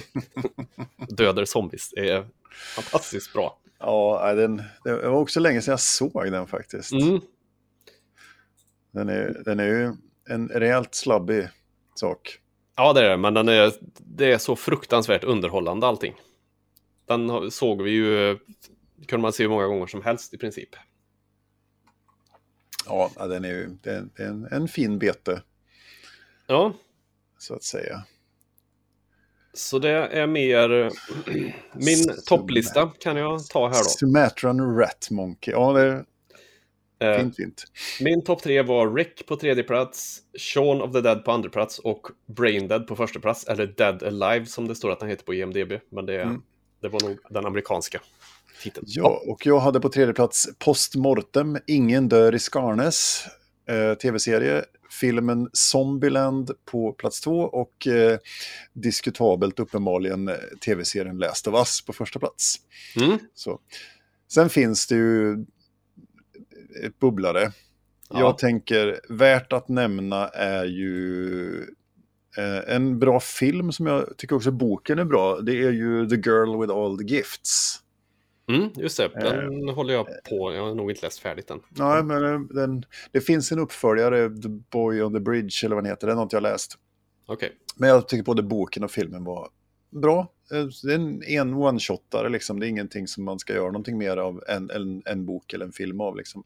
dödar 1.17 1.45
zombies. 1.45 1.91
Det 1.95 2.09
är 2.09 2.27
fantastiskt 2.75 3.33
bra. 3.33 3.57
Ja, 3.79 4.33
den, 4.33 4.63
det 4.83 4.93
var 4.93 5.19
också 5.19 5.39
länge 5.39 5.61
sedan 5.61 5.71
jag 5.71 5.79
såg 5.79 6.31
den 6.31 6.47
faktiskt. 6.47 6.91
Mm. 6.91 7.21
Den, 8.91 9.09
är, 9.09 9.41
den 9.45 9.59
är 9.59 9.67
ju 9.67 9.93
en 10.29 10.49
rejält 10.49 10.95
slabbig 10.95 11.47
sak. 11.95 12.37
Ja, 12.75 12.93
det 12.93 13.05
är 13.05 13.09
det, 13.09 13.17
men 13.17 13.33
den 13.33 13.49
är, 13.49 13.73
det 13.97 14.31
är 14.31 14.37
så 14.37 14.55
fruktansvärt 14.55 15.23
underhållande 15.23 15.87
allting. 15.87 16.15
Den 17.05 17.51
såg 17.51 17.81
vi 17.81 17.91
ju, 17.91 18.37
kunde 19.07 19.21
man 19.21 19.33
se 19.33 19.43
hur 19.43 19.49
många 19.49 19.67
gånger 19.67 19.87
som 19.87 20.01
helst 20.01 20.33
i 20.33 20.37
princip. 20.37 20.69
Ja, 22.85 23.11
den 23.17 23.45
är 23.45 23.49
ju 23.49 23.77
det 23.81 23.91
är, 23.91 24.05
det 24.15 24.23
är 24.23 24.27
en, 24.27 24.45
en 24.51 24.67
fin 24.67 24.99
bete, 24.99 25.41
Ja, 26.51 26.73
så 27.37 27.53
att 27.53 27.63
säga. 27.63 28.03
så 29.53 29.79
det 29.79 29.89
är 29.89 30.27
mer 30.27 30.91
min 31.73 32.15
topplista 32.25 32.91
kan 32.99 33.17
jag 33.17 33.47
ta 33.47 33.67
här 33.67 33.77
då. 33.77 33.83
Sumatran 33.89 34.77
Rat 34.77 35.07
Monkey. 35.11 35.51
Ja, 35.53 35.73
det 35.73 35.81
är 35.81 36.05
Eh, 36.99 37.17
fint, 37.19 37.35
fint. 37.35 37.63
Min 38.01 38.23
topp 38.23 38.41
tre 38.43 38.61
var 38.61 38.93
Rick 38.95 39.25
på 39.25 39.35
tredje 39.35 39.63
plats, 39.63 40.19
Shaun 40.39 40.81
of 40.81 40.91
the 40.93 41.01
Dead 41.01 41.25
på 41.25 41.31
andra 41.31 41.49
plats 41.49 41.79
och 41.79 42.07
Brain 42.25 42.67
Dead 42.67 42.87
på 42.87 42.95
första 42.95 43.19
plats. 43.19 43.43
Eller 43.47 43.67
Dead 43.67 44.03
Alive 44.03 44.45
som 44.45 44.67
det 44.67 44.75
står 44.75 44.91
att 44.91 44.99
den 44.99 45.09
heter 45.09 45.23
på 45.25 45.33
IMDB. 45.33 45.71
Men 45.89 46.05
det, 46.05 46.21
Mm. 46.21 46.41
det 46.81 46.87
var 46.87 46.99
nog 47.01 47.17
den 47.29 47.45
amerikanska 47.45 48.01
titeln. 48.63 48.85
Ja, 48.89 49.21
och 49.27 49.45
jag 49.45 49.59
hade 49.59 49.79
på 49.79 49.89
tredje 49.89 50.13
plats 50.13 50.49
Postmortem, 50.59 51.57
Ingen 51.67 52.09
dör 52.09 52.35
i 52.35 52.39
Skarnes, 52.39 53.25
eh, 53.69 53.93
tv-serie. 53.97 54.63
Filmen 54.91 55.49
Zombieland 55.53 56.51
på 56.65 56.91
plats 56.91 57.21
två 57.21 57.39
och 57.39 57.87
eh, 57.87 58.17
diskutabelt 58.73 59.59
uppenbarligen 59.59 60.27
eh, 60.27 60.35
tv-serien 60.65 61.17
Last 61.17 61.47
of 61.47 61.55
Us 61.55 61.81
på 61.81 61.93
första 61.93 62.19
plats. 62.19 62.55
Mm. 62.95 63.19
Så. 63.33 63.59
Sen 64.33 64.49
finns 64.49 64.87
det 64.87 64.95
ju 64.95 65.45
ett 66.83 66.99
bubblare. 66.99 67.51
Ja. 68.09 68.19
Jag 68.19 68.37
tänker, 68.37 68.99
värt 69.09 69.53
att 69.53 69.69
nämna 69.69 70.27
är 70.27 70.65
ju 70.65 71.55
eh, 72.37 72.75
en 72.75 72.99
bra 72.99 73.19
film 73.19 73.71
som 73.71 73.85
jag 73.85 74.17
tycker 74.17 74.35
också 74.35 74.51
boken 74.51 74.99
är 74.99 75.05
bra. 75.05 75.39
Det 75.39 75.63
är 75.63 75.71
ju 75.71 76.09
The 76.09 76.15
Girl 76.15 76.61
with 76.61 76.73
All 76.73 76.97
the 76.97 77.03
Gifts. 77.03 77.79
Mm, 78.55 78.69
just 78.75 78.97
det, 78.97 79.05
Eh, 79.05 79.33
den 79.33 79.69
håller 79.69 79.93
jag 79.93 80.07
på. 80.29 80.53
Jag 80.53 80.65
har 80.65 80.75
nog 80.75 80.91
inte 80.91 81.05
läst 81.05 81.19
färdigt 81.19 81.49
än. 81.49 81.59
Nej, 81.69 82.03
men 82.03 82.23
eh, 82.33 82.39
den, 82.39 82.85
det 83.11 83.21
finns 83.21 83.51
en 83.51 83.59
uppföljare, 83.59 84.29
The 84.29 84.49
Boy 84.49 85.01
on 85.01 85.13
the 85.13 85.19
Bridge 85.19 85.65
eller 85.65 85.75
vad 85.75 85.83
den 85.83 85.89
heter, 85.91 86.07
den 86.07 86.15
har 86.17 86.23
inte 86.23 86.35
jag 86.35 86.43
läst. 86.43 86.77
Okej. 87.25 87.51
Men 87.75 87.89
jag 87.89 88.07
tycker 88.07 88.23
både 88.23 88.43
boken 88.43 88.83
och 88.83 88.91
filmen 88.91 89.23
var 89.23 89.49
bra. 89.89 90.31
Eh, 90.51 90.65
Det 90.83 90.91
är 90.91 90.95
en, 90.95 91.23
en 91.23 91.53
one-shotare, 91.53 92.29
liksom. 92.29 92.59
det 92.59 92.65
är 92.65 92.69
ingenting 92.69 93.07
som 93.07 93.23
man 93.23 93.39
ska 93.39 93.53
göra 93.53 93.65
någonting 93.67 93.97
mer 93.97 94.17
av 94.17 94.43
än 94.47 94.69
en, 94.69 95.03
en 95.05 95.25
bok 95.25 95.53
eller 95.53 95.65
en 95.65 95.71
film 95.71 96.01
av. 96.01 96.15
Liksom. 96.17 96.43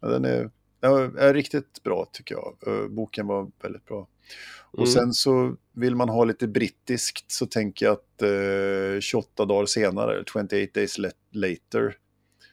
Men 0.00 0.10
den 0.10 0.24
är, 0.24 0.50
är, 0.80 1.34
riktigt 1.34 1.82
bra 1.82 2.08
tycker 2.12 2.34
jag. 2.34 2.56
Eh, 2.66 2.88
Boken 2.88 3.26
var 3.26 3.50
väldigt 3.62 3.84
bra. 3.84 4.08
Och 4.70 4.78
Mm. 4.78 4.90
sen 4.90 5.12
så 5.12 5.56
vill 5.72 5.94
man 5.96 6.08
ha 6.08 6.24
lite 6.24 6.48
brittiskt 6.48 7.30
så 7.32 7.46
tänker 7.46 7.86
jag 7.86 7.92
att 7.92 8.22
eh, 8.22 9.00
28 9.00 9.44
dagar 9.44 9.66
senare, 9.66 10.24
28 10.32 10.56
days 10.74 10.98
later, 11.32 11.96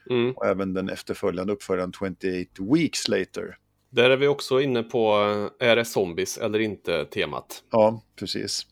Mm. 0.09 0.31
och 0.31 0.45
även 0.45 0.73
den 0.73 0.89
efterföljande 0.89 1.53
uppföljaren 1.53 1.91
28 1.93 2.63
weeks 2.75 3.07
later. 3.07 3.57
Där 3.89 4.09
är 4.09 4.17
vi 4.17 4.27
också 4.27 4.61
inne 4.61 4.83
på, 4.83 5.13
eh, 5.59 5.67
är 5.69 5.75
det 5.75 5.85
zombies 5.85 6.37
eller 6.37 6.59
inte 6.59 7.05
temat? 7.05 7.63
Ja, 7.71 8.03
precis. 8.15 8.67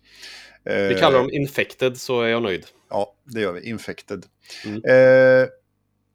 Vi 0.64 0.96
kallar 1.00 1.18
dem 1.20 1.30
infected 1.32 1.98
så 1.98 2.22
är 2.22 2.28
jag 2.28 2.44
nöjd. 2.44 2.66
Ja, 2.90 3.16
det 3.24 3.42
gör 3.42 3.54
vi. 3.54 3.70
Infected. 3.70 4.26
Mm. 4.66 4.82
Eh, 4.90 5.48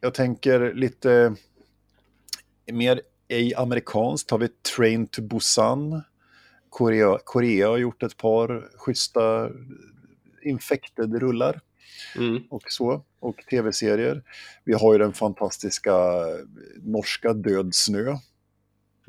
jag 0.00 0.14
tänker 0.14 0.74
lite 0.74 1.34
mer 2.72 3.00
ej 3.28 3.54
amerikanskt 3.54 4.30
har 4.30 4.38
vi 4.38 4.48
Train 4.48 5.06
to 5.06 5.22
Busan. 5.22 6.02
Korea, 6.70 7.18
Korea 7.24 7.68
har 7.68 7.76
gjort 7.76 8.02
ett 8.02 8.16
par 8.16 8.68
schyssta 8.76 9.50
Infected-rullar 10.42 11.60
Mm. 12.16 12.42
och 12.50 12.62
så. 12.68 13.04
Och 13.20 13.36
tv-serier. 13.50 14.22
Vi 14.64 14.72
har 14.72 14.92
ju 14.92 14.98
den 14.98 15.12
fantastiska 15.12 15.92
norska 16.76 17.32
Död 17.32 17.74
snö. 17.74 18.16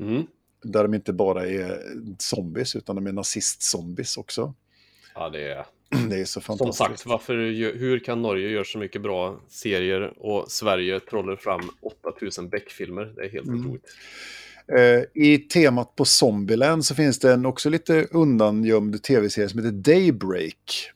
Mm. 0.00 0.26
Där 0.62 0.82
de 0.82 0.94
inte 0.94 1.12
bara 1.12 1.46
är 1.46 1.82
zombies 2.18 2.76
utan 2.76 2.96
de 2.96 3.06
är 3.06 3.12
nazist-zombies 3.12 4.18
också. 4.18 4.54
Ja, 5.14 5.28
det 5.28 5.52
är... 5.52 5.66
Det 6.08 6.20
är 6.20 6.24
så 6.24 6.40
Som 6.40 6.42
fantastiskt. 6.42 6.78
sagt, 6.78 7.06
varför, 7.06 7.34
hur 7.78 7.98
kan 7.98 8.22
Norge 8.22 8.48
göra 8.48 8.64
så 8.64 8.78
mycket 8.78 9.02
bra 9.02 9.40
serier 9.48 10.12
och 10.16 10.50
Sverige 10.50 11.00
trollar 11.00 11.36
fram 11.36 11.60
8000 12.04 12.48
Beck-filmer? 12.48 13.04
Det 13.16 13.24
är 13.24 13.28
helt 13.30 13.46
Mm. 13.48 13.60
otroligt. 13.60 13.84
Eh, 14.78 15.22
I 15.22 15.38
temat 15.38 15.96
på 15.96 16.04
Zombieland 16.04 16.84
så 16.84 16.94
finns 16.94 17.18
det 17.18 17.32
en 17.32 17.46
också 17.46 17.70
lite 17.70 18.04
undangömd 18.10 19.02
tv-serie 19.02 19.48
som 19.48 19.58
heter 19.64 19.76
Daybreak. 19.92 20.90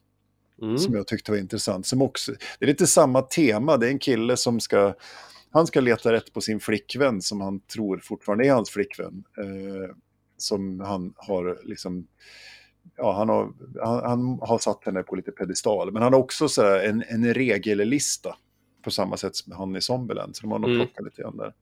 Mm. 0.62 0.78
Som 0.78 0.94
jag 0.94 1.06
tyckte 1.06 1.31
var 1.31 1.39
intressant. 1.39 1.86
Som 1.86 2.02
också, 2.02 2.32
det 2.59 2.64
är 2.64 2.66
lite 2.66 2.86
samma 2.86 3.23
tema. 3.23 3.77
Det 3.77 3.86
är 3.86 3.90
en 3.90 3.98
kille 3.98 4.36
som 4.36 4.60
ska, 4.60 4.94
han 5.51 5.66
ska 5.66 5.81
leta 5.81 6.12
rätt 6.12 6.32
på 6.32 6.40
sin 6.40 6.60
flickvän 6.60 7.23
som 7.23 7.40
han 7.40 7.60
tror 7.60 7.98
fortfarande 8.05 8.47
är 8.47 8.52
hans 8.52 8.70
flickvän. 8.70 9.24
Eh, 9.39 9.97
som 10.36 10.81
han 10.81 11.12
har 11.16 11.59
liksom, 11.64 12.06
ja 12.97 13.13
han 13.13 13.29
har, 13.29 13.53
han, 13.85 14.05
han 14.05 14.39
har 14.49 14.59
satt 14.59 14.85
henne 14.85 15.03
på 15.03 15.17
lite 15.17 15.31
pedestal. 15.33 15.93
Men 15.93 16.03
han 16.03 16.13
har 16.13 16.21
också 16.21 16.49
så 16.49 16.63
här 16.63 16.85
en, 16.89 17.05
en 17.09 17.35
regellista. 17.35 18.37
På 18.85 18.91
samma 18.91 19.17
sätt 19.17 19.37
som 19.37 19.53
han 19.53 19.77
i 19.77 19.81
Zombieland. 19.81 20.37
Så 20.37 20.43
de 20.43 20.51
har 20.53 20.59
nog 20.59 20.71
Mm. 20.71 20.81
plockat 20.87 21.05
lite 21.05 21.23
grann 21.23 21.37
där. 21.37 21.55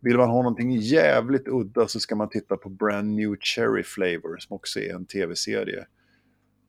Vill 0.00 0.16
man 0.16 0.28
ha 0.28 0.36
någonting 0.36 0.72
jävligt 0.72 1.48
udda 1.48 1.88
så 1.88 2.00
ska 2.00 2.16
man 2.16 2.28
titta 2.28 2.56
på 2.56 2.68
Brand 2.68 3.14
New 3.14 3.36
Cherry 3.40 3.82
Flavor 3.82 4.36
som 4.38 4.56
också 4.56 4.80
är 4.80 4.94
en 4.94 5.06
tv-serie. 5.06 5.86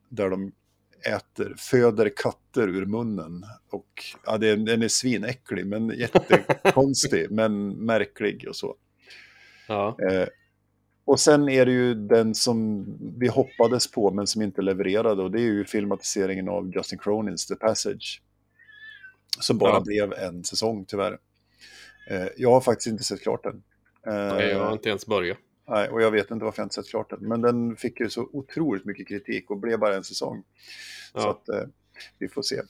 Där 0.08 0.30
de 0.30 0.52
äter, 1.06 1.54
föder 1.58 2.10
katter 2.16 2.68
ur 2.68 2.86
munnen. 2.86 3.44
Och 3.70 3.88
ja, 4.26 4.34
är, 4.34 4.56
den 4.56 4.82
är 4.82 4.88
svinäcklig 4.88 5.66
men 5.66 5.88
jättekonstig 5.88 7.30
men 7.30 7.68
märklig 7.68 8.46
och 8.48 8.56
så. 8.56 8.76
Ja. 9.68 9.96
Eh, 10.10 10.28
och 11.08 11.20
sen 11.20 11.48
är 11.48 11.66
det 11.66 11.72
ju 11.72 11.94
den 11.94 12.34
som 12.34 12.84
vi 13.18 13.28
hoppades 13.28 13.90
på 13.90 14.10
men 14.10 14.26
som 14.26 14.42
inte 14.42 14.62
levererade 14.62 15.22
och 15.22 15.30
det 15.30 15.38
är 15.40 15.44
ju 15.44 15.64
filmatiseringen 15.64 16.48
av 16.48 16.72
Justin 16.74 16.98
Cronins 16.98 17.46
The 17.46 17.54
Passage. 17.54 18.22
Som 19.40 19.58
bara 19.58 19.72
Ja. 19.74 19.80
blev 19.80 20.12
en 20.12 20.44
säsong 20.44 20.84
tyvärr. 20.88 21.18
Eh, 22.10 22.26
jag 22.36 22.50
har 22.50 22.60
faktiskt 22.60 22.86
inte 22.86 23.04
sett 23.04 23.22
klart 23.22 23.42
den. 23.44 23.62
Eh, 24.06 24.34
Nej, 24.34 24.48
jag 24.48 24.64
har 24.64 24.72
inte 24.72 24.88
ens 24.88 25.06
börjat. 25.06 25.38
Nej, 25.68 25.88
och 25.88 26.02
jag 26.02 26.10
vet 26.10 26.30
inte 26.30 26.44
varför 26.44 26.62
jag 26.62 26.64
inte 26.66 26.74
sett 26.74 26.88
klart 26.90 27.10
den. 27.10 27.28
Men 27.28 27.40
den 27.42 27.76
fick 27.76 28.00
ju 28.00 28.10
så 28.10 28.28
otroligt 28.32 28.84
mycket 28.84 29.08
kritik 29.08 29.50
och 29.50 29.58
blev 29.58 29.78
bara 29.78 29.96
en 29.96 30.04
säsong. 30.04 30.42
Så 31.12 31.18
Ja. 31.18 31.30
att 31.30 31.48
eh, 31.48 31.68
vi 32.18 32.28
får 32.28 32.42
se. 32.42 32.60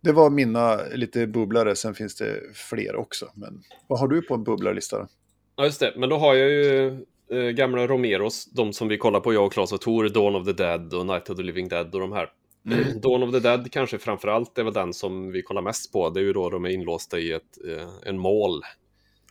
Det 0.00 0.12
var 0.12 0.30
mina 0.30 0.80
lite 0.94 1.26
bubblare, 1.26 1.76
sen 1.76 1.94
finns 1.94 2.14
det 2.16 2.40
fler 2.54 2.96
också. 2.96 3.30
Men 3.34 3.62
vad 3.86 3.98
har 4.00 4.08
du 4.08 4.22
på 4.22 4.34
en 4.34 4.44
bubblarlista? 4.44 4.98
då? 4.98 5.08
Ja, 5.56 5.64
just 5.64 5.80
det. 5.80 5.94
Men 5.96 6.08
då 6.08 6.16
har 6.16 6.34
jag 6.34 6.50
ju 6.50 7.04
eh, 7.30 7.38
gamla 7.38 7.86
Romeros, 7.86 8.44
de 8.44 8.72
som 8.72 8.88
vi 8.88 8.98
kollar 8.98 9.20
på, 9.20 9.34
jag 9.34 9.46
och 9.46 9.52
Claes 9.52 9.72
och 9.72 9.80
Tor, 9.80 10.08
Dawn 10.08 10.34
of 10.34 10.44
the 10.44 10.52
Dead 10.52 10.94
och 10.94 11.06
Night 11.06 11.30
of 11.30 11.36
the 11.36 11.42
Living 11.42 11.68
Dead 11.68 11.94
och 11.94 12.00
de 12.00 12.12
här. 12.12 12.28
Mm. 12.66 13.00
Dawn 13.00 13.22
of 13.22 13.32
the 13.32 13.40
Dead 13.40 13.72
kanske 13.72 13.98
framför 13.98 14.28
allt 14.28 14.58
är 14.58 14.64
väl 14.64 14.72
den 14.72 14.92
som 14.92 15.32
vi 15.32 15.42
kollar 15.42 15.62
mest 15.62 15.92
på. 15.92 16.10
Det 16.10 16.20
är 16.20 16.24
ju 16.24 16.32
då 16.32 16.50
de 16.50 16.64
är 16.64 16.68
inlåsta 16.68 17.18
i 17.18 17.32
ett, 17.32 17.58
eh, 17.68 17.88
en 18.06 18.18
mål. 18.18 18.62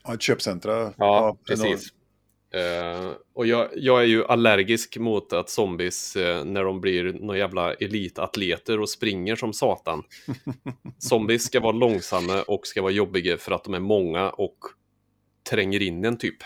Ja, 0.04 0.14
ett 0.14 0.22
köpcentra. 0.22 0.94
Ja, 0.98 1.20
enormt. 1.20 1.46
precis. 1.48 1.94
Eh, 2.54 3.12
och 3.34 3.48
jag, 3.48 3.70
jag 3.76 4.02
är 4.02 4.06
ju 4.06 4.26
allergisk 4.26 4.98
mot 4.98 5.34
att 5.34 5.50
zombies, 5.50 6.16
eh, 6.16 6.46
när 6.46 6.64
de 6.64 6.82
blir 6.82 7.04
några 7.14 7.38
jävla 7.38 7.74
elitatleter 7.74 8.80
och 8.80 8.90
springer 8.90 9.36
som 9.36 9.54
satan. 9.54 10.04
zombies 10.98 11.44
ska 11.44 11.60
vara 11.60 11.72
långsamma 11.72 12.42
och 12.42 12.68
ska 12.68 12.82
vara 12.82 12.92
jobbiga 12.92 13.38
för 13.38 13.52
att 13.52 13.64
de 13.64 13.74
är 13.74 13.80
många 13.80 14.30
och 14.30 14.58
tränger 15.50 15.82
in 15.82 16.06
en 16.06 16.18
typ. 16.18 16.38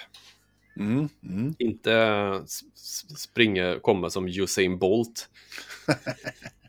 Mm, 0.79 1.09
mm. 1.23 1.55
Inte 1.59 2.43
springa, 3.17 3.79
komma 3.79 4.09
som 4.09 4.27
Usain 4.27 4.79
Bolt. 4.79 5.29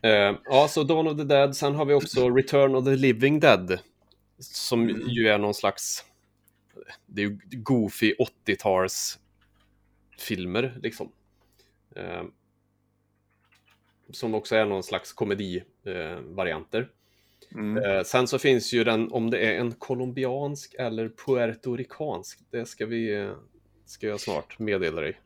Eh, 0.01 0.35
ja, 0.45 0.67
så 0.69 0.83
Dawn 0.83 1.07
of 1.07 1.17
the 1.17 1.23
Dead. 1.23 1.55
Sen 1.55 1.75
har 1.75 1.85
vi 1.85 1.93
också 1.93 2.29
Return 2.29 2.75
of 2.75 2.85
the 2.85 2.95
Living 2.95 3.39
Dead. 3.39 3.79
Som 4.39 4.89
ju 4.89 5.27
är 5.27 5.37
någon 5.37 5.53
slags... 5.53 6.05
Det 7.05 7.21
är 7.21 7.25
ju 7.25 7.39
goofy 7.51 8.15
80-tals 8.45 9.19
filmer 10.19 10.79
liksom. 10.81 11.11
Eh, 11.95 12.23
som 14.11 14.35
också 14.35 14.55
är 14.55 14.65
någon 14.65 14.83
slags 14.83 15.13
komedivarianter. 15.13 16.17
Eh, 16.17 16.35
varianter. 16.35 16.89
Mm. 17.55 17.83
Eh, 17.83 18.03
sen 18.03 18.27
så 18.27 18.39
finns 18.39 18.73
ju 18.73 18.83
den, 18.83 19.11
om 19.11 19.29
det 19.29 19.39
är 19.39 19.59
en 19.59 19.71
colombiansk 19.71 20.75
eller 20.79 21.09
puertoricansk, 21.25 22.39
det 22.49 22.65
ska 22.65 22.85
vi, 22.85 23.15
eh, 23.15 23.33
ska 23.89 24.07
jag 24.07 24.19
snart 24.19 24.59
meddela 24.59 25.01
dig. 25.01 25.19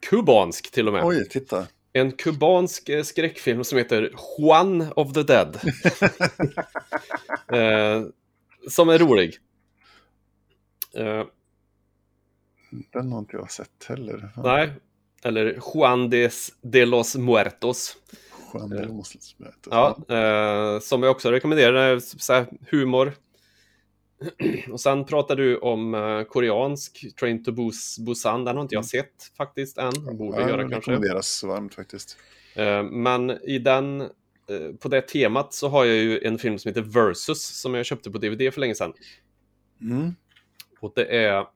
Kubansk 0.00 0.70
till 0.70 0.86
och 0.86 0.92
med. 0.94 1.04
Oj, 1.04 1.28
titta. 1.28 1.66
En 1.92 2.12
kubansk 2.12 2.88
eh, 2.88 3.02
skräckfilm 3.02 3.64
som 3.64 3.78
heter 3.78 4.14
Juan 4.38 4.92
of 4.96 5.12
the 5.12 5.22
Dead. 5.22 5.56
eh, 7.52 8.02
som 8.68 8.88
är 8.88 8.98
rolig. 8.98 9.38
Eh, 10.94 11.24
Den 12.92 13.12
har 13.12 13.18
inte 13.18 13.36
jag 13.36 13.50
sett 13.50 13.84
heller. 13.88 14.30
nej, 14.36 14.72
eller 15.22 15.60
Juan 15.74 16.10
de, 16.10 16.30
de 16.62 16.84
los 16.86 17.16
Muertos. 17.16 17.96
Muertos. 18.58 19.36
Ja, 19.70 19.96
eh, 20.08 20.80
som 20.80 21.02
jag 21.02 21.10
också 21.10 21.30
rekommenderar, 21.30 21.92
eh, 21.92 21.98
så 21.98 22.44
humor. 22.70 23.12
Och 24.72 24.80
sen 24.80 25.04
pratar 25.04 25.36
du 25.36 25.58
om 25.58 25.94
eh, 25.94 26.22
koreansk, 26.22 27.06
Train 27.20 27.44
to 27.44 27.52
Bus 27.52 27.98
Busan, 27.98 28.44
den 28.44 28.56
har 28.56 28.62
inte 28.62 28.74
jag 28.74 28.84
sett 28.84 29.32
faktiskt 29.36 29.78
än, 29.78 29.92
borde 30.18 30.40
Ja, 30.40 30.48
göra 30.48 30.60
kanske. 30.60 30.76
rekommenderas 30.76 31.44
varmt 31.44 31.74
faktiskt. 31.74 32.16
Eh, 32.54 32.82
Men 32.82 33.30
i 33.30 33.58
den, 33.58 34.00
eh, 34.00 34.08
på 34.80 34.88
det 34.88 35.00
temat 35.02 35.54
så 35.54 35.68
har 35.68 35.84
jag 35.84 35.96
ju 35.96 36.20
en 36.20 36.38
film 36.38 36.58
som 36.58 36.68
heter 36.68 36.82
Versus 36.82 37.42
som 37.60 37.74
jag 37.74 37.86
köpte 37.86 38.10
på 38.10 38.18
DVD 38.18 38.54
för 38.54 38.60
länge 38.60 38.74
sedan. 38.74 38.92
Mm. 39.80 40.14
Och 40.80 40.92
det 40.94 41.04
är 41.26 41.46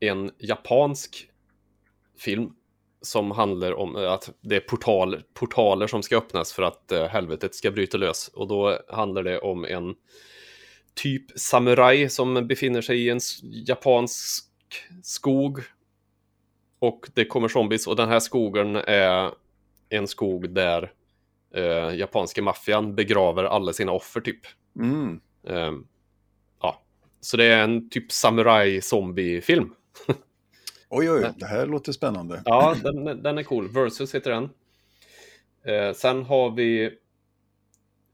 en 0.00 0.30
japansk 0.38 1.30
film 2.18 2.52
som 3.00 3.30
handlar 3.30 3.72
om 3.72 3.96
eh, 3.96 4.12
att 4.12 4.30
det 4.40 4.56
är 4.56 4.60
portal, 4.60 5.22
portaler 5.34 5.86
som 5.86 6.02
ska 6.02 6.16
öppnas 6.16 6.52
för 6.52 6.62
att 6.62 6.92
eh, 6.92 7.06
helvetet 7.06 7.54
ska 7.54 7.70
bryta 7.70 7.98
lös. 7.98 8.28
Och 8.28 8.48
då 8.48 8.78
handlar 8.88 9.22
det 9.22 9.38
om 9.38 9.64
en 9.64 9.94
typ 10.94 11.38
samuraj 11.38 12.08
som 12.08 12.46
befinner 12.46 12.80
sig 12.80 13.06
i 13.06 13.10
en 13.10 13.20
japansk 13.42 14.44
skog. 15.02 15.60
Och 16.78 17.08
det 17.14 17.24
kommer 17.24 17.48
zombies 17.48 17.86
och 17.86 17.96
den 17.96 18.08
här 18.08 18.20
skogen 18.20 18.76
är 18.76 19.30
en 19.88 20.06
skog 20.08 20.50
där 20.50 20.92
eh, 21.54 21.94
japanska 21.96 22.42
maffian 22.42 22.94
begraver 22.94 23.44
alla 23.44 23.72
sina 23.72 23.92
offer 23.92 24.20
typ. 24.20 24.40
Mm. 24.78 25.20
Ehm, 25.48 25.86
ja, 26.60 26.82
så 27.20 27.36
det 27.36 27.44
är 27.44 27.62
en 27.62 27.90
typ 27.90 28.12
samurai-zombie-film. 28.12 29.74
Oj, 30.88 31.10
oj, 31.10 31.32
det 31.36 31.46
här 31.46 31.66
låter 31.66 31.92
spännande. 31.92 32.42
Ja, 32.44 32.76
den, 32.82 33.22
den 33.22 33.38
är 33.38 33.42
cool. 33.42 33.68
Versus 33.68 34.14
heter 34.14 34.30
den. 34.30 34.50
Eh, 35.64 35.94
sen 35.94 36.22
har 36.22 36.50
vi 36.50 36.98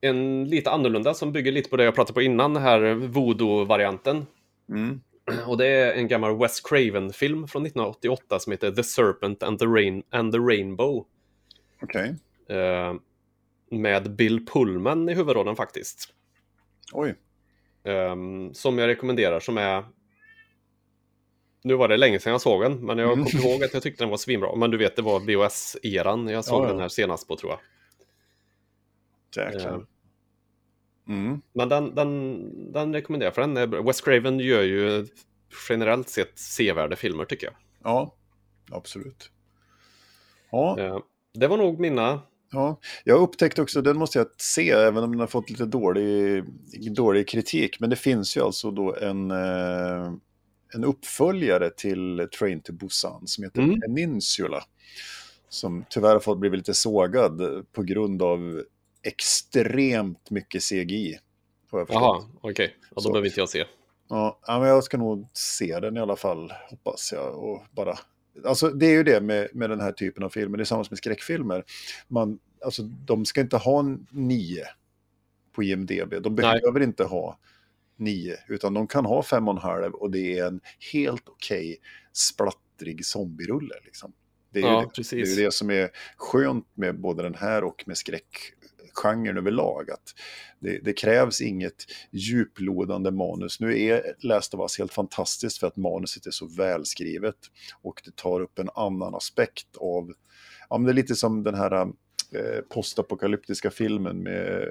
en 0.00 0.44
lite 0.44 0.70
annorlunda 0.70 1.14
som 1.14 1.32
bygger 1.32 1.52
lite 1.52 1.70
på 1.70 1.76
det 1.76 1.84
jag 1.84 1.94
pratade 1.94 2.14
på 2.14 2.22
innan, 2.22 2.54
den 2.54 2.62
här 2.62 2.94
voodoo-varianten. 2.94 4.26
Mm. 4.68 5.00
Och 5.46 5.58
det 5.58 5.66
är 5.66 5.92
en 5.92 6.08
gammal 6.08 6.38
Wes 6.38 6.60
Craven-film 6.60 7.48
från 7.48 7.66
1988 7.66 8.38
som 8.38 8.50
heter 8.50 8.70
The 8.70 8.82
Serpent 8.82 9.42
and 9.42 9.58
the, 9.58 9.66
Rain 9.66 10.02
and 10.10 10.32
the 10.32 10.38
Rainbow. 10.38 11.06
Okej. 11.82 12.14
Eh, 12.48 12.94
med 13.70 14.16
Bill 14.16 14.46
Pullman 14.46 15.08
i 15.08 15.14
huvudrollen 15.14 15.56
faktiskt. 15.56 16.08
Oj. 16.92 17.14
Ehm, 17.84 18.54
som 18.54 18.78
jag 18.78 18.86
rekommenderar, 18.86 19.40
som 19.40 19.58
är... 19.58 19.84
Nu 21.64 21.74
var 21.74 21.88
det 21.88 21.96
länge 21.96 22.18
sedan 22.20 22.32
jag 22.32 22.40
såg 22.40 22.62
den, 22.62 22.86
men 22.86 22.98
jag 22.98 23.12
Mm. 23.12 23.24
kommer 23.24 23.46
ihåg 23.46 23.64
att 23.64 23.74
jag 23.74 23.82
tyckte 23.82 24.02
den 24.04 24.10
var 24.10 24.16
svinbra. 24.16 24.56
Men 24.56 24.70
du 24.70 24.78
vet, 24.78 24.96
det 24.96 25.02
var 25.02 25.20
VHS-eran 25.20 26.28
jag 26.28 26.44
såg 26.44 26.62
Ja, 26.62 26.66
ja. 26.66 26.72
den 26.72 26.80
här 26.80 26.88
senast 26.88 27.28
på, 27.28 27.36
tror 27.36 27.52
jag. 27.52 27.60
Jäklar. 29.46 29.72
Eh, 29.74 29.80
Mm. 31.08 31.40
Men 31.52 31.68
den, 31.68 31.94
den, 31.94 32.72
den 32.72 32.92
rekommenderar 32.94 33.26
jag, 33.26 33.34
för 33.34 33.42
den 33.42 33.56
är 33.56 33.66
bra. 33.66 33.82
Wes 33.82 34.00
Craven 34.00 34.38
gör 34.38 34.62
ju 34.62 35.06
generellt 35.68 36.08
sett 36.08 36.38
sevärda 36.38 36.96
filmer, 36.96 37.24
tycker 37.24 37.46
jag. 37.46 37.54
Ja, 37.84 38.14
absolut. 38.70 39.30
Ja, 40.50 40.78
Eh, 40.80 40.98
det 41.34 41.46
var 41.48 41.56
nog 41.56 41.80
mina... 41.80 42.20
ja, 42.52 42.80
jag 43.04 43.20
upptäckte 43.20 43.62
också, 43.62 43.82
den 43.82 43.96
måste 43.98 44.18
jag 44.18 44.26
se, 44.36 44.70
även 44.70 45.04
om 45.04 45.10
den 45.10 45.20
har 45.20 45.26
fått 45.26 45.50
lite 45.50 45.64
dålig, 45.64 46.44
dålig 46.96 47.28
kritik. 47.28 47.80
Men 47.80 47.90
det 47.90 47.96
finns 47.96 48.36
ju 48.36 48.40
alltså 48.40 48.70
då 48.70 48.94
en, 48.96 49.30
eh, 49.30 50.12
en 50.74 50.84
uppföljare 50.84 51.70
till 51.70 52.28
Train 52.38 52.60
to 52.60 52.72
Busan 52.72 53.26
som 53.26 53.44
heter 53.44 53.60
Mm. 53.62 53.80
Peninsula. 53.80 54.64
Som 55.48 55.84
tyvärr 55.90 56.12
har 56.12 56.20
fått 56.20 56.38
blivit 56.38 56.58
lite 56.58 56.74
sågad 56.74 57.40
på 57.72 57.82
grund 57.82 58.22
av 58.22 58.62
extremt 59.02 60.30
mycket 60.30 60.62
CGI. 60.62 61.18
Jaha, 61.70 62.24
okej. 62.40 62.76
Ja, 62.80 62.88
då 62.94 63.00
Så. 63.00 63.12
behöver 63.12 63.28
inte 63.28 63.40
jag 63.40 63.48
se. 63.48 63.64
Ja, 64.08 64.38
men 64.46 64.62
jag 64.62 64.84
ska 64.84 64.96
nog 64.96 65.28
se 65.32 65.80
den 65.80 65.96
i 65.96 66.00
alla 66.00 66.16
fall, 66.16 66.52
hoppas 66.70 67.12
jag. 67.12 67.34
Och 67.36 67.62
bara... 67.70 67.98
Alltså, 68.44 68.68
det 68.68 68.86
är 68.86 68.90
ju 68.92 69.02
det 69.02 69.20
med, 69.20 69.48
med 69.52 69.70
den 69.70 69.80
här 69.80 69.92
typen 69.92 70.22
av 70.24 70.28
filmer, 70.28 70.58
det 70.58 70.62
är 70.62 70.64
samma 70.64 70.84
som 70.84 70.92
med 70.92 70.98
skräckfilmer. 70.98 71.64
Man, 72.08 72.38
alltså, 72.64 72.82
de 72.82 73.24
ska 73.24 73.40
inte 73.40 73.56
ha 73.56 73.80
en 73.80 74.06
9 74.10 74.64
på 75.52 75.62
IMDB, 75.62 76.14
de 76.22 76.34
Nej. 76.34 76.60
behöver 76.60 76.80
inte 76.80 77.04
ha 77.04 77.38
9, 78.02 78.36
utan 78.48 78.74
de 78.74 78.86
kan 78.86 79.04
ha 79.04 79.22
5,5 79.22 79.90
och 79.90 80.10
det 80.10 80.38
är 80.38 80.46
en 80.46 80.60
helt 80.92 81.28
okej 81.28 81.78
splattrig 82.12 83.06
zombierulle. 83.06 83.74
Liksom. 83.84 84.12
Det 84.52 84.58
är, 84.58 84.62
Ja, 84.62 84.90
det, 84.96 85.10
det 85.10 85.22
är 85.22 85.26
ju 85.26 85.44
det 85.44 85.54
som 85.54 85.70
är 85.70 85.90
skönt 86.16 86.66
med 86.74 87.00
både 87.00 87.22
den 87.22 87.34
här 87.34 87.64
och 87.64 87.84
med 87.86 87.96
skräckgenren 87.98 89.36
överlag. 89.36 89.90
Att 89.90 90.14
det, 90.60 90.78
det 90.78 90.92
krävs 90.92 91.40
inget 91.40 91.84
djuplodande 92.10 93.10
manus. 93.10 93.60
Nu 93.60 93.82
är 93.82 94.14
Last 94.18 94.54
of 94.54 94.60
Us 94.60 94.78
helt 94.78 94.92
fantastiskt 94.92 95.58
för 95.58 95.66
att 95.66 95.76
manuset 95.76 96.26
är 96.26 96.30
så 96.30 96.46
välskrivet 96.46 97.36
och 97.82 98.02
det 98.04 98.16
tar 98.16 98.40
upp 98.40 98.58
en 98.58 98.70
annan 98.74 99.14
aspekt 99.14 99.76
av, 99.76 100.12
ja 100.68 100.78
men 100.78 100.84
det 100.84 100.92
är 100.92 100.94
lite 100.94 101.14
som 101.14 101.42
den 101.42 101.54
här 101.54 101.72
eh, 101.72 102.60
postapokalyptiska 102.68 103.70
filmen 103.70 104.22
med, 104.22 104.70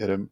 är 0.00 0.08
det 0.08 0.26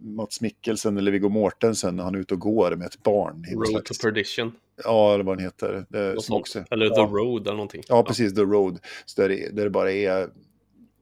Mats 0.00 0.40
Mikkelsen 0.40 0.96
eller 0.96 1.12
Viggo 1.12 1.28
Mortensen 1.28 1.96
när 1.96 2.04
han 2.04 2.14
är 2.14 2.18
ute 2.18 2.34
och 2.34 2.40
går 2.40 2.76
med 2.76 2.86
ett 2.86 3.02
barn. 3.02 3.44
Road 3.50 3.84
to 3.84 3.94
Perdition. 4.02 4.52
Ja, 4.84 5.14
eller 5.14 5.24
vad 5.24 5.36
den 5.38 5.44
heter. 5.44 5.86
Det, 5.88 6.22
som 6.22 6.36
också, 6.36 6.64
Eller 6.70 6.86
ja. 6.86 6.94
The 6.94 7.12
Road 7.12 7.46
eller 7.46 7.56
någonting. 7.56 7.82
Ja, 7.88 8.02
precis, 8.02 8.34
The 8.34 8.40
Road. 8.40 8.78
Så 9.04 9.22
där, 9.22 9.28
det, 9.28 9.56
där 9.56 9.64
det 9.64 9.70
bara 9.70 9.92
är... 9.92 10.30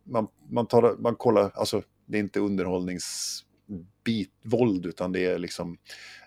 Man, 0.05 0.29
man, 0.51 0.67
tar, 0.67 0.97
man 0.99 1.15
kollar, 1.15 1.51
alltså 1.55 1.83
det 2.07 2.19
är 2.19 2.21
inte 2.21 2.41
underhållningsbit, 2.41 4.33
våld, 4.43 4.87
utan 4.87 5.13
det 5.13 5.25
är 5.25 5.39
liksom 5.39 5.79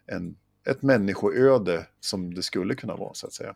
en, 0.06 0.36
ett 0.70 0.82
människoöde 0.82 1.86
som 2.00 2.34
det 2.34 2.44
skulle 2.44 2.76
kunna 2.76 2.96
vara, 2.96 3.14
så 3.14 3.28
att 3.28 3.34
säga. 3.34 3.56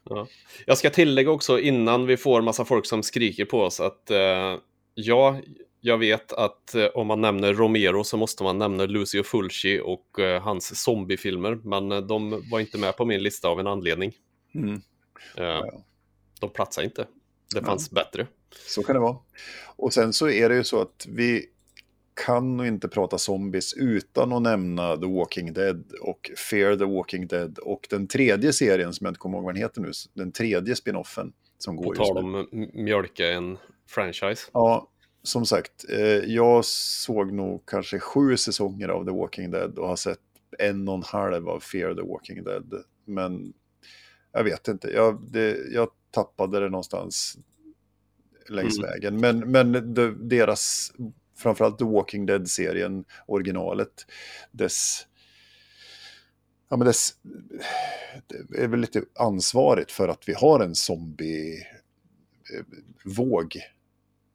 Jag 0.65 0.78
ska 0.78 0.90
tillägga 0.90 1.32
också 1.32 1.60
innan 1.60 2.06
vi 2.06 2.18
får 2.18 2.41
massa 2.41 2.65
folk 2.65 2.86
som 2.86 3.03
skriker 3.03 3.45
på 3.45 3.61
oss 3.61 3.80
att 3.80 4.11
eh, 4.11 4.56
ja, 4.94 5.40
jag 5.82 5.98
vet 5.98 6.34
att 6.34 6.76
eh, 6.76 6.86
om 6.86 7.08
man 7.08 7.22
nämner 7.22 7.54
Romero 7.54 8.04
så 8.04 8.18
måste 8.18 8.44
man 8.44 8.58
nämna 8.58 8.86
Lucio 8.86 9.24
Fulci 9.24 9.82
och 9.84 10.20
eh, 10.20 10.41
hans 10.41 10.84
zombiefilmer, 10.84 11.56
men 11.64 11.91
eh, 11.91 11.98
de 12.02 12.44
var 12.52 12.60
inte 12.60 12.78
med 12.78 12.98
på 12.98 13.06
min 13.06 13.24
lista 13.24 13.48
av 13.48 13.60
en 13.60 13.68
anledning. 13.68 14.12
Mm. 14.56 14.74
Eh, 15.38 15.44
Ja. 15.44 15.72
De 16.40 16.49
platsar 16.49 16.82
inte. 16.84 17.02
Det 17.54 17.60
Ja. 17.60 17.66
fanns 17.66 17.91
bättre. 17.91 18.28
Så 18.68 18.84
kan 18.84 18.95
det 18.95 18.99
vara. 18.99 19.18
Och 19.76 19.94
sen 19.94 20.14
så 20.14 20.30
är 20.30 20.49
det 20.49 20.56
ju 20.56 20.64
så 20.64 20.82
att 20.82 21.06
vi 21.10 21.45
kan 22.26 22.58
nog 22.58 22.68
inte 22.68 22.88
prata 22.88 23.18
zombies 23.18 23.74
utan 23.74 24.34
att 24.34 24.41
nämna 24.41 24.98
The 24.98 25.06
Walking 25.06 25.54
Dead 25.54 25.84
och 26.02 26.32
Fear 26.49 26.76
the 26.76 26.86
Walking 26.86 27.28
Dead 27.28 27.58
och 27.60 27.88
den 27.90 28.08
tredje 28.08 28.54
serien 28.54 28.94
som 28.94 29.06
jag 29.06 29.12
inte 29.12 29.20
kommer 29.20 29.38
ihåg 29.38 29.45
vad 29.45 29.54
den 29.56 29.62
heter 29.62 29.82
nu, 29.82 29.91
den 30.14 30.32
tredje 30.32 30.76
spinoffen 30.76 31.34
som 31.58 31.78
På 31.78 31.84
går 31.84 31.98
just 31.98 32.08
tal 32.14 32.16
nu. 32.32 32.38
om 32.40 32.48
m- 32.54 32.70
mjölka 32.74 33.28
en 33.30 33.58
franchise. 33.90 34.49
Ja, 34.54 34.90
som 35.23 35.45
sagt, 35.45 35.85
eh, 35.89 35.99
jag 36.07 36.65
såg 36.65 37.31
nog 37.31 37.65
kanske 37.65 37.99
sju 37.99 38.38
säsonger 38.38 38.89
av 38.89 39.06
The 39.06 39.11
Walking 39.11 39.52
Dead 39.52 39.80
och 39.80 39.88
har 39.88 39.95
sett 39.95 40.19
en 40.60 40.88
och 40.88 40.95
en 40.95 41.03
halv 41.03 41.49
av 41.49 41.60
Fear 41.60 41.95
the 41.95 42.02
Walking 42.02 42.44
Dead. 42.44 42.84
Men 43.06 43.53
jag 44.31 44.44
vet 44.44 44.68
inte, 44.68 44.88
jag, 44.88 45.22
det, 45.31 45.57
jag 45.72 45.89
tappade 46.11 46.60
det 46.60 46.69
någonstans 46.69 47.38
längs 48.49 48.77
Mm. 48.77 48.89
vägen. 48.89 49.19
Men, 49.19 49.52
men 49.52 49.94
de, 49.94 50.30
deras, 50.30 50.94
framförallt 51.38 51.80
The 51.80 51.85
Walking 51.85 52.26
Dead-serien, 52.26 53.06
originalet, 53.27 54.06
dess... 54.52 55.07
Ja, 56.69 56.77
men 56.77 56.88
dess, 56.88 57.14
det 58.27 58.64
är 58.64 58.68
väl 58.68 58.80
lite 58.80 59.03
ansvarigt 59.15 59.91
för 59.91 60.07
att 60.07 60.30
vi 60.30 60.34
har 60.34 60.60
en 60.60 60.76
zombie-våg 60.76 61.68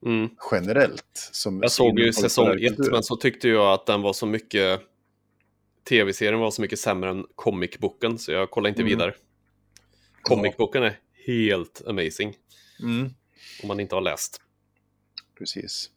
Mm. 0.06 0.28
generellt. 0.52 1.04
Som, 1.32 1.58
Jag 1.62 1.70
såg 1.70 1.98
ju 1.98 2.12
säsong 2.12 2.46
populärkultur. 2.46 2.84
ett, 2.86 2.92
men 2.92 3.02
så 3.02 3.16
tyckte 3.16 3.48
jag 3.48 3.72
att 3.72 3.86
den 3.86 4.02
var 4.02 4.12
så 4.12 4.26
mycket... 4.26 4.80
Tv-serien 5.88 6.40
var 6.40 6.50
så 6.50 6.62
mycket 6.62 6.78
sämre 6.78 7.10
än 7.10 7.26
comicboken, 7.34 8.18
så 8.18 8.32
jag 8.32 8.50
kollade 8.50 8.68
inte 8.68 8.82
Mm. 8.82 8.90
vidare. 8.90 9.14
Comicboken 10.22 10.82
är 10.82 10.98
helt 11.26 11.82
amazing, 11.86 12.34
Mm, 12.82 13.10
om 13.62 13.68
man 13.68 13.80
inte 13.80 13.94
har 13.94 14.02
läst. 14.02 14.40
precis. 15.38 15.90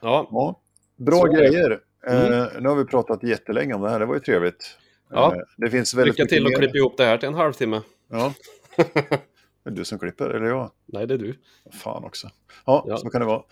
Ja, 0.00 0.28
Ja, 0.30 0.60
bra 0.96 1.16
Så 1.20 1.32
grejer. 1.32 1.80
Mm. 2.08 2.32
Eh, 2.32 2.46
nu 2.60 2.68
har 2.68 2.76
vi 2.76 2.84
pratat 2.84 3.22
jättelänge 3.22 3.74
om 3.74 3.82
det 3.82 3.90
här, 3.90 3.98
det 4.00 4.06
var 4.06 4.14
ju 4.14 4.20
trevligt. 4.20 4.78
Ja. 5.10 5.34
Eh, 5.34 5.40
det 5.56 5.70
finns 5.70 5.94
väldigt 5.94 6.18
lycka 6.18 6.28
till 6.28 6.46
att 6.46 6.54
klippa 6.58 6.76
ihop 6.76 6.96
det 6.96 7.04
här 7.04 7.18
till 7.18 7.28
en 7.28 7.34
halvtimme. 7.34 7.82
Ja. 8.10 8.34
Är 9.66 9.70
det 9.70 9.76
du 9.76 9.84
som 9.84 9.98
klipper, 9.98 10.30
eller 10.30 10.46
jag? 10.46 10.70
Nej, 10.86 11.06
det 11.06 11.14
är 11.14 11.18
du. 11.18 11.38
Fan 11.72 12.04
också. 12.04 12.30
Ja, 12.66 12.84
Ja. 12.88 12.96
så 12.96 13.10
kan 13.10 13.20
det 13.20 13.26
vara. 13.26 13.42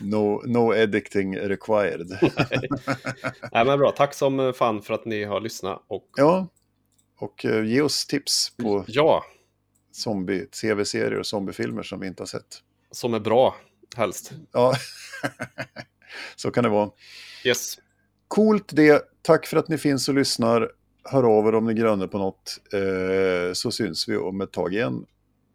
No, 0.00 0.42
no 0.46 0.74
editing 0.74 1.38
required. 1.38 2.18
Nej, 3.52 3.64
men 3.64 3.78
bra. 3.78 3.90
Tack 3.90 4.14
som 4.14 4.52
fan 4.56 4.82
för 4.82 4.94
att 4.94 5.04
ni 5.04 5.24
har 5.24 5.40
lyssnat. 5.40 5.82
Och 5.86 6.08
ja, 6.16 6.46
Och 7.18 7.44
eh, 7.44 7.64
ge 7.64 7.80
oss 7.80 8.06
tips 8.06 8.52
på 8.56 8.84
Ja, 8.88 9.24
zombie, 9.92 10.46
tv-serier 10.46 11.18
och 11.18 11.26
zombiefilmer 11.26 11.82
som 11.82 12.00
vi 12.00 12.06
inte 12.06 12.22
har 12.22 12.26
sett. 12.26 12.56
som 12.90 13.14
är 13.14 13.20
bra, 13.20 13.56
helst. 13.96 14.32
Ja, 14.52 14.74
så 16.36 16.50
kan 16.50 16.64
det 16.64 16.70
vara. 16.70 16.90
Yes. 17.44 17.78
Coolt 18.28 18.68
det. 18.76 19.02
Tack 19.22 19.46
för 19.46 19.56
att 19.56 19.68
ni 19.68 19.78
finns 19.78 20.08
och 20.08 20.14
lyssnar. 20.14 20.70
Hör 21.04 21.24
av 21.38 21.46
er 21.48 21.54
om 21.54 21.64
ni 21.66 21.74
grönar 21.74 22.06
på 22.06 22.18
något. 22.18 22.58
Eh, 22.72 23.52
så 23.52 23.70
syns 23.70 24.08
vi 24.08 24.16
om 24.16 24.40
ett 24.40 24.52
tag 24.52 24.74
igen. 24.74 25.06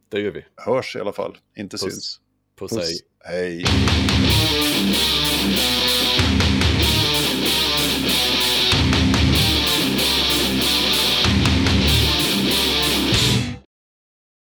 Det 0.10 0.20
gör 0.20 0.32
vi. 0.32 0.46
Hörs 0.56 0.96
i 0.96 1.00
alla 1.00 1.14
fall. 1.14 1.38
Inte 1.58 1.78
Puss. 1.78 1.82
syns. 1.82 2.20
Puss, 2.60 2.72
Puss. 2.72 3.02
hej. 3.26 3.64
Hej. 3.64 3.66